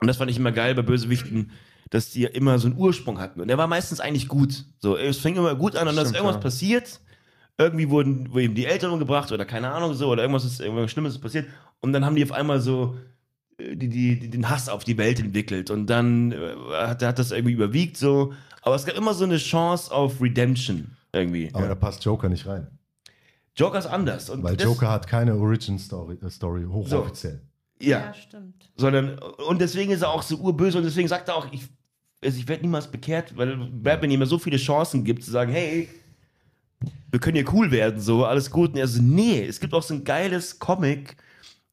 Und 0.00 0.08
das 0.08 0.18
fand 0.18 0.30
ich 0.30 0.36
immer 0.36 0.52
geil 0.52 0.74
bei 0.74 0.82
Bösewichten, 0.82 1.52
dass 1.92 2.08
die 2.08 2.22
ja 2.22 2.30
immer 2.30 2.58
so 2.58 2.68
einen 2.68 2.78
Ursprung 2.78 3.20
hatten. 3.20 3.38
Und 3.42 3.48
der 3.48 3.58
war 3.58 3.66
meistens 3.66 4.00
eigentlich 4.00 4.26
gut. 4.26 4.64
So, 4.78 4.96
es 4.96 5.18
fing 5.18 5.36
immer 5.36 5.54
gut 5.54 5.76
an 5.76 5.86
und 5.86 5.94
dann 5.94 6.06
ist 6.06 6.14
irgendwas 6.14 6.36
ja. 6.36 6.40
passiert. 6.40 7.00
Irgendwie 7.58 7.90
wurden, 7.90 8.32
wurden 8.32 8.44
eben 8.44 8.54
die 8.54 8.64
Eltern 8.64 8.92
umgebracht 8.92 9.30
oder 9.30 9.44
keine 9.44 9.70
Ahnung 9.70 9.92
so, 9.92 10.08
oder 10.08 10.22
irgendwas 10.22 10.46
ist, 10.46 10.60
irgendwas 10.60 10.90
Schlimmes 10.90 11.12
ist 11.12 11.20
passiert. 11.20 11.48
Und 11.80 11.92
dann 11.92 12.06
haben 12.06 12.16
die 12.16 12.24
auf 12.24 12.32
einmal 12.32 12.60
so 12.62 12.96
äh, 13.58 13.76
die, 13.76 13.90
die, 13.90 14.18
die, 14.18 14.30
den 14.30 14.48
Hass 14.48 14.70
auf 14.70 14.84
die 14.84 14.96
Welt 14.96 15.20
entwickelt. 15.20 15.68
Und 15.68 15.86
dann 15.88 16.32
äh, 16.32 16.54
hat, 16.72 17.02
hat 17.02 17.18
das 17.18 17.30
irgendwie 17.30 17.52
überwiegt 17.52 17.98
so. 17.98 18.32
Aber 18.62 18.74
es 18.74 18.86
gab 18.86 18.96
immer 18.96 19.12
so 19.12 19.24
eine 19.24 19.36
Chance 19.36 19.92
auf 19.92 20.18
Redemption 20.22 20.96
irgendwie. 21.12 21.50
Aber 21.52 21.68
da 21.68 21.74
passt 21.74 22.02
Joker 22.06 22.30
nicht 22.30 22.46
rein. 22.46 22.68
Joker 23.54 23.78
ist 23.78 23.86
anders. 23.86 24.30
Und 24.30 24.42
Weil 24.42 24.58
Joker 24.58 24.88
hat 24.88 25.06
keine 25.06 25.36
Origin-Story 25.36 26.16
äh, 26.22 26.30
Story, 26.30 26.64
hochoffiziell. 26.64 27.42
Ja, 27.78 27.98
Ja, 27.98 28.14
stimmt. 28.14 28.70
sondern 28.76 29.18
und 29.18 29.60
deswegen 29.60 29.92
ist 29.92 30.00
er 30.00 30.08
auch 30.08 30.22
so 30.22 30.38
urböse 30.38 30.78
und 30.78 30.84
deswegen 30.84 31.08
sagt 31.08 31.28
er 31.28 31.36
auch, 31.36 31.52
ich, 31.52 31.68
also 32.24 32.38
ich 32.38 32.46
werde 32.48 32.62
niemals 32.62 32.90
bekehrt, 32.90 33.36
weil 33.36 33.56
Batman 33.56 34.10
ihm 34.10 34.20
ja 34.20 34.26
so 34.26 34.38
viele 34.38 34.56
Chancen 34.56 35.04
gibt, 35.04 35.24
zu 35.24 35.30
sagen, 35.30 35.52
hey, 35.52 35.88
wir 37.10 37.20
können 37.20 37.36
hier 37.36 37.52
cool 37.52 37.70
werden, 37.70 38.00
so, 38.00 38.24
alles 38.24 38.50
gut. 38.50 38.70
Und 38.70 38.78
er 38.78 38.88
so, 38.88 39.02
nee, 39.02 39.44
es 39.44 39.60
gibt 39.60 39.74
auch 39.74 39.82
so 39.82 39.94
ein 39.94 40.04
geiles 40.04 40.58
Comic, 40.58 41.16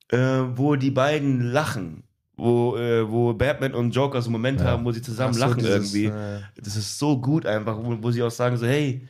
äh, 0.10 0.18
wo 0.18 0.76
die 0.76 0.92
beiden 0.92 1.42
lachen. 1.52 2.04
wo, 2.42 2.78
äh, 2.78 3.10
wo 3.12 3.34
Batman 3.34 3.74
und 3.74 3.92
Joker 3.94 4.22
so 4.22 4.28
einen 4.28 4.32
Moment 4.32 4.62
Ja. 4.62 4.68
haben, 4.68 4.86
wo 4.86 4.94
sie 4.94 5.02
zusammen 5.02 5.34
so, 5.34 5.42
lachen 5.42 5.58
dieses, 5.58 5.94
irgendwie. 5.94 6.06
äh, 6.06 6.40
Das 6.56 6.78
ist 6.78 6.98
so 6.98 7.20
gut 7.20 7.46
einfach, 7.46 7.78
wo, 7.78 7.98
wo 8.02 8.12
sie 8.12 8.24
auch 8.24 8.32
sagen 8.32 8.56
so, 8.56 8.66
hey, 8.66 9.06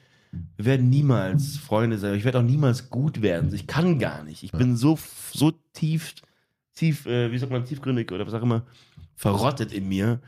wir 0.58 0.66
werden 0.66 0.90
niemals 0.90 1.58
Freunde 1.58 2.00
sein, 2.00 2.16
ich 2.16 2.24
werde 2.24 2.40
auch 2.40 2.44
niemals 2.44 2.90
gut 2.90 3.22
werden, 3.22 3.54
ich 3.54 3.68
kann 3.68 4.00
gar 4.00 4.24
nicht. 4.24 4.42
Ich 4.42 4.52
bin 4.52 4.76
so, 4.76 4.98
so 5.32 5.52
tief, 5.74 6.16
tief, 6.74 7.06
äh, 7.06 7.32
wie 7.32 7.38
sagt 7.38 7.52
man, 7.52 7.66
tiefgründig 7.66 8.12
oder 8.12 8.26
was 8.26 8.34
auch 8.34 8.42
immer, 8.42 8.64
verrottet 9.16 9.74
in 9.74 9.88
mir. 9.88 10.20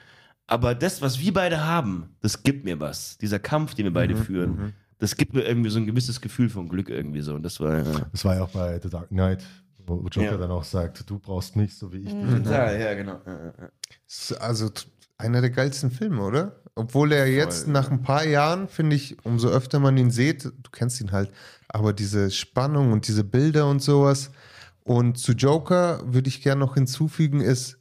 Aber 0.51 0.75
das, 0.75 1.01
was 1.01 1.17
wir 1.19 1.31
beide 1.33 1.63
haben, 1.65 2.09
das 2.19 2.43
gibt 2.43 2.65
mir 2.65 2.77
was. 2.81 3.17
Dieser 3.17 3.39
Kampf, 3.39 3.73
den 3.73 3.85
wir 3.85 3.93
beide 3.93 4.15
Mhm, 4.15 4.17
führen, 4.17 4.73
das 4.99 5.15
gibt 5.15 5.33
mir 5.33 5.43
irgendwie 5.43 5.69
so 5.69 5.79
ein 5.79 5.85
gewisses 5.85 6.19
Gefühl 6.19 6.49
von 6.49 6.67
Glück 6.67 6.89
irgendwie 6.89 7.21
so. 7.21 7.35
Und 7.35 7.43
das 7.43 7.61
war, 7.61 7.79
äh, 7.79 8.01
Das 8.11 8.25
war 8.25 8.35
ja 8.35 8.43
auch 8.43 8.49
bei 8.49 8.77
The 8.83 8.89
Dark 8.89 9.07
Knight, 9.07 9.41
wo 9.85 9.95
Joker 10.11 10.31
Ja. 10.31 10.37
dann 10.37 10.51
auch 10.51 10.65
sagt, 10.65 11.09
du 11.09 11.19
brauchst 11.19 11.55
mich, 11.55 11.73
so 11.77 11.93
wie 11.93 11.99
ich 11.99 12.13
Mhm. 12.13 12.43
dich. 12.43 12.51
ja, 12.51 12.69
ja, 12.73 12.93
genau. 12.95 13.21
Ja, 13.25 13.31
ja, 13.45 13.53
ja. 13.61 14.37
also 14.39 14.69
einer 15.17 15.39
der 15.39 15.51
geilsten 15.51 15.89
Filme, 15.89 16.21
oder? 16.21 16.57
Obwohl 16.75 17.13
er 17.13 17.27
jetzt 17.27 17.63
Voll. 17.63 17.73
nach 17.73 17.89
ein 17.89 18.01
paar 18.01 18.25
Jahren, 18.25 18.67
finde 18.67 18.97
ich, 18.97 19.23
umso 19.23 19.47
öfter 19.47 19.79
man 19.79 19.95
ihn 19.95 20.11
sieht, 20.11 20.43
du 20.43 20.69
kennst 20.71 20.99
ihn 20.99 21.13
halt, 21.13 21.31
aber 21.69 21.93
diese 21.93 22.29
Spannung 22.29 22.91
und 22.91 23.07
diese 23.07 23.23
Bilder 23.23 23.69
und 23.69 23.81
sowas. 23.81 24.31
Und 24.83 25.17
zu 25.17 25.31
Joker 25.31 26.01
würde 26.11 26.27
ich 26.27 26.41
gerne 26.41 26.59
noch 26.59 26.73
hinzufügen, 26.73 27.39
ist 27.39 27.77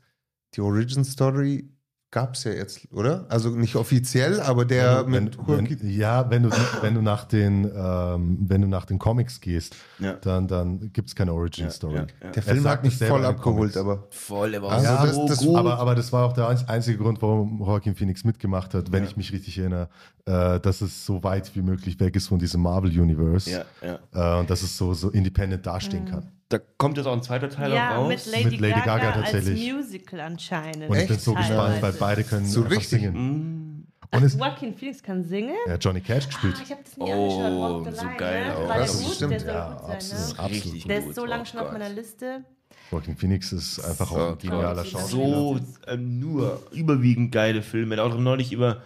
die 0.55 0.61
Origin 0.61 1.05
Story 1.05 1.69
gab 2.13 2.35
es 2.35 2.43
ja 2.45 2.51
jetzt, 2.53 2.89
oder? 2.93 3.25
Also 3.29 3.51
nicht 3.51 3.77
offiziell, 3.77 4.41
aber 4.41 4.65
der 4.65 5.05
wenn, 5.07 5.25
mit 5.25 5.39
wenn, 5.47 5.91
ja, 5.91 6.29
wenn 6.29 6.43
du, 6.43 6.51
wenn 6.83 6.95
du 6.95 7.03
nach 7.03 7.25
den, 7.25 7.71
ähm, 7.73 8.39
wenn 8.49 8.63
du 8.63 8.67
nach 8.69 8.85
den 8.85 8.99
Comics 8.99 9.41
gehst, 9.41 9.77
Ja. 10.01 10.15
dann, 10.15 10.49
dann 10.49 10.93
gibt 10.93 11.09
es 11.09 11.15
keine 11.15 11.33
Origin 11.33 11.67
Ja, 11.67 11.71
Story. 11.71 11.95
ja, 11.95 12.01
ja. 12.03 12.31
Der 12.33 12.37
Er 12.37 12.43
Film 12.43 12.63
sagt 12.65 12.79
hat 12.79 12.85
mich 12.85 12.97
voll 12.99 13.25
abgeholt, 13.25 13.75
Comics. 13.75 13.77
aber 13.77 14.09
Voll, 14.11 14.51
der 14.51 14.63
war 14.63 14.73
Also 14.73 14.87
das- 15.07 15.15
so 15.15 15.29
das- 15.29 15.39
gut. 15.39 15.57
aber, 15.57 15.79
aber 15.79 15.95
das 15.95 16.13
war 16.13 16.25
auch 16.27 16.33
der 16.33 16.49
einz- 16.49 16.65
einzige 16.69 16.99
Grund, 16.99 17.23
warum 17.23 17.61
Joaquin 17.61 17.95
Phoenix 17.95 18.25
mitgemacht 18.25 18.75
hat, 18.75 18.91
wenn 18.91 19.05
Ja. 19.05 19.09
ich 19.11 19.17
mich 19.17 19.33
richtig 19.33 19.57
erinnere, 19.59 19.89
äh, 20.27 20.59
dass 20.59 20.81
es 20.81 21.07
so 21.07 21.23
weit 21.23 21.55
wie 21.55 21.63
möglich 21.63 22.01
weg 22.01 22.17
ist 22.17 22.27
von 22.29 22.39
diesem 22.41 22.61
Marvel-Universe 22.63 23.51
ja, 23.51 23.65
ja. 24.13 24.37
äh, 24.37 24.41
und 24.41 24.51
dass 24.51 24.63
es 24.63 24.77
so, 24.77 24.95
so 24.95 25.11
independent 25.11 25.65
dastehen 25.65 26.07
kann. 26.07 26.29
Da 26.51 26.59
kommt 26.79 26.97
jetzt 26.97 27.07
auch 27.07 27.13
ein 27.13 27.23
zweiter 27.23 27.49
Teil 27.49 27.73
Ja, 27.73 27.97
raus. 27.97 28.09
mit 28.09 28.27
Lady, 28.27 28.45
Mit 28.51 28.61
Lady 28.61 28.81
Gaga, 28.81 28.99
Gaga 28.99 29.21
als 29.21 29.31
tatsächlich. 29.33 29.73
Musical 29.73 30.21
anscheinend. 30.21 30.91
Und 30.91 30.97
ich 30.99 31.07
bin 31.07 31.19
so 31.19 31.33
gespannt, 31.35 31.81
weil 31.81 31.93
beide 31.93 32.25
können 32.25 32.45
So 32.45 32.61
einfach 32.65 32.73
richtig? 32.77 33.01
singen. 33.03 33.15
Mm. 33.15 34.17
Und 34.17 34.23
es, 34.25 34.35
Joaquin 34.35 34.75
Phoenix 34.75 35.01
kann 35.01 35.23
singen? 35.23 35.55
ja, 35.69 35.77
Johnny 35.77 36.01
Cash 36.01 36.25
Ah, 36.25 36.27
gespielt. 36.27 36.61
ich 36.65 36.71
habe 36.73 36.83
das 36.83 36.97
nie 36.97 37.05
Oh, 37.05 37.77
angeschaut. 37.85 37.97
So 37.97 38.05
Line, 38.05 38.17
geil 38.17 38.47
ne? 38.47 38.57
auch. 38.57 38.69
War 38.69 38.77
der 38.79 38.87
Das 38.87 39.01
gut? 39.05 39.15
stimmt. 39.15 39.31
Der 39.33 39.41
soll 39.41 39.49
Ja, 39.49 39.69
gut 39.71 39.81
sein, 39.81 39.91
absolut. 39.97 40.21
ne? 40.23 40.29
absolut. 40.41 40.51
Richtig 40.51 40.85
Der 40.87 41.01
gut. 41.01 41.09
ist 41.11 41.15
so 41.17 41.25
lange 41.25 41.43
Oh 41.43 41.45
schon 41.47 41.61
auf 41.61 41.71
Gott. 41.71 41.79
meiner 41.79 41.89
Liste. 41.95 42.45
Joaquin 42.91 43.17
Phoenix 43.17 43.53
ist 43.53 43.79
einfach 43.85 44.11
auch 44.11 44.17
ein 44.17 44.31
So, 44.41 44.49
genialer 44.49 44.85
so. 44.85 44.91
Schauspieler. 44.91 45.25
So 45.27 45.61
äh, 45.87 45.97
nur 45.97 46.61
überwiegend 46.73 47.31
geile 47.31 47.63
Filme. 47.63 47.95
Er 47.95 48.05
hat 48.05 48.13
auch 48.13 48.19
neulich 48.19 48.51
über, 48.53 48.83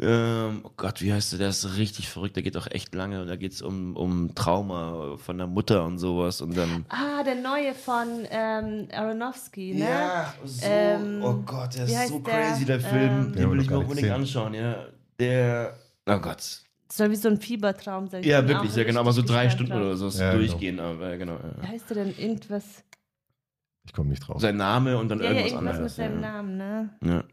ähm, 0.00 0.60
oh 0.64 0.70
Gott, 0.76 1.00
wie 1.02 1.12
heißt 1.12 1.32
der? 1.32 1.38
Der 1.38 1.48
ist 1.50 1.76
richtig 1.76 2.08
verrückt. 2.08 2.36
Der 2.36 2.42
geht 2.42 2.56
auch 2.56 2.66
echt 2.70 2.94
lange. 2.94 3.20
Und 3.22 3.28
da 3.28 3.36
geht 3.36 3.52
es 3.52 3.62
um, 3.62 3.96
um 3.96 4.34
Trauma 4.34 5.16
von 5.18 5.38
der 5.38 5.46
Mutter 5.46 5.84
und 5.84 5.98
sowas. 5.98 6.40
Und 6.40 6.56
dann. 6.56 6.84
Ah, 6.88 7.22
der 7.22 7.34
neue 7.36 7.74
von 7.74 8.06
ähm, 8.30 8.88
Aronofsky, 8.92 9.74
ne? 9.74 10.26
so. 10.44 10.64
Ähm, 10.66 11.20
oh 11.22 11.34
Gott, 11.44 11.74
der 11.76 11.86
wie 11.88 11.92
ist 11.92 12.08
so 12.08 12.18
der? 12.20 12.34
crazy, 12.34 12.64
der 12.64 12.76
Ähm, 12.76 12.82
Film. 12.82 13.02
Den 13.02 13.10
haben 13.10 13.32
Den 13.34 13.50
will 13.50 13.56
wir 13.58 13.62
ich 13.64 13.70
mir 13.70 13.78
nicht 13.78 13.88
unbedingt 13.90 14.12
anschauen, 14.12 14.54
ja. 14.54 14.86
Der. 15.20 15.76
Oh 16.06 16.18
Gott. 16.18 16.62
Soll 16.90 17.10
wie 17.10 17.16
so 17.16 17.28
ein 17.28 17.40
Fiebertraum 17.40 18.08
sein. 18.08 18.20
Ich 18.22 18.26
Ja, 18.26 18.40
bin 18.40 18.50
wirklich, 18.50 18.72
auch 18.72 18.76
ja, 18.76 18.84
genau. 18.84 19.00
Aber 19.00 19.12
so 19.12 19.22
drei 19.22 19.48
Stunden 19.50 19.72
oder 19.72 19.96
so 19.96 20.08
Ja, 20.08 20.32
genau. 20.32 20.44
durchgehen. 20.46 20.80
Aber 20.80 21.10
ja, 21.10 21.16
genau. 21.16 21.38
Wie 21.60 21.62
Ja. 21.64 21.68
heißt 21.72 21.88
der 21.90 22.04
denn? 22.04 22.14
Irgendwas. 22.18 22.64
Ich 23.84 23.92
komme 23.92 24.10
nicht 24.10 24.20
drauf. 24.26 24.40
Sein 24.40 24.56
Name 24.56 24.96
und 24.98 25.08
dann 25.08 25.18
Ja, 25.20 25.32
ja, 25.32 25.46
irgendwas 25.46 25.52
irgendwas 25.52 25.64
mit 25.64 25.74
anderes. 25.76 25.96
seinem 25.96 26.22
ja. 26.22 26.32
Namen, 26.32 26.56
ne? 26.56 26.90
Ja. 27.04 27.24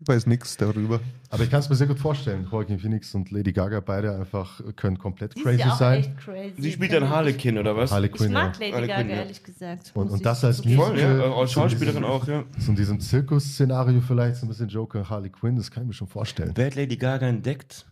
Ich 0.00 0.08
weiß 0.08 0.26
nichts 0.26 0.56
darüber. 0.56 1.00
Aber 1.30 1.44
ich 1.44 1.50
kann 1.50 1.60
es 1.60 1.68
mir 1.68 1.76
sehr 1.76 1.86
gut 1.86 1.98
vorstellen. 1.98 2.46
Joaquin 2.50 2.78
Phoenix 2.78 3.14
und 3.14 3.30
Lady 3.30 3.52
Gaga 3.52 3.80
beide 3.80 4.14
einfach 4.14 4.60
können 4.76 4.98
komplett 4.98 5.34
Die 5.34 5.38
ist 5.40 5.44
crazy 5.44 5.60
ja 5.60 5.72
auch 5.72 5.76
sein. 5.78 6.00
echt 6.00 6.16
crazy. 6.18 6.54
Sie 6.62 6.72
spielt 6.72 6.92
dann 6.92 7.08
Harlequin, 7.08 7.56
oder 7.58 7.76
was? 7.76 7.90
Harley 7.90 8.08
Ich 8.08 8.12
Quinn 8.14 8.32
mag. 8.32 8.58
Lady 8.58 8.72
Harley 8.72 8.88
Gaga, 8.88 9.00
Quinn, 9.02 9.10
ja. 9.10 9.16
ehrlich 9.16 9.42
gesagt. 9.42 9.92
Und- 9.94 10.10
und 10.10 10.26
das 10.26 10.44
als. 10.44 10.60
Voll, 10.60 10.98
ja. 10.98 11.08
Musical- 11.08 11.32
Als 11.32 11.52
Schauspielerin 11.52 12.04
auch, 12.04 12.26
ja. 12.28 12.44
So 12.58 12.70
in 12.72 12.76
diesem 12.76 13.00
Zirkus-Szenario 13.00 14.00
vielleicht, 14.00 14.36
so 14.36 14.46
ein 14.46 14.48
bisschen 14.48 14.68
Joker, 14.68 15.08
Harley 15.08 15.30
Quinn, 15.30 15.56
das 15.56 15.70
kann 15.70 15.84
ich 15.84 15.86
mir 15.88 15.94
schon 15.94 16.08
vorstellen. 16.08 16.52
Wer 16.54 16.66
hat 16.66 16.74
Lady 16.74 16.96
Gaga 16.96 17.26
entdeckt? 17.28 17.86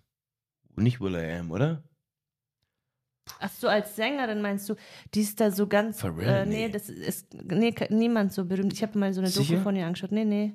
Nicht 0.76 1.00
Will 1.00 1.14
I 1.14 1.38
Am, 1.38 1.50
oder? 1.50 1.82
Ach 3.38 3.50
so, 3.50 3.68
als 3.68 3.94
Sängerin 3.94 4.42
meinst 4.42 4.68
du, 4.68 4.74
die 5.14 5.20
ist 5.20 5.40
da 5.40 5.50
so 5.50 5.66
ganz. 5.68 6.00
Pharrell? 6.00 6.26
Äh, 6.28 6.44
nee, 6.46 6.66
Nee. 6.66 6.68
das 6.72 6.88
ist 6.88 7.32
nee, 7.34 7.72
niemand 7.90 8.32
so 8.32 8.44
berühmt. 8.44 8.72
Ich 8.72 8.82
habe 8.82 8.98
mal 8.98 9.12
so 9.14 9.20
eine 9.20 9.28
Sicher? 9.30 9.52
Doku 9.54 9.62
von 9.62 9.76
ihr 9.76 9.86
angeschaut. 9.86 10.10
Nee, 10.12 10.24
nee. 10.24 10.54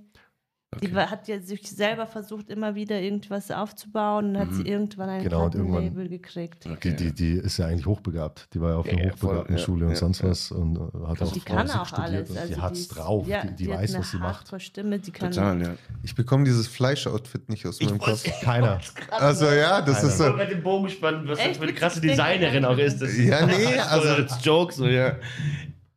Die 0.75 0.87
Okay. 0.87 0.95
war, 0.95 1.09
hat 1.09 1.29
ja 1.29 1.39
sich 1.39 1.61
selber 1.71 2.05
versucht, 2.07 2.49
immer 2.49 2.75
wieder 2.75 2.99
irgendwas 2.99 3.51
aufzubauen 3.51 4.31
und 4.35 4.37
hat 4.37 4.51
Mhm. 4.51 4.53
sie 4.55 4.63
irgendwann 4.67 5.07
ein 5.09 5.23
Genau, 5.23 5.45
und 5.45 5.51
Plattenlabel 5.51 6.09
gekriegt. 6.09 6.67
Die, 6.83 6.93
die, 6.93 7.13
die 7.13 7.31
ist 7.37 7.57
ja 7.57 7.67
eigentlich 7.67 7.85
hochbegabt. 7.85 8.49
Die 8.53 8.59
war 8.59 8.71
ja 8.71 8.75
auf 8.75 8.85
Ja, 8.85 8.91
einer 8.91 9.05
ja, 9.05 9.11
voll, 9.15 9.29
Hochbegabtenschule 9.29 9.79
ja, 9.79 9.85
und 9.87 9.93
ja, 9.93 9.97
sonst 9.99 10.21
ja. 10.23 10.29
was 10.29 10.51
und 10.51 10.75
äh, 10.75 11.07
hat 11.07 11.21
auch 11.21 11.31
Die 11.31 11.39
kann 11.39 11.71
auch 11.71 11.85
studiert 11.85 12.09
alles. 12.09 12.29
und 12.31 12.37
Also 12.37 12.53
die 12.53 12.61
hat's 12.61 12.79
ist- 12.79 12.87
drauf. 12.89 13.27
Ja, 13.29 13.45
die 13.45 13.55
die, 13.63 13.71
hat 13.71 13.79
weiß, 13.79 13.91
eine 13.95 13.99
was 14.03 14.11
sie 14.11 14.17
macht. 14.17 14.39
Hardcore-Stimme, 14.41 14.99
die 14.99 15.11
kann. 15.11 15.31
Total, 15.31 15.61
ja. 15.61 15.73
Ich 16.03 16.15
bekomme 16.15 16.43
dieses 16.43 16.67
Fleisch-Outfit 16.67 17.47
nicht 17.47 17.65
aus 17.65 17.81
meinem 17.81 17.97
Kopf. 17.99 18.25
Keiner. 18.41 18.81
Also 19.11 19.45
ja, 19.49 19.81
das 19.81 20.03
ist 20.03 20.17
so. 20.17 20.33
mit 20.33 20.51
dem 20.51 20.63
Bogen 20.63 20.89
spannen, 20.89 21.25
was 21.29 21.39
Echt? 21.39 21.51
das 21.51 21.57
für 21.57 21.63
eine 21.63 21.73
krasse 21.73 22.01
Ich 22.03 22.11
Designerin 22.11 22.65
auch 22.65 22.77
ist. 22.77 23.01
Das 23.01 23.17
Ja, 23.17 23.45
nee, 23.45 23.53
also 23.89 24.09
also- 24.09 24.21
als 24.21 24.43
Joke 24.43 24.73
so, 24.73 24.85
ja. 24.85 25.15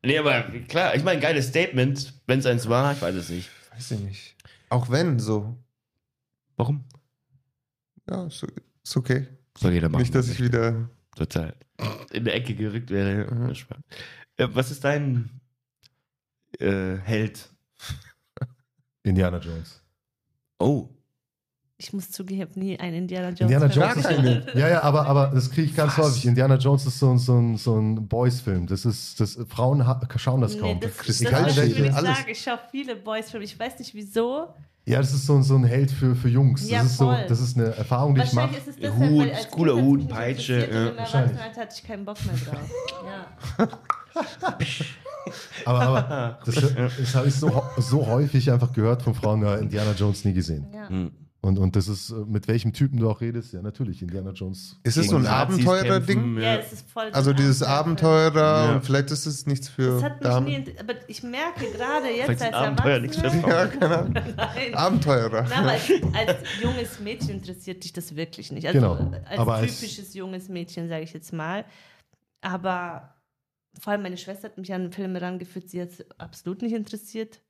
Nee, 0.04 0.16
aber 0.16 0.42
klar, 0.68 0.94
ich 0.94 1.02
meine, 1.02 1.20
geiles 1.20 1.48
Statement, 1.48 2.14
wenn 2.28 2.38
es 2.38 2.46
eins 2.46 2.68
war, 2.68 2.92
ich 2.92 3.02
weiß 3.02 3.16
es 3.16 3.30
nicht. 3.30 3.48
Weiß 3.74 3.90
ich 3.90 3.98
nicht. 4.00 4.34
Auch 4.70 4.88
wenn, 4.88 5.18
so. 5.18 5.62
Warum? 6.56 6.84
Ja, 8.08 8.26
ist, 8.26 8.46
ist 8.82 8.96
okay. 8.96 9.26
Soll 9.58 9.72
jeder 9.72 9.88
machen. 9.88 10.00
Nicht, 10.00 10.14
dass 10.14 10.28
ich 10.28 10.40
wieder. 10.40 10.88
total 11.14 11.54
in 12.10 12.24
der 12.24 12.34
Ecke 12.34 12.54
gerückt 12.54 12.90
wäre. 12.90 13.32
Mhm. 13.32 13.52
Äh, 14.36 14.48
was 14.52 14.70
ist 14.70 14.84
dein 14.84 15.40
äh, 16.58 16.96
Held? 16.96 17.50
Indiana 19.02 19.38
Jones. 19.38 19.82
Oh, 20.58 20.88
Ich 21.82 21.94
muss 21.94 22.10
zugeben, 22.10 22.42
ich 22.42 22.46
habe 22.46 22.60
nie 22.60 22.78
einen 22.78 22.94
Indiana 22.94 23.28
Jones. 23.30 23.40
Indiana 23.40 23.66
Jones 23.68 24.06
gesehen. 24.06 24.42
ist, 24.46 24.54
ja, 24.54 24.68
ja, 24.68 24.82
aber, 24.82 25.06
aber 25.06 25.30
das 25.34 25.50
kriege 25.50 25.68
ich 25.68 25.74
ganz 25.74 25.96
häufig. 25.96 26.26
Indiana 26.26 26.56
Jones 26.56 26.84
ist 26.84 26.98
so, 26.98 27.10
ein- 27.10 27.18
so 27.18 27.38
ein, 27.38 27.56
so 27.56 27.74
ein 27.80 28.06
Boys-Film. 28.06 28.66
Das 28.66 28.84
ist, 28.84 29.18
das, 29.18 29.38
Frauen 29.48 29.86
ha- 29.86 29.98
schauen 30.16 30.42
das 30.42 30.54
Nee, 30.54 30.60
kaum. 30.60 30.80
das, 30.80 30.90
das 30.94 31.06
Kristall- 31.06 31.46
ist, 31.48 31.56
welche- 31.56 31.86
ich 31.86 31.94
alles. 31.94 32.16
sagen, 32.18 32.28
ich 32.30 32.42
schaue 32.42 32.58
viele 32.70 32.96
Boys-Filme. 32.96 33.44
Ich 33.46 33.58
weiß 33.58 33.78
nicht 33.78 33.94
wieso. 33.94 34.48
Ja, 34.84 34.98
das 34.98 35.14
ist 35.14 35.24
so, 35.24 35.36
ein- 35.36 35.42
so 35.42 35.56
ein 35.56 35.64
Held 35.64 35.90
für, 35.90 36.14
für 36.14 36.28
Jungs. 36.28 36.60
Das, 36.60 36.70
Ja, 36.70 36.82
ist 36.82 36.98
so, 36.98 37.14
das 37.28 37.40
ist 37.40 37.56
eine 37.56 37.74
Erfahrung, 37.74 38.14
die 38.14 38.20
ich 38.22 38.32
mache. 38.34 38.50
Hut, 38.98 39.28
cooler 39.50 39.74
Hut, 39.76 40.06
Peitsche, 40.06 40.68
ja. 40.70 40.88
Im 40.88 40.98
hatte 40.98 41.68
ich 41.74 41.82
keinen 41.82 42.04
Bock 42.04 42.18
mehr 42.26 42.34
drauf. 42.34 42.70
Ja. 43.58 43.68
Aber, 45.64 45.80
aber 45.80 46.38
das, 46.46 46.54
das 46.54 47.14
habe 47.14 47.28
ich 47.28 47.34
so, 47.34 47.62
so 47.76 48.06
häufig 48.06 48.50
einfach 48.50 48.72
gehört 48.72 49.02
von 49.02 49.14
Frauen, 49.14 49.42
ja, 49.42 49.56
Indiana 49.56 49.92
Jones 49.92 50.24
nie 50.24 50.32
gesehen. 50.32 50.66
Ja. 50.74 50.88
hm. 50.88 51.12
Und, 51.42 51.58
und 51.58 51.74
das 51.74 51.88
ist, 51.88 52.10
äh, 52.10 52.14
mit 52.26 52.48
welchem 52.48 52.74
Typen 52.74 52.98
du 52.98 53.08
auch 53.08 53.22
redest, 53.22 53.54
ja, 53.54 53.62
natürlich, 53.62 54.02
Indiana 54.02 54.32
Jones. 54.32 54.76
Ist 54.82 54.98
es 54.98 55.08
so 55.08 55.16
ein 55.16 55.26
Abenteurer-Ding? 55.26 56.38
ja, 56.38 56.56
es 56.56 56.70
ist 56.74 56.90
voll. 56.90 57.08
Also 57.12 57.32
dieses. 57.32 57.62
Abenteurer 57.62 58.66
Ja. 58.66 58.74
und 58.74 58.84
vielleicht 58.84 59.10
ist 59.10 59.24
es 59.24 59.46
nichts 59.46 59.68
für 59.68 59.94
Das 59.94 60.02
hat 60.02 60.12
mich 60.12 60.20
nie, 60.20 60.28
Damen. 60.28 60.46
int- 60.48 60.80
aber 60.80 60.94
ich 61.08 61.22
merke 61.22 61.64
gerade 61.70 62.08
jetzt 62.08 62.26
Vielleicht 62.26 62.42
als 62.42 62.54
Abenteuer 62.54 62.98
nichts 63.00 63.16
für 63.16 63.26
Ja, 63.28 63.66
keine 63.68 63.98
Ahnung. 63.98 64.12
Nein. 64.36 64.74
Abenteurer. 64.74 65.46
Na, 65.48 65.56
aber 65.60 65.70
als, 65.70 65.90
als 66.12 66.36
junges 66.62 67.00
Mädchen 67.00 67.30
interessiert 67.30 67.84
dich 67.84 67.94
das 67.94 68.14
wirklich 68.16 68.52
nicht. 68.52 68.66
Also 68.66 68.78
Genau. 68.78 69.10
als 69.26 69.38
Aber 69.38 69.54
als- 69.54 69.80
typisches 69.80 70.12
junges 70.12 70.48
Mädchen, 70.50 70.88
sage 70.90 71.04
ich 71.04 71.14
jetzt 71.14 71.32
mal. 71.32 71.64
Aber 72.42 73.14
vor 73.78 73.92
allem 73.92 74.02
meine 74.02 74.16
Schwester 74.18 74.48
hat 74.48 74.58
mich 74.58 74.72
an 74.74 74.92
Filme 74.92 75.20
rangeführt, 75.22 75.70
sie 75.70 75.80
hat 75.80 75.90
es 75.90 76.04
absolut 76.18 76.60
nicht 76.62 76.74
interessiert. 76.74 77.40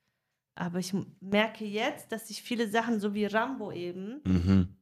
Aber 0.60 0.78
ich 0.78 0.92
merke 1.20 1.64
jetzt, 1.64 2.12
dass 2.12 2.28
ich 2.28 2.42
viele 2.42 2.68
Sachen, 2.68 3.00
so 3.00 3.14
wie 3.14 3.24
Rambo 3.24 3.72
eben, 3.72 4.20
Mhm. 4.26 4.76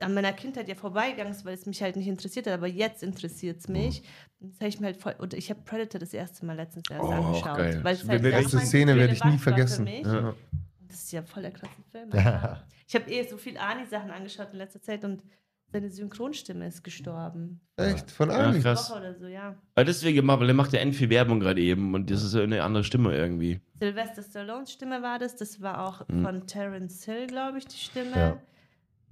an 0.00 0.14
meiner 0.14 0.32
Kindheit 0.32 0.66
ja 0.68 0.74
vorbeigegangen 0.76 1.32
ist, 1.32 1.44
weil 1.44 1.52
es 1.54 1.66
mich 1.66 1.82
halt 1.82 1.96
nicht 1.96 2.06
interessiert 2.06 2.46
hat, 2.46 2.54
aber 2.54 2.68
jetzt 2.68 3.02
interessiert 3.02 3.58
es 3.60 3.68
mich. 3.68 4.02
Und 4.40 4.52
Das 4.52 4.60
habe 4.60 4.68
ich 4.68 4.80
mir 4.80 4.86
halt 4.86 4.96
voll, 4.96 5.14
und 5.18 5.34
ich 5.34 5.50
habe 5.50 5.60
Predator 5.62 5.98
das 5.98 6.14
erste 6.14 6.46
Mal 6.46 6.56
letztens 6.56 6.84
erst 6.88 7.02
Oh, 7.02 7.08
angeschaut. 7.10 7.56
geil. 7.58 7.80
Weil 7.82 7.94
es 7.96 8.02
Die 8.02 8.08
halt 8.08 8.22
letzte 8.22 8.60
Szene 8.60 8.96
werde 8.96 9.12
ich 9.12 9.22
nie 9.24 9.36
vergessen. 9.38 9.86
Ja. 9.86 10.34
Das 10.86 10.96
ist 11.00 11.12
ja 11.12 11.22
voll 11.22 11.42
der 11.42 11.50
krasse 11.52 11.82
Film. 11.90 12.08
Alter. 12.12 12.64
ich 12.86 12.94
habe 12.94 13.10
eh 13.10 13.28
so 13.28 13.36
viel 13.36 13.58
Ani-Sachen 13.58 14.10
angeschaut 14.10 14.48
in 14.52 14.58
letzter 14.58 14.80
Zeit 14.80 15.04
und 15.04 15.22
seine 15.70 15.90
Synchronstimme 15.90 16.66
ist 16.66 16.82
gestorben. 16.82 17.60
Echt? 17.76 18.10
Von 18.10 18.30
Ja, 18.30 18.36
allen? 18.36 18.62
krass. 18.62 18.90
Woche 18.90 18.98
oder 19.00 19.14
so, 19.14 19.26
ja. 19.26 19.54
Aber 19.74 19.84
deswegen, 19.84 20.26
weil 20.26 20.48
er 20.48 20.54
macht 20.54 20.72
ja 20.72 20.80
end 20.80 20.94
viel 20.94 21.10
Werbung 21.10 21.40
gerade 21.40 21.60
eben 21.60 21.94
und 21.94 22.10
das 22.10 22.22
ist 22.22 22.34
ja 22.34 22.42
eine 22.42 22.62
andere 22.62 22.84
Stimme 22.84 23.14
irgendwie. 23.14 23.60
Sylvester 23.80 24.22
Stallones 24.22 24.72
Stimme 24.72 25.02
war 25.02 25.18
das. 25.18 25.36
Das 25.36 25.60
war 25.60 25.86
auch 25.86 26.08
Mhm. 26.08 26.22
von 26.24 26.46
Terence 26.46 27.04
Hill, 27.04 27.26
glaube 27.26 27.58
ich, 27.58 27.66
die 27.66 27.76
Stimme. 27.78 28.40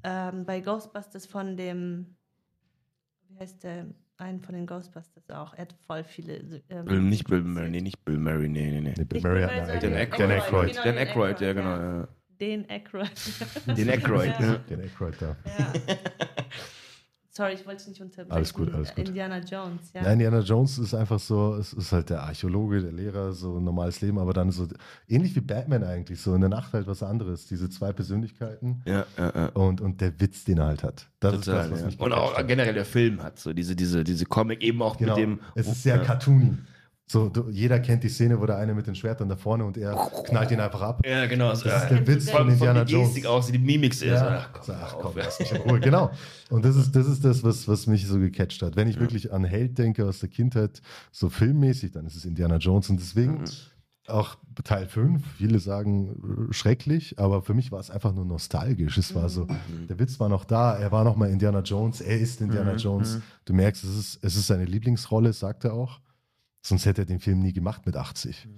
Ja. 0.04 0.28
Ähm, 0.30 0.44
bei 0.44 0.60
Ghostbusters 0.60 1.26
von 1.26 1.56
dem, 1.56 2.16
wie 3.28 3.38
heißt 3.38 3.62
der? 3.64 3.86
einen 4.18 4.40
von 4.40 4.54
den 4.54 4.66
Ghostbusters 4.66 5.28
auch. 5.28 5.52
Er 5.52 5.62
hat 5.62 5.74
voll 5.86 6.02
viele. 6.02 6.62
Ähm, 6.70 6.86
Bill, 6.86 7.02
nicht 7.02 7.28
Bill 7.28 7.42
Murray, 7.42 7.68
nee, 7.68 7.82
nicht 7.82 8.02
Bill 8.02 8.16
Murray, 8.16 8.48
nee, 8.48 8.70
nee, 8.70 8.80
nee. 8.80 8.94
Nee, 8.96 9.04
Bill 9.04 9.20
Murray 9.20 9.42
hat. 9.42 9.82
Dan 9.82 9.92
Aykroyd. 9.92 10.70
Genau, 10.70 10.84
Dan 10.84 10.94
den 10.94 10.98
Aykroyd, 11.06 11.40
ja, 11.42 11.52
genau. 11.52 11.68
ja. 11.76 12.08
Den 12.40 12.68
Aykroyd. 12.70 13.10
Den 13.66 13.88
Aykroyd, 13.90 14.34
Ja. 14.40 14.46
ja. 14.46 14.56
Den 14.68 14.80
Aykroyd 14.82 15.14
da. 15.20 15.36
Ja. 15.58 15.72
Sorry, 17.30 17.52
ich 17.52 17.66
wollte 17.66 17.80
dich 17.80 17.88
nicht 17.88 18.00
unterbrechen. 18.00 18.32
Alles 18.32 18.54
gut, 18.54 18.72
alles 18.72 18.94
gut. 18.94 19.08
Indiana 19.08 19.40
Jones, 19.40 19.92
ja. 19.92 20.02
Ja, 20.04 20.12
Indiana 20.12 20.40
Jones 20.40 20.78
ist 20.78 20.94
einfach 20.94 21.18
so, 21.20 21.54
es 21.56 21.74
ist 21.74 21.92
halt 21.92 22.08
der 22.08 22.22
Archäologe, 22.22 22.80
der 22.80 22.92
Lehrer, 22.92 23.32
so 23.34 23.58
ein 23.58 23.64
normales 23.64 24.00
Leben, 24.00 24.18
aber 24.18 24.32
dann 24.32 24.50
so 24.50 24.66
ähnlich 25.06 25.36
wie 25.36 25.42
Batman 25.42 25.84
eigentlich, 25.84 26.18
so 26.18 26.34
in 26.34 26.40
der 26.40 26.48
Nacht 26.48 26.72
halt 26.72 26.86
was 26.86 27.02
anderes. 27.02 27.46
Diese 27.46 27.68
zwei 27.68 27.92
Persönlichkeiten 27.92 28.80
Ja, 28.86 29.04
ja, 29.18 29.32
ja. 29.34 29.46
und, 29.48 29.82
und 29.82 30.00
der 30.00 30.18
Witz, 30.18 30.44
den 30.44 30.56
er 30.58 30.66
halt 30.68 30.82
hat. 30.82 31.08
Das 31.20 31.34
ist 31.34 31.44
Total, 31.44 31.64
das, 31.64 31.72
was 31.72 31.80
ja. 31.80 31.86
mich 31.88 32.00
Und 32.00 32.12
auch 32.14 32.38
hat. 32.38 32.48
generell 32.48 32.72
der 32.72 32.86
Film 32.86 33.22
hat 33.22 33.38
so 33.38 33.52
diese, 33.52 33.76
diese, 33.76 34.02
diese 34.02 34.24
Comic 34.24 34.62
eben 34.62 34.80
auch 34.80 34.96
Genau. 34.96 35.14
mit 35.14 35.22
dem. 35.22 35.40
es 35.56 35.66
ist 35.68 35.82
sehr 35.82 35.96
ja. 35.96 36.04
cartoony. 36.04 36.56
So, 37.08 37.28
du, 37.28 37.48
jeder 37.50 37.78
kennt 37.78 38.02
die 38.02 38.08
Szene, 38.08 38.40
wo 38.40 38.46
der 38.46 38.56
eine 38.56 38.74
mit 38.74 38.88
den 38.88 38.96
Schwertern 38.96 39.28
da 39.28 39.36
vorne 39.36 39.64
und 39.64 39.78
er 39.78 39.94
knallt 40.24 40.50
ihn 40.50 40.58
einfach 40.58 40.82
ab. 40.82 41.06
Ja, 41.06 41.26
genau. 41.26 41.50
Das 41.50 41.60
ist 41.60 41.66
ja. 41.66 41.84
der 41.86 42.04
Witz 42.04 42.28
Von, 42.30 42.32
von 42.38 42.44
von 42.46 42.52
Indiana 42.54 42.84
die 42.84 42.92
Jones. 42.94 43.08
Gestik 43.10 43.26
auch, 43.26 43.42
so 43.44 43.52
die 43.52 43.60
Mimik 43.60 43.92
ist. 43.92 44.02
Ja. 44.02 44.38
Ach, 44.40 44.50
komm, 44.52 44.64
So, 44.64 44.72
ach 44.72 44.94
auf, 44.94 45.00
komm, 45.02 45.16
ja. 45.16 45.22
lass 45.24 45.38
mich 45.38 45.52
in 45.52 45.56
Ruhe. 45.58 45.78
Genau. 45.78 46.10
Und 46.50 46.64
das 46.64 46.74
ist, 46.74 46.96
das 46.96 47.06
ist 47.06 47.24
das, 47.24 47.44
was, 47.44 47.68
was 47.68 47.86
mich 47.86 48.06
so 48.08 48.18
gecatcht 48.18 48.60
hat. 48.62 48.74
Wenn 48.74 48.88
ich 48.88 48.98
wirklich 48.98 49.32
an 49.32 49.44
Held 49.44 49.78
denke 49.78 50.04
aus 50.04 50.18
der 50.18 50.28
Kindheit, 50.30 50.82
so 51.12 51.28
filmmäßig, 51.28 51.92
dann 51.92 52.06
ist 52.06 52.16
es 52.16 52.24
Indiana 52.24 52.56
Jones. 52.56 52.90
Und 52.90 52.98
deswegen 52.98 53.34
Mhm. 53.38 53.44
auch 54.08 54.36
Teil 54.64 54.86
5, 54.86 55.22
viele 55.38 55.60
sagen 55.60 56.48
äh, 56.50 56.52
schrecklich, 56.52 57.20
aber 57.20 57.40
für 57.42 57.54
mich 57.54 57.70
war 57.70 57.78
es 57.78 57.88
einfach 57.90 58.12
nur 58.14 58.24
nostalgisch. 58.24 58.98
Es 58.98 59.14
war 59.14 59.28
so, 59.28 59.44
Mhm. 59.44 59.86
der 59.88 59.98
Witz 60.00 60.18
war 60.18 60.28
noch 60.28 60.44
da, 60.44 60.76
er 60.76 60.90
war 60.90 61.04
noch 61.04 61.14
mal 61.14 61.30
Indiana 61.30 61.60
Jones, 61.60 62.00
er 62.00 62.18
ist 62.18 62.40
Indiana 62.40 62.72
Mhm. 62.72 62.78
Jones. 62.78 63.20
Du 63.44 63.52
merkst, 63.54 63.84
es 63.84 63.96
ist, 63.96 64.18
es 64.24 64.34
ist 64.34 64.48
seine 64.48 64.64
Lieblingsrolle, 64.64 65.32
sagt 65.32 65.62
er 65.64 65.72
auch. 65.74 66.00
Sonst 66.66 66.84
hätte 66.84 67.02
er 67.02 67.06
den 67.06 67.20
Film 67.20 67.38
nie 67.38 67.52
gemacht 67.52 67.86
mit 67.86 67.96
80. 67.96 68.48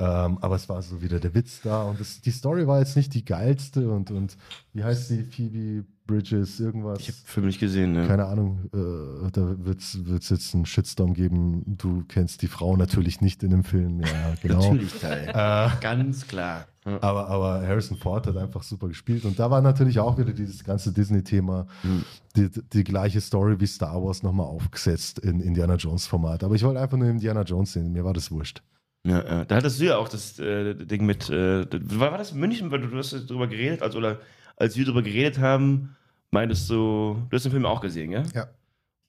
Ähm, 0.00 0.38
aber 0.40 0.54
es 0.54 0.68
war 0.68 0.80
so 0.82 1.02
wieder 1.02 1.18
der 1.18 1.34
Witz 1.34 1.60
da 1.62 1.82
und 1.82 2.00
es, 2.00 2.20
die 2.20 2.30
Story 2.30 2.68
war 2.68 2.78
jetzt 2.78 2.94
nicht 2.94 3.12
die 3.14 3.24
geilste 3.24 3.90
und, 3.90 4.12
und 4.12 4.36
wie 4.72 4.84
heißt 4.84 5.08
sie, 5.08 5.24
Phoebe 5.24 5.84
Bridges, 6.06 6.60
irgendwas. 6.60 7.00
Ich 7.00 7.08
habe 7.08 7.18
Film 7.24 7.46
nicht 7.46 7.58
gesehen. 7.58 7.92
Ne? 7.92 8.06
keine 8.06 8.26
Ahnung, 8.26 8.70
äh, 8.72 9.30
da 9.32 9.56
wird 9.58 9.80
es 9.80 10.28
jetzt 10.30 10.54
einen 10.54 10.66
Shitstorm 10.66 11.14
geben. 11.14 11.64
Du 11.66 12.04
kennst 12.06 12.42
die 12.42 12.46
Frau 12.46 12.76
natürlich 12.76 13.20
nicht 13.20 13.42
in 13.42 13.50
dem 13.50 13.64
Film, 13.64 14.00
ja, 14.00 14.34
genau. 14.40 14.62
Natürlich, 14.62 14.94
Teil. 14.94 15.28
Äh, 15.28 15.80
Ganz 15.80 16.28
klar. 16.28 16.68
Ja. 16.88 17.02
aber, 17.02 17.28
aber 17.28 17.66
Harrison 17.66 17.96
Ford 17.96 18.26
hat 18.26 18.36
einfach 18.36 18.62
super 18.62 18.88
gespielt. 18.88 19.24
Und 19.24 19.38
da 19.38 19.50
war 19.50 19.60
natürlich 19.60 19.98
auch 19.98 20.18
wieder 20.18 20.32
dieses 20.32 20.64
ganze 20.64 20.92
Disney-Thema, 20.92 21.66
Hm. 21.82 22.04
die, 22.36 22.50
die 22.72 22.84
gleiche 22.84 23.20
Story 23.20 23.58
wie 23.60 23.66
Star 23.66 24.02
Wars 24.02 24.22
nochmal 24.22 24.46
aufgesetzt 24.46 25.18
in 25.18 25.40
Indiana 25.40 25.74
Jones-Format. 25.76 26.44
Aber 26.44 26.54
ich 26.54 26.62
wollte 26.64 26.80
einfach 26.80 26.96
nur 26.96 27.08
Indiana 27.08 27.42
Jones 27.42 27.72
sehen, 27.72 27.92
mir 27.92 28.04
war 28.04 28.14
das 28.14 28.30
wurscht. 28.30 28.62
Ja, 29.06 29.24
ja. 29.24 29.44
Da 29.44 29.56
hattest 29.56 29.80
du 29.80 29.84
ja 29.84 29.96
auch 29.96 30.08
das 30.08 30.38
äh, 30.38 30.74
Ding 30.74 31.06
mit, 31.06 31.30
äh, 31.30 31.64
war, 31.98 32.10
war 32.10 32.18
das 32.18 32.32
in 32.32 32.40
München, 32.40 32.70
weil 32.70 32.80
du, 32.80 32.88
du 32.88 32.98
hast 32.98 33.12
darüber 33.12 33.46
geredet, 33.46 33.82
also, 33.82 33.98
oder 33.98 34.18
als 34.56 34.76
wir 34.76 34.84
darüber 34.84 35.02
geredet 35.02 35.38
haben, 35.38 35.96
meintest 36.30 36.68
du, 36.68 37.16
du 37.30 37.34
hast 37.34 37.44
den 37.44 37.52
Film 37.52 37.64
auch 37.64 37.80
gesehen, 37.80 38.10
ja? 38.10 38.22
Ja. 38.34 38.48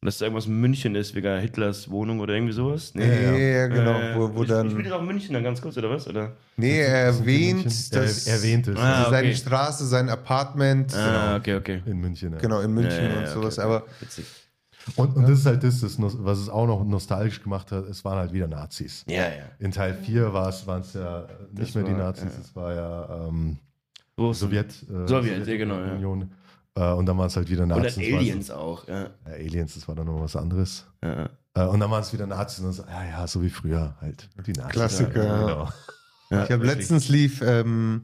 Und 0.02 0.06
dass 0.06 0.18
da 0.20 0.26
irgendwas 0.26 0.46
in 0.46 0.60
München 0.62 0.96
ist, 0.96 1.14
wegen 1.14 1.40
Hitlers 1.42 1.90
Wohnung 1.90 2.22
oder 2.22 2.34
irgendwie 2.34 2.54
sowas? 2.54 2.94
Ja, 2.96 3.04
ja, 3.04 3.32
ja, 3.38 3.68
genau. 3.68 4.00
Äh, 4.00 4.16
wo, 4.16 4.34
wo 4.34 4.44
ich, 4.44 4.48
dann. 4.48 4.68
Auch 4.94 5.00
in 5.02 5.06
München 5.08 5.34
dann 5.34 5.44
ganz 5.44 5.62
kurz, 5.62 5.78
oder 5.78 5.90
was? 5.90 6.08
Oder? 6.08 6.38
nee, 6.56 6.80
er 6.80 7.08
erwähnt, 7.08 7.66
er, 7.92 8.00
dass 8.02 8.26
erwähnt 8.28 8.68
es 8.70 8.78
Ah, 8.78 9.02
okay. 9.02 9.12
seine 9.12 9.36
Straße, 9.36 9.86
sein 9.86 10.08
Apartment, 10.10 10.96
Ah, 10.96 11.36
okay, 11.36 11.56
okay. 11.56 11.82
in 11.86 12.00
München. 12.00 12.32
Ja. 12.32 12.38
genau, 12.40 12.62
in 12.62 12.74
München 12.74 13.04
Ja, 13.04 13.10
ja, 13.10 13.20
und 13.20 13.28
sowas. 13.28 13.58
okay. 13.60 13.68
Aber 13.68 13.84
Witzig. 14.00 14.26
Und, 14.96 15.18
und 15.18 15.24
das 15.24 15.40
ist 15.40 15.46
halt 15.46 15.64
das, 15.64 15.82
das, 15.82 15.98
was 16.00 16.40
es 16.40 16.48
auch 16.50 16.66
noch 16.66 16.86
nostalgisch 16.86 17.44
gemacht 17.44 17.72
hat, 17.74 17.86
es 17.90 18.04
waren 18.06 18.18
halt 18.20 18.32
wieder 18.32 18.48
Nazis. 18.48 19.04
Ja, 19.08 19.24
ja. 19.24 19.30
In 19.60 19.72
Teil 19.72 19.94
4 19.94 20.34
waren 20.34 20.50
es 20.82 20.94
ja 20.94 21.28
nicht 21.52 21.62
Das 21.62 21.76
mehr 21.76 21.84
die 21.84 21.92
war, 21.92 21.98
Nazis, 21.98 22.24
ja. 22.24 22.42
es 22.42 22.56
war 22.56 22.74
ja 22.74 23.28
ähm. 23.28 23.58
Sowjet, 24.18 24.68
äh, 24.90 25.08
Sowjet, 25.08 25.46
ja, 25.48 25.58
genau, 25.58 25.76
ja. 25.76 25.92
Union. 25.94 26.32
Und 26.84 27.06
dann 27.06 27.18
waren 27.18 27.28
es 27.28 27.36
halt 27.36 27.50
wieder 27.50 27.64
Und 27.64 27.70
Nazis. 27.70 27.98
war- 28.12 28.20
Aliens 28.20 28.52
auch, 28.52 28.88
ja. 28.88 29.02
Ja, 29.04 29.10
Aliens, 29.34 29.74
das 29.76 29.88
war 29.88 29.96
dann 29.96 30.06
noch 30.06 30.20
was 30.22 30.36
anderes. 30.36 30.86
ja. 31.04 31.30
Äh, 31.56 31.64
und 31.66 31.80
dann 31.80 31.90
waren 31.90 32.02
es 32.02 32.14
wieder 32.14 32.28
Nazis 32.28 32.60
und 32.60 32.66
dann 32.66 32.74
so, 32.74 32.84
ja, 32.84 33.04
ja, 33.06 33.28
so 33.28 33.42
wie 33.42 33.50
früher 33.50 33.96
halt. 34.02 34.30
Die 34.46 34.52
Nazis. 34.54 34.72
Klassiker, 34.72 35.24
Ja, 35.24 35.34
ja. 35.36 35.40
genau. 35.48 35.70
ja 36.30 36.44
ich 36.44 36.52
habe 36.52 36.66
letztens 36.66 37.10
lief 37.10 37.42
ähm, 37.42 38.04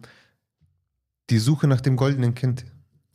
die 1.30 1.38
Suche 1.38 1.67
nach 1.67 1.80
dem 1.82 1.95
goldenen 1.95 2.34
Kind. 2.34 2.65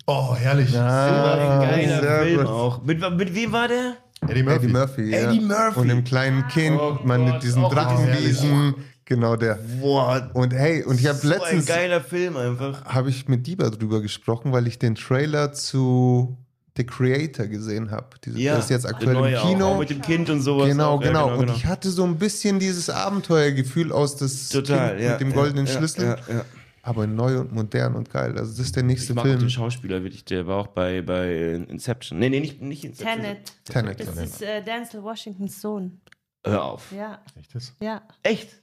Oh, 0.07 0.35
herrlich. 0.37 0.77
Ah, 0.79 1.61
ein 1.61 1.69
geiler 1.69 2.01
sehr 2.01 2.23
Film 2.23 2.37
gut. 2.39 2.47
auch. 2.47 2.83
Mit, 2.85 3.17
mit 3.17 3.35
wem 3.35 3.53
war 3.53 3.69
der? 3.69 3.97
Eddie 4.29 4.43
Murphy. 4.43 4.65
Eddie 4.65 4.73
Murphy. 4.73 5.13
Eddie 5.15 5.41
ja. 5.41 5.47
Murphy. 5.47 5.81
Und 5.81 5.89
dem 5.89 6.05
kleinen 6.05 6.47
Kind, 6.49 6.79
Oh 6.81 6.99
man 7.05 7.25
Gott, 7.25 7.35
mit 7.35 7.43
diesen 7.43 7.65
auch 7.65 7.73
Drachenwesen. 7.73 8.75
Genau 9.11 9.35
der. 9.35 9.59
Boah, 9.81 10.31
Und 10.35 10.55
hey, 10.55 10.85
und 10.85 11.01
ich 11.01 11.09
habe 11.09 11.19
so 11.19 11.27
ein 11.27 11.37
letztens 11.37 11.67
geiler 11.67 12.01
Film 12.01 12.37
einfach. 12.37 12.85
habe 12.85 13.11
ich 13.11 13.27
mit 13.27 13.45
Dieber 13.45 13.69
drüber 13.73 14.01
gesprochen, 14.01 14.53
weil 14.53 14.69
ich 14.69 14.79
den 14.79 14.95
Trailer 14.95 15.53
zu 15.53 16.39
The 16.77 16.87
Creator 16.87 17.49
gesehen 17.49 17.91
habe. 17.91 18.07
Der 18.25 18.59
ist 18.61 18.71
jetzt 18.71 18.87
aktuell 18.87 19.17
im 19.17 19.41
Kino. 19.41 19.67
Auch, 19.67 19.75
auch 19.75 19.79
mit 19.81 19.91
dem 19.91 20.01
Kind 20.01 20.31
und 20.31 20.43
sowas. 20.43 20.69
Genau, 20.69 20.93
auch, 20.93 21.03
ja, 21.03 21.09
genau, 21.09 21.37
Und 21.37 21.51
ich 21.51 21.67
hatte 21.67 21.91
so 21.91 22.05
ein 22.05 22.19
bisschen 22.19 22.61
dieses 22.61 22.89
Abenteuergefühl 22.89 23.91
aus 23.91 24.15
das 24.15 24.49
Total, 24.49 24.91
kind 24.91 25.03
ja. 25.03 25.11
mit 25.11 25.21
dem 25.23 25.31
ja, 25.31 25.35
goldenen 25.35 25.67
ja, 25.67 25.73
Schlüssel. 25.73 26.05
Ja, 26.05 26.17
ja. 26.33 26.45
Aber 26.83 27.09
neu 27.09 27.41
und 27.41 27.53
modern 27.53 27.97
und 27.97 28.11
geil. 28.11 28.39
Also 28.39 28.53
das 28.53 28.61
ist 28.61 28.77
der 28.77 28.85
nächste 28.85 29.13
Ich 29.13 29.17
mag 29.17 29.25
auch 29.25 29.29
Film. 29.29 29.41
den 29.41 29.51
Schauspieler, 29.51 30.05
wirklich. 30.05 30.25
Der 30.25 30.47
war 30.47 30.59
auch 30.59 30.69
bei, 30.69 31.03
bei 31.03 31.55
Inception. 31.69 32.21
Nee, 32.21 32.29
nee, 32.29 32.39
nicht, 32.39 32.63
nicht 32.63 32.85
Inception. 32.85 33.23
Tenet. 33.23 33.65
Tenet. 33.65 34.01
Das 34.07 34.17
ist 34.17 34.41
äh, 34.41 34.63
Denzel 34.63 35.03
Washingtons 35.03 35.61
Sohn. 35.61 36.01
Hör 36.47 36.65
auf. 36.65 36.93
Ja, 36.93 37.21
Echt 37.39 37.55
das? 37.57 37.75
ja. 37.83 38.03
Echt? 38.23 38.60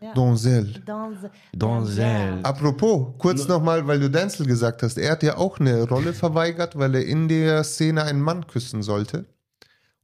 Ja. 0.00 0.14
Donzel. 0.14 0.74
Denzel. 0.86 1.30
Denzel. 1.52 2.40
Apropos, 2.42 3.14
kurz 3.18 3.46
nochmal, 3.48 3.86
weil 3.86 4.00
du 4.00 4.10
Denzel 4.10 4.46
gesagt 4.46 4.82
hast. 4.82 4.98
Er 4.98 5.12
hat 5.12 5.22
ja 5.22 5.36
auch 5.36 5.58
eine 5.58 5.88
Rolle 5.88 6.12
verweigert, 6.12 6.78
weil 6.78 6.94
er 6.94 7.04
in 7.04 7.28
der 7.28 7.64
Szene 7.64 8.04
einen 8.04 8.20
Mann 8.20 8.46
küssen 8.46 8.82
sollte. 8.82 9.26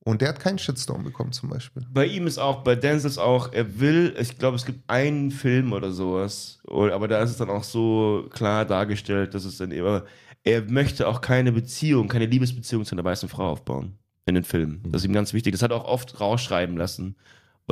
Und 0.05 0.21
der 0.21 0.31
hat 0.31 0.41
keinen 0.41 0.59
Shitstorm 0.59 1.05
bekommen 1.05 1.31
zum 1.31 1.49
Beispiel. 1.49 1.87
Bei 1.89 2.07
ihm 2.07 2.27
ist 2.27 2.39
auch, 2.39 2.65
bei 2.65 2.75
Denzel 2.75 3.09
ist 3.09 3.19
auch, 3.19 3.53
er 3.53 3.79
will, 3.79 4.17
ich 4.19 4.37
glaube, 4.37 4.57
es 4.57 4.65
gibt 4.65 4.89
einen 4.91 5.31
Film 5.31 5.73
oder 5.73 5.93
sowas, 5.93 6.59
aber 6.69 7.07
da 7.07 7.23
ist 7.23 7.31
es 7.31 7.37
dann 7.37 7.51
auch 7.51 7.63
so 7.63 8.27
klar 8.31 8.65
dargestellt, 8.65 9.35
dass 9.35 9.45
es 9.45 9.59
dann 9.59 9.71
immer, 9.71 10.05
er 10.43 10.63
möchte 10.63 11.07
auch 11.07 11.21
keine 11.21 11.53
Beziehung, 11.53 12.09
keine 12.09 12.27
Liebesbeziehung 12.27 12.85
zu 12.85 12.97
einer 12.97 13.05
weißen 13.05 13.29
Frau 13.29 13.51
aufbauen 13.51 13.97
in 14.27 14.35
den 14.35 14.43
Filmen. 14.43 14.83
Das 14.89 15.03
ist 15.03 15.07
ihm 15.07 15.13
ganz 15.13 15.35
wichtig. 15.35 15.53
Das 15.53 15.63
hat 15.63 15.71
er 15.71 15.77
auch 15.77 15.85
oft 15.85 16.21
rausschreiben 16.21 16.77
lassen, 16.77 17.15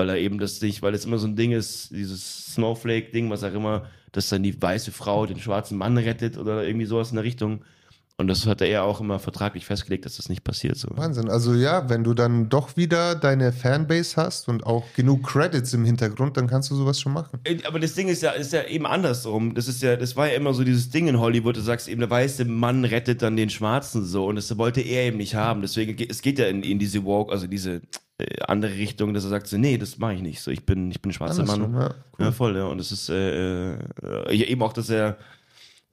weil 0.00 0.08
er 0.08 0.16
eben 0.16 0.38
das 0.38 0.62
nicht, 0.62 0.80
weil 0.80 0.94
es 0.94 1.04
immer 1.04 1.18
so 1.18 1.26
ein 1.26 1.36
Ding 1.36 1.52
ist, 1.52 1.90
dieses 1.90 2.54
Snowflake-Ding, 2.54 3.28
was 3.28 3.44
auch 3.44 3.52
immer, 3.52 3.84
dass 4.12 4.30
dann 4.30 4.42
die 4.42 4.60
weiße 4.60 4.92
Frau 4.92 5.26
den 5.26 5.38
schwarzen 5.38 5.76
Mann 5.76 5.98
rettet 5.98 6.38
oder 6.38 6.66
irgendwie 6.66 6.86
sowas 6.86 7.10
in 7.10 7.16
der 7.16 7.24
Richtung. 7.24 7.60
Und 8.16 8.28
das 8.28 8.46
hat 8.46 8.62
er 8.62 8.84
auch 8.84 9.00
immer 9.00 9.18
vertraglich 9.18 9.66
festgelegt, 9.66 10.06
dass 10.06 10.16
das 10.16 10.30
nicht 10.30 10.42
passiert. 10.42 10.78
So. 10.78 10.88
Wahnsinn. 10.92 11.28
Also 11.28 11.52
ja, 11.52 11.90
wenn 11.90 12.02
du 12.02 12.14
dann 12.14 12.48
doch 12.48 12.78
wieder 12.78 13.14
deine 13.14 13.52
Fanbase 13.52 14.16
hast 14.16 14.48
und 14.48 14.64
auch 14.64 14.84
genug 14.96 15.22
Credits 15.26 15.74
im 15.74 15.84
Hintergrund, 15.84 16.38
dann 16.38 16.46
kannst 16.46 16.70
du 16.70 16.76
sowas 16.76 16.98
schon 16.98 17.12
machen. 17.12 17.40
Äh, 17.44 17.58
Aber 17.66 17.78
das 17.78 17.92
Ding 17.92 18.08
ist 18.08 18.22
ja, 18.22 18.30
ist 18.30 18.54
ja 18.54 18.64
eben 18.64 18.86
andersrum. 18.86 19.54
Das 19.54 19.68
ist 19.68 19.82
ja, 19.82 19.96
das 19.96 20.16
war 20.16 20.28
ja 20.28 20.34
immer 20.34 20.54
so 20.54 20.64
dieses 20.64 20.88
Ding 20.88 21.08
in 21.08 21.18
Hollywood, 21.18 21.58
du 21.58 21.60
sagst 21.60 21.88
eben, 21.88 22.00
der 22.00 22.10
weiße 22.10 22.46
Mann 22.46 22.86
rettet 22.86 23.20
dann 23.20 23.36
den 23.36 23.50
Schwarzen 23.50 24.02
so 24.06 24.26
und 24.26 24.36
das 24.36 24.56
wollte 24.56 24.80
er 24.80 25.08
eben 25.08 25.18
nicht 25.18 25.34
haben. 25.34 25.60
Deswegen 25.60 25.94
geht 25.94 26.10
es 26.10 26.22
geht 26.22 26.38
ja 26.38 26.46
in, 26.46 26.62
in 26.62 26.78
diese 26.78 27.04
Walk, 27.04 27.30
also 27.30 27.46
diese 27.46 27.82
andere 28.46 28.72
Richtung, 28.74 29.14
dass 29.14 29.24
er 29.24 29.30
sagt 29.30 29.46
so, 29.46 29.56
nee, 29.58 29.78
das 29.78 29.98
mache 29.98 30.14
ich 30.14 30.22
nicht. 30.22 30.40
So, 30.40 30.50
ich 30.50 30.64
bin, 30.66 30.90
ich 30.90 31.00
bin 31.02 31.10
ein 31.10 31.12
schwarzer 31.14 31.44
Mann. 31.44 31.72
ja, 31.74 31.94
cool. 32.18 32.24
Ja, 32.26 32.32
voll, 32.32 32.56
ja. 32.56 32.64
Und 32.66 32.78
das 32.78 32.92
ist 32.92 33.08
äh, 33.08 33.72
äh, 33.74 33.78
ja, 34.30 34.46
eben 34.46 34.62
auch, 34.62 34.72
dass 34.72 34.90
er, 34.90 35.16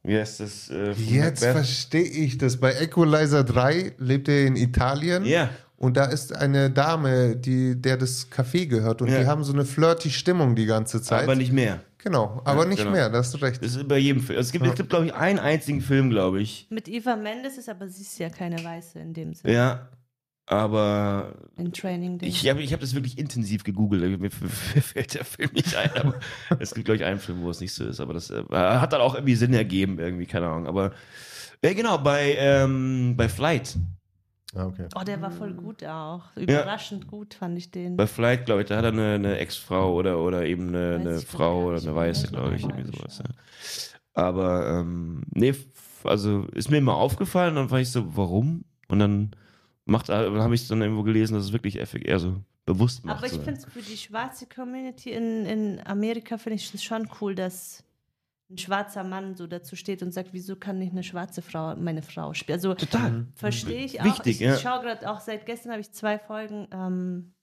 wie 0.03 0.17
heißt 0.17 0.39
das? 0.39 0.69
Äh, 0.69 0.91
Jetzt 0.93 1.43
verstehe 1.43 2.03
ich 2.03 2.37
das. 2.37 2.57
Bei 2.57 2.73
Equalizer 2.73 3.43
3 3.43 3.93
lebt 3.97 4.27
er 4.29 4.45
in 4.47 4.55
Italien. 4.55 5.25
Ja. 5.25 5.49
Und 5.77 5.95
da 5.97 6.05
ist 6.05 6.35
eine 6.35 6.71
Dame, 6.71 7.35
die, 7.35 7.79
der 7.79 7.97
das 7.97 8.31
Café 8.31 8.65
gehört. 8.67 9.01
Und 9.01 9.09
Ja. 9.09 9.19
die 9.19 9.27
haben 9.27 9.43
so 9.43 9.53
eine 9.53 9.63
flirty 9.65 10.09
Stimmung 10.09 10.55
die 10.55 10.65
ganze 10.65 11.01
Zeit. 11.01 11.23
aber 11.23 11.35
nicht 11.35 11.51
mehr. 11.53 11.81
Genau, 11.99 12.41
aber 12.45 12.63
Ja, 12.63 12.69
nicht 12.69 12.77
genau. 12.79 12.91
mehr, 12.91 13.09
da 13.09 13.17
hast 13.17 13.33
du 13.33 13.37
recht. 13.39 13.61
Das 13.61 13.75
ist 13.75 13.87
bei 13.87 13.97
jedem 13.97 14.21
Film. 14.21 14.37
Also 14.37 14.47
es 14.47 14.51
gibt, 14.53 14.65
es 14.65 14.75
gibt 14.75 14.89
glaube 14.89 15.07
ich, 15.07 15.13
einen 15.13 15.39
einzigen 15.39 15.81
Film, 15.81 16.09
glaube 16.09 16.41
ich. 16.41 16.65
Mit 16.69 16.87
Eva 16.87 17.15
Mendes 17.15 17.57
ist 17.57 17.67
aber 17.69 17.87
sie 17.89 18.03
ist 18.03 18.17
ja 18.17 18.29
keine 18.29 18.63
Weiße 18.63 18.97
in 18.99 19.13
dem 19.13 19.33
Sinne. 19.33 19.53
Ja. 19.53 19.89
Aber 20.49 21.33
In 21.57 21.73
Training. 21.73 22.19
Ich 22.21 22.47
habe 22.47 22.61
ich 22.61 22.71
hab 22.71 22.79
das 22.79 22.95
wirklich 22.95 23.17
intensiv 23.17 23.65
gegoogelt. 23.65 24.19
Mir, 24.19 24.31
fällt 24.31 25.13
der 25.13 25.25
Film 25.25 25.49
nicht 25.53 25.75
ein. 25.75 25.91
Aber 25.97 26.15
es 26.59 26.73
gibt, 26.73 26.85
glaube 26.85 26.95
ich, 26.95 27.03
einen 27.03 27.19
Film, 27.19 27.41
wo 27.41 27.49
es 27.49 27.59
nicht 27.59 27.73
so 27.73 27.85
ist. 27.85 27.99
Aber 27.99 28.13
das 28.13 28.29
äh, 28.29 28.43
hat 28.49 28.93
dann 28.93 29.01
auch 29.01 29.13
irgendwie 29.13 29.35
Sinn 29.35 29.53
ergeben, 29.53 29.99
irgendwie, 29.99 30.25
keine 30.25 30.47
Ahnung. 30.47 30.67
Aber 30.67 30.93
ja, 31.61 31.73
genau, 31.73 31.97
bei, 31.97 32.35
ähm, 32.37 33.15
bei 33.17 33.27
Flight. 33.27 33.77
Ah, 34.55 34.67
okay. 34.67 34.87
Oh, 34.95 35.03
der 35.03 35.21
war 35.21 35.31
voll 35.31 35.53
gut 35.53 35.83
auch. 35.83 36.23
Überraschend 36.37 37.07
gut 37.07 37.33
fand 37.33 37.57
ich 37.57 37.69
den. 37.69 37.97
Bei 37.97 38.07
Flight, 38.07 38.45
glaube 38.45 38.61
ich, 38.61 38.67
da 38.67 38.77
hat 38.77 38.85
er 38.85 38.93
eine, 38.93 39.15
eine 39.15 39.37
Ex-Frau 39.39 39.93
oder, 39.93 40.19
oder 40.19 40.45
eben 40.45 40.69
eine, 40.69 40.95
eine 40.95 41.19
Frau 41.19 41.65
oder 41.65 41.81
eine 41.81 41.93
Weiße, 41.93 42.29
glaube 42.29 42.55
ich, 42.55 42.63
irgendwie 42.63 42.85
sowas. 42.85 43.19
Ja. 43.19 43.25
Aber, 44.13 44.79
ähm, 44.79 45.23
nee, 45.31 45.53
also 46.05 46.45
ist 46.53 46.71
mir 46.71 46.77
immer 46.77 46.95
aufgefallen, 46.95 47.55
dann 47.55 47.69
war 47.69 47.81
ich 47.81 47.91
so, 47.91 48.15
warum? 48.15 48.63
Und 48.87 48.99
dann 48.99 49.31
macht, 49.87 50.09
habe 50.09 50.55
ich 50.55 50.67
dann 50.67 50.81
irgendwo 50.81 51.03
gelesen, 51.03 51.33
dass 51.35 51.45
es 51.45 51.53
wirklich 51.53 51.79
effektiv, 51.79 52.09
eher 52.09 52.19
so 52.19 52.35
bewusst 52.65 53.05
macht. 53.05 53.17
Aber 53.17 53.27
ich 53.27 53.33
so. 53.33 53.41
finde 53.41 53.59
es 53.59 53.65
für 53.65 53.81
die 53.81 53.97
schwarze 53.97 54.45
Community 54.45 55.11
in, 55.11 55.45
in 55.45 55.81
Amerika 55.87 56.37
finde 56.37 56.55
ich 56.55 56.73
es 56.73 56.83
schon 56.83 57.07
cool, 57.21 57.33
dass 57.35 57.83
ein 58.49 58.57
schwarzer 58.57 59.03
Mann 59.03 59.35
so 59.35 59.45
dazu 59.47 59.75
steht 59.75 60.01
und 60.03 60.13
sagt, 60.13 60.29
wieso 60.31 60.55
kann 60.55 60.77
nicht 60.79 60.91
eine 60.93 61.03
schwarze 61.03 61.41
Frau 61.41 61.75
meine 61.75 62.01
Frau 62.01 62.33
spielen? 62.33 62.57
Also 62.57 62.73
Total. 62.75 63.25
verstehe 63.35 63.83
ich 63.83 63.99
auch. 63.99 64.05
Wichtig, 64.05 64.35
ich 64.35 64.39
ja. 64.41 64.55
ich 64.55 64.61
schaue 64.61 64.81
gerade 64.81 65.09
auch 65.09 65.19
seit 65.19 65.45
gestern 65.45 65.71
habe 65.71 65.81
ich 65.81 65.91
zwei 65.91 66.17
Folgen 66.17 66.67
ähm, 66.71 67.33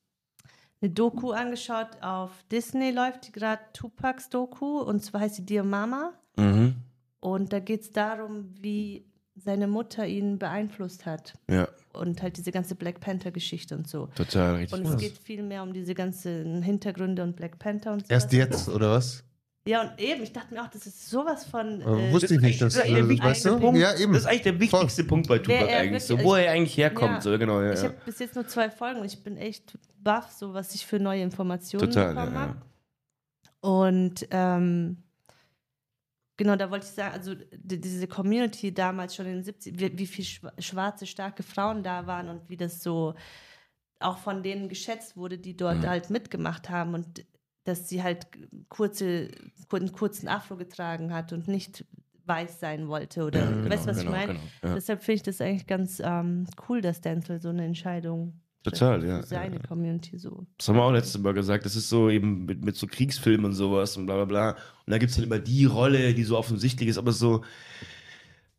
eine 0.81 0.91
Doku 0.91 1.31
angeschaut 1.33 2.03
auf 2.03 2.31
Disney 2.51 2.91
läuft 2.91 3.27
die 3.29 3.33
gerade 3.33 3.63
Tupacs 3.75 4.29
Doku 4.31 4.81
und 4.81 5.01
zwar 5.03 5.21
heißt 5.23 5.37
sie 5.37 5.47
Dear 5.47 5.65
Mama 5.65 6.13
Mhm. 6.37 6.75
und 7.21 7.53
da 7.53 7.61
geht 7.61 7.83
es 7.83 7.93
darum, 7.93 8.53
wie 8.61 9.07
seine 9.37 9.67
Mutter 9.67 10.07
ihn 10.07 10.39
beeinflusst 10.39 11.07
hat 11.07 11.35
Ja, 11.51 11.69
und 11.93 12.23
halt 12.23 12.37
diese 12.37 12.53
ganze 12.53 12.75
Black 12.75 13.01
Panther 13.01 13.31
Geschichte 13.33 13.75
und 13.77 13.89
so. 13.89 14.07
total 14.15 14.57
richtig. 14.57 14.79
Und 14.79 14.87
es 14.87 14.97
geht 14.97 15.19
viel 15.19 15.43
mehr 15.43 15.63
um 15.63 15.73
diese 15.73 15.95
ganzen 15.95 16.63
Hintergründe 16.63 17.23
und 17.23 17.35
Black 17.37 17.59
Panther 17.59 17.93
und 17.93 18.07
so. 18.07 18.13
Erst 18.13 18.33
jetzt, 18.33 18.69
oder 18.69 18.91
was? 18.93 19.25
Ja, 19.67 19.81
und 19.81 19.99
eben, 19.99 20.23
ich 20.23 20.33
dachte 20.33 20.53
mir 20.53 20.63
auch, 20.63 20.69
das 20.69 20.87
ist 20.87 21.09
sowas 21.09 21.47
von. 21.47 21.81
Äh, 21.81 22.09
Äh, 22.11 22.13
wusste 22.13 22.35
ich 22.35 22.41
nicht, 22.43 22.61
dass, 22.61 22.75
das 22.75 22.85
ist 22.85 22.91
äh, 22.91 22.95
der 23.03 23.09
weißt 23.09 23.47
du? 23.47 23.59
Punkt. 23.59 23.81
Ja, 23.81 23.97
eben. 23.99 24.13
Das 24.13 24.23
ist 24.23 24.29
eigentlich 24.29 24.43
der 24.43 24.61
wichtigste 24.61 25.05
Punkt 25.05 25.27
bei 25.27 25.39
Tupac 25.39 25.67
er 25.67 25.79
eigentlich, 25.81 26.05
so, 26.05 26.11
wirklich- 26.19 26.27
wo 26.29 26.35
er 26.35 26.51
eigentlich 26.53 26.77
herkommt. 26.77 27.15
Ja. 27.15 27.21
so, 27.23 27.39
genau, 27.39 27.63
ja, 27.63 27.73
ich 27.73 27.79
ja. 27.79 27.85
habe 27.89 27.95
bis 28.05 28.19
jetzt 28.19 28.35
nur 28.35 28.47
zwei 28.47 28.69
Folgen 28.71 29.01
und 29.01 29.07
ich 29.07 29.25
bin 29.25 29.39
echt 29.39 29.79
baff, 29.99 30.31
so 30.33 30.53
was 30.53 30.75
ich 30.75 30.85
für 30.85 30.99
neue 31.01 31.23
Informationen 31.23 31.89
Total, 31.91 32.15
bekommen 32.15 32.35
ja, 32.35 32.41
habe. 32.41 32.57
ja. 32.59 33.69
Und 33.71 34.27
ähm, 34.31 34.99
genau, 36.37 36.57
da 36.57 36.71
wollte 36.71 36.87
ich 36.87 36.93
sagen, 36.93 37.15
also 37.15 37.35
die, 37.53 37.81
diese 37.81 38.07
Community 38.09 38.73
damals 38.73 39.15
schon 39.15 39.27
in 39.27 39.35
den 39.35 39.45
70 39.45 39.79
wie, 39.79 39.99
wie 39.99 40.07
viele 40.07 40.27
schwa- 40.27 40.63
schwarze, 40.63 41.07
starke 41.07 41.43
Frauen 41.43 41.83
da 41.83 42.07
waren 42.07 42.29
und 42.29 42.49
wie 42.49 42.57
das 42.57 42.83
so 42.83 43.15
auch 44.01 44.19
von 44.19 44.43
denen 44.43 44.69
geschätzt 44.69 45.17
wurde, 45.17 45.39
die 45.39 45.57
dort 45.57 45.83
Mhm. 45.83 45.87
halt 45.89 46.11
mitgemacht 46.11 46.69
haben 46.69 46.95
und 46.95 47.25
dass 47.65 47.89
sie 47.89 48.03
halt 48.03 48.27
kurze, 48.69 49.31
kur- 49.69 49.79
einen 49.81 49.93
kurzen 49.93 50.29
Afro 50.29 50.57
getragen 50.57 51.15
hat 51.15 51.33
und 51.33 51.49
nicht 51.49 51.85
weiß 52.27 52.61
sein 52.61 52.89
wollte 52.89 53.25
oder 53.25 53.41
Ja, 53.41 53.71
weißt 53.71 53.85
du, 53.87 53.91
was 53.91 53.99
genau, 53.99 54.11
ich 54.13 54.17
meine? 54.19 54.33
genau, 54.35 54.45
ja. 54.63 54.75
Deshalb 54.75 55.03
finde 55.03 55.17
ich 55.17 55.23
das 55.23 55.41
eigentlich 55.41 55.67
ganz 55.67 56.01
ähm, 56.05 56.47
cool, 56.69 56.81
dass 56.81 57.01
Denzel 57.01 57.41
so 57.41 57.51
eine 57.51 57.65
Entscheidung 57.65 58.41
Total, 58.65 59.05
ja, 59.05 59.23
seine 59.23 59.57
ja. 59.57 59.63
Community 59.63 60.17
so. 60.19 60.47
Das 60.57 60.69
haben 60.69 60.77
wir 60.77 60.83
auch 60.83 60.91
letztes 60.91 61.21
Mal 61.21 61.35
gesagt. 61.35 61.67
Das 61.67 61.77
ist 61.77 61.91
so 61.91 62.09
eben 62.09 62.47
mit, 62.47 62.65
mit 62.65 62.77
so 62.77 62.87
Kriegsfilmen 62.87 63.45
und 63.45 63.53
sowas 63.53 63.97
und 63.99 64.07
bla 64.07 64.17
bla 64.17 64.25
bla. 64.25 64.51
Und 64.51 64.91
da 64.91 64.97
gibt 64.97 65.11
es 65.11 65.19
halt 65.19 65.27
immer 65.27 65.39
die 65.39 65.67
Rolle, 65.67 66.15
die 66.15 66.25
so 66.25 66.39
offensichtlich 66.39 66.89
ist, 66.89 66.97
aber 66.97 67.13
so, 67.13 67.43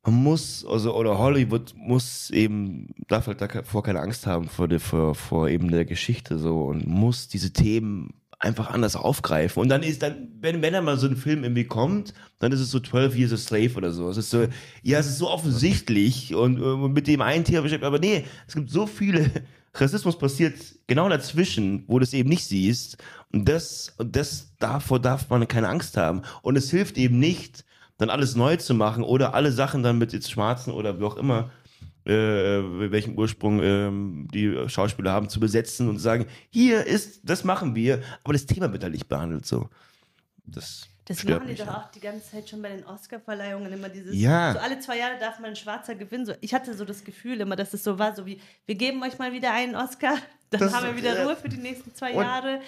man 0.04 0.14
muss, 0.14 0.64
also, 0.64 0.96
oder 0.96 1.18
Hollywood 1.18 1.74
muss 1.76 2.30
eben, 2.30 2.94
darf 3.08 3.26
halt 3.26 3.42
davor 3.42 3.82
keine 3.82 4.00
Angst 4.02 4.28
haben 4.28 4.48
vor, 4.48 4.68
der, 4.68 4.80
vor, 4.80 5.16
vor 5.16 5.50
eben 5.50 5.72
der 5.72 5.86
Geschichte 5.86 6.38
so 6.38 6.66
und 6.66 6.86
muss 6.86 7.28
diese 7.28 7.52
Themen 7.52 8.14
einfach 8.38 8.70
anders 8.70 8.96
aufgreifen. 8.96 9.60
Und 9.62 9.70
dann 9.70 9.82
ist 9.82 10.04
dann, 10.04 10.28
wenn, 10.40 10.62
wenn 10.62 10.74
dann 10.74 10.86
mal 10.86 10.98
so 10.98 11.08
ein 11.08 11.18
Film 11.18 11.44
irgendwie 11.44 11.64
kommt, 11.64 12.14
dann 12.38 12.52
ist 12.52 12.60
es 12.60 12.70
so 12.70 12.80
12 12.80 13.18
Years 13.18 13.34
a 13.34 13.38
Slave 13.38 13.74
oder 13.76 13.92
so. 13.92 14.08
Es 14.08 14.18
ist 14.18 14.30
so, 14.30 14.46
ja, 14.84 15.00
es 15.00 15.08
ist 15.08 15.18
so 15.18 15.30
offensichtlich 15.32 16.36
und, 16.36 16.62
äh, 16.62 16.88
mit 16.88 17.08
dem 17.08 17.22
einen 17.22 17.44
Thema 17.44 17.62
beschäftigt, 17.62 17.88
aber 17.88 17.98
nee, 17.98 18.26
es 18.48 18.54
gibt 18.54 18.70
so 18.70 18.86
viele, 18.86 19.32
Rassismus 19.76 20.18
passiert 20.18 20.56
genau 20.88 21.10
dazwischen, 21.10 21.84
wo 21.88 22.00
du 22.00 22.04
es 22.04 22.14
eben 22.14 22.30
nicht 22.30 22.46
siehst. 22.46 22.98
Und 23.32 23.48
das, 23.48 23.94
das, 23.98 24.54
davor 24.60 25.00
darf 25.00 25.30
man 25.30 25.48
keine 25.48 25.70
Angst 25.70 25.98
haben. 25.98 26.22
Und 26.42 26.56
es 26.56 26.72
hilft 26.72 26.98
eben 26.98 27.20
nicht, 27.20 27.66
dann 27.98 28.10
alles 28.10 28.36
neu 28.36 28.58
zu 28.58 28.74
machen 28.74 29.04
oder 29.04 29.34
alle 29.34 29.52
Sachen 29.52 29.84
dann 29.84 29.98
mit 29.98 30.14
jetzt 30.14 30.32
Schwarzen 30.32 30.72
oder 30.72 31.00
wie 31.00 31.04
auch 31.04 31.18
immer, 31.18 31.52
äh, 32.06 32.12
welchen 32.92 33.18
Ursprung 33.18 33.62
ähm, 33.64 34.28
die 34.34 34.56
Schauspieler 34.68 35.12
haben, 35.12 35.30
zu 35.30 35.40
besetzen 35.40 35.90
und 35.90 35.98
sagen, 36.00 36.26
hier 36.50 36.86
ist, 36.86 37.22
das 37.24 37.44
machen 37.44 37.76
wir, 37.76 38.02
aber 38.24 38.34
das 38.34 38.46
Thema 38.46 38.72
wird 38.72 38.84
halt 38.84 38.94
nicht 38.94 39.08
behandelt 39.08 39.46
so. 39.46 39.70
Das, 40.46 40.88
Das 41.08 41.22
stört 41.22 41.44
machen 41.44 41.50
die 41.50 41.56
doch 41.56 41.68
ja. 41.68 41.78
auch 41.86 41.92
die 41.92 42.00
ganze 42.00 42.32
Zeit 42.32 42.50
schon 42.50 42.62
bei 42.64 42.70
den 42.70 42.84
Oscar-Verleihungen 42.86 43.72
immer 43.72 43.90
dieses. 43.90 44.16
Ja. 44.16 44.54
So 44.54 44.60
alle 44.60 44.80
zwei 44.80 44.98
Jahre 44.98 45.20
darf 45.20 45.40
mal 45.40 45.50
ein 45.50 45.56
Schwarzer 45.56 45.94
gewinnen. 45.94 46.26
So, 46.26 46.34
ich 46.42 46.54
hatte 46.54 46.74
so 46.74 46.84
das 46.84 47.04
Gefühl 47.04 47.40
immer, 47.42 47.56
dass 47.56 47.74
es 47.76 47.84
so 47.84 48.00
war, 48.00 48.16
so 48.16 48.26
wie, 48.26 48.42
wir 48.66 48.74
geben 48.76 49.04
euch 49.04 49.20
mal 49.20 49.32
wieder 49.32 49.54
einen 49.54 49.76
Oscar, 49.76 50.16
dann 50.50 50.62
Das- 50.62 50.74
haben 50.74 50.88
wir 50.88 50.98
wieder 50.98 51.16
ja. 51.16 51.24
Ruhe 51.26 51.36
für 51.36 51.48
die 51.50 51.58
nächsten 51.58 51.94
zwei 51.94 52.12
Und- 52.14 52.24
Jahre. 52.24 52.60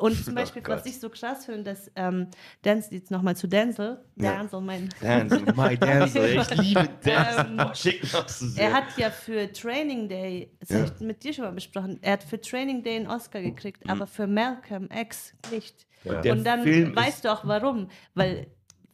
Und 0.00 0.24
zum 0.24 0.32
Oh 0.36 0.36
Beispiel, 0.40 0.60
Gott. 0.60 0.78
was 0.78 0.86
ich 0.86 0.98
so 0.98 1.08
krass 1.08 1.44
finde, 1.44 1.62
dass 1.70 1.88
ähm, 1.94 2.26
Denzel, 2.64 2.94
jetzt 2.94 3.12
nochmal 3.12 3.36
zu 3.36 3.46
Denzel, 3.46 4.04
Ja. 4.16 4.38
Denzel, 4.38 4.60
mein. 4.60 4.88
Denzel, 5.00 5.42
my 5.54 5.76
Denzel, 5.78 6.36
ich 6.40 6.50
liebe 6.56 6.88
Denzel. 7.04 7.46
Ähm, 7.46 7.60
Oh, 7.64 7.72
schick 7.74 8.12
noch 8.12 8.28
so 8.28 8.48
sehr. 8.48 8.64
Er 8.70 8.72
hat 8.72 8.86
ja 8.96 9.10
für 9.10 9.52
Training 9.52 10.08
Day, 10.08 10.50
das 10.58 10.70
Ja. 10.70 10.78
habe 10.80 10.92
ich 10.96 11.00
mit 11.00 11.22
dir 11.22 11.32
schon 11.32 11.44
mal 11.44 11.52
besprochen, 11.52 12.00
er 12.02 12.14
hat 12.14 12.24
für 12.24 12.40
Training 12.40 12.82
Day 12.82 12.96
einen 12.96 13.06
Oscar 13.06 13.40
gekriegt, 13.40 13.88
aber 13.88 14.08
für 14.08 14.26
Malcolm 14.26 14.88
X 14.92 15.32
nicht. 15.52 15.86
Der 16.04 16.32
Und 16.32 16.44
dann 16.44 16.64
weißt 16.94 17.24
du 17.24 17.32
auch 17.32 17.46
warum, 17.46 17.88
weil 18.14 18.46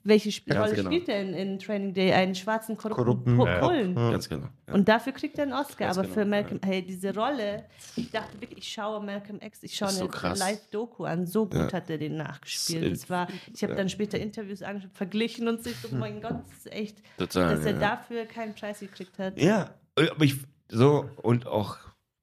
welche 0.03 0.31
Sp 0.33 0.49
Rolle 0.57 0.75
genau. 0.75 0.91
spielt 0.91 1.09
er 1.09 1.21
in, 1.21 1.35
in 1.35 1.59
Training 1.59 1.93
Day? 1.93 2.13
Einen 2.13 2.35
schwarzen 2.35 2.77
korrupten, 2.77 3.39
ja. 3.39 3.61
Bullen. 3.61 3.95
Ganz 3.95 4.29
genau. 4.29 4.49
Ja. 4.67 4.75
Und 4.75 4.89
dafür 4.89 5.13
kriegt 5.13 5.37
er 5.39 5.45
einen 5.45 5.53
Oscar. 5.53 5.87
Ganz 5.87 5.99
aber 5.99 6.09
genau, 6.09 6.21
für 6.21 6.25
Malcolm, 6.25 6.61
hey, 6.65 6.83
diese 6.83 7.15
Rolle, 7.15 7.65
ich 7.97 8.11
dachte 8.11 8.41
wirklich, 8.41 8.61
ich 8.61 8.73
schaue 8.73 9.05
Malcolm 9.05 9.41
X, 9.43 9.63
ich 9.63 9.75
schaue 9.75 9.91
so 9.91 10.09
eine. 10.09 10.35
Live-Doku 10.37 11.05
an. 11.05 11.27
So 11.27 11.45
gut 11.45 11.55
Ja. 11.55 11.73
hat 11.73 11.91
er 11.91 11.99
den 11.99 12.17
nachgespielt. 12.17 12.93
Das 12.93 13.11
war, 13.11 13.29
ich 13.53 13.63
habe 13.63 13.75
dann 13.75 13.89
später 13.89 14.19
Interviews 14.19 14.63
angeschaut, 14.63 14.93
verglichen 14.95 15.49
und 15.49 15.63
sich 15.63 15.77
so, 15.77 15.89
oh 15.93 15.97
mein 15.97 16.23
Gott, 16.23 16.37
das 16.49 16.59
ist 16.59 16.73
echt, 16.73 17.03
Total, 17.19 17.57
dass 17.57 17.67
er 17.67 17.73
ja. 17.73 17.79
dafür 17.79 18.25
keinen 18.25 18.55
Preis 18.55 18.81
gekriegt 18.81 19.19
hat. 19.19 19.39
Ja, 19.39 19.75
aber 19.97 20.25
ich, 20.25 20.37
so, 20.69 21.11
und 21.23 21.47
auch 21.47 21.77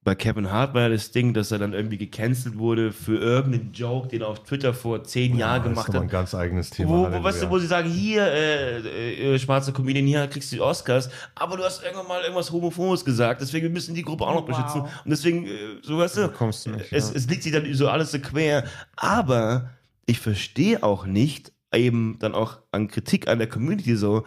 bei 0.08 0.16
Kevin 0.16 0.50
Hart 0.54 0.74
war 0.74 0.84
ja 0.84 0.90
das 0.90 1.12
Ding, 1.12 1.34
dass 1.34 1.52
er 1.52 1.60
dann 1.60 1.74
irgendwie 1.74 1.98
gecancelt 1.98 2.58
wurde 2.58 2.94
für 2.94 3.18
irgendeinen 3.18 3.74
Joke, 3.74 4.08
den 4.08 4.22
er 4.22 4.30
auf 4.30 4.42
Twitter 4.42 4.74
vor 4.74 5.04
zehn 5.04 5.36
Jahren 5.36 5.64
das 5.64 5.66
ist 5.66 5.70
gemacht 5.72 5.88
nochmal 5.90 6.02
ein 6.04 6.06
hat. 6.06 6.12
ganz 6.14 6.34
eigenes 6.34 6.70
Thema. 6.70 6.90
Wo, 6.92 7.12
wo, 7.12 7.24
weißt 7.24 7.44
du, 7.44 7.50
wo 7.50 7.60
sie 7.60 7.68
sagen, 7.68 7.90
hier, 7.90 8.24
äh, 8.26 9.34
äh, 9.34 9.38
schwarze 9.38 9.74
Comedian, 9.74 10.08
hier 10.08 10.26
kriegst 10.28 10.50
du 10.50 10.56
die 10.56 10.62
Oscars, 10.62 11.10
aber 11.36 11.58
du 11.58 11.64
hast 11.66 11.84
irgendwann 11.84 12.08
mal 12.08 12.22
irgendwas 12.22 12.50
Homophobes 12.54 13.04
gesagt, 13.04 13.42
deswegen 13.42 13.64
wir 13.66 13.70
müssen 13.70 13.96
die 13.96 14.02
Gruppe 14.02 14.24
auch 14.24 14.34
noch 14.34 14.48
Wow. 14.48 14.56
beschützen. 14.56 14.82
Und 14.84 15.10
deswegen, 15.10 15.46
äh, 15.46 15.50
so 15.82 15.98
weißt 15.98 16.16
du, 16.16 16.30
Kommst 16.30 16.66
du 16.66 16.70
nicht, 16.70 16.94
es, 16.94 17.10
ja. 17.10 17.16
es 17.18 17.28
liegt 17.28 17.44
sich 17.44 17.52
dann 17.52 17.74
so 17.74 17.90
alles 17.90 18.12
so 18.12 18.20
quer. 18.20 18.64
Aber 18.96 19.72
ich 20.06 20.22
verstehe 20.22 20.84
auch 20.84 21.06
nicht, 21.06 21.52
eben 21.76 22.16
dann 22.20 22.34
auch 22.34 22.60
an 22.72 22.88
Kritik 22.88 23.28
an 23.28 23.40
der 23.40 23.50
Community 23.50 23.98
so, 23.98 24.24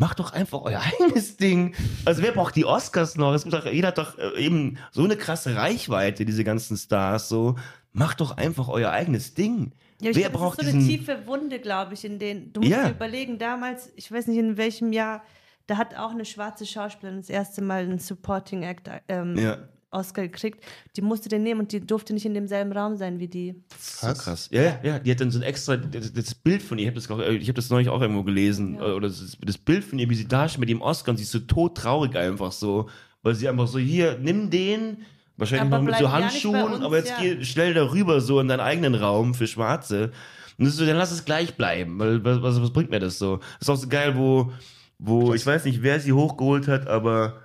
macht 0.00 0.18
doch 0.18 0.32
einfach 0.32 0.62
euer 0.62 0.80
eigenes 1.00 1.36
Ding. 1.36 1.74
Also 2.06 2.22
wer 2.22 2.32
braucht 2.32 2.56
die 2.56 2.64
Oscars 2.64 3.16
noch? 3.16 3.34
Es 3.34 3.42
gibt 3.44 3.54
doch, 3.54 3.66
jeder 3.66 3.88
hat 3.88 3.98
doch 3.98 4.18
äh, 4.18 4.42
eben 4.42 4.78
so 4.90 5.04
eine 5.04 5.16
krasse 5.16 5.54
Reichweite, 5.54 6.24
diese 6.24 6.42
ganzen 6.42 6.76
Stars, 6.76 7.28
so. 7.28 7.56
Macht 7.92 8.20
doch 8.20 8.36
einfach 8.36 8.68
euer 8.68 8.90
eigenes 8.90 9.34
Ding. 9.34 9.72
Ja, 10.00 10.10
ich 10.10 10.16
wer 10.16 10.30
glaub, 10.30 10.40
braucht 10.40 10.58
das 10.58 10.66
ist 10.66 10.72
so 10.72 10.78
eine 10.78 10.86
tiefe 10.86 11.26
Wunde, 11.26 11.58
glaube 11.58 11.94
ich, 11.94 12.04
in 12.04 12.18
den. 12.18 12.52
Du 12.52 12.60
musst 12.60 12.72
Ja. 12.72 12.84
dir 12.86 12.92
überlegen, 12.92 13.38
damals, 13.38 13.92
ich 13.96 14.10
weiß 14.10 14.26
nicht 14.28 14.38
in 14.38 14.56
welchem 14.56 14.92
Jahr, 14.92 15.22
da 15.66 15.76
hat 15.76 15.94
auch 15.96 16.12
eine 16.12 16.24
schwarze 16.24 16.64
Schauspielerin 16.64 17.20
das 17.20 17.28
erste 17.28 17.62
Mal 17.62 17.82
einen 17.82 17.98
Supporting 17.98 18.62
Act 18.62 18.88
ähm, 19.08 19.36
Ja. 19.36 19.58
Oscar 19.90 20.22
gekriegt. 20.22 20.62
Die 20.96 21.02
musste 21.02 21.28
den 21.28 21.42
nehmen 21.42 21.60
und 21.60 21.72
die 21.72 21.80
durfte 21.80 22.12
nicht 22.14 22.24
in 22.24 22.34
demselben 22.34 22.72
Raum 22.72 22.96
sein 22.96 23.18
wie 23.18 23.28
die. 23.28 23.54
So 23.78 24.12
krass. 24.14 24.48
Ja, 24.52 24.62
ja, 24.62 24.80
ja, 24.82 24.98
die 24.98 25.10
hat 25.10 25.20
dann 25.20 25.30
so 25.30 25.38
ein 25.38 25.42
extra, 25.42 25.76
das, 25.76 26.12
das 26.12 26.34
Bild 26.34 26.62
von 26.62 26.78
ihr, 26.78 26.94
ich 26.94 27.08
habe 27.08 27.24
das, 27.24 27.40
ich 27.40 27.48
hab 27.48 27.56
das 27.56 27.70
neulich 27.70 27.88
auch 27.88 28.00
irgendwo 28.00 28.22
gelesen, 28.22 28.76
Ja. 28.76 28.94
oder 28.94 29.08
das, 29.08 29.36
das 29.40 29.58
Bild 29.58 29.84
von 29.84 29.98
ihr, 29.98 30.08
wie 30.08 30.14
sie 30.14 30.28
da 30.28 30.48
steht 30.48 30.60
mit 30.60 30.68
dem 30.68 30.80
Oscar 30.82 31.10
und 31.10 31.16
sie 31.16 31.24
ist 31.24 31.32
so 31.32 31.40
todtraurig 31.40 32.16
einfach 32.16 32.52
so, 32.52 32.88
weil 33.22 33.34
sie 33.34 33.48
einfach 33.48 33.66
so, 33.66 33.78
hier, 33.78 34.18
nimm 34.20 34.50
den, 34.50 34.98
wahrscheinlich 35.36 35.72
Aber 35.72 35.82
noch 35.82 35.90
mit 35.90 35.96
so 35.96 36.12
Handschuhen, 36.12 36.72
uns, 36.72 36.84
aber 36.84 36.98
jetzt 36.98 37.10
ja. 37.10 37.16
geh 37.20 37.44
schnell 37.44 37.74
darüber 37.74 38.20
so 38.20 38.40
in 38.40 38.48
deinen 38.48 38.60
eigenen 38.60 38.94
Raum 38.94 39.34
für 39.34 39.46
Schwarze. 39.46 40.12
Und 40.58 40.66
das 40.66 40.74
ist 40.74 40.76
so, 40.78 40.86
dann 40.86 40.96
lass 40.96 41.10
es 41.10 41.24
gleich 41.24 41.56
bleiben, 41.56 41.98
weil 41.98 42.22
was, 42.22 42.42
was, 42.42 42.60
was 42.60 42.72
bringt 42.72 42.90
mir 42.90 43.00
das 43.00 43.18
so? 43.18 43.38
Das 43.38 43.62
ist 43.62 43.70
auch 43.70 43.76
so 43.76 43.88
geil, 43.88 44.16
wo, 44.16 44.52
wo, 44.98 45.32
ich 45.32 45.44
weiß 45.44 45.64
nicht, 45.64 45.82
wer 45.82 45.98
sie 46.00 46.12
hochgeholt 46.12 46.68
hat, 46.68 46.86
aber 46.86 47.40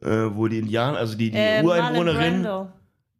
äh, 0.00 0.08
wo 0.34 0.48
die 0.48 0.58
Indianer, 0.58 0.98
also 0.98 1.16
die, 1.16 1.30
die 1.30 1.36
Äh, 1.36 1.62
Ureinwohnerin, 1.62 2.46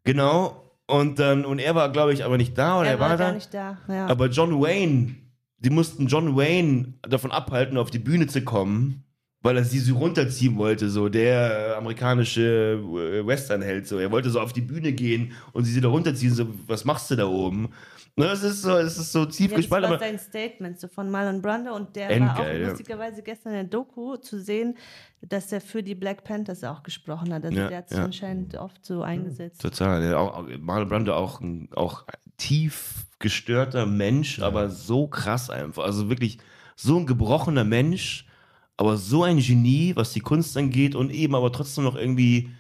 genau, 0.05 0.65
und 0.87 1.19
dann, 1.19 1.45
und 1.45 1.59
er 1.59 1.75
war, 1.75 1.91
glaube 1.93 2.13
ich, 2.13 2.25
aber 2.25 2.37
nicht 2.39 2.57
da, 2.57 2.81
oder 2.81 2.87
Er 2.89 2.95
er, 2.95 3.01
war 3.01 3.11
war 3.11 3.17
da. 3.19 3.33
nicht 3.33 3.53
da. 3.53 3.79
Ja. 3.89 4.07
Aber 4.07 4.29
John 4.29 4.61
Wayne, 4.61 5.17
die 5.59 5.71
mussten 5.71 6.07
John 6.07 6.37
Wayne 6.37 6.95
davon 7.03 7.31
abhalten, 7.31 7.77
auf 7.77 7.91
die 7.91 7.99
Bühne 7.99 8.27
zu 8.27 8.43
kommen, 8.43 9.05
weil 9.43 9.57
er 9.57 9.65
sie 9.65 9.79
so 9.81 9.97
runterziehen 9.97 10.57
wollte, 10.57 10.89
so 10.89 11.09
der 11.09 11.77
amerikanische 11.77 12.81
äh, 12.83 13.27
Westernheld. 13.27 13.87
So. 13.87 13.99
Er 13.99 14.11
wollte 14.11 14.31
so 14.31 14.41
auf 14.41 14.53
die 14.53 14.61
Bühne 14.63 14.93
gehen 14.93 15.33
und 15.53 15.65
sie 15.65 15.73
sie 15.73 15.81
da 15.81 15.89
runterziehen, 15.89 16.33
so, 16.35 16.47
was 16.67 16.85
machst 16.85 17.11
du 17.11 17.17
da 17.17 17.27
oben? 17.27 17.69
Ne, 18.19 18.27
Es 18.33 18.43
ist 18.43 18.63
so, 18.63 18.77
es 18.77 18.99
ist 18.99 19.13
so 19.13 19.25
tief 19.27 19.51
ja, 19.51 19.57
das 19.57 19.57
gespalten, 19.57 19.91
war 19.91 19.99
sein 19.99 20.19
Statement 20.19 20.79
so 20.81 20.89
von 20.89 21.11
Marlon 21.11 21.41
Brando 21.41 21.75
und 21.75 21.95
der 21.97 22.11
Endgeil, 22.11 22.37
war 22.37 22.41
auch 22.55 22.61
ja. 22.61 22.69
lustigerweise 22.71 23.23
gestern 23.23 23.51
in 23.51 23.55
der 23.61 23.65
Doku 23.65 24.17
zu 24.17 24.41
sehen, 24.41 24.77
dass 25.23 25.51
er 25.53 25.61
für 25.61 25.83
die 25.83 25.95
Black 25.95 26.25
Panthers 26.25 26.63
auch 26.65 26.83
gesprochen 26.83 27.33
hat. 27.33 27.45
Also 27.45 27.57
Ja, 27.59 27.69
der 27.69 27.79
hat 27.79 27.89
sich 27.89 27.99
ja. 27.99 28.05
anscheinend 28.05 28.57
oft 28.57 28.85
so 28.85 29.03
eingesetzt. 29.03 29.61
total. 29.61 30.03
Ja, 30.05 30.19
auch, 30.19 30.37
auch, 30.39 30.47
Marlon 30.61 30.89
Brando 30.89 31.15
auch, 31.15 31.41
ein- 31.41 31.69
auch 31.75 32.05
tief 32.37 33.07
gestörter 33.19 33.87
Mensch, 33.87 34.41
aber 34.41 34.71
so 34.71 35.09
krass 35.09 35.51
einfach. 35.51 35.85
Also 35.85 36.09
wirklich 36.09 36.39
so 36.77 36.97
ein 36.99 37.07
gebrochener 37.07 37.65
Mensch, 37.65 38.27
aber 38.77 38.97
so 38.97 39.25
ein 39.25 39.39
Genie, 39.39 39.97
was 39.97 40.13
die 40.13 40.21
Kunst 40.21 40.57
angeht 40.57 40.95
und 40.95 41.11
eben 41.11 41.35
aber 41.35 41.51
trotzdem 41.51 41.83
noch 41.85 41.97
irgendwie 41.97 42.51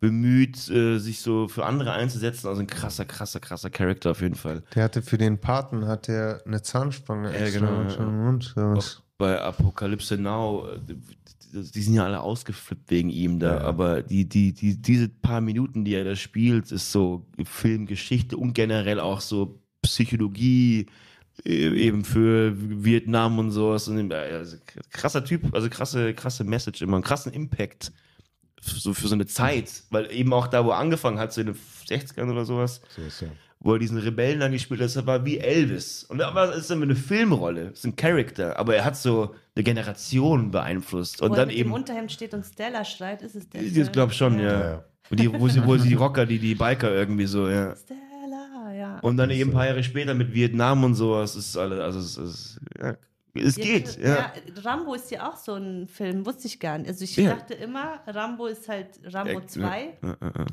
bemüht, 0.00 0.68
äh, 0.68 0.98
sich 0.98 1.20
so 1.20 1.48
für 1.48 1.64
andere 1.64 1.92
einzusetzen. 1.92 2.48
Also 2.48 2.60
ein 2.60 2.66
krasser, 2.66 3.04
krasser, 3.04 3.40
krasser 3.40 3.70
Charakter 3.70 4.10
auf 4.10 4.20
jeden 4.20 4.34
Fall. 4.34 4.62
Der 4.74 4.84
hatte 4.84 5.02
für 5.02 5.18
den 5.18 5.38
Paten 5.38 5.86
hat 5.86 6.08
er 6.08 6.42
eine 6.46 6.62
Zahnspange 6.62 7.32
Ja, 7.32 7.38
extra 7.46 7.66
genau, 7.66 7.90
ja. 7.90 8.04
Mund. 8.04 8.54
Auch 8.56 9.02
bei 9.18 9.40
Apokalypse 9.40 10.18
Now, 10.18 10.68
äh, 10.68 10.94
die, 11.52 11.82
sind 11.82 11.94
ja 11.94 12.04
alle 12.04 12.20
ausgeflippt 12.20 12.90
wegen 12.90 13.08
ihm 13.08 13.38
da, 13.38 13.56
Ja, 13.56 13.60
aber 13.62 14.02
die, 14.02 14.28
die, 14.28 14.52
die, 14.52 14.80
diese 14.80 15.08
paar 15.08 15.40
Minuten, 15.40 15.84
die 15.84 15.94
er 15.94 16.04
da 16.04 16.14
spielt, 16.14 16.70
ist 16.70 16.92
so 16.92 17.24
Filmgeschichte 17.44 18.36
und 18.36 18.52
generell 18.52 19.00
auch 19.00 19.20
so 19.22 19.58
Psychologie 19.80 20.86
äh, 21.44 21.68
eben 21.68 22.04
für 22.04 22.54
Vietnam 22.56 23.38
und 23.38 23.50
sowas. 23.50 23.88
Äh, 23.88 24.12
also 24.12 24.58
krasser 24.90 25.24
Typ, 25.24 25.54
also 25.54 25.70
krasse, 25.70 26.12
krasse 26.12 26.44
Message 26.44 26.82
immer, 26.82 26.96
einen 26.96 27.04
krassen 27.04 27.32
Impact 27.32 27.92
so 28.60 28.94
für 28.94 29.08
so 29.08 29.14
eine 29.14 29.26
Zeit, 29.26 29.70
weil 29.90 30.10
eben 30.12 30.32
auch 30.32 30.46
da, 30.46 30.64
wo 30.64 30.70
er 30.70 30.78
angefangen 30.78 31.18
hat, 31.18 31.32
so 31.32 31.40
in 31.40 31.48
den 31.48 31.56
60ern 31.88 32.30
oder 32.30 32.44
sowas, 32.44 32.80
So 32.88 33.02
ist 33.02 33.20
ja. 33.20 33.28
wo 33.60 33.74
er 33.74 33.78
diesen 33.78 33.98
Rebellen 33.98 34.40
dann 34.40 34.52
gespielt 34.52 34.80
hat, 34.80 34.86
das 34.94 35.06
war 35.06 35.24
wie 35.24 35.38
Elvis. 35.38 36.04
Und 36.04 36.20
aber 36.22 36.50
es 36.50 36.62
ist 36.62 36.70
dann 36.70 36.82
eine 36.82 36.96
Filmrolle, 36.96 37.68
es 37.68 37.80
ist 37.80 37.84
ein 37.84 37.96
Charakter, 37.96 38.58
aber 38.58 38.76
er 38.76 38.84
hat 38.84 38.96
so 38.96 39.34
eine 39.54 39.62
Generation 39.62 40.50
beeinflusst. 40.50 41.22
Und 41.22 41.30
Wo 41.30 41.34
er 41.34 41.36
dann 41.36 41.48
mit 41.48 41.56
eben, 41.56 41.70
dem 41.70 41.74
Unterhemd 41.74 42.12
steht 42.12 42.34
und 42.34 42.44
Stella 42.44 42.84
schreit, 42.84 43.22
ist 43.22 43.36
es 43.36 43.48
der 43.48 43.62
ich 43.62 43.92
glaube 43.92 44.12
schon, 44.12 44.38
ja. 44.38 44.60
Ja. 44.60 44.84
Und 45.08 45.20
die, 45.20 45.32
wo, 45.32 45.48
sie, 45.48 45.64
wo 45.64 45.76
sie 45.76 45.90
die 45.90 45.94
Rocker, 45.94 46.26
die, 46.26 46.38
die 46.38 46.54
Biker 46.54 46.92
irgendwie 46.92 47.26
so, 47.26 47.48
ja. 47.48 47.76
Stella, 47.76 48.72
ja. 48.74 48.98
Und 49.00 49.16
dann 49.16 49.30
eben 49.30 49.50
ein 49.50 49.54
paar 49.54 49.66
Jahre 49.66 49.84
später 49.84 50.14
mit 50.14 50.34
Vietnam 50.34 50.82
und 50.82 50.94
sowas, 50.94 51.36
ist 51.36 51.56
alles, 51.56 51.78
also 51.78 51.98
es, 52.00 52.16
es, 52.16 52.60
ja, 52.80 52.96
es 53.38 53.56
geht, 53.56 53.98
ja. 53.98 54.08
ja. 54.08 54.32
Rambo 54.64 54.94
ist 54.94 55.10
ja 55.10 55.28
auch 55.30 55.36
so 55.36 55.54
ein 55.54 55.86
Film, 55.88 56.24
wusste 56.26 56.46
ich 56.46 56.58
gar 56.60 56.78
nicht. 56.78 56.88
Also 56.88 57.04
ich 57.04 57.16
Ja. 57.16 57.34
dachte 57.34 57.54
immer, 57.54 58.00
Rambo 58.06 58.46
ist 58.46 58.68
halt 58.68 59.00
Rambo 59.04 59.40
Ja, 59.40 59.46
2. 59.46 59.98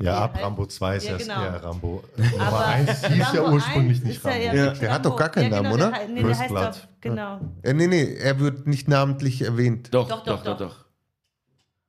Ja, 0.02 0.18
ab 0.18 0.34
halt- 0.34 0.44
Rambo 0.44 0.66
2 0.66 0.96
ist 0.96 1.06
Ja, 1.08 1.16
genau. 1.16 1.42
eher 1.42 1.62
Rambo. 1.64 2.04
Nummer 2.16 2.42
Aber 2.46 2.66
1 2.66 3.06
hieß 3.06 3.18
ja 3.18 3.40
Rambo 3.42 3.54
ursprünglich 3.56 3.98
1 3.98 4.04
nicht 4.06 4.24
ja 4.24 4.30
Rambo. 4.30 4.44
Ja. 4.44 4.52
Der 4.72 4.72
hat 4.72 4.82
Rambo- 5.04 5.08
doch 5.10 5.16
gar 5.16 5.28
keinen 5.30 5.52
ja, 5.52 5.58
genau, 5.58 5.62
Namen, 5.76 5.78
der 5.78 5.88
oder? 5.88 5.96
hei- 5.96 6.06
Nee, 6.08 6.22
der 6.22 6.38
heißt 6.38 6.50
doch, 6.50 6.88
genau. 7.00 7.40
Äh, 7.62 7.72
nee, 7.74 7.86
nee, 7.86 8.14
er 8.16 8.38
wird 8.40 8.66
nicht 8.66 8.88
namentlich 8.88 9.42
erwähnt. 9.42 9.88
Doch, 9.92 10.08
Doch, 10.08 10.24
doch, 10.24 10.42
doch, 10.42 10.56
doch. 10.58 10.84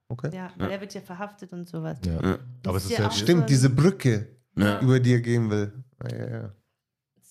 Okay. 0.07 0.30
Ja, 0.35 0.51
weil 0.57 0.69
er 0.72 0.81
wird 0.81 0.93
ja 0.93 1.01
verhaftet 1.01 1.51
und 1.51 1.67
sowas. 1.67 1.97
Ja. 2.05 2.13
Ja. 2.22 2.38
Aber 2.67 2.77
es 2.77 2.85
Ist 2.85 2.91
ja 2.91 2.99
ja 3.01 3.07
auch- 3.07 3.11
Stimmt, 3.11 3.49
diese 3.49 3.69
Brücke, 3.72 4.27
Ja. 4.55 4.80
über 4.80 4.99
die 4.99 5.13
er 5.13 5.22
gehen 5.22 5.49
will. 5.49 5.73
Ja, 6.09 6.17
ja, 6.17 6.27
ja. 6.30 6.51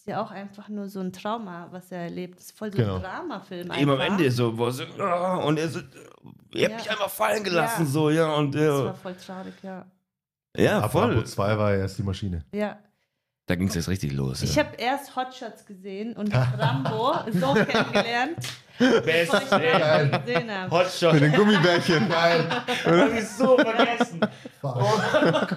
Ist 0.04 0.10
ja 0.10 0.22
auch 0.22 0.30
einfach 0.32 0.68
nur 0.68 0.86
so 0.90 1.00
ein 1.00 1.14
Trauma, 1.14 1.68
was 1.70 1.90
er 1.90 2.00
erlebt. 2.00 2.36
Das 2.38 2.44
ist 2.48 2.58
voll 2.58 2.70
so 2.70 2.76
Genau. 2.76 2.96
ein 2.96 3.00
Dramafilm. 3.02 3.72
Eben 3.72 3.90
am. 3.90 4.00
Ende 4.00 4.30
so, 4.30 4.54
wo 4.58 4.66
er 4.66 4.72
so, 4.72 4.84
ah, 4.98 5.36
und 5.36 5.58
er 5.58 5.66
so, 5.70 5.78
ihr 6.52 6.64
habt 6.64 6.72
Ja. 6.72 6.76
mich 6.76 6.90
einfach 6.90 7.08
fallen 7.08 7.42
gelassen, 7.42 7.84
Ja. 7.86 7.90
so, 7.90 8.10
ja, 8.10 8.34
und 8.34 8.54
Das 8.54 8.60
war 8.68 8.84
ja, 8.84 8.92
voll 8.92 9.14
traurig, 9.14 9.54
ja. 9.62 9.86
ja 10.58 10.80
Ab 10.80 10.92
voll. 10.92 11.04
Rambo 11.06 11.22
2 11.22 11.56
war 11.56 11.72
erst 11.74 11.96
die 11.96 12.02
Maschine. 12.02 12.44
Ja. 12.52 12.76
Da 13.46 13.54
ging 13.54 13.68
es 13.68 13.74
jetzt 13.76 13.88
richtig 13.88 14.12
los. 14.12 14.42
Ich 14.42 14.56
ja. 14.56 14.64
habe 14.64 14.76
erst 14.76 15.16
Hotshots 15.16 15.64
gesehen 15.64 16.12
und 16.14 16.34
Rambo 16.58 17.14
so 17.32 17.54
kennengelernt, 17.54 18.36
Best, 18.78 19.32
gesehen 19.32 20.50
habe. 20.50 20.70
Hotshot. 20.70 21.14
Mit 21.14 21.22
den 21.22 21.32
Gummibärchen. 21.32 22.08
Geil. 22.10 22.44
Hab 22.84 23.10
ich 23.14 23.26
so 23.26 23.56
vergessen. 23.56 24.20
Oh 24.62 24.98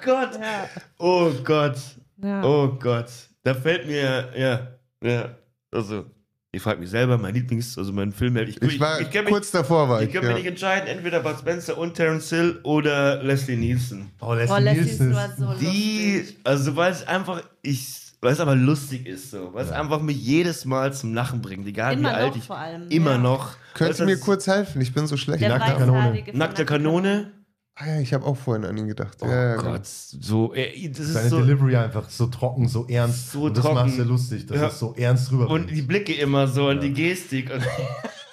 Gott. 0.05 0.39
Ja, 0.39 0.69
Oh 0.99 1.31
Gott. 1.43 1.75
ja. 2.23 2.43
Oh 2.45 2.69
Gott. 2.79 3.09
Da 3.47 3.53
fällt 3.53 3.87
mir, 3.87 4.27
ja, 4.35 4.67
ja, 5.01 5.29
also, 5.71 6.05
ich 6.51 6.61
frage 6.61 6.81
mich 6.81 6.89
selber, 6.89 7.17
mein 7.17 7.33
Lieblings-, 7.33 7.77
also 7.77 7.93
mein 7.93 8.11
Filmheld. 8.11 8.49
Ich, 8.49 8.61
Ich 8.61 8.79
war 8.79 8.99
ich, 8.99 9.13
mich, 9.13 9.25
kurz 9.25 9.51
davor, 9.51 9.87
war 9.87 10.01
ich 10.01 10.09
ich. 10.09 10.13
kann 10.13 10.23
mich 10.23 10.31
Ja. 10.31 10.37
nicht 10.37 10.47
entscheiden, 10.47 10.87
entweder 10.89 11.21
Bud 11.21 11.37
Spencer 11.39 11.77
und 11.77 11.93
Terence 11.93 12.29
Hill 12.29 12.59
oder 12.63 13.23
Leslie 13.23 13.55
Nielsen. 13.55 14.11
Oh, 14.19 14.33
Leslie 14.33 14.53
Oh, 14.55 14.59
Leslie 14.59 14.83
Nielsen 14.83 15.15
war 15.15 15.29
so 15.37 15.53
Die, 15.59 16.17
lustig. 16.17 16.37
also 16.43 16.75
weil 16.75 16.91
es 16.91 17.07
einfach, 17.07 17.41
ich, 17.61 18.01
weil 18.19 18.33
es 18.33 18.39
aber 18.41 18.55
lustig 18.55 19.05
ist 19.05 19.31
so, 19.31 19.53
weil 19.53 19.63
es 19.63 19.71
einfach 19.71 20.01
mich 20.01 20.17
jedes 20.17 20.65
Mal 20.65 20.91
zum 20.91 21.13
Lachen 21.13 21.41
bringt, 21.41 21.65
egal 21.67 21.93
Immer 21.93 22.09
wie 22.09 22.13
alt 22.15 22.27
noch 22.31 22.37
ich, 22.37 22.43
vor 22.43 22.57
allem, 22.57 22.89
immer 22.89 23.11
ja. 23.11 23.17
noch. 23.17 23.55
Könnt 23.75 23.91
ihr 23.93 23.99
Weil 23.99 24.05
mir 24.07 24.19
kurz 24.19 24.47
helfen? 24.47 24.81
Ich 24.81 24.93
bin 24.93 25.07
so 25.07 25.15
schlecht. 25.15 25.41
Nackte 25.41 25.73
Kanone. 25.73 26.23
Nackte 26.33 26.65
Kanone? 26.65 27.31
Ah 27.79 27.87
ja, 27.87 27.99
ich 27.99 28.11
habe 28.11 28.25
auch 28.25 28.35
vorhin 28.35 28.65
an 28.65 28.75
ihn 28.75 28.87
gedacht. 28.87 29.17
Oh 29.21 29.27
ja, 29.27 29.49
ja, 29.49 29.55
Gott, 29.57 29.85
so, 29.85 30.51
äh, 30.55 30.89
das 30.89 30.99
ist 30.99 31.13
Seine 31.13 31.29
so, 31.29 31.37
Delivery 31.41 31.75
einfach 31.75 32.09
so 32.09 32.25
trocken, 32.25 32.67
so 32.67 32.87
ernst. 32.87 33.31
So 33.31 33.43
und 33.43 33.55
das 33.55 33.63
trocken. 33.63 33.75
macht 33.75 33.91
sehr 33.91 34.05
lustig, 34.05 34.47
dass 34.47 34.57
Ja. 34.57 34.67
es 34.67 34.79
so 34.79 34.95
ernst 34.97 35.31
rüber 35.31 35.47
und 35.49 35.69
die 35.69 35.83
Blicke 35.83 36.13
immer 36.13 36.47
so 36.47 36.69
und 36.69 36.81
die 36.81 36.91
Gestik. 36.91 37.51
Und 37.53 37.61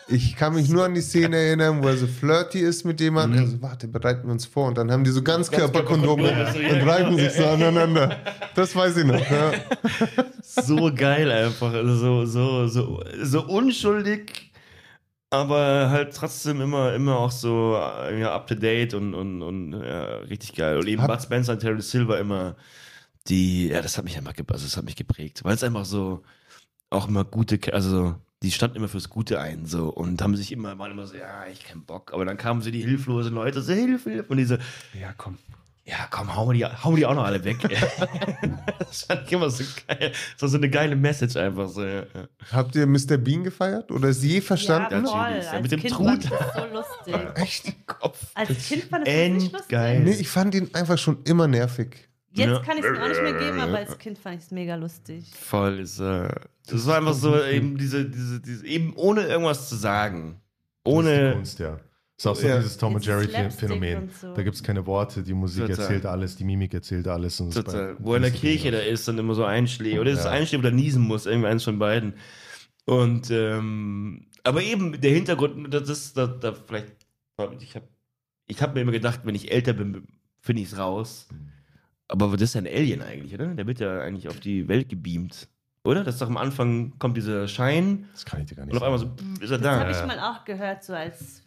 Ich 0.07 0.37
kann 0.37 0.55
mich 0.55 0.69
nur 0.69 0.85
an 0.85 0.95
die 0.95 1.01
Szene 1.01 1.37
erinnern, 1.37 1.83
wo 1.83 1.89
er 1.89 1.97
so 1.97 2.07
flirty 2.07 2.61
ist 2.61 2.85
mit 2.85 3.01
jemandem. 3.01 3.41
Mhm. 3.41 3.47
Also, 3.47 3.63
warte, 3.63 3.89
bereiten 3.89 4.27
wir 4.27 4.33
uns 4.33 4.45
vor. 4.45 4.69
Und 4.69 4.77
dann 4.77 4.91
haben 4.91 5.03
die 5.03 5.11
so 5.11 5.23
Ganzkörperkondome 5.23 6.25
Ganzkörperkondome, 6.25 6.53
so, 6.53 6.61
ja, 6.61 6.83
und 6.83 6.89
reiben 6.89 7.17
genau. 7.17 7.29
sich 7.29 7.39
so 7.39 7.47
aneinander. 7.47 8.19
Das 8.55 8.77
weiß 8.77 8.99
ich 8.99 9.05
noch. 9.07 9.31
Ja. 9.31 9.53
so 10.63 10.93
geil 10.95 11.31
einfach, 11.31 11.73
also 11.73 11.95
so, 11.97 12.27
so, 12.27 12.67
so, 12.67 13.05
so 13.23 13.47
unschuldig, 13.47 14.53
aber 15.35 15.91
halt 15.91 16.15
trotzdem 16.15 16.61
immer, 16.61 16.95
immer 16.95 17.19
auch 17.19 17.31
so 17.31 17.77
äh, 17.77 18.21
ja, 18.21 18.35
up 18.35 18.47
to 18.47 18.55
date 18.55 18.95
und, 18.95 19.15
und, 19.15 19.43
und 19.43 19.73
ja, 19.73 20.17
richtig 20.19 20.55
geil. 20.55 20.79
Und 20.79 20.87
eben 20.89 21.03
Hab- 21.03 21.11
Bud 21.11 21.23
Spencer 21.23 21.53
und 21.55 21.61
Terry 21.61 21.83
Silver 21.83 22.19
immer 22.19 22.57
die, 23.29 23.69
ja, 23.69 23.83
das 23.83 23.99
hat 23.99 24.05
mich 24.05 24.17
einfach, 24.19 24.35
also 24.37 24.67
das 24.67 24.77
hat 24.77 24.85
mich 24.85 24.97
geprägt, 24.97 25.45
weil 25.45 25.55
es 25.55 25.65
einfach 25.65 25.85
so 25.85 26.23
auch 26.91 27.09
immer 27.09 27.25
gute, 27.25 27.59
also 27.75 28.17
die 28.43 28.53
standen 28.53 28.77
immer 28.79 28.89
fürs 28.89 29.11
Gute 29.11 29.41
ein 29.41 29.67
so. 29.67 29.89
Und 29.91 30.23
haben 30.23 30.37
sich 30.37 30.53
immer, 30.53 30.79
waren 30.79 30.93
immer 30.93 31.07
so, 31.07 31.17
ja, 31.17 31.47
ich 31.47 31.65
keinen 31.65 31.85
Bock, 31.85 32.13
aber 32.15 32.25
dann 32.25 32.37
kamen 32.37 32.63
so 32.63 32.71
die 32.71 32.83
hilflosen 32.83 33.35
Leute, 33.35 33.63
so 33.63 33.73
Hilfe, 33.73 34.11
Hilfe 34.11 34.29
und 34.31 34.37
die 34.39 34.45
so, 34.45 34.57
ja, 35.01 35.13
komm, 35.17 35.39
ja, 35.87 36.07
komm, 36.11 36.35
hauen 36.35 36.49
wir 36.59 36.69
die, 36.69 36.75
wir 36.85 36.97
die 36.97 37.07
auch 37.07 37.15
noch 37.15 37.25
alle 37.25 37.45
weg. 37.45 37.59
das 38.79 39.03
fand 39.05 39.23
ich 39.27 39.33
immer 39.33 39.51
so 39.51 39.65
geil. 39.87 40.13
Das 40.33 40.43
war 40.43 40.49
so 40.49 40.57
eine 40.57 40.71
geile 40.71 40.97
Message 40.97 41.37
einfach 41.37 41.69
so, 41.69 41.85
ja. 41.85 42.05
Habt 42.53 42.75
ihr 42.77 42.87
Mr. 42.87 43.17
Bean 43.19 43.45
gefeiert? 43.45 43.91
Oder 43.91 44.09
ist 44.09 44.23
je 44.23 44.41
verstanden? 44.41 45.05
Ja, 45.05 45.11
voll. 45.11 45.43
Ja, 45.43 45.51
Als 45.51 45.63
mit 45.63 45.73
dem 45.73 45.81
kind 45.81 45.93
Trut. 45.93 46.25
das 46.31 46.55
so 46.55 46.67
lustig. 46.73 47.31
Echt? 47.43 47.87
Kopf. 47.87 48.19
Als 48.35 48.49
Kind 48.67 48.85
fand 48.85 49.07
ich 49.07 49.15
das 49.15 49.31
nicht 49.43 49.53
lustig. 49.53 49.79
Nee, 50.05 50.17
ich 50.19 50.29
fand 50.29 50.55
ihn 50.55 50.71
einfach 50.75 50.97
schon 50.99 51.19
immer 51.25 51.47
nervig. 51.49 52.09
Jetzt 52.33 52.49
Ja. 52.49 52.59
kann 52.61 52.79
ich 52.79 52.85
es 52.85 52.91
mir 52.91 53.03
auch 53.05 53.09
nicht 53.09 53.23
mehr 53.23 53.33
geben, 53.35 53.61
aber 53.61 53.79
als 53.79 53.97
Kind 53.99 54.19
fand 54.19 54.37
ich 54.39 54.45
es 54.47 54.51
mega 54.51 54.75
lustig. 54.75 55.31
Voll 55.39 55.79
ist, 55.81 56.01
äh, 56.01 56.29
das 56.67 56.87
war 56.87 56.97
einfach 56.97 57.15
so 57.15 57.41
eben 57.45 57.77
diese, 57.79 58.05
diese, 58.07 58.41
diese, 58.41 58.67
eben 58.67 58.93
ohne 58.97 59.23
irgendwas 59.27 59.69
zu 59.69 59.77
sagen. 59.77 60.41
Das 60.41 60.41
ist 60.41 60.85
die 60.85 60.91
Ohne, 60.91 61.33
Kunst, 61.35 61.59
ja. 61.61 61.79
Ist 62.25 62.39
auch 62.39 62.43
so 62.43 62.47
Ja. 62.49 62.57
dieses 62.59 62.77
Tom 62.77 62.95
und 62.95 63.05
Jerry 63.05 63.29
Phänomen. 63.51 63.99
und 64.05 64.13
so. 64.15 64.35
Da 64.35 64.43
gibt 64.43 64.57
es 64.57 64.63
keine 64.63 64.87
Worte, 64.87 65.23
die 65.23 65.35
Musik 65.35 65.67
Total. 65.67 65.79
erzählt 65.85 66.07
alles, 66.07 66.37
die 66.37 66.45
Mimik 66.45 66.73
erzählt 66.75 67.07
alles. 67.09 67.41
Und 67.41 67.55
das 67.55 67.65
total, 67.65 67.97
wo 67.99 68.13
er 68.13 68.17
in 68.17 68.23
der 68.23 68.31
das 68.33 68.41
Kirche 68.41 68.71
da 68.71 68.79
so- 68.79 68.85
ist 68.85 69.09
und 69.09 69.19
immer 69.19 69.35
so 69.35 69.45
einschlägt. 69.45 69.99
Oder 69.99 70.13
es 70.13 70.21
ist 70.21 70.25
Ja. 70.25 70.31
einschlägt 70.33 70.65
oder 70.65 70.73
niesen 70.73 71.03
muss, 71.03 71.27
irgendwie 71.27 71.49
eins 71.49 71.65
von 71.65 71.79
beiden. 71.79 72.15
Und, 72.87 73.31
ähm, 73.31 74.27
aber 74.43 74.63
eben 74.63 75.01
der 75.01 75.11
Hintergrund, 75.13 75.73
das 75.73 75.89
ist, 75.89 76.17
da, 76.17 76.27
da 76.27 76.53
vielleicht, 76.53 76.93
ich 77.61 77.75
habe 77.75 77.89
ich 78.47 78.61
hab 78.63 78.75
mir 78.75 78.83
immer 78.83 78.93
gedacht, 78.93 79.21
wenn 79.25 79.35
ich 79.35 79.51
älter 79.51 79.73
bin, 79.73 80.07
finde 80.41 80.63
ich 80.63 80.73
es 80.73 80.79
raus. 80.79 81.29
Aber 82.09 82.33
das 82.33 82.43
ist 82.51 82.55
ja 82.55 82.61
ein 82.61 82.67
Alien 82.67 83.01
eigentlich, 83.01 83.33
oder? 83.33 83.55
Der 83.55 83.67
wird 83.67 83.81
ja 83.81 84.01
eigentlich 84.01 84.29
auf 84.29 84.39
die 84.41 84.69
Welt 84.69 84.91
gebeamt. 84.91 85.49
Oder? 85.87 86.05
Das 86.05 86.15
ist 86.17 86.21
doch 86.23 86.29
am 86.29 86.37
Anfang 86.37 86.99
kommt 86.99 87.17
dieser 87.17 87.47
Schein 87.49 88.07
Das 88.13 88.25
kann 88.27 88.41
ich 88.43 88.47
dir 88.49 88.55
gar 88.57 88.65
nicht 88.67 88.73
und 88.73 88.79
auf 88.79 88.83
einmal 88.85 88.99
so 88.99 89.07
sagen. 89.07 89.17
pff, 89.37 89.43
ist 89.43 89.51
er 89.51 89.59
Das 89.59 89.65
da. 89.67 89.81
habe 89.81 89.91
ich 89.91 89.97
ja. 89.99 90.07
mal 90.07 90.19
auch 90.21 90.45
gehört, 90.45 90.83
so 90.85 90.93
als 90.95 91.43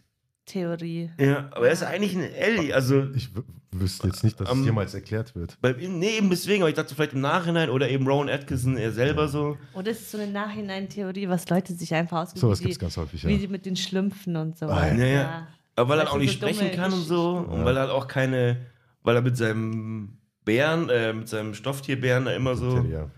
Theorie. 0.48 1.10
Ja, 1.20 1.48
aber 1.52 1.66
er 1.68 1.72
ist 1.72 1.82
eigentlich 1.82 2.16
ein 2.16 2.28
Alien. 2.40 2.72
Also, 2.72 3.04
Ich 3.14 3.30
wüsste 3.70 4.06
jetzt 4.08 4.24
nicht, 4.24 4.40
dass 4.40 4.48
Am- 4.48 4.60
es 4.60 4.64
jemals 4.66 4.94
erklärt 4.94 5.34
wird. 5.36 5.56
bei, 5.60 5.72
nee, 5.78 6.16
eben 6.16 6.30
deswegen, 6.30 6.62
aber 6.62 6.70
ich 6.70 6.74
dachte 6.76 6.94
vielleicht 6.94 7.12
im 7.12 7.20
Nachhinein 7.20 7.70
oder 7.70 7.88
eben 7.88 8.06
Rowan 8.08 8.28
Atkinson, 8.28 8.76
er 8.76 8.90
selber 8.92 9.28
so. 9.28 9.56
Oder 9.74 9.90
ist 9.90 10.00
es 10.02 10.10
so 10.10 10.18
eine 10.18 10.32
Nachhinein-Theorie, 10.32 11.28
was 11.28 11.48
Leute 11.48 11.72
sich 11.74 11.94
einfach 11.94 12.22
ausdenken, 12.22 12.40
Sowas 12.40 12.60
wie, 12.60 12.64
gibt 12.64 12.72
es 12.72 12.78
ganz 12.78 12.96
häufig, 12.96 13.22
ja. 13.22 13.28
wie 13.28 13.38
die 13.38 13.48
mit 13.48 13.66
den 13.66 13.76
Schlümpfen 13.76 14.36
und 14.36 14.56
so. 14.58 14.66
Ah, 14.66 14.86
ja. 14.88 14.94
Ja, 14.94 15.06
ja. 15.06 15.46
Aber 15.76 15.90
weil 15.90 16.00
er 16.00 16.10
auch 16.12 16.18
nicht 16.18 16.32
so 16.40 16.48
sprechen 16.48 16.72
kann 16.74 16.92
und 16.92 17.02
so. 17.02 17.36
Und 17.48 17.60
Ja. 17.60 17.64
weil 17.64 17.76
er 17.76 17.82
halt 17.82 17.92
auch 17.92 18.08
keine, 18.08 18.56
weil 19.04 19.14
er 19.16 19.22
mit 19.22 19.36
seinem 19.36 20.18
Bären, 20.44 20.88
äh, 20.88 21.12
mit 21.12 21.28
seinem 21.28 21.54
Stofftierbären 21.54 22.24
da 22.24 22.32
immer 22.32 22.56
so, 22.56 22.78
ja. 22.90 23.10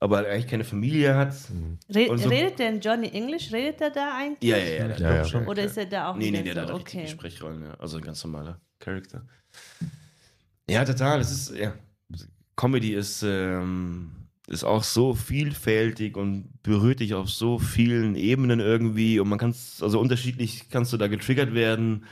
Aber 0.00 0.26
eigentlich 0.26 0.46
keine 0.46 0.64
Familie 0.64 1.14
hat. 1.14 1.34
Re 1.90 2.16
so- 2.18 2.28
redet 2.28 2.58
der 2.58 2.70
in 2.70 2.80
Johnny 2.80 3.08
English? 3.08 3.52
Redet 3.52 3.80
er 3.80 3.90
da 3.90 4.16
eigentlich? 4.16 4.48
Ja, 4.50 4.56
ja, 4.56 4.86
ja. 4.86 4.90
ich 4.94 4.98
Ja, 5.00 5.14
ja. 5.16 5.24
schon. 5.24 5.46
Oder 5.46 5.64
ist 5.64 5.76
er 5.76 5.86
da 5.86 6.10
auch 6.10 6.16
Nee, 6.16 6.30
nee, 6.30 6.40
wieder 6.44 6.54
der 6.54 6.62
hat 6.66 6.74
richtige 6.74 7.02
okay. 7.02 7.10
Sprechrollen, 7.12 7.62
ja. 7.62 7.74
Also 7.74 7.96
ein 7.98 8.04
ganz 8.04 8.22
normaler 8.24 8.60
Charakter. 8.78 9.26
Ja, 10.70 10.84
total. 10.84 11.20
Es 11.20 11.30
ist, 11.30 11.56
ja. 11.56 11.74
Comedy 12.56 12.94
ist, 12.94 13.22
ähm, 13.22 14.10
ist 14.48 14.64
auch 14.64 14.82
so 14.82 15.14
vielfältig 15.14 16.16
und 16.16 16.62
berührt 16.62 17.00
dich 17.00 17.14
auf 17.14 17.30
so 17.30 17.58
vielen 17.58 18.14
Ebenen 18.16 18.60
irgendwie 18.60 19.20
und 19.20 19.28
man 19.28 19.38
kann 19.38 19.50
es, 19.50 19.82
also 19.82 20.00
unterschiedlich 20.00 20.68
kannst 20.70 20.92
du 20.92 20.96
da 20.96 21.06
getriggert 21.08 21.54
werden. 21.54 22.04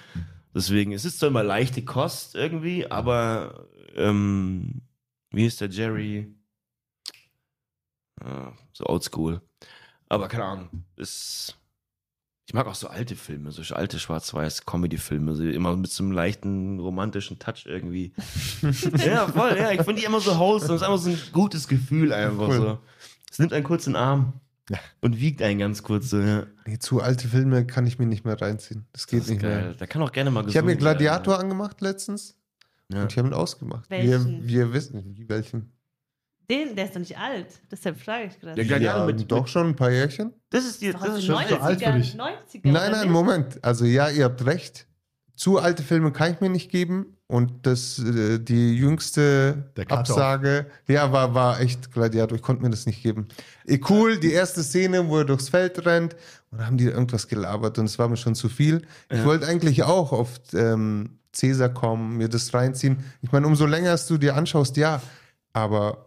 Deswegen, 0.55 0.93
es 0.93 1.05
ist 1.05 1.19
zwar 1.19 1.29
immer 1.31 1.43
leichte 1.43 1.83
Kost 1.83 2.35
irgendwie, 2.35 2.91
aber 2.91 3.67
ähm, 3.95 4.83
wie 5.31 5.47
ist 5.47 5.61
der 5.61 5.69
Jerry? 5.69 6.33
So 8.73 8.86
oldschool. 8.86 9.40
Aber 10.09 10.28
keine 10.28 10.44
Ahnung. 10.44 10.85
Ist, 10.97 11.57
Ich 12.47 12.55
mag 12.55 12.66
auch 12.66 12.74
so 12.77 12.86
alte 12.89 13.16
Filme, 13.16 13.51
so 13.51 13.74
alte 13.74 13.98
Schwarz-Weiß-Comedy-Filme, 13.98 15.35
so 15.35 15.43
immer 15.44 15.77
mit 15.77 15.90
so 15.90 16.03
einem 16.05 16.12
leichten 16.12 16.78
romantischen 16.78 17.39
Touch 17.39 17.65
irgendwie. 17.66 18.12
ja, 19.05 19.27
voll, 19.27 19.57
ja. 19.59 19.73
Ich 19.73 19.82
finde 19.82 20.01
die 20.01 20.05
immer 20.05 20.20
so 20.20 20.39
wholesome. 20.39 20.73
Das 20.74 20.82
ist 20.82 20.86
einfach 20.86 20.98
so 21.03 21.11
ein 21.11 21.19
gutes 21.32 21.66
Gefühl 21.69 22.12
einfach 22.12 22.48
Cool. 22.48 22.57
so. 22.57 22.78
Es 23.31 23.39
nimmt 23.39 23.53
einen 23.53 23.65
kurz 23.65 23.86
in 23.89 23.94
den 23.94 24.03
Arm 24.03 24.35
Ja. 24.70 24.78
und 25.01 25.19
wiegt 25.19 25.43
einen 25.43 25.59
ganz 25.59 25.82
kurz 25.82 26.09
so, 26.11 26.20
ja. 26.20 26.47
Nee, 26.66 26.78
zu 26.78 27.01
alte 27.01 27.27
Filme 27.28 27.66
kann 27.66 27.86
ich 27.86 27.98
mir 27.98 28.07
nicht 28.07 28.24
mehr 28.24 28.40
reinziehen. 28.40 28.86
Das 28.93 29.07
geht 29.09 29.20
Das 29.20 29.27
ist 29.27 29.32
nicht 29.32 29.43
geil. 29.43 29.62
mehr. 29.62 29.74
Da 29.74 29.86
kann 29.86 30.03
auch 30.03 30.12
gerne 30.12 30.31
mal 30.31 30.48
Ich 30.48 30.57
habe 30.57 30.66
mir. 30.69 30.77
Gladiator 30.77 31.39
angemacht 31.40 31.81
letztens 31.81 32.36
Ja. 32.93 33.03
und 33.03 33.11
ich 33.12 33.19
habe 33.19 33.27
ihn 33.28 33.35
ausgemacht. 33.35 33.90
Wir, 33.90 33.98
Welchen? 33.98 34.47
wir 34.47 34.73
wissen, 34.73 35.16
wie 35.16 35.28
welchen. 35.28 35.73
Den, 36.48 36.77
der 36.77 36.86
ist 36.86 36.94
doch 36.94 37.01
nicht 37.01 37.18
alt. 37.18 37.47
Deshalb 37.70 38.01
frage 38.01 38.27
ich 38.27 38.40
gerade. 38.40 38.55
Der 38.55 38.64
Gladiator 38.64 39.01
Ja, 39.01 39.06
mit, 39.06 39.31
doch 39.31 39.48
schon 39.48 39.68
ein 39.68 39.77
paar 39.77 39.90
Jährchen. 39.90 40.32
Das 40.51 40.64
ist 40.64 40.81
die, 40.81 40.93
das 40.93 41.02
aus 41.02 41.18
ist 41.18 41.24
schon 41.27 41.35
so 41.35 41.39
alt 41.39 41.48
für 41.48 41.86
90ern, 41.86 41.97
dich. 41.97 42.14
90er. 42.14 42.60
Nein, 42.62 42.93
nein? 42.93 43.10
Moment. 43.10 43.64
Also 43.64 43.85
ja, 43.85 44.09
ihr 44.10 44.24
habt 44.24 44.44
recht. 44.47 44.86
Zu 45.35 45.59
alte 45.59 45.82
Filme 45.82 46.12
kann 46.12 46.32
ich 46.32 46.40
mir 46.40 46.48
nicht 46.48 46.70
geben. 46.70 47.16
Und 47.28 47.66
das, 47.66 47.98
äh, 47.98 48.39
die 48.39 48.77
jüngste. 48.77 49.73
Absage, 49.89 50.66
ja, 50.86 51.10
war, 51.10 51.35
war 51.35 51.60
echt 51.60 51.93
Gladiator. 51.93 52.36
Ich 52.36 52.43
konnte 52.43 52.62
mir 52.62 52.70
das 52.70 52.86
nicht 52.86 53.02
geben. 53.02 53.27
Eh, 53.66 53.81
cool, 53.89 54.18
die 54.18 54.31
erste 54.31 54.62
Szene, 54.62 55.09
wo 55.09 55.18
er 55.18 55.24
durchs 55.24 55.48
Feld 55.48 55.85
rennt 55.85 56.14
und 56.51 56.59
dann 56.59 56.66
haben 56.68 56.77
die 56.77 56.85
irgendwas 56.85 57.27
gelabert 57.27 57.78
und 57.78 57.86
es 57.86 57.98
war 57.98 58.09
mir 58.09 58.16
schon 58.16 58.36
zu 58.36 58.48
viel. 58.48 58.82
Ich 59.10 59.24
wollte 59.24 59.47
eigentlich 59.47 59.82
auch 59.82 60.12
auf 60.12 60.39
ähm, 60.55 61.18
Cäsar 61.32 61.68
kommen, 61.68 62.16
mir 62.16 62.28
das 62.28 62.55
reinziehen. 62.55 63.05
Ich 63.23 63.32
meine, 63.32 63.47
umso 63.47 63.66
länger 63.66 63.93
es 63.93 64.06
du 64.06 64.16
dir 64.18 64.36
anschaust, 64.36 64.77
ja. 64.77 65.02
Aber 65.52 66.06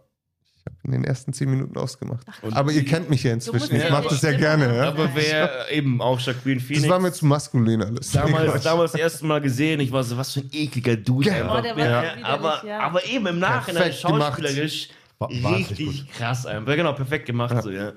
ich 0.60 0.66
habe 0.66 0.76
in 0.84 0.92
den 0.92 1.04
ersten 1.04 1.32
zehn 1.32 1.50
Minuten 1.50 1.76
ausgemacht. 1.78 2.26
Und- 2.42 2.54
Aber 2.54 2.70
ihr 2.70 2.84
kennt 2.84 3.08
mich 3.08 3.22
ja 3.22 3.32
inzwischen. 3.32 3.76
Ich 3.76 3.90
mache 3.90 4.08
das 4.08 4.20
ja 4.22 4.32
gerne. 4.32 4.76
Ja? 4.76 4.88
Aber 4.88 5.10
wer 5.14 5.70
eben 5.70 6.00
auch 6.02 6.20
Jacqueline 6.20 6.60
Phoenix. 6.60 6.82
Das 6.82 6.90
war 6.90 7.00
mir 7.00 7.12
zu 7.12 7.24
maskulin 7.26 7.82
alles. 7.82 8.10
damals, 8.12 8.62
damals 8.62 8.92
das 8.92 9.00
erste 9.00 9.26
Mal 9.26 9.40
gesehen, 9.40 9.80
ich 9.80 9.90
war 9.90 10.04
so, 10.04 10.16
was 10.16 10.32
für 10.32 10.40
ein 10.40 10.50
ekliger 10.52 10.96
Dude 10.96 11.28
Ja. 11.30 11.34
einfach. 11.36 11.58
Oh, 11.58 11.62
der 11.62 11.76
war 11.76 11.84
ja, 11.86 12.14
aber, 12.22 12.62
ja. 12.66 12.80
aber 12.80 13.04
eben 13.06 13.26
im 13.26 13.38
Nachhinein 13.38 13.84
Perfekt 13.84 14.02
gemacht. 14.06 14.38
schauspielerisch 14.38 14.88
wahnsinnig 15.18 15.70
richtig 15.70 16.12
krass 16.12 16.46
einfach. 16.46 16.74
Genau, 16.76 16.92
perfekt 16.92 17.26
gemacht 17.26 17.62
so, 17.62 17.70
ja. 17.70 17.92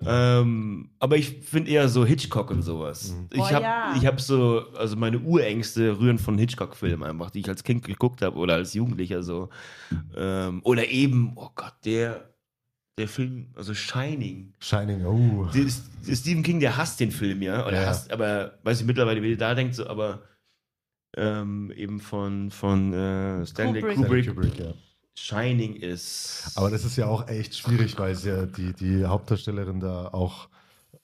Ähm, 0.00 0.90
aber 0.98 1.16
ich 1.16 1.30
finde 1.44 1.70
eher 1.70 1.88
so 1.88 2.04
Hitchcock 2.04 2.50
und 2.50 2.62
sowas. 2.62 3.14
Ich 3.32 3.40
Oh, 3.40 3.50
habe 3.50 3.62
ja. 3.62 3.94
ich 3.96 4.04
hab 4.06 4.20
so, 4.20 4.64
also 4.76 4.96
meine 4.96 5.18
Urängste 5.20 5.98
rühren 5.98 6.18
von 6.18 6.36
Hitchcock-Filmen 6.36 7.08
einfach, 7.08 7.30
die 7.30 7.40
ich 7.40 7.48
als 7.48 7.62
Kind 7.64 7.84
geguckt 7.84 8.20
habe 8.22 8.36
oder 8.36 8.54
als 8.54 8.74
Jugendlicher 8.74 9.22
so. 9.22 9.48
Ähm, 10.16 10.60
oder 10.64 10.88
eben, 10.88 11.32
oh 11.36 11.48
Gott, 11.54 11.74
der, 11.84 12.34
der 12.98 13.08
Film, 13.08 13.48
also 13.56 13.72
Shining. 13.72 14.52
Shining, 14.58 15.04
oh. 15.06 15.48
Die- 15.54 15.66
die- 16.06 16.16
Stephen 16.16 16.42
King, 16.42 16.60
der 16.60 16.76
hasst 16.76 17.00
den 17.00 17.10
Film, 17.10 17.40
ja. 17.42 17.66
Oder 17.66 17.80
Ja. 17.82 17.86
hasst, 17.88 18.12
aber 18.12 18.58
weiß 18.62 18.80
ich 18.80 18.86
mittlerweile, 18.86 19.22
wie 19.22 19.28
der 19.36 19.36
da 19.48 19.54
denkt, 19.54 19.74
so, 19.74 19.86
aber 19.86 20.22
ähm, 21.16 21.72
eben 21.76 22.00
von, 22.00 22.50
von 22.50 22.92
äh, 22.92 23.46
Stanley 23.46 23.80
Kubrick. 23.80 23.96
Kubrick. 23.96 24.24
Stanley 24.24 24.50
Kubrick, 24.50 24.58
ja. 24.58 24.74
Shining 25.14 25.74
ist. 25.76 26.50
Aber 26.56 26.70
das 26.70 26.84
ist 26.84 26.96
ja 26.96 27.06
auch 27.06 27.28
echt 27.28 27.56
schwierig, 27.56 27.98
weil 27.98 28.14
sie 28.14 28.28
ja 28.30 28.46
die, 28.46 28.72
die 28.72 29.04
Hauptdarstellerin 29.04 29.80
da 29.80 30.08
auch 30.08 30.48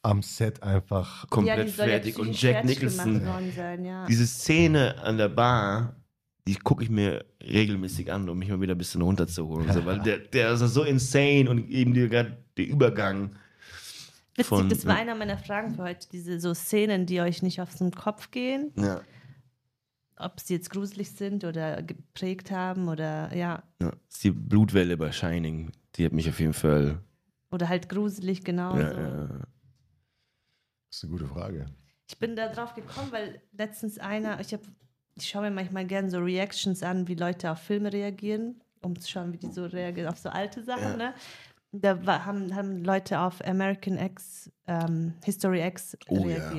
am 0.02 0.22
Set 0.22 0.62
einfach. 0.62 1.28
komplett 1.30 1.68
ja 1.76 1.84
fertig. 1.84 2.18
Und 2.18 2.40
Jack 2.40 2.64
Nicholson, 2.64 3.22
Sein, 3.54 3.84
ja. 3.84 4.06
diese 4.06 4.26
Szene 4.26 5.00
an 5.02 5.18
der 5.18 5.28
Bar, 5.28 5.94
die 6.48 6.56
gucke 6.56 6.82
ich 6.82 6.90
mir 6.90 7.24
regelmäßig 7.42 8.10
an, 8.12 8.28
um 8.28 8.38
mich 8.38 8.48
mal 8.48 8.60
wieder 8.60 8.74
ein 8.74 8.78
bisschen 8.78 9.02
runterzuholen. 9.02 9.72
So, 9.72 9.84
weil 9.84 10.00
der, 10.00 10.18
der 10.18 10.52
ist 10.52 10.60
so 10.60 10.82
insane 10.82 11.48
und 11.48 11.68
eben 11.70 11.94
die, 11.94 12.08
grad 12.08 12.32
der 12.56 12.66
Übergang. 12.66 13.36
Witzig, 14.34 14.46
von- 14.46 14.68
das 14.68 14.86
war 14.86 14.96
einer 14.96 15.14
meiner 15.14 15.38
Fragen 15.38 15.74
für 15.74 15.82
heute. 15.82 16.08
Diese 16.10 16.40
so 16.40 16.54
Szenen, 16.54 17.04
die 17.06 17.20
euch 17.20 17.42
nicht 17.42 17.60
aus 17.60 17.76
dem 17.76 17.90
Kopf 17.92 18.30
gehen. 18.30 18.72
Ja. 18.76 19.02
Ob 20.20 20.40
sie 20.40 20.54
jetzt 20.54 20.70
gruselig 20.70 21.10
sind 21.12 21.44
oder 21.44 21.82
geprägt 21.82 22.50
haben 22.50 22.88
oder 22.88 23.34
ja. 23.34 23.62
ja. 23.80 23.90
Das 23.90 24.16
ist 24.16 24.24
die 24.24 24.30
Blutwelle 24.30 24.96
bei 24.96 25.12
Shining. 25.12 25.72
Die 25.96 26.04
hat 26.04 26.12
mich 26.12 26.28
auf 26.28 26.38
jeden 26.40 26.52
Fall. 26.52 27.00
Oder 27.50 27.68
halt 27.68 27.88
gruselig, 27.88 28.44
genau. 28.44 28.76
Ja, 28.78 28.92
ja. 28.92 29.26
Das 30.88 30.96
ist 30.98 31.04
eine 31.04 31.12
gute 31.12 31.26
Frage. 31.26 31.66
Ich 32.08 32.18
bin 32.18 32.36
da 32.36 32.48
drauf 32.48 32.74
gekommen, 32.74 33.12
weil 33.12 33.40
letztens 33.52 33.98
einer, 33.98 34.40
ich 34.40 34.52
habe, 34.52 34.62
ich 35.14 35.28
schaue 35.28 35.42
mir 35.42 35.50
manchmal 35.50 35.86
gerne 35.86 36.10
so 36.10 36.18
Reactions 36.18 36.82
an, 36.82 37.06
wie 37.08 37.14
Leute 37.14 37.50
auf 37.50 37.58
Filme 37.60 37.92
reagieren, 37.92 38.60
um 38.82 38.98
zu 38.98 39.08
schauen, 39.08 39.32
wie 39.32 39.38
die 39.38 39.50
so 39.52 39.64
reagieren 39.66 40.08
auf 40.08 40.18
so 40.18 40.28
alte 40.28 40.62
Sachen, 40.62 40.82
Ja. 40.82 40.96
ne? 40.96 41.14
Da 41.72 42.04
war, 42.04 42.26
haben, 42.26 42.52
haben 42.56 42.82
Leute 42.82 43.20
auf 43.20 43.44
American 43.46 43.96
X, 43.96 44.50
ähm, 44.66 45.14
History 45.24 45.64
X 45.64 45.96
Oh, 46.08 46.28
ja. 46.28 46.50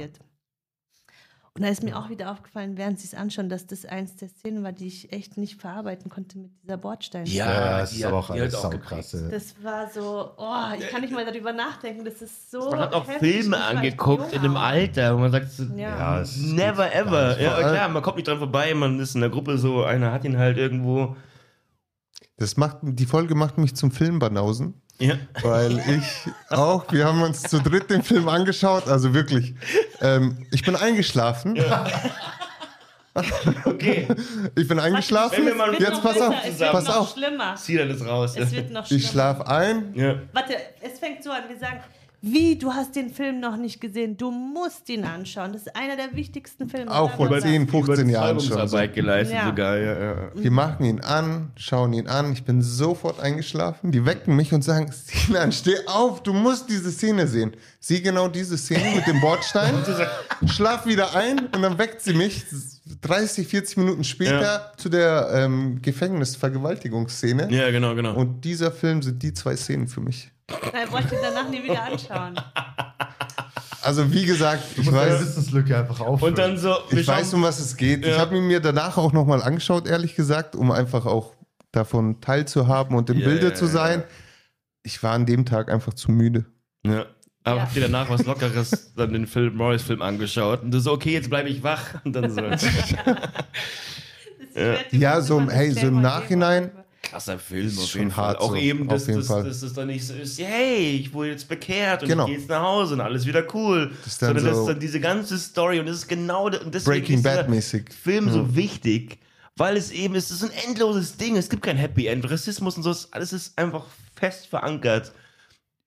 Und 1.54 1.64
da 1.64 1.68
ist 1.68 1.84
mir 1.84 1.98
auch 1.98 2.10
wieder 2.10 2.32
aufgefallen, 2.32 2.78
während 2.78 2.98
sie 2.98 3.08
es 3.08 3.14
anschauen, 3.14 3.50
dass 3.50 3.68
das 3.68 3.84
eins 3.84 4.16
der 4.16 4.30
Szenen 4.30 4.64
war, 4.64 4.72
die 4.72 4.88
ich 4.88 5.12
echt 5.12 5.36
nicht 5.36 5.60
verarbeiten 5.60 6.10
konnte 6.10 6.38
mit 6.38 6.52
dieser 6.64 6.78
Bordstein. 6.78 7.26
Ja, 7.26 7.82
es 7.82 7.90
die 7.90 7.98
ist 7.98 8.06
aber 8.06 8.20
auch 8.20 8.30
alles 8.30 8.56
auch 8.56 8.70
geprägt. 8.70 9.12
ja. 9.12 9.28
Das 9.30 9.62
war 9.62 9.90
so, 9.90 10.32
oh, 10.38 10.80
ich 10.80 10.88
kann 10.88 11.02
nicht 11.02 11.12
mal 11.12 11.26
darüber 11.26 11.52
nachdenken, 11.52 12.06
das 12.06 12.22
ist 12.22 12.52
so. 12.52 12.70
Man 12.70 12.80
hat 12.80 12.94
auch. 12.94 13.06
Filme 13.06 13.62
angeguckt 13.62 14.32
in 14.32 14.48
auch. 14.48 14.62
Alter, 14.62 15.14
wo 15.14 15.20
man 15.20 15.32
sagt, 15.32 15.52
so, 15.52 15.64
Ja. 15.76 16.22
Ja, 16.22 16.26
never 16.38 16.96
ever. 16.96 17.42
Ja, 17.42 17.58
klar, 17.58 17.90
man 17.90 18.02
kommt 18.02 18.16
nicht 18.16 18.30
dran 18.30 18.38
vorbei, 18.38 18.74
man 18.74 18.98
ist 19.02 19.16
in 19.16 19.22
der 19.22 19.30
Gruppe 19.30 19.58
so, 19.58 19.84
einer 19.84 20.14
hat 20.14 20.24
ihn 20.24 20.38
halt 20.38 20.58
irgendwo. 20.58 21.18
Das 22.38 22.56
macht, 22.56 22.78
die 22.82 23.06
Folge 23.06 23.36
macht 23.36 23.58
mich 23.58 23.76
zum 23.76 23.92
Filmbanausen, 23.92 24.82
Ja. 25.02 25.16
weil 25.42 25.80
ich 25.80 26.32
auch, 26.56 26.86
wir 26.92 27.06
haben 27.06 27.22
uns 27.24 27.42
zu 27.44 27.60
dritt 27.60 27.90
den 27.90 28.04
Film 28.04 28.30
angeschaut, 28.30 28.88
also 28.88 29.14
wirklich. 29.14 29.56
Ähm, 30.00 30.46
ich 30.52 30.64
bin 30.64 30.76
eingeschlafen. 30.76 31.58
Okay, 33.66 34.08
Ich 34.56 34.68
bin 34.70 34.80
eingeschlafen. 34.80 35.40
Wenn 35.40 35.46
wir 35.48 35.56
mal- 35.56 35.74
Es 35.74 35.80
wird 35.82 35.90
Jetzt 35.90 36.02
pass 36.02 36.22
auf, 36.22 36.34
es 36.48 36.60
wird 36.60 36.72
pass 36.72 36.86
noch 36.86 36.96
auf. 36.96 37.12
schlimmer. 37.12 37.56
zieh 37.58 37.76
dann 37.78 37.90
das 37.90 38.06
raus. 38.08 38.36
Es 38.38 38.52
wird 38.54 38.72
noch 38.72 38.86
schlimmer. 38.86 39.04
Ich 39.04 39.10
schlafe 39.10 39.48
ein. 39.48 39.94
ja. 39.96 40.16
Warte, 40.32 40.56
es 40.82 40.98
fängt 40.98 41.22
so 41.22 41.30
an, 41.30 41.44
wir 41.50 41.58
sagen, 41.60 41.82
wie, 42.24 42.56
du 42.58 42.72
hast 42.74 42.96
den 42.96 43.10
Film 43.10 43.40
noch 43.40 43.58
nicht 43.58 43.82
gesehen, 43.82 44.16
du 44.16 44.30
musst 44.30 44.88
ihn 44.90 45.04
anschauen. 45.06 45.54
Das 45.54 45.64
ist 45.64 45.76
einer 45.76 45.96
der 45.96 46.16
wichtigsten 46.16 46.70
Filme. 46.70 46.92
Auch 46.92 47.10
vor 47.16 47.28
Bla, 47.28 47.38
bla, 47.40 47.48
bla. 47.48 47.52
10, 47.52 47.68
15 47.68 48.10
Jahren 48.10 48.40
schon. 48.40 48.58
Arbeit 48.60 48.94
geleistet 48.94 49.38
Ja. 49.38 49.48
sogar, 49.48 49.78
ja, 49.78 50.00
ja. 50.00 50.32
Wir 50.36 50.52
machen 50.52 50.86
ihn 50.86 51.00
an, 51.02 51.52
schauen 51.56 51.94
ihn 51.94 52.08
an. 52.08 52.32
Ich 52.34 52.44
bin 52.44 52.62
sofort 52.62 53.20
eingeschlafen. 53.20 53.92
Die 53.92 54.06
wecken 54.06 54.36
mich 54.36 54.54
und 54.54 54.64
sagen: 54.64 54.92
Sinan, 54.92 55.52
steh 55.52 55.76
auf, 55.88 56.22
du 56.22 56.34
musst 56.34 56.70
diese 56.70 56.92
Szene 56.92 57.28
sehen. 57.28 57.54
Sieh 57.80 58.02
genau 58.02 58.28
diese 58.28 58.58
Szene 58.58 58.96
mit 58.96 59.08
dem 59.08 59.20
Bordstein. 59.20 59.74
Schlaf 60.46 60.86
wieder 60.86 61.16
ein 61.16 61.40
und 61.56 61.62
dann 61.62 61.78
weckt 61.80 62.02
sie 62.02 62.14
mich 62.14 62.46
30, 63.02 63.48
40 63.48 63.78
Minuten 63.78 64.04
später 64.04 64.42
Ja. 64.42 64.72
zu 64.78 64.90
der 64.90 65.30
ähm, 65.34 65.82
Gefängnisvergewaltigungsszene. 65.82 67.48
Ja, 67.52 67.72
genau, 67.72 67.96
genau. 67.96 68.16
Und 68.16 68.42
dieser 68.46 68.72
Film 68.72 69.02
sind 69.02 69.24
die 69.24 69.34
zwei 69.34 69.56
Szenen 69.56 69.88
für 69.88 70.02
mich. 70.02 70.32
Nein, 70.74 70.92
wollte 70.92 71.16
ich 71.16 71.22
danach 71.22 71.50
nie 71.50 71.64
wieder 71.64 71.84
anschauen. 71.84 72.36
Also 73.84 74.12
wie 74.14 74.26
gesagt, 74.26 74.64
Du 74.76 74.82
ich 74.82 74.88
musst 74.92 74.98
deine 74.98 75.14
weiß, 75.16 75.22
Wissenslücke 75.22 75.76
einfach 75.78 76.00
auffüllen. 76.02 76.34
und 76.34 76.38
dann 76.38 76.58
so, 76.58 76.76
ich 76.92 77.08
weiß, 77.08 77.34
um 77.34 77.42
was 77.44 77.60
es 77.60 77.76
geht. 77.78 78.06
Ich 78.06 78.12
Ja. 78.14 78.20
habe 78.20 78.38
ihn 78.38 78.46
mir 78.46 78.60
danach 78.60 78.98
auch 78.98 79.12
nochmal 79.12 79.42
angeschaut, 79.42 79.88
ehrlich 79.88 80.14
gesagt, 80.16 80.56
um 80.56 80.72
einfach 80.72 81.06
auch 81.08 81.34
davon 81.72 82.22
teilzuhaben 82.22 82.96
und 82.96 83.10
im 83.10 83.18
Ja, 83.20 83.26
Bilde 83.28 83.48
ja, 83.48 83.54
zu 83.56 83.66
ja. 83.66 83.72
sein. 83.72 84.04
Ich 84.84 85.02
war 85.02 85.14
an 85.14 85.26
dem 85.26 85.46
Tag 85.46 85.72
einfach 85.72 85.94
zu 85.96 86.12
müde. 86.12 86.46
Ja. 86.86 87.06
Aber 87.44 87.58
Ja. 87.58 87.64
habt 87.64 87.76
ihr 87.76 87.82
danach 87.82 88.08
was 88.10 88.24
Lockeres, 88.26 88.94
dann 88.96 89.14
den 89.14 89.26
Philip 89.26 89.56
Morris-Film 89.56 90.02
angeschaut 90.04 90.62
und 90.62 90.70
du 90.72 90.80
so, 90.80 90.92
okay, 90.92 91.14
jetzt 91.14 91.30
bleibe 91.32 91.50
ich 91.50 91.64
wach. 91.64 91.82
Und 92.04 92.14
dann 92.14 92.30
so, 92.30 92.40
Ich 92.44 92.60
dir 94.54 94.78
Ja, 94.92 95.16
bitte 95.16 95.22
so 95.24 95.42
hey, 95.50 95.72
so 95.72 95.88
im 95.88 96.02
Nachhinein- 96.02 96.70
geben. 96.70 96.81
Krasser 97.12 97.38
Film 97.40 97.68
Ist 97.68 97.78
auf 97.80 97.90
schon 97.90 98.02
jeden 98.02 98.12
Fall. 98.12 98.26
hart 98.28 98.40
Auch 98.40 98.50
so, 98.50 98.56
eben, 98.56 98.88
dass, 98.88 99.06
dass, 99.06 99.28
Fall. 99.28 99.44
dass 99.44 99.62
es 99.62 99.74
dann 99.74 99.88
nicht 99.88 100.06
so 100.06 100.14
ist, 100.14 100.40
hey, 100.40 100.96
ich 101.02 101.14
wurde 101.14 101.30
jetzt 101.32 101.48
bekehrt 101.48 102.02
und 102.04 102.10
Genau. 102.10 102.24
ich 102.24 102.30
gehe 102.32 102.40
jetzt 102.40 102.50
nach 102.50 102.62
Hause 102.64 102.94
und 102.96 103.02
alles 103.02 103.26
wieder 103.26 103.44
cool. 103.54 103.92
Das 104.04 104.14
ist 104.14 104.22
dann 104.22 104.30
Sondern 104.30 104.46
das 104.46 104.56
so- 104.56 104.62
ist 104.62 104.68
dann 104.70 104.80
diese 104.80 105.00
ganze 105.00 105.38
Story 105.38 105.80
und 105.80 105.86
das 105.88 105.98
ist 105.98 106.08
genau, 106.08 106.46
und 106.46 106.74
deswegen 106.74 106.84
Breaking 107.02 107.18
ist 107.18 107.24
Bad 107.24 107.50
mäßig. 107.50 107.90
Film 107.94 108.32
so 108.32 108.56
wichtig, 108.56 109.20
weil 109.58 109.78
es 109.78 109.92
eben 109.92 110.16
ist, 110.16 110.32
es 110.32 110.42
ist 110.42 110.50
ein 110.52 110.70
endloses 110.70 111.18
Ding. 111.18 111.36
Es 111.38 111.50
gibt 111.50 111.62
kein 111.64 111.78
Happy 111.78 112.08
End. 112.08 112.30
Rassismus 112.32 112.78
und 112.78 112.84
so, 112.84 112.92
ist- 112.92 113.14
alles 113.14 113.34
ist 113.34 113.58
einfach 113.58 113.86
fest 114.16 114.48
verankert. 114.48 115.12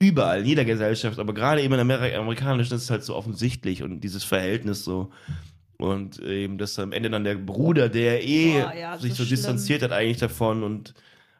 Überall, 0.01 0.41
in 0.41 0.47
jeder 0.47 0.65
Gesellschaft, 0.65 1.19
aber 1.19 1.33
gerade 1.33 1.63
eben 1.63 1.73
in 1.73 1.81
Amerika, 1.81 2.19
amerikanischen 2.19 2.75
ist 2.75 2.83
es 2.83 2.91
halt 2.91 3.05
so 3.05 3.15
offensichtlich 3.15 3.83
und 3.83 4.01
dieses 4.01 4.25
Verhältnis 4.25 4.85
so. 4.85 5.11
Und 5.79 6.19
eben, 6.21 6.59
dass 6.59 6.79
am 6.79 6.93
Ende 6.93 7.11
dann 7.11 7.25
der 7.25 7.35
Bruder, 7.37 7.89
der 7.89 8.23
eh 8.25 8.61
Boah, 8.61 8.75
ja, 8.75 8.99
sich 8.99 9.13
so 9.13 9.19
so, 9.19 9.25
schlimm. 9.25 9.37
distanziert 9.37 9.83
hat 9.83 9.93
eigentlich 9.93 10.19
davon 10.19 10.63
und 10.63 10.95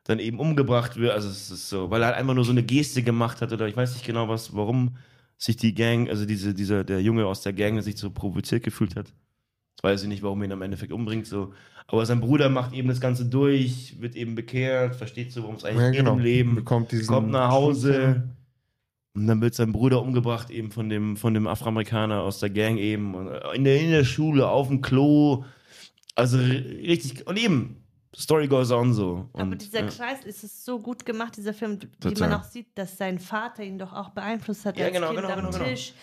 dann 0.05 0.19
eben 0.19 0.39
umgebracht 0.39 0.97
wird. 0.97 1.13
Also 1.13 1.29
es 1.29 1.51
ist 1.51 1.69
so, 1.69 1.91
weil 1.91 2.03
er 2.03 2.09
halt 2.09 2.17
einfach 2.17 2.35
nur 2.35 2.45
so 2.45 2.53
eine 2.53 2.63
Geste 2.63 3.03
gemacht 3.03 3.41
hat 3.41 3.53
oder 3.53 3.67
ich 3.67 3.77
weiß 3.77 3.95
nicht 3.95 4.07
genau 4.07 4.29
was, 4.29 4.55
warum 4.55 4.97
sich 5.37 5.57
die 5.57 5.75
Gang, 5.75 6.09
also 6.09 6.27
diese, 6.27 6.55
dieser, 6.55 6.85
der 6.85 7.01
Junge 7.03 7.27
aus 7.27 7.43
der 7.43 7.53
Gang 7.53 7.83
sich 7.83 7.97
so 7.97 8.11
provoziert 8.11 8.63
gefühlt 8.63 8.97
hat. 8.97 9.13
Weiß 9.83 10.03
ich 10.03 10.09
nicht, 10.09 10.23
warum 10.23 10.41
er 10.43 10.47
ihn 10.47 10.53
am 10.53 10.63
Endeffekt 10.63 10.93
umbringt, 10.93 11.27
so. 11.27 11.53
Aber 11.87 12.07
sein 12.07 12.21
Bruder 12.21 12.49
macht 12.49 12.73
eben 12.73 12.89
das 12.89 13.01
Ganze 13.01 13.27
durch, 13.27 14.01
wird 14.01 14.17
eben 14.17 14.35
bekehrt, 14.35 14.97
versteht 14.97 15.33
so, 15.33 15.43
worum 15.43 15.57
es 15.57 15.65
eigentlich 15.65 15.83
Ja, 15.83 15.91
geht 15.91 15.99
genau. 16.01 16.15
im 16.15 16.21
Leben, 16.21 16.55
Bekommt 16.55 16.93
diesen 16.93 17.07
kommt 17.07 17.31
nach 17.31 17.51
Hause 17.51 18.23
Und 19.15 19.27
dann 19.27 19.41
wird 19.43 19.55
sein 19.55 19.73
Bruder 19.73 20.01
umgebracht, 20.01 20.51
eben 20.51 20.71
von 20.71 20.89
dem, 20.89 21.17
von 21.17 21.35
dem 21.35 21.47
Afroamerikaner 21.47 22.23
aus 22.23 22.41
der 22.41 22.51
Gang 22.51 22.79
eben. 22.79 23.15
Und 23.15 23.29
in 23.55 23.65
der, 23.65 23.81
in 23.81 23.91
der 23.91 24.05
Schule, 24.05 24.49
auf 24.49 24.69
dem 24.69 24.81
Klo. 24.81 25.45
Also 26.15 26.39
ri- 26.39 26.87
richtig. 26.89 27.27
Und 27.27 27.39
eben, 27.39 27.84
Story 28.17 28.49
goes 28.49 28.71
on 28.71 28.93
so. 28.93 29.29
Und, 29.33 29.41
Aber 29.41 29.57
dieser 29.57 29.81
ja. 29.81 29.87
Kreis 29.89 30.25
ist 30.25 30.45
es 30.45 30.65
so 30.65 30.79
gut 30.79 31.05
gemacht, 31.05 31.37
dieser 31.37 31.55
Film, 31.55 31.81
wie 31.81 31.87
Total. 32.15 32.29
man 32.29 32.41
auch 32.41 32.45
sieht, 32.45 32.77
dass 32.77 32.97
sein 32.97 33.19
Vater 33.19 33.63
ihn 33.63 33.79
doch 33.79 33.93
auch 33.93 34.11
beeinflusst 34.11 34.65
hat 34.67 34.77
Ja, 34.77 34.87
als 34.87 34.95
genau, 34.95 35.09
Kind 35.09 35.21
genau, 35.21 35.33
am 35.33 35.37
genau, 35.37 35.51
genau. 35.51 35.65
Tisch. 35.65 35.95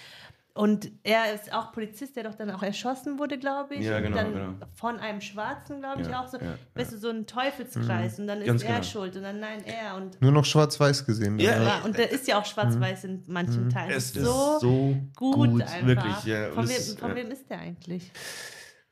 Und 0.53 0.91
er 1.03 1.33
ist 1.33 1.53
auch 1.53 1.71
Polizist, 1.71 2.17
der 2.17 2.23
doch 2.23 2.35
dann 2.35 2.51
auch 2.51 2.61
erschossen 2.61 3.17
wurde, 3.17 3.37
glaube 3.37 3.75
ich. 3.75 3.85
Ja, 3.85 3.97
und 3.97 4.03
genau, 4.03 4.17
dann 4.17 4.33
genau. 4.33 4.53
von 4.73 4.99
einem 4.99 5.21
Schwarzen, 5.21 5.79
glaube 5.79 6.01
ich, 6.01 6.09
Ja, 6.09 6.21
auch 6.21 6.27
so. 6.27 6.37
ja, 6.37 6.57
weißt 6.75 6.91
du, 6.91 6.97
so 6.97 7.09
ein 7.09 7.25
Teufelskreis. 7.25 8.19
Und 8.19 8.27
dann 8.27 8.41
ist 8.41 8.47
Ganz 8.47 8.63
er 8.63 8.69
genau. 8.69 8.83
schuld 8.83 9.15
und 9.15 9.23
dann 9.23 9.39
nein, 9.39 9.63
er. 9.63 9.95
Und, 9.95 10.21
Nur 10.21 10.33
noch 10.33 10.43
schwarz-weiß 10.43 11.05
gesehen. 11.05 11.39
Ja, 11.39 11.63
ja, 11.63 11.81
und 11.85 11.97
der 11.97 12.11
ist 12.11 12.27
ja 12.27 12.37
auch 12.37 12.45
schwarz-weiß 12.45 13.05
in 13.05 13.23
manchen 13.27 13.69
Teilen. 13.69 13.91
Es 13.91 14.07
ist 14.07 14.17
ist 14.17 14.25
so, 14.25 14.59
so 14.59 14.97
gut, 15.15 15.35
gut, 15.35 15.61
einfach. 15.61 15.85
wirklich, 15.85 16.23
ja. 16.25 16.51
Von, 16.51 16.67
wem, 16.67 16.75
ist, 16.75 16.99
von 16.99 17.09
ja. 17.11 17.15
wem 17.15 17.31
ist 17.31 17.49
der 17.49 17.59
eigentlich? 17.59 18.11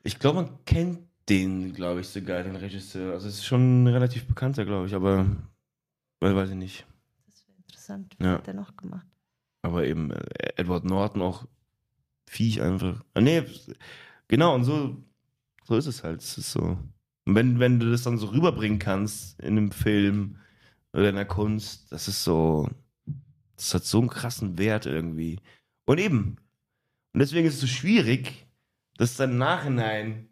Ich 0.02 0.18
glaube, 0.18 0.42
man 0.42 0.64
kennt 0.64 1.09
den, 1.30 1.72
glaube 1.72 2.00
ich, 2.00 2.08
sogar, 2.08 2.42
den 2.42 2.56
Regisseur. 2.56 3.12
Also 3.14 3.28
es 3.28 3.36
ist 3.36 3.46
schon 3.46 3.84
ein 3.84 3.86
relativ 3.86 4.26
bekannter, 4.26 4.64
glaube 4.64 4.86
ich, 4.86 4.94
aber 4.94 5.26
weil 6.20 6.36
weiß 6.36 6.50
ich 6.50 6.56
nicht. 6.56 6.86
Das 7.26 7.46
wäre 7.46 7.56
interessant. 7.58 8.16
Was 8.18 8.26
Ja. 8.26 8.32
hat 8.34 8.46
der 8.46 8.54
noch 8.54 8.76
gemacht? 8.76 9.06
Aber 9.62 9.86
eben 9.86 10.10
äh, 10.10 10.52
Edward 10.56 10.84
Norton 10.84 11.22
auch 11.22 11.46
Viech 12.28 12.60
einfach. 12.62 13.02
Ah, 13.14 13.20
nee, 13.20 13.42
genau, 14.28 14.54
und 14.54 14.64
so, 14.64 14.96
so 15.64 15.76
ist 15.76 15.86
es 15.86 16.02
halt. 16.04 16.20
Es 16.20 16.36
ist 16.38 16.52
so. 16.52 16.78
Und 17.26 17.34
wenn, 17.34 17.58
wenn 17.60 17.78
du 17.78 17.90
das 17.90 18.02
dann 18.02 18.18
so 18.18 18.26
rüberbringen 18.28 18.78
kannst 18.78 19.38
in 19.40 19.56
einem 19.56 19.70
Film 19.72 20.36
oder 20.92 21.08
in 21.10 21.16
der 21.16 21.26
Kunst, 21.26 21.92
das 21.92 22.08
ist 22.08 22.24
so, 22.24 22.68
das 23.56 23.74
hat 23.74 23.84
so 23.84 23.98
einen 24.00 24.08
krassen 24.08 24.58
Wert 24.58 24.86
irgendwie. 24.86 25.38
Und 25.86 25.98
eben, 25.98 26.36
und 27.12 27.20
deswegen 27.20 27.46
ist 27.46 27.54
es 27.54 27.60
so 27.60 27.66
schwierig, 27.66 28.46
das 28.96 29.16
dann 29.16 29.32
im 29.32 29.38
Nachhinein 29.38 30.29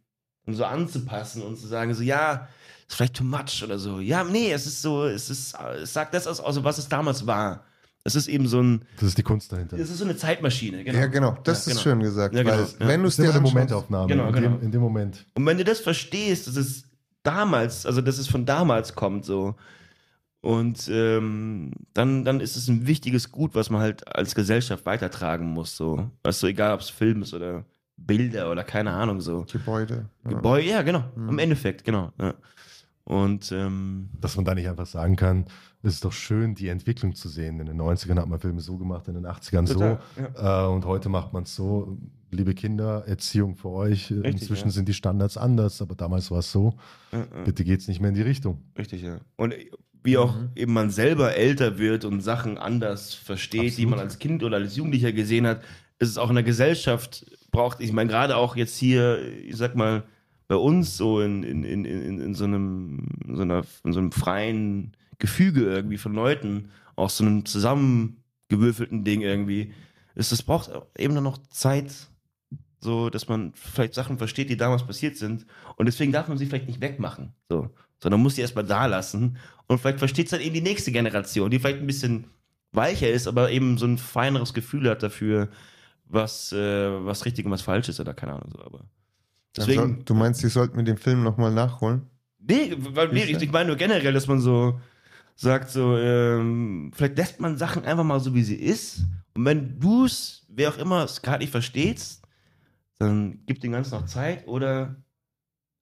so 0.55 0.65
anzupassen 0.65 1.43
und 1.43 1.57
zu 1.59 1.67
sagen, 1.67 1.95
so, 1.95 2.03
ja, 2.03 2.49
ist 2.89 2.97
vielleicht 2.97 3.17
too 3.17 3.25
much 3.25 3.63
oder 3.63 3.79
so. 3.79 4.01
Ja, 4.01 4.25
nee, 4.25 4.51
es 4.53 4.67
ist 4.67 4.83
so, 4.83 5.05
es 5.05 5.29
ist, 5.31 5.55
es 5.83 5.93
sagt 5.93 6.15
das 6.15 6.27
aus, 6.27 6.41
also 6.41 6.65
was 6.65 6.79
es 6.79 6.89
damals 6.89 7.27
war. 7.27 7.65
Es 8.05 8.15
ist 8.15 8.29
eben 8.29 8.47
so 8.49 8.63
ein, 8.63 8.83
Das 8.97 9.09
ist 9.09 9.19
die 9.19 9.23
Kunst 9.23 9.53
dahinter. 9.53 9.77
es 9.77 9.91
ist 9.91 9.99
so 9.99 10.05
eine 10.05 10.17
Zeitmaschine, 10.17 10.83
genau. 10.85 10.99
Ja, 10.99 11.07
genau. 11.07 11.37
Das 11.45 11.67
Ja, 11.67 11.73
ist 11.73 11.79
genau. 11.79 11.83
schön 11.83 12.01
gesagt. 12.01 12.35
Ja, 12.35 12.43
genau. 12.43 12.57
Weil, 12.57 12.67
Ja. 12.81 12.89
wenn 12.89 13.03
du 13.03 13.09
es 13.09 13.17
dir 13.17 13.29
eine 13.31 13.41
Momentaufnahme. 13.41 14.07
Genau, 14.09 14.29
in, 14.29 14.33
genau. 14.33 14.49
Dem, 14.57 14.63
in 14.63 14.73
dem 14.73 14.81
Moment. 14.81 15.27
Und 15.35 15.45
wenn 15.45 15.59
du 15.59 15.65
das 15.65 15.81
verstehst, 15.81 16.47
dass 16.47 16.57
es 16.57 16.85
damals, 17.23 17.85
also 17.85 18.01
dass 18.01 18.17
es 18.17 18.27
von 18.29 18.47
damals 18.47 18.95
kommt, 18.95 19.27
so, 19.27 19.57
und 20.41 20.89
ähm, 20.91 21.73
dann, 21.95 22.25
dann 22.25 22.41
ist 22.41 22.57
es 22.57 22.69
ein 22.69 22.87
wichtiges 22.87 23.33
Gut, 23.33 23.55
was 23.55 23.69
man 23.71 23.81
halt 23.83 24.07
als 24.17 24.35
Gesellschaft 24.35 24.87
weitertragen 24.87 25.47
muss, 25.47 25.77
so. 25.77 26.09
Weißt 26.23 26.43
du, 26.43 26.47
egal 26.47 26.73
ob 26.75 26.81
es 26.81 26.89
Film 26.91 27.23
ist 27.23 27.35
oder 27.35 27.65
Bilder 27.99 28.51
oder 28.51 28.65
keine 28.65 28.93
Ahnung, 28.93 29.21
so. 29.21 29.45
Gebäude. 29.51 30.07
Ja. 30.25 30.31
Gebäude, 30.31 30.69
ja, 30.69 30.83
genau. 30.83 31.05
Mhm. 31.15 31.29
Im 31.31 31.39
Endeffekt, 31.39 31.85
genau. 31.85 32.13
Ja. 32.19 32.35
Und 33.05 33.53
ähm, 33.53 34.11
Dass 34.21 34.37
man 34.37 34.45
da 34.45 34.55
nicht 34.55 34.69
einfach 34.69 34.87
sagen 34.87 35.17
kann, 35.17 35.47
es 35.83 35.95
ist 35.95 36.05
doch 36.05 36.13
schön, 36.13 36.55
die 36.55 36.69
Entwicklung 36.69 37.15
zu 37.15 37.29
sehen. 37.29 37.59
In 37.61 37.67
den 37.67 37.81
90ern 37.81 38.17
hat 38.19 38.29
man 38.29 38.39
Filme 38.41 38.61
so 38.61 38.77
gemacht, 38.77 39.09
in 39.09 39.15
den 39.15 39.27
80ern 39.27 39.67
Total, 39.67 39.99
so. 40.17 40.43
Äh, 40.43 40.67
und 40.75 40.85
heute 40.85 41.09
macht 41.09 41.33
man 41.33 41.45
es 41.45 41.55
so. 41.55 41.97
Liebe 42.31 42.55
Kinder, 42.55 43.05
Erziehung 43.07 43.55
für 43.57 43.71
euch. 43.71 44.11
Richtig, 44.11 44.25
Inzwischen 44.43 44.67
ja. 44.69 44.73
sind 44.73 44.89
die 44.89 44.93
Standards 44.95 45.39
anders, 45.39 45.81
aber 45.81 45.95
damals 45.95 46.31
war 46.31 46.41
es 46.41 46.53
so. 46.53 46.75
ja, 47.13 47.21
ja. 47.21 47.45
Bitte 47.45 47.65
geht's 47.65 47.89
nicht 47.89 48.01
mehr 48.01 48.11
in 48.11 48.15
die 48.15 48.23
Richtung. 48.23 48.63
Richtig, 48.77 49.01
ja. 49.03 49.19
Und 49.37 49.55
wie 50.03 50.19
auch 50.19 50.35
Mhm. 50.37 50.51
eben 50.55 50.73
man 50.75 50.91
selber 50.91 51.35
älter 51.35 51.79
wird 51.79 52.05
und 52.05 52.21
Sachen 52.21 52.59
anders 52.59 53.15
versteht, 53.15 53.63
die 53.63 53.69
Absolut. 53.85 53.91
man 53.91 53.99
als 54.01 54.19
Kind 54.19 54.43
oder 54.43 54.59
als 54.59 54.77
Jugendlicher 54.77 55.13
gesehen 55.13 55.47
hat, 55.47 55.63
ist 55.99 56.11
es 56.11 56.19
auch 56.19 56.29
in 56.29 56.35
der 56.35 56.45
Gesellschaft 56.45 57.25
braucht, 57.51 57.81
ich 57.81 57.93
meine, 57.93 58.11
gerade 58.11 58.37
auch 58.37 58.57
jetzt 58.57 58.77
hier, 58.77 59.21
ich 59.45 59.57
sag 59.57 59.75
mal, 59.75 60.05
bei 60.49 60.57
uns 60.57 60.97
so 60.97 61.21
in, 61.21 61.43
in, 61.43 61.65
in, 61.65 61.85
in, 61.85 62.21
in, 62.21 62.35
so, 62.35 62.45
einem, 62.45 63.07
in, 63.27 63.37
so, 63.37 63.43
einer, 63.43 63.65
in 63.85 63.93
so 63.93 64.01
einem 64.01 64.13
freien 64.13 64.97
Gefüge 65.19 65.63
irgendwie 65.63 65.99
von 65.99 66.15
Leuten, 66.15 66.71
auch 66.97 67.11
so 67.11 67.25
einem 67.25 67.45
zusammengewürfelten 67.45 69.05
Ding 69.05 69.21
irgendwie, 69.21 69.73
ist 70.15 70.33
das 70.33 70.43
braucht 70.43 70.71
eben 70.97 71.15
dann 71.15 71.25
noch 71.25 71.39
Zeit, 71.49 71.93
so, 72.81 73.11
dass 73.11 73.29
man 73.29 73.53
vielleicht 73.55 73.95
Sachen 73.95 74.19
versteht, 74.19 74.51
die 74.51 74.57
damals 74.57 74.87
passiert 74.87 75.17
sind. 75.17 75.47
Und 75.77 75.87
deswegen 75.87 76.13
darf 76.13 76.29
man 76.29 76.39
sie 76.39 76.47
vielleicht 76.47 76.69
nicht 76.69 76.81
wegmachen. 76.81 77.33
So. 77.49 77.71
Sondern 78.01 78.23
muss 78.23 78.37
sie 78.37 78.43
erstmal 78.43 78.65
da 78.65 78.87
lassen. 78.87 79.37
Und 79.67 79.79
vielleicht 79.79 79.99
versteht 79.99 80.27
es 80.27 80.31
dann 80.31 80.41
eben 80.41 80.55
die 80.55 80.61
nächste 80.61 80.93
Generation, 80.93 81.51
die 81.51 81.59
vielleicht 81.59 81.81
ein 81.81 81.87
bisschen 81.87 82.27
weicher 82.73 83.11
ist, 83.11 83.27
aber 83.27 83.51
eben 83.51 83.79
so 83.79 83.87
ein 83.87 83.99
feineres 83.99 84.55
Gefühl 84.55 84.89
hat 84.89 85.03
dafür, 85.03 85.49
was, 86.09 86.53
äh, 86.53 87.05
was 87.05 87.25
richtig 87.25 87.47
und 87.47 87.53
was 87.53 87.63
falsch 87.63 87.89
ist 87.89 88.01
oder 88.01 88.15
keine 88.15 88.33
Ahnung. 88.33 88.51
So. 88.53 88.63
Aber 88.63 88.85
deswegen, 89.57 89.81
soll, 89.81 90.05
du 90.05 90.15
meinst, 90.15 90.45
ich 90.45 90.53
sollte 90.53 90.77
mir 90.77 90.85
den 90.85 90.99
Film 90.99 91.23
nochmal 91.23 91.53
nachholen? 91.53 92.09
nee, 92.39 92.75
weil, 92.79 93.09
nee, 93.09 93.25
ich, 93.25 93.43
ich 93.43 93.53
meine 93.53 93.69
nur 93.69 93.77
generell, 93.77 94.13
dass 94.13 94.27
man 94.27 94.41
so 94.41 94.81
sagt, 95.37 95.71
so, 95.71 95.97
ähm, 95.97 96.91
vielleicht 96.95 97.17
lässt 97.17 97.41
man 97.41 97.57
Sachen 97.57 97.85
einfach 97.85 98.05
mal 98.05 98.21
so, 98.21 98.35
wie 98.35 98.43
sie 98.43 98.57
ist. 98.57 99.05
Und 99.35 99.45
wenn 99.45 99.79
du 99.79 100.05
es, 100.05 100.47
wer 100.49 100.71
auch 100.71 100.79
immer, 100.79 101.05
es 101.05 101.23
gerade 101.23 101.41
nicht 101.41 101.51
verstehst, 101.51 102.23
dann 102.99 103.41
gib 103.47 103.61
dem 103.61 103.73
Ganzen 103.73 103.95
noch 103.95 104.07
Zeit 104.07 104.49
oder 104.49 104.97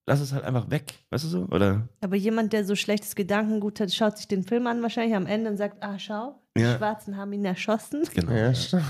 lass 0.07 0.19
es 0.21 0.33
halt 0.33 0.43
einfach 0.43 0.69
weg. 0.71 0.93
Weißt 1.11 1.25
du 1.25 1.27
so? 1.27 1.41
Oder? 1.51 1.87
Aber 2.01 2.15
jemand, 2.15 2.53
der 2.53 2.65
so 2.65 2.75
schlechtes 2.75 3.13
Gedankengut 3.15 3.79
hat, 3.79 3.93
schaut 3.93 4.17
sich 4.17 4.27
den 4.27 4.43
Film 4.43 4.65
an 4.65 4.81
wahrscheinlich 4.81 5.15
am 5.15 5.27
Ende 5.27 5.51
und 5.51 5.57
sagt, 5.57 5.83
ah, 5.83 5.99
schau, 5.99 6.41
die 6.57 6.61
Ja. 6.61 6.77
Schwarzen 6.77 7.17
haben 7.17 7.31
ihn 7.33 7.45
erschossen 7.45 8.03
Genau. 8.13 8.31
Ja, 8.31 8.47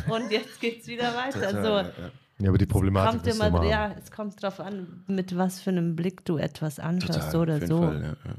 und 0.10 0.32
jetzt 0.32 0.62
geht's 0.62 0.88
wieder 0.88 1.14
weiter. 1.16 1.42
Total, 1.42 1.56
Also, 1.56 1.70
ja, 1.70 1.82
ja. 2.06 2.12
Ja, 2.40 2.50
aber 2.50 2.60
die 2.60 2.68
Problematik 2.68 3.12
kommt 3.14 3.28
ist 3.28 3.36
immer, 3.36 3.48
immer, 3.48 3.64
ja, 3.66 3.96
es 4.00 4.12
kommt 4.12 4.42
drauf 4.44 4.60
an, 4.60 5.04
mit 5.08 5.36
was 5.36 5.60
für 5.60 5.72
einem 5.72 5.96
Blick 5.96 6.24
du 6.24 6.38
etwas 6.38 6.80
anschaust, 6.80 7.14
Total, 7.20 7.32
so 7.32 7.40
oder 7.40 7.54
auf 7.56 7.62
jeden 7.62 7.72
so. 7.76 7.82
Fall, 7.82 8.02
ja, 8.02 8.08
ja. 8.10 8.36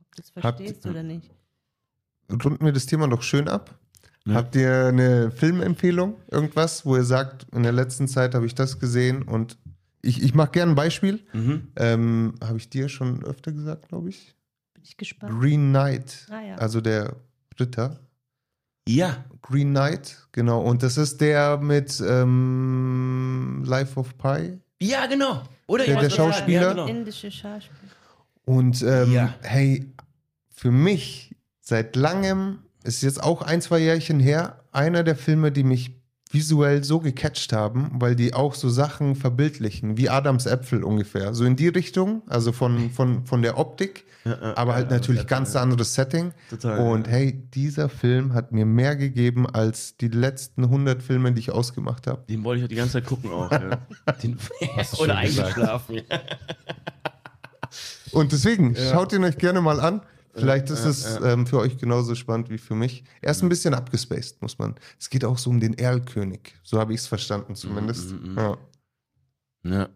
Ob 0.00 0.14
du 0.16 0.22
es 0.22 0.32
Habt- 0.36 0.56
verstehst 0.58 0.86
oder 0.86 1.02
nicht. 1.02 1.30
Runden 2.30 2.64
wir 2.64 2.72
das 2.72 2.86
Thema 2.86 3.08
doch 3.08 3.22
schön 3.22 3.48
ab. 3.48 3.74
Ja. 4.24 4.34
Habt 4.34 4.54
ihr 4.56 4.86
eine 4.86 5.30
Filmempfehlung? 5.32 6.14
Irgendwas, 6.30 6.86
wo 6.86 6.96
ihr 6.96 7.02
sagt, 7.04 7.46
in 7.52 7.64
der 7.64 7.72
letzten 7.72 8.06
Zeit 8.08 8.34
habe 8.36 8.46
ich 8.46 8.54
das 8.54 8.78
gesehen 8.78 9.22
und 9.24 9.58
ich, 10.04 10.22
ich 10.22 10.34
mache 10.34 10.50
gerne 10.52 10.72
ein 10.72 10.76
Beispiel. 10.76 11.20
Mhm. 11.32 11.68
Ähm, 11.76 12.34
habe 12.42 12.58
ich 12.58 12.68
dir 12.70 12.88
schon 12.88 13.24
öfter 13.24 13.52
gesagt, 13.52 13.88
glaube 13.88 14.10
ich? 14.10 14.34
Bin 14.74 14.82
ich 14.84 14.96
gespannt. 14.96 15.38
Green 15.40 15.70
Knight. 15.70 16.26
Ah, 16.30 16.40
ja. 16.42 16.54
Also 16.56 16.80
der 16.80 17.16
Ritter. 17.58 18.00
Ja, 18.88 19.24
Green 19.42 19.70
Knight, 19.70 20.26
genau. 20.32 20.60
Und 20.62 20.82
das 20.82 20.96
ist 20.98 21.20
der 21.20 21.56
mit 21.58 22.02
ähm, 22.06 23.62
Life 23.66 23.98
of 23.98 24.16
Pi. 24.18 24.58
ja, 24.80 25.06
genau. 25.06 25.42
Oder 25.66 25.84
Der- 25.86 26.00
der 26.00 26.10
Schauspieler? 26.10 26.60
Ja, 26.62 26.68
genau. 26.72 26.86
Indische 26.86 27.30
Schauspiel. 27.30 27.88
Und 28.44 28.82
ähm, 28.82 29.12
Ja. 29.12 29.34
hey, 29.42 29.90
für 30.50 30.70
mich 30.70 31.34
seit 31.62 31.96
langem, 31.96 32.58
ist 32.82 33.02
jetzt 33.02 33.22
auch 33.22 33.40
ein, 33.40 33.62
zwei 33.62 33.78
Jährchen 33.78 34.20
her, 34.20 34.62
einer 34.72 35.02
der 35.02 35.16
Filme, 35.16 35.50
die 35.50 35.64
mich 35.64 35.92
visuell 36.34 36.84
so 36.84 37.00
gecatcht 37.00 37.52
haben, 37.52 37.92
weil 37.94 38.16
die 38.16 38.34
auch 38.34 38.54
so 38.54 38.68
Sachen 38.68 39.14
verbildlichen, 39.14 39.96
wie 39.96 40.10
Adams 40.10 40.46
Äpfel 40.46 40.82
ungefähr. 40.82 41.32
So 41.32 41.44
in 41.44 41.56
die 41.56 41.68
Richtung, 41.68 42.22
also 42.26 42.52
von, 42.52 42.90
von, 42.90 43.24
von 43.24 43.40
der 43.40 43.56
Optik, 43.56 44.04
Ja, 44.24 44.32
ja, 44.32 44.56
aber 44.56 44.74
halt 44.74 44.90
ja, 44.90 44.96
natürlich 44.96 45.26
ganz 45.26 45.54
ja. 45.54 45.62
anderes 45.62 45.94
Setting. 45.94 46.32
Total. 46.50 46.78
Und 46.78 47.08
hey, 47.08 47.32
dieser 47.54 47.88
Film 47.88 48.34
hat 48.34 48.52
mir 48.52 48.66
mehr 48.66 48.96
gegeben 48.96 49.48
als 49.48 49.96
die 49.96 50.08
letzten 50.08 50.64
100 50.64 51.02
Filme, 51.02 51.32
die 51.32 51.40
ich 51.40 51.50
ausgemacht 51.52 52.06
habe. 52.06 52.24
Den 52.28 52.42
wollte 52.44 52.64
ich 52.64 52.68
die 52.68 52.74
ganze 52.74 52.94
Zeit 52.94 53.06
gucken 53.06 53.30
auch. 53.30 53.50
Ja. 53.50 53.78
Den, 54.22 54.36
Hast 54.76 54.98
du 54.98 55.04
oder 55.04 55.16
eingeschlafen. 55.16 56.02
Und 58.12 58.32
deswegen, 58.32 58.76
schaut 58.76 59.12
ihn 59.12 59.24
euch 59.24 59.38
gerne 59.38 59.60
mal 59.60 59.80
an. 59.80 60.00
Vielleicht 60.34 60.70
ist 60.70 60.84
es. 60.84 61.20
Ähm, 61.22 61.46
für 61.46 61.58
euch 61.58 61.78
genauso 61.78 62.14
spannend 62.14 62.50
wie 62.50 62.58
für 62.58 62.74
mich. 62.74 63.04
Er 63.20 63.30
ist 63.30 63.42
ein 63.42 63.48
bisschen 63.48 63.74
abgespaced, 63.74 64.42
muss 64.42 64.58
man. 64.58 64.74
Es 64.98 65.08
geht 65.08 65.24
auch 65.24 65.38
so 65.38 65.50
um 65.50 65.60
den 65.60 65.74
Erlkönig. 65.78 66.54
So 66.62 66.78
habe 66.78 66.92
ich 66.92 67.00
es 67.00 67.06
verstanden 67.06 67.54
zumindest. 67.54 68.10
Mhm, 68.10 68.32
mhm. 68.32 68.38
Ja. 68.38 68.58
Ja. 69.64 69.88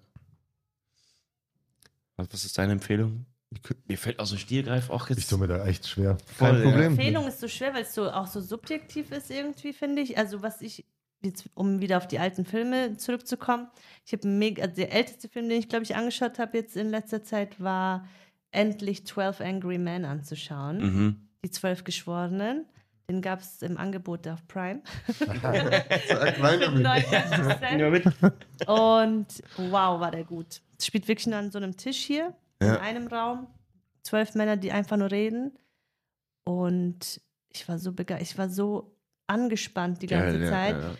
Was 2.17 2.29
was 2.33 2.45
ist 2.45 2.59
deine 2.59 2.73
Empfehlung? 2.73 3.27
Mir 3.87 3.97
fällt 3.97 4.19
auch 4.21 4.27
so 4.27 4.37
Stiergreif 4.37 4.91
auch 4.91 5.09
jetzt. 5.09 5.19
Ich 5.19 5.27
tue 5.27 5.39
mir 5.39 5.49
da 5.49 5.65
echt 5.65 5.87
schwer. 5.87 6.19
Kein 6.39 6.57
Voll. 6.57 6.63
Problem. 6.65 6.93
Empfehlung 6.93 7.27
ist 7.27 7.41
so 7.41 7.49
schwer, 7.49 7.73
weil 7.73 7.83
es 7.83 7.95
so 7.95 8.11
auch 8.11 8.27
so 8.27 8.41
subjektiv 8.41 9.11
ist 9.11 9.31
irgendwie, 9.31 9.73
finde 9.73 10.03
ich. 10.03 10.19
Also 10.19 10.43
was 10.43 10.61
ich, 10.61 10.85
jetzt, 11.23 11.49
um 11.55 11.81
wieder 11.81 11.97
auf 11.97 12.07
die 12.07 12.19
alten 12.19 12.45
Filme 12.45 12.97
zurückzukommen, 12.99 13.69
ich 14.05 14.13
habe 14.13 14.29
mega, 14.29 14.63
also 14.63 14.75
der 14.77 14.93
älteste 14.93 15.29
Film, 15.29 15.49
den 15.49 15.59
ich 15.59 15.69
glaube 15.69 15.85
ich 15.85 15.97
angeschaut 15.97 16.39
habe 16.39 16.59
jetzt 16.59 16.77
in 16.77 16.91
letzter 16.91 17.25
Zeit, 17.25 17.59
war 17.59 18.07
endlich 18.51 19.07
12 19.07 19.41
Angry 19.41 19.79
Men 19.79 20.05
anzuschauen. 20.05 20.79
Mhm. 20.79 21.29
Die 21.45 21.51
zwölf 21.51 21.85
Geschworenen. 21.85 22.67
Den 23.11 23.23
gab 23.23 23.41
es 23.41 23.63
im 23.63 23.79
Angebot 23.79 24.29
auf 24.29 24.47
Prime. 24.49 24.83
Sag 25.09 25.43
rein 25.43 26.59
Für 26.59 26.59
damit. 26.59 26.83
99 26.83 27.59
Cent. 27.59 27.81
Ja, 27.81 27.91
mit. 27.91 28.05
Und 28.67 29.27
wow, 29.57 29.99
war 30.01 30.11
der 30.11 30.25
gut. 30.25 30.61
Es 30.79 30.87
spielt 30.87 31.09
wirklich 31.09 31.27
nur 31.27 31.39
an 31.39 31.51
so 31.51 31.59
einem 31.59 31.77
Tisch 31.77 32.05
hier, 32.05 32.35
in 32.61 32.67
Ja. 32.67 32.81
einem 32.81 33.07
Raum. 33.07 33.47
Zwölf 34.03 34.35
Männer, 34.35 34.57
die 34.59 34.73
einfach 34.73 34.97
nur 34.99 35.11
reden. 35.11 35.53
Und 36.45 37.21
ich 37.51 37.67
war 37.69 37.79
so 37.79 37.93
begeistert. 37.93 38.29
Ich 38.31 38.39
war 38.39 38.49
so 38.51 38.95
angespannt 39.27 40.03
die 40.03 40.07
ganze 40.07 40.39
ja, 40.41 40.49
Zeit. 40.51 40.77
ja, 40.77 40.89
ja. 40.89 40.95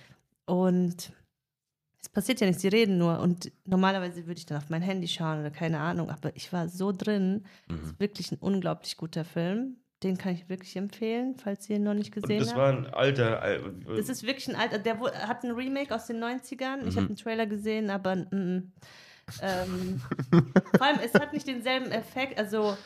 Und 0.47 1.13
es 2.01 2.09
passiert 2.09 2.41
ja 2.41 2.47
nichts, 2.47 2.63
sie 2.63 2.69
reden 2.69 2.97
nur. 2.99 3.19
Und 3.21 3.51
normalerweise 3.65 4.27
würde 4.27 4.39
ich 4.39 4.47
dann 4.47 4.59
auf 4.59 4.71
mein 4.71 4.83
Handy 4.83 5.09
schauen 5.09 5.41
oder 5.41 5.51
keine 5.51 5.81
Ahnung. 5.81 6.11
Aber 6.11 6.35
ich 6.37 6.53
war 6.53 6.69
so 6.69 6.93
drin. 6.93 7.45
Mhm. 7.69 7.75
Es 7.77 7.83
ist 7.91 8.01
wirklich 8.01 8.33
ein 8.33 8.39
unglaublich 8.39 8.97
guter 8.97 9.25
Film. 9.25 9.77
Den 10.05 10.17
kann 10.17 10.33
ich 10.33 10.49
wirklich 10.49 10.77
empfehlen, 10.77 11.35
falls 11.35 11.69
ihr 11.69 11.75
ihn 11.77 11.83
noch 11.83 11.95
nicht 11.95 12.13
gesehen 12.13 12.39
das 12.39 12.51
habt. 12.51 12.59
war 12.59 12.69
ein 12.73 12.87
alter. 12.87 13.43
äh, 13.43 13.61
Das 13.97 14.09
ist 14.09 14.23
wirklich 14.23 14.47
ein 14.49 14.55
alter, 14.55 14.79
der 14.79 15.01
hat 15.01 15.43
ein 15.43 15.51
Remake 15.51 15.93
aus 15.93 16.07
den 16.07 16.23
90ern. 16.23 16.87
Ich 16.87 16.95
Mhm. 16.95 16.97
habe 17.01 17.07
einen 17.09 17.17
Trailer 17.17 17.47
gesehen, 17.47 17.91
aber 17.91 18.15
mm. 18.15 18.71
ähm, 19.43 20.01
vor 20.77 20.87
allem, 20.87 21.01
es 21.05 21.15
hat 21.15 21.33
nicht 21.33 21.49
denselben 21.49 21.91
Effekt. 21.91 22.39
Also, 22.39 22.77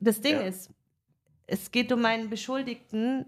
das 0.00 0.20
Ding 0.20 0.36
Ja. 0.36 0.42
ist, 0.42 0.70
es 1.48 1.72
geht 1.72 1.90
um 1.90 2.04
einen 2.04 2.30
Beschuldigten 2.30 3.26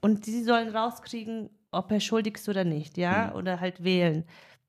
und 0.00 0.26
die 0.26 0.42
sollen 0.42 0.74
rauskriegen, 0.74 1.48
ob 1.72 1.90
er 1.92 2.00
schuldig 2.00 2.36
ist 2.36 2.48
oder 2.48 2.64
nicht, 2.64 2.96
ja, 2.98 3.28
Mhm. 3.28 3.36
oder 3.36 3.60
halt 3.60 3.82
wählen. 3.84 4.24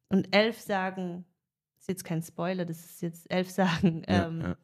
Und 0.10 0.36
elf 0.36 0.60
sagen, 0.60 1.26
ist 1.80 1.88
jetzt 1.90 2.04
kein 2.04 2.22
Spoiler, 2.22 2.66
das 2.66 2.80
ist 2.84 3.02
jetzt 3.02 3.32
elf 3.32 3.50
sagen, 3.90 4.04
ja, 4.08 4.28
ähm, 4.28 4.42
ja. 4.42 4.56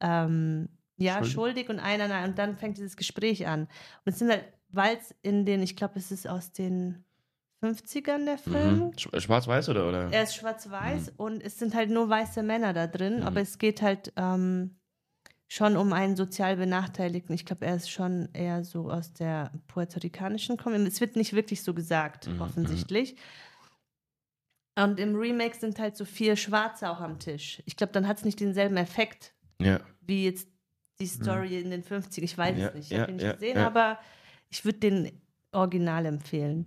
ähm, 0.00 0.68
ja, 0.96 1.14
Schuldig. 1.14 1.32
schuldig. 1.32 1.68
und 1.70 1.78
einer 1.80 2.08
nein. 2.08 2.30
Und 2.30 2.38
dann 2.38 2.56
fängt 2.56 2.76
dieses 2.76 2.96
Gespräch 2.96 3.46
an. 3.46 3.62
Und 4.04 4.12
es 4.12 4.18
sind 4.18 4.30
halt, 4.30 4.44
weil 4.68 4.96
es 4.96 5.14
in 5.22 5.46
den, 5.46 5.62
ich 5.62 5.74
glaube, 5.76 5.98
es 5.98 6.10
ist 6.12 6.28
aus 6.28 6.52
den 6.52 7.04
50ern 7.62 8.24
der 8.26 8.38
Film. 8.38 8.78
Mhm. 8.78 8.90
Sch- 8.90 9.20
Schwarz-Weiß 9.20 9.68
oder? 9.70 9.88
oder? 9.88 10.10
Er 10.12 10.22
ist 10.22 10.34
schwarz-weiß 10.34 11.12
und 11.16 11.42
es 11.42 11.58
sind 11.58 11.74
halt 11.74 11.90
nur 11.90 12.08
weiße 12.08 12.42
Männer 12.42 12.72
da 12.72 12.86
drin, 12.86 13.20
Mhm. 13.20 13.22
aber 13.22 13.40
es 13.40 13.58
geht 13.58 13.80
halt 13.82 14.12
ähm, 14.16 14.76
schon 15.52 15.76
um 15.76 15.92
einen 15.92 16.14
sozial 16.14 16.56
Benachteiligten. 16.56 17.34
Ich 17.34 17.44
glaube, 17.44 17.66
er 17.66 17.74
ist 17.74 17.90
schon 17.90 18.28
eher 18.32 18.62
so 18.62 18.88
aus 18.88 19.12
der 19.12 19.50
puerto-ricanischen 19.66 20.56
Community. 20.56 20.92
Es 20.92 21.00
wird 21.00 21.16
nicht 21.16 21.32
wirklich 21.32 21.64
so 21.64 21.74
gesagt, 21.74 22.28
Mhm, 22.28 22.40
offensichtlich. 22.40 23.16
Und 24.78 25.00
im 25.00 25.16
Remake 25.16 25.56
sind 25.56 25.78
halt 25.80 25.96
so 25.96 26.04
vier 26.04 26.36
Schwarze 26.36 26.88
auch 26.88 27.00
am 27.00 27.18
Tisch. 27.18 27.62
Ich 27.66 27.76
glaube, 27.76 27.92
dann 27.92 28.06
hat 28.06 28.18
es 28.18 28.24
nicht 28.24 28.38
denselben 28.38 28.76
Effekt 28.76 29.34
Ja. 29.60 29.80
wie 30.02 30.24
jetzt 30.24 30.48
die 31.00 31.06
Story 31.06 31.60
in 31.60 31.70
den 31.70 31.82
50 31.82 32.22
Ich 32.22 32.38
weiß 32.38 32.56
Ja, 32.56 32.68
es 32.68 32.74
nicht, 32.74 32.84
ich 32.86 32.96
ja, 32.96 33.00
habe 33.00 33.10
ihn 33.10 33.16
nicht 33.16 33.32
gesehen, 33.32 33.58
aber 33.58 33.98
ich 34.50 34.64
würde 34.64 34.78
den 34.78 35.20
Original 35.50 36.06
empfehlen. 36.06 36.66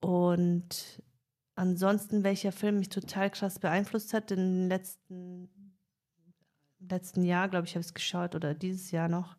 Und 0.00 1.02
ansonsten, 1.56 2.22
welcher 2.22 2.52
Film 2.52 2.78
mich 2.78 2.88
total 2.88 3.30
krass 3.30 3.58
beeinflusst 3.58 4.14
hat, 4.14 4.30
in 4.30 4.38
den 4.38 4.68
letzten, 4.68 5.48
letzten 6.88 7.22
Jahr, 7.24 7.48
glaube 7.48 7.66
ich, 7.66 7.72
habe 7.74 7.80
ich 7.80 7.86
es 7.86 7.94
geschaut 7.94 8.34
oder 8.34 8.54
dieses 8.54 8.90
Jahr 8.90 9.08
noch. 9.08 9.36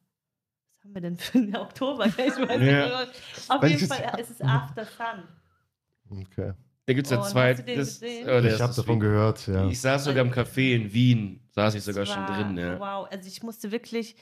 Was 0.78 0.84
haben 0.86 0.94
wir 0.96 1.02
denn 1.02 1.18
für 1.18 1.38
einen 1.38 1.56
Oktober? 1.56 2.06
Ich 2.18 2.18
weiß 2.18 2.62
Ja. 2.62 3.02
nicht. 3.06 3.50
Auf 3.50 3.62
Welches 3.62 3.82
jeden 3.82 3.94
Fall 3.94 4.20
ist 4.20 4.32
es 4.32 4.42
After 4.42 4.86
Sun. 4.86 6.20
Okay. 6.22 6.54
Da 6.86 6.94
gibt 6.94 7.08
es 7.08 7.12
ja 7.12 7.20
Und 7.20 7.30
zwei. 7.30 7.52
hast 7.52 7.60
du 7.60 7.64
den 7.64 7.78
das, 7.80 8.00
gesehen? 8.00 8.28
oh, 8.30 8.40
Ich 8.40 8.60
habe 8.62 8.74
davon 8.74 9.00
gehört, 9.00 9.48
ja. 9.48 9.68
Ich 9.68 9.80
saß 9.80 10.04
sogar 10.04 10.26
im 10.26 10.32
Café 10.34 10.76
in 10.76 10.94
Wien, 10.94 11.40
saß 11.52 11.76
ich 11.76 11.84
sogar 11.84 12.04
Es 12.04 12.10
schon 12.10 12.24
war- 12.28 12.44
drin. 12.44 12.58
Ja. 12.58 12.78
Wow, 12.80 13.08
also 13.10 13.28
ich 13.28 13.42
musste 13.42 13.72
wirklich 13.72 14.16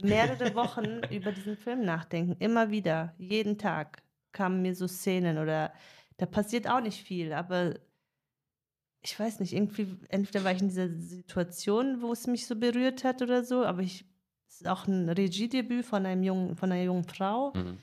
mehrere 0.00 0.54
Wochen 0.54 0.84
über 1.10 1.32
diesen 1.32 1.56
Film 1.56 1.84
nachdenken. 1.84 2.36
Immer 2.38 2.70
wieder, 2.70 3.14
jeden 3.18 3.58
Tag 3.58 4.02
kamen 4.32 4.62
mir 4.62 4.74
so 4.76 4.86
Szenen 4.86 5.38
oder 5.38 5.72
da 6.18 6.26
passiert 6.26 6.68
auch 6.68 6.80
nicht 6.80 7.02
viel, 7.04 7.32
aber 7.32 7.74
ich 9.06 9.18
weiß 9.18 9.38
nicht, 9.40 9.52
irgendwie, 9.52 9.86
entweder 10.08 10.42
war 10.44 10.52
ich 10.52 10.60
in 10.60 10.68
dieser 10.68 10.88
Situation, 10.88 12.02
wo 12.02 12.12
es 12.12 12.26
mich 12.26 12.46
so 12.46 12.56
berührt 12.56 13.04
hat 13.04 13.22
oder 13.22 13.44
so, 13.44 13.64
aber 13.64 13.82
ich, 13.82 14.04
es 14.48 14.56
ist 14.62 14.68
auch 14.68 14.86
ein 14.88 15.08
Regiedebüt 15.08 15.84
von 15.86 16.04
einem 16.06 16.22
jungen, 16.24 16.56
von 16.56 16.72
einer 16.72 16.82
jungen 16.82 17.04
Frau 17.04 17.52
Mhm. 17.54 17.78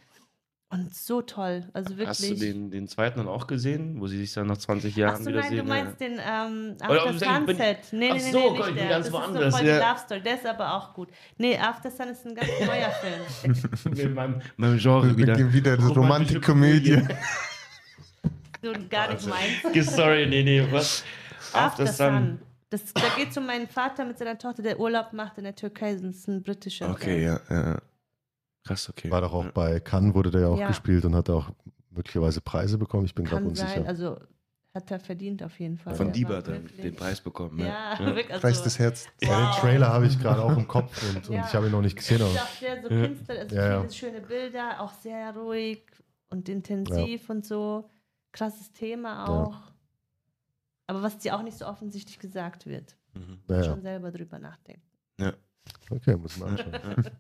und 0.69 0.93
so 0.93 1.21
toll. 1.21 1.69
Also 1.71 1.91
wirklich. 1.91 2.07
Hast 2.09 2.29
du 2.29 2.35
den, 2.35 2.71
den 2.71 2.87
zweiten 2.89 3.19
dann 3.19 3.27
auch 3.29 3.47
gesehen, 3.47 4.01
wo 4.01 4.07
sie 4.07 4.17
sich 4.17 4.33
dann 4.33 4.47
nach 4.47 4.57
20 4.57 4.95
Jahren 4.97 5.15
Ach 5.15 5.19
so, 5.21 5.27
wiedersehen? 5.29 5.65
nein, 5.65 5.65
du 5.65 5.71
meinst 5.85 5.99
den 6.01 6.13
ähm, 6.19 6.75
Oder- 6.89 7.05
After 7.05 7.39
bin- 7.45 7.55
Sunset. 7.55 7.77
Nee, 7.93 8.09
Ach 8.11 8.15
nee, 8.15 8.21
nee, 8.23 8.31
so, 8.31 8.39
nee, 8.39 8.43
Gott, 8.47 8.57
nicht 8.57 8.59
ich 8.59 8.65
bin 8.65 8.75
der. 8.75 8.87
ganz 8.89 9.05
das 9.05 9.13
woanders, 9.13 9.45
ist 9.45 9.51
so 9.51 9.57
voll 9.59 9.67
ja. 9.67 9.89
Love 9.91 9.99
Story. 9.99 10.21
Der 10.23 10.35
ist 10.35 10.45
aber 10.45 10.73
auch 10.73 10.93
gut. 10.93 11.09
Nee, 11.37 11.57
After 11.57 11.91
Sun 11.91 12.07
ist 12.09 12.25
ein 12.25 12.35
ganz 12.35 12.49
neuer 12.59 12.91
Film. 12.91 13.97
In 13.97 14.13
meinem, 14.13 14.41
meinem 14.57 14.77
Genre 14.77 15.15
wieder. 15.15 15.37
Wieder, 15.37 15.53
wieder 15.53 15.75
Romantische 15.77 15.99
Romantikkomödie. 16.41 17.01
So 18.64 18.72
gar 18.90 19.11
nicht 19.14 19.27
meins. 19.27 19.95
Sorry, 19.95 20.26
nee, 20.27 20.44
nee, 20.44 20.65
was? 20.72 21.03
After, 21.53 21.85
Sun. 21.88 22.40
Das, 22.69 22.91
da 22.94 23.02
geht 23.15 23.30
es 23.30 23.38
um 23.38 23.45
meinen 23.45 23.68
Vater 23.68 24.06
mit 24.06 24.18
seiner 24.18 24.38
Tochter, 24.38 24.64
der 24.64 24.80
Urlaub 24.80 25.14
macht 25.14 25.38
in 25.38 25.44
der 25.44 25.56
Türkei. 25.56 25.94
Das 25.94 26.02
ist 26.02 26.27
ein 26.27 26.41
britischer 26.41 26.90
Okay, 26.90 27.19
Film. 27.19 27.22
ja, 27.49 27.56
ja. 27.56 27.81
Krass, 28.65 28.90
okay. 28.90 29.11
War 29.11 29.22
doch 29.22 29.34
auch 29.34 29.45
bei 29.52 29.80
Cannes 29.80 30.14
wurde 30.15 30.31
der 30.31 30.41
ja 30.41 30.48
auch 30.48 30.57
Ja. 30.60 30.68
gespielt 30.69 31.03
und 31.06 31.14
hat 31.15 31.30
auch 31.30 31.49
möglicherweise 31.91 32.41
Preise 32.41 32.77
bekommen. 32.77 33.06
Ich 33.06 33.14
bin 33.14 33.26
gerade 33.26 33.45
unsicher. 33.45 33.68
sein. 33.68 33.85
Also 33.88 34.18
hat 34.73 34.90
er 34.90 34.99
verdient 34.99 35.44
auf 35.44 35.60
jeden 35.60 35.77
Fall. 35.77 35.94
Von 35.94 36.11
Dieber 36.11 36.38
hat 36.38 36.48
er 36.48 36.53
wirklich- 36.64 36.81
den 36.81 36.95
Preis 36.95 37.22
bekommen. 37.22 37.60
Ja, 37.60 37.94
Ja. 37.94 37.99
wirklich. 38.15 38.30
Also, 38.31 38.41
Preis 38.41 38.64
des 38.64 38.80
Herzens. 38.80 39.11
Ja, 39.22 39.38
den 39.38 39.45
Wow. 39.49 39.60
Trailer 39.60 39.88
habe 39.90 40.07
ich 40.07 40.19
gerade 40.19 40.41
auch 40.41 40.57
im 40.57 40.68
Kopf 40.68 41.03
und, 41.14 41.30
und 41.30 41.35
Ja. 41.35 41.45
ich 41.48 41.53
habe 41.53 41.65
ihn 41.68 41.72
noch 41.73 41.81
nicht 41.81 41.98
gesehen. 41.98 42.19
Das 42.19 42.31
ist 42.31 42.38
Aber 42.38 42.45
auch 42.48 42.53
sehr 42.60 42.81
so 42.81 42.90
Ja. 42.90 43.07
Künstler, 43.07 43.35
also 43.40 43.56
Ja, 43.56 43.68
ja. 43.68 43.80
viele 43.81 43.94
schöne 43.94 44.22
Bilder, 44.22 44.80
auch 44.81 44.94
sehr 44.94 45.35
ruhig 45.35 45.84
und 46.31 46.49
intensiv 46.49 47.30
und 47.30 47.45
so. 47.45 47.88
Krasses 48.34 48.72
Thema 48.73 49.30
auch. 49.30 49.61
Aber 50.88 51.01
was 51.01 51.18
dir 51.19 51.38
auch 51.38 51.43
nicht 51.43 51.57
so 51.57 51.65
offensichtlich 51.65 52.19
gesagt 52.19 52.65
wird. 52.65 52.97
Mhm. 53.14 53.39
naja, 53.47 53.64
Schon 53.64 53.81
selber 53.81 54.11
drüber 54.11 54.39
nachdenken. 54.39 54.81
okay, 55.89 56.18
muss 56.18 56.38
man 56.38 56.49
anschauen. 56.49 57.10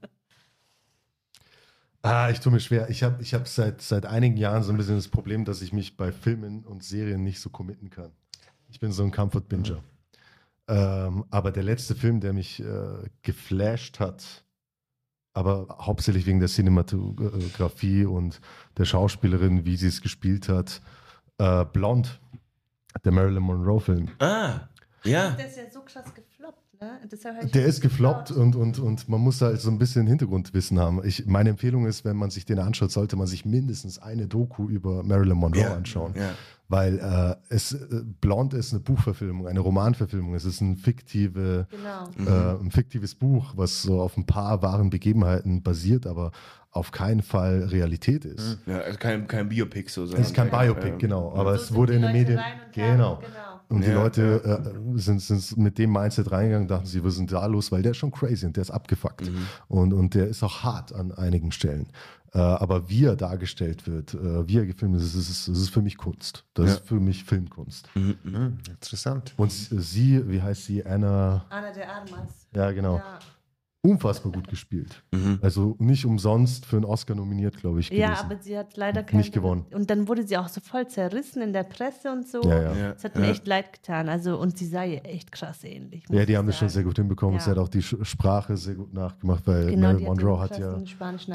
Ah, 2.05 2.29
ich 2.29 2.41
tue 2.41 2.51
mir 2.51 2.59
schwer. 2.59 2.89
Ich 2.89 3.01
habe 3.01 3.21
ich 3.21 3.33
hab 3.33 3.47
seit, 3.47 3.81
seit 3.81 4.05
einigen 4.05 4.35
Jahren 4.35 4.61
so 4.61 4.73
ein 4.73 4.77
bisschen 4.77 4.97
das 4.97 5.07
Problem, 5.07 5.45
dass 5.45 5.61
ich 5.61 5.71
mich 5.71 5.95
bei 5.95 6.11
Filmen 6.11 6.65
und 6.65 6.83
Serien 6.83 7.23
nicht 7.23 7.39
so 7.39 7.49
committen 7.49 7.89
kann. 7.89 8.11
Ich 8.67 8.81
bin 8.81 8.91
so 8.91 9.03
ein 9.03 9.11
Comfort-Binger. 9.11 9.81
Ähm, 10.67 11.23
aber 11.29 11.51
der 11.53 11.63
letzte 11.63 11.95
Film, 11.95 12.19
der 12.19 12.33
mich 12.33 12.59
äh, 12.59 13.09
geflasht 13.21 14.01
hat, 14.01 14.43
aber 15.33 15.77
hauptsächlich 15.79 16.25
wegen 16.25 16.41
der 16.41 16.49
Cinematografie 16.49 18.03
und 18.03 18.41
der 18.75 18.83
Schauspielerin, 18.83 19.65
wie 19.65 19.77
sie 19.77 19.87
es 19.87 20.01
gespielt 20.01 20.49
hat, 20.49 20.81
äh, 21.43 21.65
Blonde, 21.65 22.09
der 23.03 23.11
Marilyn 23.11 23.43
Monroe-Film. 23.43 24.07
Ah, 24.19 24.69
ja. 25.03 25.31
Der 25.31 25.47
ist 25.47 25.57
ja 25.57 25.69
so 25.69 25.81
krass 25.81 26.05
gefloppt, 26.13 26.32
Der 26.83 27.33
nicht 27.43 27.55
ist 27.55 27.81
gefloppt 27.81 28.31
und, 28.31 28.55
und, 28.55 28.79
und 28.79 29.07
man 29.09 29.21
muss 29.21 29.41
halt 29.41 29.59
so 29.61 29.69
ein 29.69 29.77
bisschen 29.77 30.07
Hintergrundwissen 30.07 30.79
haben. 30.79 31.01
Ich, 31.03 31.25
meine 31.25 31.49
Empfehlung 31.51 31.85
ist, 31.85 32.05
wenn 32.05 32.15
man 32.17 32.29
sich 32.29 32.45
den 32.45 32.59
anschaut, 32.59 32.91
sollte 32.91 33.15
man 33.15 33.27
sich 33.27 33.45
mindestens 33.45 33.99
eine 33.99 34.27
Doku 34.27 34.69
über 34.69 35.03
Marilyn 35.03 35.37
Monroe 35.37 35.61
Ja, 35.61 35.73
anschauen. 35.75 36.13
ja. 36.15 36.31
Weil 36.69 36.97
äh, 36.99 37.35
es, 37.53 37.73
äh, 37.73 38.01
Blonde 38.21 38.57
ist 38.57 38.71
eine 38.73 38.79
Buchverfilmung, 38.79 39.47
eine 39.47 39.59
Romanverfilmung. 39.59 40.33
Es 40.33 40.45
ist 40.45 40.61
ein, 40.61 40.75
fiktive, 40.77 41.67
Genau. 41.69 42.09
Mhm. 42.17 42.27
äh, 42.61 42.63
ein 42.65 42.71
fiktives 42.71 43.15
Buch, 43.15 43.53
was 43.55 43.81
so 43.83 44.01
auf 44.01 44.17
ein 44.17 44.25
paar 44.25 44.61
wahren 44.61 44.89
Begebenheiten 44.89 45.61
basiert, 45.61 46.07
aber 46.07 46.31
auf 46.71 46.91
keinen 46.91 47.21
Fall 47.21 47.63
Realität 47.65 48.25
ist. 48.25 48.57
Ja, 48.65 48.79
also 48.79 48.97
kein, 48.97 49.27
kein 49.27 49.47
Biopic 49.49 49.89
so. 49.91 50.05
Es 50.05 50.13
ist 50.13 50.33
kein 50.33 50.49
Biopic, 50.49 50.97
genau. 50.97 51.31
Aber 51.35 51.55
So 51.57 51.63
es 51.63 51.73
wurde 51.75 51.93
in 51.93 52.01
den 52.01 52.11
Medien. 52.11 52.39
Genau. 52.71 53.17
genau. 53.17 53.52
Und 53.69 53.81
die 53.83 53.87
Ja, 53.89 53.95
Leute 53.95 54.43
äh, 54.95 54.99
sind, 54.99 55.19
sind 55.21 55.57
mit 55.57 55.77
dem 55.77 55.91
Mindset 55.91 56.31
reingegangen, 56.31 56.67
dachten 56.67 56.85
sie, 56.85 57.03
was 57.03 57.13
ist 57.13 57.19
denn 57.19 57.27
da 57.27 57.45
los? 57.47 57.71
Weil 57.71 57.81
der 57.81 57.91
ist 57.91 57.97
schon 57.97 58.11
crazy 58.11 58.45
und 58.45 58.55
der 58.55 58.61
ist 58.61 58.71
abgefuckt. 58.71 59.29
Mhm. 59.29 59.47
Und, 59.67 59.93
und 59.93 60.13
der 60.13 60.27
ist 60.27 60.43
auch 60.43 60.63
hart 60.63 60.93
an 60.93 61.11
einigen 61.11 61.51
Stellen. 61.51 61.87
Äh, 62.33 62.39
aber 62.39 62.89
wie 62.89 63.05
er 63.05 63.15
dargestellt 63.15 63.85
wird, 63.87 64.13
äh, 64.15 64.47
wie 64.47 64.57
er 64.57 64.65
gefilmt 64.65 64.95
ist, 64.95 65.15
das 65.15 65.29
ist, 65.29 65.47
das 65.47 65.57
ist 65.57 65.69
für 65.69 65.81
mich 65.81 65.97
Kunst. 65.97 66.43
Das 66.55 66.65
Ja. 66.67 66.73
ist 66.75 66.87
für 66.87 66.99
mich 66.99 67.23
Filmkunst. 67.23 67.87
Mhm, 67.95 68.15
mhm. 68.23 68.35
Hm, 68.35 68.57
interessant. 68.69 69.33
Und 69.37 69.51
sie, 69.51 70.27
wie 70.29 70.41
heißt 70.41 70.65
sie? 70.65 70.83
Anna, 70.85 71.45
Anna 71.49 71.71
de 71.71 71.83
Armas. 71.83 72.47
ja 72.55 72.71
genau, 72.71 72.97
Ja. 72.97 73.19
Unfassbar 73.85 74.31
gut 74.31 74.47
gespielt. 74.47 75.03
Mhm. 75.11 75.39
Also 75.41 75.75
nicht 75.77 76.05
umsonst 76.05 76.65
für 76.65 76.77
einen 76.77 76.85
Oscar 76.85 77.15
nominiert, 77.15 77.57
glaube 77.57 77.81
ich. 77.81 77.89
ja, 77.89 78.07
gewesen. 78.07 78.25
aber 78.25 78.41
sie 78.41 78.57
hat 78.57 78.77
leider 78.77 79.03
keinen 79.03 79.19
Nicht 79.19 79.33
gewonnen. 79.33 79.65
Und 79.71 79.89
dann 79.89 80.07
wurde 80.07 80.25
sie 80.25 80.37
auch 80.37 80.47
so 80.47 80.61
voll 80.61 80.87
zerrissen 80.87 81.41
in 81.41 81.51
der 81.51 81.63
Presse 81.63 82.09
und 82.11 82.27
so. 82.27 82.41
Ja, 82.43 82.61
ja. 82.61 82.75
Ja, 82.75 82.93
Das 82.93 83.03
hat 83.03 83.17
mir 83.17 83.25
ja. 83.25 83.31
echt 83.31 83.45
leid 83.45 83.73
getan. 83.73 84.07
Also, 84.07 84.39
und 84.39 84.57
sie 84.57 84.67
sah 84.67 84.85
ihr 84.85 85.03
echt 85.05 85.33
krass 85.33 85.65
ähnlich. 85.65 86.05
Ja, 86.09 86.25
die 86.25 86.37
haben 86.37 86.47
das 86.47 86.57
schon 86.57 86.69
sehr 86.69 86.83
gut 86.83 86.95
hinbekommen. 86.95 87.35
Ja. 87.35 87.41
Sie 87.43 87.49
hat 87.51 87.57
auch 87.57 87.67
die 87.67 87.81
Sprache 87.81 88.55
sehr 88.55 88.75
gut 88.75 88.93
nachgemacht, 88.93 89.45
weil 89.45 89.65
Genau, 89.71 89.87
Marilyn 89.87 90.03
Monroe 90.05 90.39
hat, 90.39 90.57
ja 90.57 90.77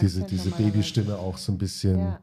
diese, 0.00 0.22
diese. 0.24 0.50
Babystimme 0.50 1.18
auch 1.18 1.36
so 1.36 1.52
ein 1.52 1.58
bisschen, 1.58 1.98
Ja. 1.98 2.20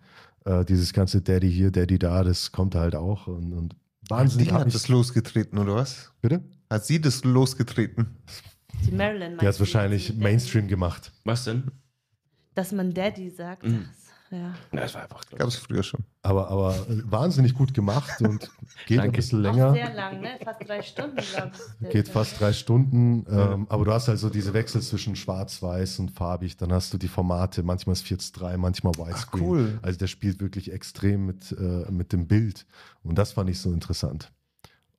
äh, 0.61 0.65
dieses 0.65 0.91
ganze 0.91 1.21
Daddy 1.21 1.51
hier, 1.51 1.69
Daddy 1.69 1.99
da, 1.99 2.23
das 2.23 2.51
kommt 2.51 2.73
halt 2.73 2.95
auch. 2.95 3.27
Und, 3.27 3.53
und 3.53 3.75
wahnsinnig 4.09 4.47
Die 4.47 4.53
hat 4.55 4.73
das 4.73 4.87
losgetreten, 4.87 5.59
oder 5.59 5.75
was? 5.75 6.11
Bitte? 6.21 6.41
Hat 6.71 6.83
sie 6.83 6.99
das 6.99 7.23
losgetreten? 7.23 8.17
Die 8.85 8.91
Marilyn 8.91 9.37
Der 9.37 9.47
hat 9.47 9.55
es 9.55 9.59
wahrscheinlich 9.59 10.15
Mainstream 10.15 10.67
gemacht. 10.67 11.11
Was 11.23 11.43
denn? 11.45 11.71
Dass 12.53 12.71
man 12.71 12.93
Daddy 12.93 13.29
sagt. 13.29 13.63
Mhm. 13.63 13.85
das- 13.87 14.05
Ja. 14.31 14.37
Ja, 14.71 14.79
das 14.81 14.93
war 14.95 15.03
einfach, 15.03 15.21
Gab 15.37 15.47
es 15.47 15.55
früher 15.55 15.83
schon. 15.83 16.03
Aber, 16.23 16.49
aber 16.49 16.75
äh, 16.89 17.01
wahnsinnig 17.05 17.53
gut 17.53 17.73
gemacht 17.75 18.19
und 18.21 18.49
geht 18.87 18.99
ein 18.99 19.11
bisschen 19.11 19.45
Auch 19.45 19.51
länger. 19.53 19.73
sehr 19.73 19.93
lang, 19.93 20.19
ne? 20.19 20.29
Fast 20.43 20.67
drei 20.67 20.81
Stunden, 20.81 21.15
glaube 21.17 21.51
ich. 21.81 21.89
Geht 21.89 22.07
fast 22.09 22.39
drei 22.39 22.51
Stunden, 22.51 23.25
ähm, 23.29 23.67
aber 23.69 23.85
du 23.85 23.91
hast 23.93 24.09
also 24.09 24.29
diese 24.29 24.53
Wechsel 24.53 24.81
zwischen 24.81 25.15
schwarz-weiß 25.15 25.99
und 25.99 26.09
farbig. 26.11 26.57
Dann 26.57 26.73
hast 26.73 26.91
du 26.93 26.97
die 26.97 27.07
Formate, 27.07 27.61
manchmal 27.63 27.93
ist 27.93 28.01
4 28.03 28.17
zu 28.17 28.33
3, 28.33 28.57
manchmal 28.57 28.93
Widescreen. 28.95 29.43
Ach, 29.43 29.47
cool. 29.47 29.79
Also 29.83 29.99
der 29.99 30.07
spielt 30.07 30.39
wirklich 30.41 30.71
extrem 30.71 31.27
mit, 31.27 31.51
äh, 31.51 31.89
mit 31.91 32.11
dem 32.11 32.27
Bild. 32.27 32.65
Und 33.03 33.17
das 33.19 33.33
fand 33.33 33.49
ich 33.51 33.59
so 33.59 33.71
interessant. 33.73 34.31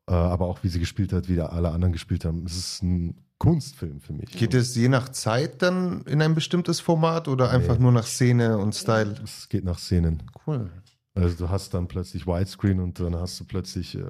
Äh, 0.09 0.13
aber 0.15 0.47
auch 0.47 0.63
wie 0.63 0.69
sie 0.69 0.79
gespielt 0.79 1.13
hat, 1.13 1.29
wie 1.29 1.35
da 1.37 1.47
alle 1.47 1.71
anderen 1.73 1.93
gespielt 1.93 2.25
haben. 2.25 2.45
Es 2.47 2.57
ist 2.57 2.83
ein 2.85 3.17
Kunstfilm 3.39 4.01
für 4.01 4.13
mich. 4.15 4.31
Geht 4.31 4.55
es 4.55 4.75
je 4.75 4.89
nach 4.89 5.11
Zeit 5.11 5.61
dann 5.63 6.03
in 6.03 6.23
ein 6.23 6.35
bestimmtes 6.35 6.81
Format 6.81 7.29
oder 7.29 7.51
einfach 7.51 7.77
Nee. 7.77 7.83
nur 7.83 7.93
nach 7.93 8.07
Szene 8.07 8.57
und 8.59 8.75
Style? 8.75 9.15
Es 9.23 9.49
geht 9.49 9.65
nach 9.65 9.79
Szenen. 9.79 10.23
Cool. 10.47 10.71
Also 11.15 11.37
du 11.37 11.51
hast 11.51 11.73
dann 11.75 11.87
plötzlich 11.89 12.27
Widescreen 12.27 12.81
und 12.81 12.99
dann 13.01 13.15
hast 13.17 13.39
du 13.41 13.45
plötzlich 13.45 13.95
äh, 13.97 14.03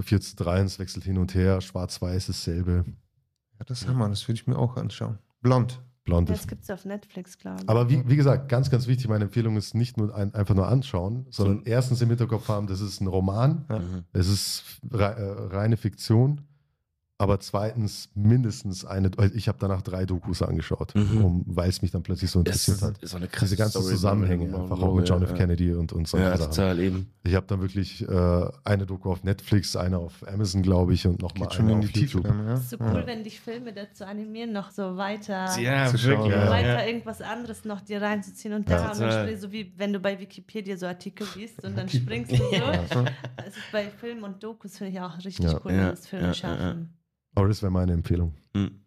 4 0.00 0.20
zu 0.20 0.36
3 0.36 0.60
und 0.60 0.66
es 0.66 0.78
wechselt 0.78 1.04
hin 1.04 1.18
und 1.18 1.34
her. 1.34 1.60
Schwarz-weiß 1.60 2.26
dasselbe. 2.26 2.84
Ja, 3.58 3.64
das 3.66 3.86
haben 3.86 3.98
wir, 3.98 4.08
das 4.08 4.26
würde 4.28 4.40
ich 4.40 4.46
mir 4.46 4.58
auch 4.58 4.76
anschauen. 4.76 5.18
Blond. 5.40 5.80
Blond 6.04 6.28
Das 6.28 6.46
gibt 6.46 6.64
es 6.64 6.70
auf 6.70 6.84
Netflix, 6.84 7.38
glaube 7.38 7.62
ich. 7.62 7.68
Aber 7.68 7.88
wie, 7.88 8.06
wie 8.08 8.16
gesagt, 8.16 8.48
ganz, 8.50 8.68
ganz 8.68 8.86
wichtig, 8.86 9.08
meine 9.08 9.24
Empfehlung 9.24 9.56
ist 9.56 9.74
nicht 9.74 9.96
nur 9.96 10.14
ein, 10.14 10.34
einfach 10.34 10.54
nur 10.54 10.68
anschauen, 10.68 11.26
sondern 11.30 11.62
erstens 11.64 12.02
im 12.02 12.10
Hinterkopf 12.10 12.46
haben, 12.48 12.66
das 12.66 12.80
ist 12.82 13.00
ein 13.00 13.06
Roman, 13.06 13.64
Ja. 13.70 13.78
Mhm. 13.78 14.04
es 14.12 14.28
ist 14.28 14.64
rei- 14.90 15.12
äh, 15.14 15.46
reine 15.54 15.76
Fiktion, 15.78 16.42
aber 17.16 17.38
zweitens 17.38 18.08
mindestens 18.14 18.84
eine, 18.84 19.08
also 19.16 19.32
ich 19.36 19.46
habe 19.46 19.56
danach 19.60 19.82
drei 19.82 20.04
Dokus 20.04 20.42
angeschaut, 20.42 20.94
Mhm. 20.96 21.24
um, 21.24 21.42
weil 21.46 21.68
es 21.68 21.80
mich 21.80 21.92
dann 21.92 22.02
plötzlich 22.02 22.28
so 22.30 22.40
interessiert 22.40 22.82
hat. 22.82 23.00
ist 23.02 23.12
auch 23.14 23.18
eine 23.18 23.28
krasse 23.28 23.44
Diese 23.46 23.56
ganzen 23.56 23.80
Story. 23.82 23.94
Zusammenhänge, 23.94 24.46
einfach 24.46 24.80
auch 24.80 24.94
mit 24.96 25.08
John 25.08 25.22
F. 25.22 25.30
ja, 25.30 25.36
Kennedy 25.36 25.72
und, 25.74 25.92
und 25.92 26.08
solche 26.08 26.26
Ja, 26.26 26.36
total 26.36 26.78
eben. 26.80 27.08
Ich 27.22 27.34
habe 27.36 27.46
dann 27.46 27.60
wirklich 27.60 28.06
äh, 28.06 28.46
eine 28.64 28.84
Doku 28.84 29.12
auf 29.12 29.22
Netflix, 29.22 29.76
eine 29.76 29.98
auf 29.98 30.26
Amazon, 30.26 30.62
glaube 30.62 30.92
ich, 30.92 31.06
und 31.06 31.22
nochmal 31.22 31.48
eine 31.56 31.72
in 31.72 31.80
die 31.82 31.86
auf 31.86 31.92
Tiefe 31.92 32.18
YouTube. 32.18 32.24
dann, 32.24 32.46
ja? 32.46 32.54
ist 32.54 32.70
so 32.70 32.76
cool, 32.80 33.02
wenn 33.06 33.22
dich 33.22 33.38
Filme 33.40 33.72
dazu 33.72 34.04
animieren, 34.04 34.52
noch 34.52 34.70
so 34.72 34.96
weiter, 34.96 35.56
Ja, 35.60 35.86
Zu 35.86 35.98
schauen, 35.98 36.30
ja. 36.30 36.50
weiter 36.50 36.84
irgendwas 36.86 37.22
anderes 37.22 37.64
noch 37.64 37.80
dir 37.80 38.02
reinzuziehen 38.02 38.54
und 38.54 38.68
da 38.68 38.92
Ja, 38.92 39.24
du, 39.26 39.36
so 39.38 39.52
wie 39.52 39.72
wenn 39.76 39.92
du 39.92 40.00
bei 40.00 40.18
Wikipedia 40.18 40.76
so 40.76 40.86
Artikel 40.86 41.26
liest 41.36 41.64
und 41.64 41.78
dann 41.78 41.88
springst 41.88 42.32
du 42.32 42.36
so. 42.38 42.44
Also 43.36 43.60
bei 43.70 43.84
Filmen 43.88 44.24
und 44.24 44.42
Dokus 44.42 44.78
finde 44.78 44.92
ich 44.94 45.00
auch 45.00 45.16
richtig 45.18 45.44
Ja. 45.46 45.60
cool, 45.64 45.72
Ja, 45.72 45.78
wenn 45.78 45.90
das 45.90 46.06
Filme 46.08 46.24
ja, 46.24 46.28
ja, 46.30 46.34
schaffen. 46.34 46.90
Aber 47.34 47.48
das 47.48 47.62
wäre 47.62 47.72
meine 47.72 47.92
Empfehlung. 47.92 48.34
Mhm. 48.54 48.80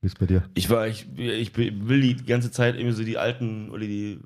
Wie 0.00 0.06
ist 0.06 0.18
bei 0.18 0.26
dir? 0.26 0.44
Ich 0.54 0.70
war, 0.70 0.86
ich, 0.86 1.06
ich 1.16 1.56
will 1.56 2.00
die 2.00 2.16
ganze 2.24 2.50
Zeit 2.50 2.76
irgendwie 2.76 2.94
so 2.94 3.02
die 3.02 3.18
alten 3.18 3.70
oder 3.70 3.80
die 3.80 4.20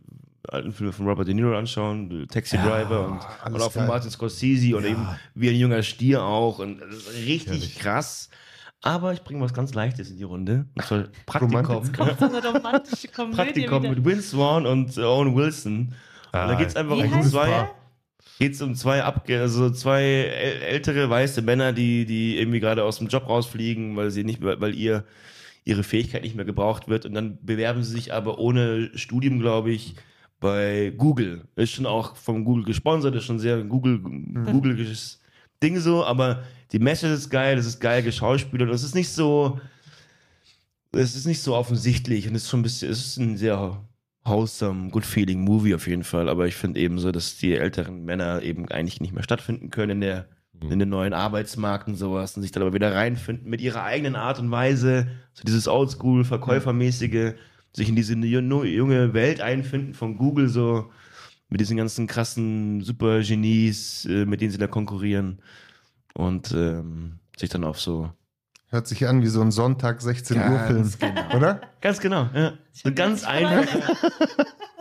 alten 0.48 0.72
Filme 0.72 0.92
von 0.92 1.06
Robert 1.08 1.28
De 1.28 1.34
Niro 1.34 1.56
anschauen, 1.56 2.26
Taxi 2.30 2.56
Ja, 2.56 2.66
Driver 2.66 3.06
und, 3.08 3.20
alles 3.42 3.54
und 3.54 3.62
auch 3.62 3.72
von. 3.72 3.86
Martin 3.86 4.10
Scorsese 4.10 4.76
und 4.76 4.82
Ja. 4.84 4.90
eben 4.90 5.06
wie 5.34 5.48
ein 5.50 5.56
junger 5.56 5.82
Stier 5.82 6.22
auch 6.24 6.58
und 6.58 6.80
das 6.80 6.94
ist 6.96 7.14
richtig 7.26 7.46
Herrlich. 7.46 7.78
krass. 7.78 8.28
Aber 8.84 9.12
ich 9.12 9.22
bringe 9.22 9.40
was 9.40 9.54
ganz 9.54 9.72
Leichtes 9.74 10.10
in 10.10 10.16
die 10.16 10.24
Runde. 10.24 10.66
Und 10.74 10.84
zwar 10.84 11.04
Praktikum. 11.26 11.64
Romantik. 11.64 11.96
Kommt 11.96 12.18
so 12.18 12.24
eine 12.26 12.44
romantische 12.44 13.08
Komödie 13.08 13.36
Praktikum 13.36 13.82
wieder. 13.84 13.94
mit 13.94 14.04
Vince 14.04 14.22
Swan 14.30 14.66
und 14.66 14.98
Owen 14.98 15.36
Wilson. 15.36 15.94
Ah, 16.32 16.42
und 16.42 16.48
da 16.50 16.54
geht 16.58 16.68
es 16.68 16.76
einfach 16.76 16.96
um 16.96 17.22
zwei, 17.22 17.70
der? 18.38 18.46
geht's 18.46 18.62
um 18.62 18.74
zwei 18.74 19.02
abge 19.02 19.40
also 19.40 19.70
zwei 19.70 20.02
äl- 20.02 20.60
ältere 20.62 21.08
weiße 21.08 21.42
Männer, 21.42 21.72
die 21.72 22.04
die 22.06 22.38
irgendwie 22.38 22.60
gerade 22.60 22.84
aus 22.84 22.98
dem 22.98 23.08
Job 23.08 23.28
rausfliegen, 23.28 23.96
weil 23.96 24.10
sie 24.10 24.24
nicht 24.24 24.42
weil 24.42 24.74
ihr 24.74 25.04
ihre 25.64 25.84
Fähigkeit 25.84 26.22
nicht 26.22 26.34
mehr 26.34 26.44
gebraucht 26.44 26.88
wird 26.88 27.06
und 27.06 27.14
dann 27.14 27.38
bewerben 27.42 27.84
sie 27.84 27.92
sich 27.92 28.12
aber 28.12 28.38
ohne 28.38 28.90
Studium, 28.96 29.38
glaube 29.38 29.70
ich, 29.70 29.94
bei 30.40 30.92
Google. 30.96 31.44
Ist 31.54 31.70
schon 31.70 31.86
auch 31.86 32.16
von 32.16 32.44
Google 32.44 32.64
gesponsert, 32.64 33.14
ist 33.14 33.24
schon 33.26 33.38
sehr 33.38 33.62
Google 33.62 34.00
Googleisches 34.00 35.20
Ding 35.62 35.78
so, 35.78 36.04
aber 36.04 36.42
die 36.72 36.80
Message 36.80 37.12
ist 37.12 37.30
geil, 37.30 37.56
es 37.56 37.66
ist 37.66 37.78
geil 37.80 38.02
geschauspielert, 38.02 38.68
und 38.68 38.74
es 38.74 38.82
ist 38.82 38.96
nicht 38.96 39.10
so 39.10 39.60
es 40.94 41.14
ist 41.14 41.26
nicht 41.26 41.40
so 41.40 41.54
offensichtlich 41.54 42.26
und 42.26 42.34
es 42.34 42.42
ist 42.42 42.50
schon 42.50 42.60
ein 42.60 42.64
bisschen 42.64 42.90
es 42.90 42.98
ist 43.06 43.16
ein 43.18 43.36
sehr 43.36 43.80
wholesome, 44.24 44.90
good 44.90 45.04
feeling 45.04 45.40
Movie 45.40 45.74
auf 45.74 45.86
jeden 45.86 46.04
Fall, 46.04 46.28
aber 46.28 46.46
ich 46.46 46.54
finde 46.54 46.80
eben 46.80 46.98
so, 46.98 47.10
dass 47.12 47.38
die 47.38 47.54
älteren 47.54 48.04
Männer 48.04 48.42
eben 48.42 48.68
eigentlich 48.68 49.00
nicht 49.00 49.12
mehr 49.12 49.22
stattfinden 49.24 49.70
können 49.70 49.92
in 49.92 50.00
der 50.00 50.26
in 50.70 50.78
den 50.78 50.90
neuen 50.90 51.12
Arbeitsmarkt 51.12 51.88
und 51.88 51.96
sowas 51.96 52.36
und 52.36 52.42
sich 52.42 52.52
dann 52.52 52.62
aber 52.62 52.72
wieder 52.72 52.94
reinfinden 52.94 53.50
mit 53.50 53.60
ihrer 53.60 53.82
eigenen 53.82 54.14
Art 54.14 54.38
und 54.38 54.52
Weise, 54.52 55.08
so 55.34 55.42
dieses 55.44 55.66
Oldschool 55.66 56.24
Verkäufermäßige, 56.24 57.32
sich 57.72 57.88
in 57.88 57.96
diese 57.96 58.14
ju- 58.14 58.64
junge 58.64 59.12
Welt 59.12 59.40
einfinden 59.40 59.92
von 59.92 60.16
Google 60.16 60.48
so 60.48 60.92
mit 61.48 61.60
diesen 61.60 61.76
ganzen 61.76 62.06
krassen 62.06 62.80
Supergenies, 62.80 64.04
äh, 64.04 64.24
mit 64.24 64.40
denen 64.40 64.52
sie 64.52 64.58
da 64.58 64.68
konkurrieren. 64.68 65.40
Und 66.14 66.52
ähm, 66.52 67.18
sich 67.36 67.50
dann 67.50 67.64
auf 67.64 67.80
so 67.80 68.12
Hört 68.72 68.86
sich 68.86 69.06
an 69.06 69.20
wie 69.20 69.26
so 69.26 69.42
ein 69.42 69.50
Sonntag 69.50 70.00
16 70.00 70.38
Uhr 70.38 70.58
Film, 70.60 70.90
genau. 70.98 71.36
oder? 71.36 71.60
ganz 71.82 72.00
genau, 72.00 72.30
ja, 72.34 72.54
so 72.72 72.84
bin 72.84 72.94
ganz 72.94 73.20
jetzt 73.20 73.28
einfach, 73.28 73.66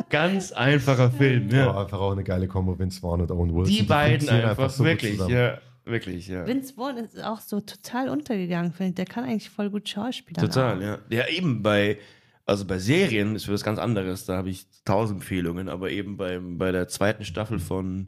ganz 0.09 0.53
einfacher 0.53 1.11
Film, 1.11 1.47
Aber 1.47 1.57
ja. 1.57 1.77
einfach 1.77 1.99
auch 1.99 2.13
eine 2.13 2.23
geile 2.23 2.47
Kombo, 2.47 2.79
Vince 2.79 3.01
Vaughn 3.01 3.19
und 3.19 3.29
Owen 3.29 3.53
Wilson. 3.53 3.75
Die 3.75 3.83
beiden 3.83 4.19
funktionieren 4.19 4.49
einfach, 4.49 4.69
so 4.69 4.85
wirklich, 4.85 5.19
ja, 5.27 5.57
wirklich, 5.83 6.29
ja. 6.29 6.47
Vince 6.47 6.73
Vaughn 6.73 6.95
ist 6.95 7.21
auch 7.21 7.41
so 7.41 7.59
total 7.59 8.07
untergegangen, 8.07 8.71
finde 8.71 8.91
ich. 8.91 8.95
Der 8.95 9.05
kann 9.13 9.25
eigentlich 9.25 9.49
voll 9.49 9.69
gut 9.69 9.89
Schauspieler. 9.89 10.41
Total, 10.41 10.81
ja. 10.81 10.99
Ja, 11.09 11.27
eben 11.27 11.61
bei, 11.61 11.97
also 12.45 12.63
bei 12.63 12.79
Serien 12.79 13.35
ist 13.35 13.43
für 13.43 13.51
was 13.51 13.63
ganz 13.65 13.77
anderes. 13.77 14.23
Da 14.23 14.37
habe 14.37 14.51
ich 14.51 14.67
tausend 14.85 15.19
Empfehlungen, 15.19 15.67
aber 15.67 15.89
eben 15.89 16.15
beim, 16.15 16.57
bei 16.57 16.71
der 16.71 16.87
zweiten 16.87 17.25
Staffel 17.25 17.59
von 17.59 18.07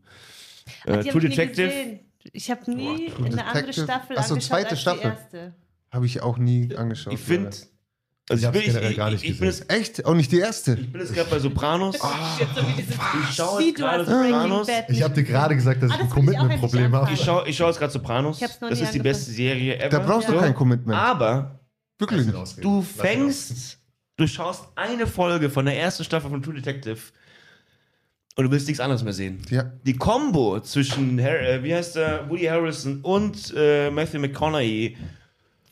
äh, 0.86 1.02
Die 1.02 1.10
hab 1.10 1.12
True 1.12 1.28
Detective. 1.28 2.00
Ich 2.32 2.50
habe 2.50 2.72
nie 2.74 3.10
True 3.10 3.26
eine 3.26 3.46
andere 3.46 3.66
Detective. 3.66 3.84
Staffel 3.84 4.16
Ach 4.18 4.24
so, 4.24 4.36
angeschaut 4.36 4.50
zweite 4.50 4.70
als 4.70 4.82
Staffel. 4.82 5.02
die 5.02 5.08
erste. 5.08 5.63
Habe 5.94 6.06
ich 6.08 6.22
auch 6.22 6.38
nie 6.38 6.76
angeschaut. 6.76 7.14
Ich 7.14 7.20
finde, 7.20 7.50
Ich 7.56 8.32
also 8.32 8.40
ich, 8.42 8.46
hab's 8.48 8.54
bin, 8.58 8.62
ich, 8.62 8.68
generell 8.68 8.92
ich, 8.92 8.98
gar 8.98 9.08
ich, 9.10 9.14
nicht 9.22 9.24
ich 9.32 9.40
bin 9.40 9.48
gesehen. 9.48 9.66
jetzt, 9.70 9.80
Echt? 9.80 10.06
Auch 10.06 10.16
nicht 10.16 10.32
die 10.32 10.40
erste? 10.40 10.74
ich 10.74 10.92
bin 10.92 11.00
jetzt 11.02 11.14
gerade 11.14 11.30
bei 11.30 11.40
Sopranos. 11.40 11.96
Jetzt 12.40 12.56
so 12.56 12.62
wie 12.68 12.74
diese- 12.82 12.94
ich 13.30 13.36
schaue 13.36 13.62
jetzt 13.64 13.78
du 13.78 13.82
gerade 13.84 14.06
Sopranos. 14.06 14.68
Ich 14.90 15.04
habe 15.04 15.14
dir 15.14 15.24
gerade 15.24 15.56
gesagt, 15.56 15.84
dass 15.84 15.92
Ah, 15.92 15.96
ich 15.96 16.02
ein 16.02 16.08
das 16.08 16.08
ich 16.08 16.12
auch 16.12 16.16
Commitment-Problem 16.16 16.96
habe. 16.96 17.14
Ich 17.14 17.22
schaue 17.24 17.48
ich 17.48 17.56
schau 17.58 17.68
jetzt 17.68 17.80
gerade 17.80 17.94
Sopranos. 17.94 18.38
Ich 18.38 18.44
hab's 18.44 18.60
noch 18.62 18.70
das 18.70 18.82
ist 18.82 18.94
die 18.94 19.00
beste 19.00 19.32
Serie 19.32 19.78
ever. 19.78 19.90
Da 19.90 20.00
brauchst 20.00 20.28
du 20.30 20.34
So. 20.34 20.40
kein 20.40 20.56
Commitment. 20.56 20.98
Aber 20.98 21.60
Wirklich 22.00 22.26
nicht. 22.26 22.64
du 22.64 22.82
fängst, 22.82 23.78
du 24.18 24.26
schaust 24.28 24.66
eine 24.76 25.06
Folge 25.06 25.50
von 25.50 25.66
der 25.66 25.80
ersten 25.80 26.04
Staffel 26.04 26.30
von 26.32 26.42
True 26.42 26.56
Detective 26.56 26.98
und 28.36 28.46
du 28.46 28.52
willst 28.52 28.68
nichts 28.68 28.80
anderes 28.80 29.04
mehr 29.04 29.14
sehen. 29.14 29.42
Ja. 29.52 29.64
Die 29.86 29.96
Combo 29.96 30.60
zwischen, 30.62 31.22
Har 31.22 31.40
äh, 31.40 31.64
wie 31.64 31.76
heißt 31.76 31.98
der, 31.98 32.28
Woody 32.30 32.46
Harrison 32.46 33.02
und 33.02 33.54
äh, 33.56 33.92
Matthew 33.92 34.20
McConaughey. 34.20 34.98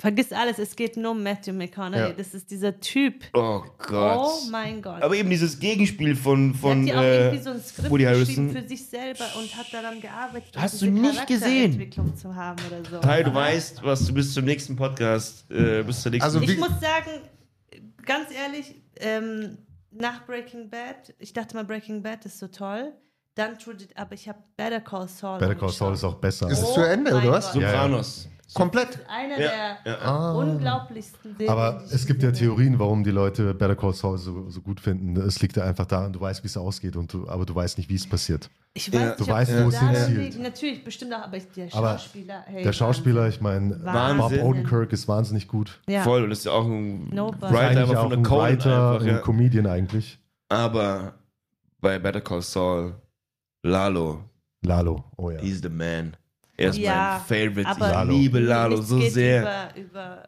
Vergiss 0.01 0.31
alles, 0.31 0.57
es 0.57 0.75
geht 0.75 0.97
nur 0.97 1.11
um 1.11 1.21
Matthew 1.21 1.53
McConaughey. 1.53 1.99
Ja. 1.99 2.13
Das 2.13 2.33
ist 2.33 2.49
dieser 2.49 2.79
Typ. 2.79 3.23
Oh 3.35 3.61
Gott. 3.77 4.19
Oh 4.19 4.49
mein 4.49 4.81
Gott. 4.81 4.99
Aber 4.99 5.15
eben 5.15 5.29
dieses 5.29 5.59
Gegenspiel 5.59 6.15
von, 6.15 6.55
von 6.55 6.87
hat 6.87 6.87
ja 6.87 6.99
auch 6.99 7.03
äh, 7.03 7.25
irgendwie 7.25 7.43
so 7.43 7.49
ein 7.51 7.61
Skript 7.61 7.91
Woody 7.91 8.03
geschrieben 8.05 8.47
Harrison. 8.47 8.63
für 8.63 8.67
sich 8.67 8.83
selber 8.83 9.25
und 9.37 9.55
hat 9.55 9.71
daran 9.71 10.01
gearbeitet, 10.01 10.55
um 10.55 10.61
Hast 10.63 10.81
diese 10.81 10.85
du 10.87 10.91
nicht 10.91 11.27
gesehen? 11.27 11.39
Charakterentwicklung 11.39 12.17
zu 12.17 12.35
haben 12.35 12.59
oder 12.65 12.89
so. 12.89 12.97
Teil, 12.97 13.23
du 13.23 13.31
weißt, 13.31 13.83
was 13.83 14.03
du 14.07 14.13
bis 14.15 14.33
zum 14.33 14.45
nächsten 14.45 14.75
Podcast, 14.75 15.45
äh, 15.51 15.83
bis 15.83 16.01
zur 16.01 16.11
nächsten 16.11 16.25
Also 16.25 16.41
Ich 16.41 16.57
muss 16.57 16.81
sagen, 16.81 17.21
ganz 18.03 18.29
ehrlich, 18.33 18.73
ähm, 19.01 19.59
nach 19.91 20.25
Breaking 20.25 20.71
Bad, 20.71 21.13
ich 21.19 21.31
dachte 21.33 21.55
mal, 21.55 21.63
Breaking 21.63 22.01
Bad 22.01 22.25
ist 22.25 22.39
so 22.39 22.47
toll. 22.47 22.91
Dann 23.35 23.59
True 23.59 23.75
aber 23.93 24.15
ich 24.15 24.27
habe 24.27 24.39
Better 24.57 24.81
Call 24.81 25.07
Saul. 25.07 25.37
Better 25.37 25.53
Call 25.53 25.69
Saul 25.69 25.93
ist 25.93 26.03
auch 26.03 26.15
besser. 26.15 26.49
Ist 26.49 26.57
es 26.57 26.65
Oh 26.69 26.73
zu 26.73 26.81
Ende, 26.81 27.13
oder 27.15 27.33
was? 27.33 27.53
Sopranos. 27.53 28.27
Komplett. 28.53 28.99
Einer 29.07 29.39
Ja, 29.39 29.77
der 29.85 29.93
ja. 29.93 29.97
Ah. 30.01 30.31
unglaublichsten 30.33 31.31
Serien. 31.37 31.49
Aber 31.51 31.83
es 31.91 32.05
gibt 32.05 32.21
ja. 32.23 32.31
Theorien, 32.31 32.77
warum 32.79 33.03
die 33.03 33.11
Leute 33.11 33.53
Better 33.53 33.75
Call 33.75 33.93
Saul 33.93 34.17
so, 34.17 34.49
so 34.49 34.61
gut 34.61 34.79
finden. 34.79 35.15
Es 35.17 35.41
liegt 35.41 35.55
ja 35.57 35.63
einfach 35.63 35.85
daran, 35.85 36.11
du 36.11 36.19
weißt, 36.19 36.43
wie 36.43 36.47
es 36.47 36.57
ausgeht, 36.57 36.95
und 36.95 37.13
du, 37.13 37.27
aber 37.29 37.45
du 37.45 37.55
weißt 37.55 37.77
nicht, 37.77 37.89
wie 37.89 37.95
es 37.95 38.07
passiert. 38.07 38.49
Ich 38.73 38.87
Ja. 38.87 38.93
weiß 39.01 39.15
Du 39.17 39.23
nicht, 39.23 39.29
ob 39.31 39.35
weißt, 39.37 39.51
wo 39.63 39.67
es 39.69 39.79
hinzielt. 39.79 40.17
liegt. 40.17 40.39
Natürlich, 40.39 40.83
bestimmt 40.83 41.13
auch, 41.13 41.23
aber 41.23 41.37
ich- 41.37 41.49
der 41.51 41.67
Aber 41.73 41.97
Schauspieler. 41.97 42.43
Hey, 42.45 42.63
Der 42.63 42.73
Schauspieler, 42.73 43.27
ich 43.27 43.41
meine, 43.41 43.75
Bob. 43.75 44.31
Odenkirk 44.43 44.91
ist 44.93 45.07
wahnsinnig 45.07 45.47
gut. 45.47 45.79
Ja. 45.87 46.03
Voll, 46.03 46.23
und 46.23 46.29
das 46.29 46.39
ist 46.39 46.45
ja 46.45 46.51
auch 46.51 46.65
ein 46.65 47.09
Nobody. 47.09 47.53
Writer 47.53 47.81
einfach 47.81 47.95
auch 47.95 48.01
von 48.01 48.09
der 48.09 48.17
ein 48.19 48.23
Cohen 48.23 48.41
Writer, 48.41 48.91
einfach, 48.93 49.01
ein 49.07 49.07
ja. 49.15 49.17
Comedian 49.19 49.67
eigentlich. 49.67 50.19
Aber 50.49 51.13
bei 51.79 51.99
Better 51.99 52.21
Call 52.21 52.41
Saul, 52.41 52.95
Lalo, 53.63 54.23
Lalo, 54.63 55.03
oh 55.17 55.29
ja. 55.31 55.39
he's 55.39 55.61
the 55.61 55.69
man. 55.69 56.15
Er 56.57 56.69
ist 56.69 56.77
Ja, 56.77 57.21
mein 57.29 57.49
Favorite. 57.53 57.67
aber 57.67 58.03
ich 58.03 58.09
liebe 58.09 58.39
Lalo 58.39 58.81
so 58.81 58.97
geht 58.97 59.13
sehr. 59.13 59.41
Über, 59.75 59.75
über, 59.81 60.23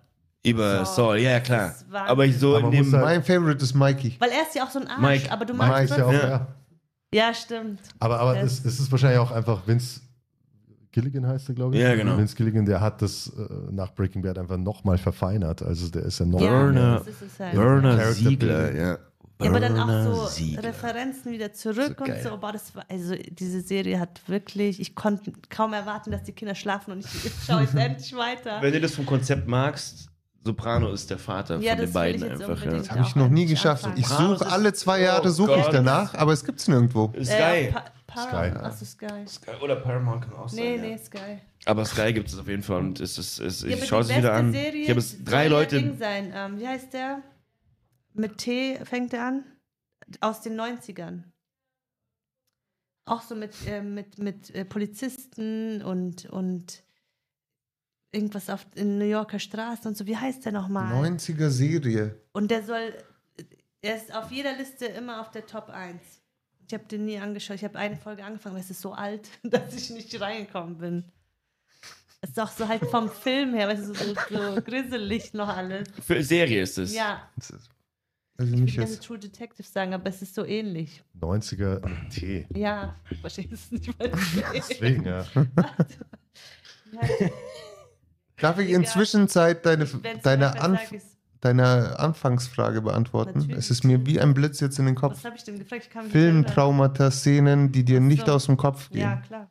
Über 0.46 0.86
Saul. 0.86 0.96
Saul, 0.96 1.18
ja 1.20 1.40
klar. 1.40 1.74
Aber 1.92 2.26
ich 2.26 2.38
so 2.40 2.56
Aber 2.58 2.66
in 2.66 2.72
dem. 2.72 2.92
halt- 2.94 3.04
Mein 3.04 3.24
Favorite 3.24 3.64
ist 3.64 3.74
Mikey. 3.74 4.16
weil 4.20 4.30
er 4.32 4.42
ist 4.44 4.56
ja 4.56 4.64
auch 4.64 4.72
so 4.72 4.80
ein 4.80 4.88
Arsch, 4.88 5.02
Mike. 5.02 5.32
aber 5.32 5.46
du 5.46 5.54
Mike 5.54 5.66
magst 5.68 5.92
ist 5.92 5.98
ja 5.98 6.06
auch, 6.06 6.14
ja. 6.14 6.48
Ja, 7.14 7.34
stimmt. 7.34 7.80
Aber, 8.00 8.20
aber 8.20 8.40
es, 8.42 8.66
es 8.66 8.80
ist 8.80 8.92
wahrscheinlich 8.92 9.20
auch 9.20 9.32
einfach 9.32 9.68
Vince 9.68 10.02
Gilligan 10.92 11.26
heißt 11.28 11.50
er, 11.50 11.56
glaube 11.56 11.76
ich. 11.76 11.82
Ja, 11.82 11.96
genau. 11.96 12.18
Vince 12.18 12.36
Gilligan, 12.36 12.66
der 12.66 12.82
hat 12.82 13.02
das 13.02 13.28
äh, 13.38 13.72
nach 13.72 13.94
Breaking 13.94 14.22
Bad 14.22 14.38
einfach 14.38 14.58
nochmal 14.58 14.98
verfeinert. 14.98 15.62
Also 15.64 15.90
der 15.90 16.04
ist 16.04 16.20
ja 16.20 16.26
noch 16.26 16.40
Werner- 16.42 17.00
das 17.00 17.08
ist 17.08 17.22
es 17.22 17.40
halt. 17.40 17.56
Werner 17.58 18.12
Siegler, 18.14 18.76
ja. 18.76 18.98
Ja, 19.44 19.50
aber 19.50 19.60
dann 19.60 19.80
auch 19.80 20.28
so. 20.30 20.58
Referenzen 20.62 21.32
wieder 21.32 21.54
zurück 21.54 21.96
So 21.98 22.04
und 22.04 22.10
geil. 22.10 22.22
so. 22.24 22.38
Boah, 22.38 22.52
das 22.52 22.76
war, 22.76 22.86
also 22.90 23.16
diese 23.30 23.62
Serie 23.62 24.00
hat 24.00 24.22
wirklich, 24.28 24.80
ich 24.80 24.96
konnte 24.96 25.32
kaum 25.50 25.74
erwarten, 25.74 26.12
dass 26.12 26.24
die 26.24 26.32
Kinder 26.34 26.56
schlafen 26.56 26.92
und 26.94 27.00
ich 27.06 27.32
schaue 27.46 27.62
jetzt 27.62 27.76
endlich 27.76 28.16
weiter. 28.16 28.62
Wenn 28.62 28.74
du 28.74 28.82
das 28.82 28.96
vom 28.96 29.06
Konzept 29.06 29.48
magst, 29.48 30.10
Soprano 30.46 30.92
ist 30.92 31.10
der 31.10 31.18
Vater 31.20 31.60
Ja, 31.60 31.76
von 31.76 31.86
den 31.86 31.94
beiden 31.94 32.24
ich 32.26 32.32
einfach. 32.32 32.66
Ja. 32.66 32.72
Das 32.72 32.92
habe 32.92 33.02
ich 33.02 33.16
noch 33.16 33.30
nie 33.30 33.46
geschafft. 33.46 33.86
anfangen. 33.86 34.02
Ich 34.02 34.08
suche 34.08 34.46
alle 34.52 34.74
zwei 34.74 35.00
Jahre 35.02 35.30
Oh 35.30 35.32
suche 35.32 35.60
ich 35.60 35.68
danach, 35.68 36.14
aber 36.16 36.34
es 36.34 36.44
gibt's 36.44 36.68
nirgendwo. 36.68 37.14
Sky. 37.24 37.32
Äh, 37.32 37.72
pa 37.72 37.86
pa 38.08 38.22
Sky. 38.28 38.58
Achso, 38.58 38.86
Sky. 38.86 39.26
Sky. 39.26 39.52
Oder 39.62 39.78
Paramount 39.78 40.24
kann 40.24 40.34
auch 40.36 40.50
sein. 40.50 40.60
Nee, 40.60 40.76
ja. 40.76 40.82
nee, 40.82 40.98
Sky. 40.98 41.40
Aber 41.66 41.86
Sky 41.86 42.12
gibt 42.12 42.28
es 42.28 42.38
auf 42.38 42.48
jeden 42.50 42.62
Fall 42.64 42.80
und 42.80 43.00
es 43.00 43.18
ist, 43.18 43.40
es, 43.40 43.62
Ja, 43.62 43.70
ich 43.70 43.76
aber 43.78 43.86
schaue 43.86 44.02
es 44.02 44.16
wieder 44.16 44.34
an. 44.34 44.52
Serie 44.52 44.84
ich 44.84 44.90
habe 44.90 45.00
es 45.00 45.24
drei 45.24 45.48
Leute. 45.48 45.78
Ja 45.78 45.94
sein. 45.98 46.34
Ähm, 46.36 46.60
wie 46.60 46.68
heißt 46.68 46.92
der? 46.94 47.20
Mit 48.14 48.38
T 48.38 48.80
fängt 48.86 49.14
er 49.14 49.26
an. 49.26 49.44
Aus 50.22 50.42
den 50.42 50.60
90ern. 50.60 51.24
Auch 53.06 53.22
so 53.22 53.36
mit, 53.36 53.54
äh, 53.68 53.82
mit, 53.82 54.18
mit 54.18 54.50
äh, 54.52 54.66
Polizisten 54.66 55.82
und, 55.82 56.26
und 56.26 56.84
irgendwas 58.12 58.50
auf 58.50 58.66
in 58.76 58.98
New 58.98 59.06
Yorker 59.06 59.40
Straßen 59.40 59.88
und 59.88 59.98
so. 59.98 60.06
Wie 60.06 60.16
heißt 60.16 60.46
der 60.46 60.52
nochmal? 60.52 60.94
90er 60.94 61.50
Serie. 61.50 62.16
Und 62.32 62.52
der 62.52 62.64
soll, 62.64 62.94
er 63.82 63.98
ist 63.98 64.14
auf 64.16 64.32
jeder 64.32 64.56
Liste 64.56 64.86
immer 64.86 65.20
auf 65.20 65.32
der 65.32 65.46
Top 65.46 65.70
1. 65.70 66.02
Ich 66.68 66.74
habe 66.74 66.86
den 66.86 67.06
nie 67.06 67.20
angeschaut. 67.20 67.58
Ich 67.58 67.64
habe 67.64 67.78
eine 67.78 67.98
Folge 67.98 68.24
angefangen, 68.24 68.56
aber 68.56 68.64
es 68.64 68.70
ist 68.70 68.82
so 68.82 68.94
alt, 68.94 69.30
dass 69.44 69.76
ich 69.76 69.90
nicht 69.90 70.20
reingekommen 70.20 70.78
bin. 70.78 71.12
Es 72.22 72.30
ist 72.30 72.40
auch 72.40 72.52
so 72.52 72.70
halt 72.70 72.86
vom 72.86 73.10
Film 73.10 73.54
her, 73.54 73.68
weißt 73.68 73.90
du, 73.90 73.94
so, 73.94 74.16
so 74.30 74.62
grisselig 74.66 75.34
noch 75.34 75.50
alles. 75.50 75.90
Für 76.02 76.24
Serie 76.24 76.62
ist 76.62 76.78
es. 76.78 76.94
Ja, 76.94 77.30
Also 78.38 78.54
ich 78.54 78.60
nicht 78.60 78.76
will 78.78 78.84
gerne 78.84 78.92
jetzt. 78.96 79.04
True 79.06 79.20
Detective 79.20 79.68
sagen, 79.68 79.94
aber 79.94 80.08
es 80.10 80.22
ist 80.22 80.34
so 80.34 80.44
ähnlich. 80.46 81.04
90er 81.20 81.88
mit 81.88 82.10
T. 82.12 82.48
Ja, 82.56 82.96
ich 83.10 83.20
verstehe 83.20 83.48
es 83.52 83.72
nicht 83.72 83.98
mal. 84.00 84.12
Deswegen, 84.56 85.06
ja. 85.06 85.26
Ja, 86.94 87.28
Darf 88.38 88.60
ich 88.60 88.70
Egal. 88.70 88.82
inzwischen 88.82 89.28
Zeit 89.28 89.66
deine, 89.66 89.86
deine, 90.22 90.60
Anf 90.62 90.80
deine 91.42 91.98
Anfangsfrage 92.00 92.82
beantworten? 92.82 93.40
Natürlich. 93.40 93.58
Es 93.58 93.72
ist 93.72 93.84
mir 93.84 94.06
wie 94.06 94.20
ein 94.20 94.34
Blitz 94.34 94.60
jetzt 94.60 94.78
in 94.80 94.86
den 94.86 94.96
Kopf. 94.96 95.14
Was 95.18 95.26
habe 95.26 95.36
ich 95.36 95.44
denn 95.44 95.58
gefragt? 95.60 95.90
Ich. 96.06 96.12
Filmtraumata, 96.12 97.10
Szenen, 97.12 97.72
die 97.72 97.84
dir 97.84 98.00
Ach 98.00 98.04
nicht 98.04 98.26
so. 98.28 98.34
aus 98.34 98.46
dem 98.48 98.58
Kopf 98.58 98.90
gehen. 98.90 99.02
Ja, 99.02 99.16
klar. 99.18 99.50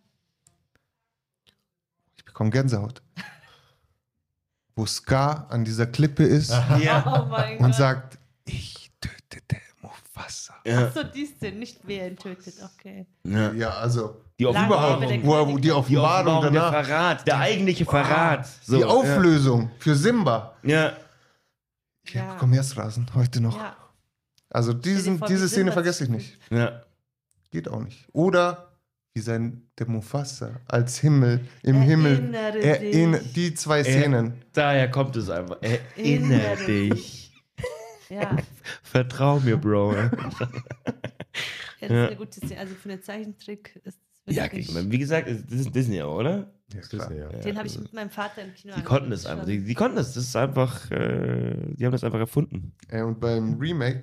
Ich 2.17 2.25
bekomme 2.25 2.51
Gänsehaut. 2.51 3.03
Wo 4.77 4.87
Scar 4.87 5.51
an 5.51 5.65
dieser 5.65 5.87
Klippe 5.87 6.25
ist 6.25 6.51
Ja. 6.51 7.27
Oh 7.29 7.63
und 7.63 7.71
Gott. 7.71 7.75
sagt, 7.75 8.19
ich 8.45 8.72
tötete 9.33 9.61
Mufasa. 9.81 10.55
Ja. 10.67 10.87
Achso, 10.87 11.03
die 11.05 11.27
Szene, 11.27 11.59
nicht 11.59 11.79
wer 11.85 12.09
ihn 12.09 12.17
tötet, 12.17 12.55
okay. 12.63 13.07
ja. 13.25 13.53
Ja, 13.53 13.71
also 13.71 14.21
Die 14.39 14.47
Offenbarung. 14.47 15.23
Wo 15.25 15.35
er, 15.37 15.47
die 15.57 15.61
Die 15.63 15.71
Offenbarung 15.73 16.37
Offenbarung, 16.39 16.43
der 16.43 16.51
danach, 16.53 16.87
Verrat, 16.87 17.27
der 17.27 17.39
eigentliche 17.39 17.85
Verrat. 17.85 18.47
So, 18.63 18.77
die 18.77 18.85
Auflösung 18.85 19.71
für 19.79 19.95
Simba. 19.95 20.55
Ja. 20.63 20.93
Ich 22.05 22.15
Ja. 22.15 22.33
bekomme 22.35 22.57
Herzrasen 22.57 23.07
heute 23.15 23.41
noch. 23.41 23.57
Ja. 23.57 23.77
Also 24.51 24.73
diesen, 24.73 25.19
vor, 25.19 25.29
diese 25.29 25.49
Szene 25.49 25.73
vergesse 25.73 26.05
ich 26.05 26.11
nicht. 26.11 26.39
ja. 26.51 26.83
Geht 27.51 27.69
auch 27.69 27.81
nicht. 27.83 28.07
Oder 28.13 28.73
wie 29.15 29.21
sein 29.21 29.69
der 29.79 29.87
Mufasa 29.87 30.53
als 30.69 30.99
Himmel 30.99 31.47
im 31.63 31.83
Himmel. 31.83 32.13
Erinnere 32.15 32.59
Erinn- 32.63 33.19
dich. 33.19 33.33
die 33.35 33.55
zwei 33.55 33.85
Szenen. 33.85 34.43
Daher 34.55 34.91
kommt 34.91 35.15
es 35.17 35.29
einfach. 35.29 35.59
Erinnere 35.61 36.57
dich. 36.67 37.22
Ja, 38.13 38.37
Vertrau 38.83 39.41
mir, 39.41 39.57
Bro. 39.57 39.95
ja, 39.97 40.09
das 40.11 40.21
ist 41.81 41.91
Ja. 41.91 42.07
eine 42.09 42.17
gute 42.17 42.41
Szene. 42.41 42.59
Also 42.61 42.75
für 42.75 42.91
einen 42.91 43.03
Zeichentrick 43.03 43.81
ist 43.85 43.99
es 44.27 44.37
Ja, 44.37 44.45
wirklich. 44.45 44.69
ich 44.69 44.75
meine, 44.75 44.91
wie 44.91 44.99
gesagt, 44.99 45.29
das 45.29 45.61
ist 45.61 45.75
Disney 45.75 46.03
oder? 46.03 46.53
Ja, 46.73 46.81
Das 46.81 46.93
ist 46.93 47.11
ja. 47.11 47.29
den 47.29 47.59
habe 47.59 47.67
ich 47.67 47.79
mit 47.79 47.93
meinem 47.93 48.11
Vater 48.11 48.43
im 48.43 48.55
Kino 48.55 48.75
Die 48.77 48.83
konnten 48.83 49.13
es 49.13 49.27
angeschaut. 49.27 49.33
einfach. 49.33 49.47
Die, 49.47 49.65
die 49.65 49.75
konnten 49.75 49.99
es. 49.99 50.15
Das 50.15 50.25
ist 50.25 50.37
einfach, 50.37 50.91
äh, 50.91 51.55
die 51.75 51.85
haben 51.85 51.93
das 51.93 52.05
einfach 52.05 52.19
erfunden. 52.21 52.73
Äh, 52.89 53.03
Und 53.03 53.21
beim 53.21 53.59
Remake, 53.59 54.03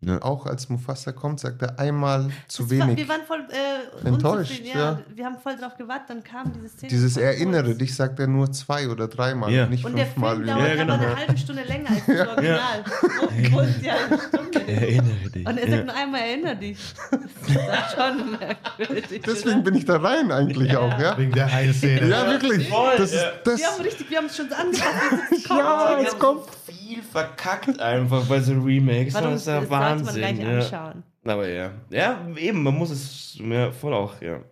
Ja. 0.00 0.22
auch 0.22 0.46
als 0.46 0.68
Mufasa 0.68 1.10
kommt, 1.10 1.40
sagt 1.40 1.60
er 1.60 1.76
einmal 1.76 2.30
zu 2.46 2.62
Das 2.62 2.78
war, 2.78 2.86
wenig. 2.86 2.98
wir 2.98 3.08
waren 3.08 3.22
voll 3.26 3.44
äh, 3.50 4.06
Enttäuscht, 4.06 4.50
unzufrieden, 4.52 4.78
ja. 4.78 5.00
Wir 5.12 5.24
haben 5.24 5.38
voll 5.42 5.56
drauf 5.56 5.76
gewartet, 5.76 6.10
dann 6.10 6.22
kam 6.22 6.52
diese 6.52 6.68
Szene. 6.68 6.90
Dieses 6.90 7.16
Erinnere 7.16 7.64
kurz. 7.64 7.78
dich 7.78 7.96
sagt 7.96 8.20
er 8.20 8.28
nur 8.28 8.52
zwei 8.52 8.88
oder 8.88 9.08
dreimal, 9.08 9.50
Ja. 9.52 9.66
nicht 9.66 9.84
Und 9.84 9.96
der 9.96 10.06
fünfmal. 10.06 10.36
Film 10.36 10.46
wie- 10.46 10.50
dauert 10.52 10.68
Ja, 10.68 10.74
genau. 10.76 10.94
aber 10.94 11.06
eine 11.06 11.16
halbe 11.16 11.36
Stunde 11.38 11.62
länger 11.64 11.90
als 11.90 12.06
das 12.06 12.28
Original. 12.28 12.84
Wo, 12.86 13.52
wo 13.56 13.60
ist 13.60 13.82
die 13.82 13.90
halbe 13.90 14.18
Stunde? 14.28 14.68
Erinnere 14.68 15.30
dich. 15.34 15.46
Und 15.48 15.58
er 15.58 15.70
sagt 15.70 15.86
nur 15.86 15.94
einmal, 15.96 16.20
erinnere 16.20 16.56
dich. 16.56 16.78
Das 17.10 17.20
ist 17.20 17.96
schon 17.96 18.30
merkwürdig. 18.38 19.22
Deswegen 19.26 19.54
oder? 19.54 19.62
bin 19.62 19.74
ich 19.74 19.84
da 19.84 19.96
rein 19.96 20.30
eigentlich 20.30 20.70
Ja. 20.72 20.78
auch, 20.78 20.96
ja? 21.00 21.18
Wegen 21.18 21.32
der 21.32 21.46
einen 21.52 21.74
Szene. 21.74 22.06
Ja, 22.08 22.24
wirklich. 22.30 22.68
Voll, 22.68 22.92
das 22.98 23.12
ist 23.12 23.20
ja. 23.22 23.32
das. 23.42 23.58
Wir 23.58 23.66
haben 23.66 23.82
richtig, 23.82 24.10
wir 24.10 24.18
haben 24.18 24.26
es 24.26 24.36
schon 24.36 24.52
angepasst. 24.52 25.48
Ja, 25.48 25.98
es 26.00 26.12
es 26.12 26.18
kommt. 26.20 26.44
Viel 26.88 27.02
verkackt 27.02 27.80
einfach 27.80 28.24
bei 28.26 28.40
so 28.40 28.52
Remakes. 28.52 29.14
Warum 29.14 29.32
das 29.32 29.44
das 29.44 29.62
ist 29.64 29.70
ja 29.70 29.76
man 29.78 29.98
Wahnsinn. 29.98 30.14
gleich 30.14 30.38
ja. 30.38 30.58
anschauen? 30.58 31.02
Aber 31.24 31.48
ja. 31.48 31.72
Ja, 31.90 32.26
eben, 32.36 32.62
man 32.62 32.74
muss 32.74 32.90
es 32.90 33.36
ja, 33.38 33.70
voll 33.72 33.92
auch, 33.94 34.20
ja. 34.22 34.42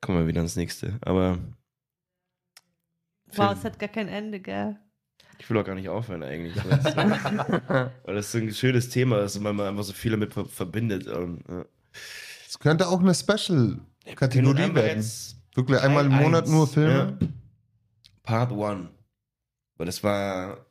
Kommen 0.00 0.18
wir 0.20 0.26
wieder 0.26 0.40
ans 0.40 0.56
nächste. 0.56 0.98
Aber 1.02 1.38
Wow, 3.36 3.48
Film. 3.48 3.58
es 3.58 3.64
hat 3.64 3.78
gar 3.78 3.88
kein 3.88 4.08
Ende, 4.08 4.40
gell? 4.40 4.76
ich 5.38 5.50
will 5.50 5.58
auch 5.58 5.64
gar 5.64 5.74
nicht 5.74 5.88
aufhören 5.88 6.22
eigentlich. 6.22 6.54
Weil 6.64 6.78
das, 6.78 7.90
das 8.06 8.32
so 8.32 8.38
ein 8.38 8.52
schönes 8.54 8.88
Thema 8.88 9.20
ist 9.22 9.36
und 9.36 9.42
man 9.42 9.60
einfach 9.60 9.82
so 9.82 9.92
viel 9.92 10.12
damit 10.12 10.32
ver- 10.32 10.44
verbindet. 10.46 11.06
Es 12.48 12.58
könnte 12.60 12.88
auch 12.88 13.00
eine 13.00 13.14
Special-Kategorie 13.14 14.74
werden. 14.74 15.04
Wirklich 15.54 15.80
einmal 15.80 16.06
im 16.06 16.12
Teil 16.12 16.22
Monat 16.22 16.44
eins, 16.44 16.50
nur 16.52 16.66
Filme. 16.68 17.18
Ja. 17.20 17.28
Part 18.22 18.52
1. 18.52 18.88
Weil 19.76 19.86
das 19.86 20.02
war 20.04 20.64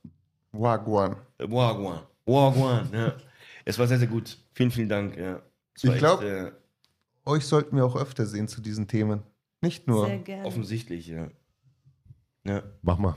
Wagwan. 0.54 1.18
Wagwan. 1.40 2.00
Wagwan, 2.26 2.90
ja. 2.94 3.14
Es 3.66 3.78
war 3.80 3.88
sehr, 3.88 3.98
sehr 4.00 4.08
gut. 4.08 4.38
Vielen, 4.54 4.72
vielen 4.72 4.90
Dank. 4.90 5.18
Ja. 5.18 5.42
Ich 5.76 5.98
glaub- 5.98 6.22
echt, 6.22 6.30
äh, 6.32 6.52
Euch 7.26 7.46
sollten 7.46 7.76
wir 7.78 7.86
auch 7.86 7.96
öfter 7.96 8.26
sehen 8.26 8.48
zu 8.48 8.62
diesen 8.62 8.88
Themen. 8.88 9.24
Nicht 9.62 9.88
nur. 9.88 10.08
Sehr 10.08 10.20
gerne. 10.20 10.46
offensichtlich, 10.46 11.08
ja. 11.08 11.28
Ja. 12.44 12.64
Mach 12.82 12.98
mal. 12.98 13.16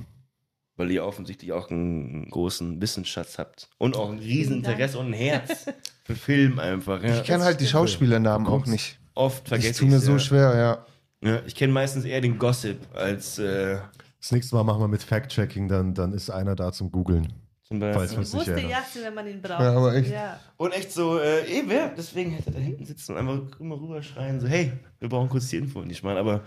Weil 0.77 0.91
ihr 0.93 1.05
offensichtlich 1.05 1.53
auch 1.53 1.71
einen 1.71 2.31
großen 2.31 2.81
Wissensschatz 2.81 3.39
habt. 3.39 3.69
Und 3.79 3.97
auch 3.97 4.11
ein 4.11 4.19
Rieseninteresse 4.19 4.99
und 4.99 5.07
ein 5.09 5.13
Herz 5.13 5.67
für 6.05 6.15
Film 6.15 6.59
einfach. 6.61 7.03
Ja. 7.03 7.17
Ich 7.17 7.25
kenne 7.25 7.45
halt 7.45 7.61
die 7.61 7.67
Schauspielernamen 7.67 8.47
auch 8.47 8.67
nicht. 8.67 8.99
Oft 9.15 9.49
vergesse 9.49 9.71
Ich 9.71 9.77
tue 9.79 9.89
mir 9.89 9.99
so 9.99 10.19
schwer, 10.19 10.55
ja. 10.57 10.87
Ja, 11.29 11.43
ich 11.47 11.55
kenne 11.55 11.73
meistens 11.73 12.05
eher 12.05 12.21
den 12.21 12.39
Gossip 12.39 12.79
als 12.95 13.39
äh, 13.39 13.79
Das 14.27 14.33
nächste 14.33 14.57
Mal 14.57 14.65
machen 14.65 14.81
wir 14.81 14.89
mit 14.89 15.05
Fact-Checking, 15.05 15.69
dann, 15.69 15.95
dann 15.95 16.13
ist 16.13 16.31
einer 16.31 16.57
da 16.57 16.73
zum 16.73 16.91
Googeln. 16.91 17.33
zum 17.63 17.79
Beispiel. 17.79 18.23
Ich 18.23 18.33
wusste 18.35 18.59
Jassen, 18.61 19.03
wenn 19.05 19.15
man 19.15 19.25
ihn 19.29 19.41
braucht. 19.41 19.61
Ja, 19.61 19.73
aber 19.77 19.95
echt. 19.95 20.11
Ja. 20.11 20.41
Und 20.57 20.73
echt 20.73 20.91
so, 20.91 21.21
äh, 21.21 21.45
eh, 21.45 21.63
wer? 21.67 21.91
Deswegen 21.91 22.33
hätte 22.33 22.51
er 22.51 22.55
da 22.55 22.59
hinten 22.59 22.85
sitzen 22.87 23.13
und 23.13 23.19
einfach 23.19 23.61
immer 23.61 23.81
rüberschreien, 23.81 24.41
so, 24.41 24.49
hey, 24.49 24.73
wir 24.99 25.09
brauchen 25.09 25.29
kurz 25.29 25.47
die 25.47 25.59
Info. 25.59 25.81
Nicht 25.83 26.03
mal, 26.03 26.19
aber 26.19 26.43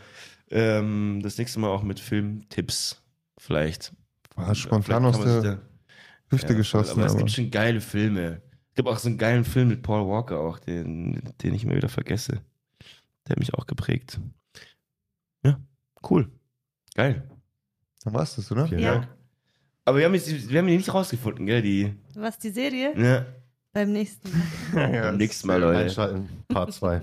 ähm, 0.52 1.22
das 1.24 1.38
nächste 1.38 1.62
Mal 1.62 1.70
auch 1.70 1.82
mit 1.82 2.02
Filmtipps 2.02 3.02
vielleicht. 3.38 3.94
War 4.36 4.54
spontan 4.56 5.02
Vielleicht 5.14 5.16
aus 5.16 5.42
der 5.42 5.54
da- 5.56 5.62
Hüfte 6.32 6.52
Ja, 6.52 6.58
geschossen. 6.58 6.92
Aber 6.98 7.06
es 7.06 7.14
aber- 7.14 7.20
gibt 7.20 7.32
schon 7.32 7.50
geile 7.50 7.80
Filme. 7.80 8.42
Es 8.72 8.76
gibt 8.76 8.90
auch 8.90 9.00
so 9.00 9.08
einen 9.08 9.18
geilen 9.18 9.46
Film 9.46 9.70
mit 9.70 9.84
Paul 9.84 10.06
Walker 10.06 10.38
auch, 10.42 10.60
den, 10.60 11.22
den 11.42 11.54
ich 11.54 11.64
immer 11.64 11.78
wieder 11.78 11.88
vergesse. 11.88 12.42
Der 13.26 13.36
hat 13.36 13.40
mich 13.40 13.54
auch 13.54 13.68
geprägt. 13.68 14.20
Ja, 15.46 15.58
cool. 16.10 16.30
Geil. 16.94 17.24
Dann 18.04 18.14
war's 18.14 18.36
das, 18.36 18.52
oder? 18.52 18.68
Vielen 18.68 18.82
Ja. 18.82 18.94
Dank. 18.96 19.08
Aber 19.86 19.98
wir 19.98 20.06
haben, 20.06 20.14
jetzt, 20.14 20.50
wir 20.50 20.60
haben 20.60 20.68
die 20.68 20.78
nicht 20.78 20.94
rausgefunden, 20.94 21.46
gell? 21.46 21.62
Die, 21.62 21.94
Was, 22.16 22.38
die 22.38 22.50
Serie? 22.52 22.94
ja, 22.98 23.26
Beim 23.74 23.92
nächsten 23.92 24.30
Mal. 24.74 24.94
Ja, 24.94 25.02
beim 25.04 25.18
nächsten 25.18 25.48
Mal, 25.48 25.60
Leute. 25.60 25.80
Einschalten, 25.80 26.30
Part 26.48 26.74
2. 26.74 27.02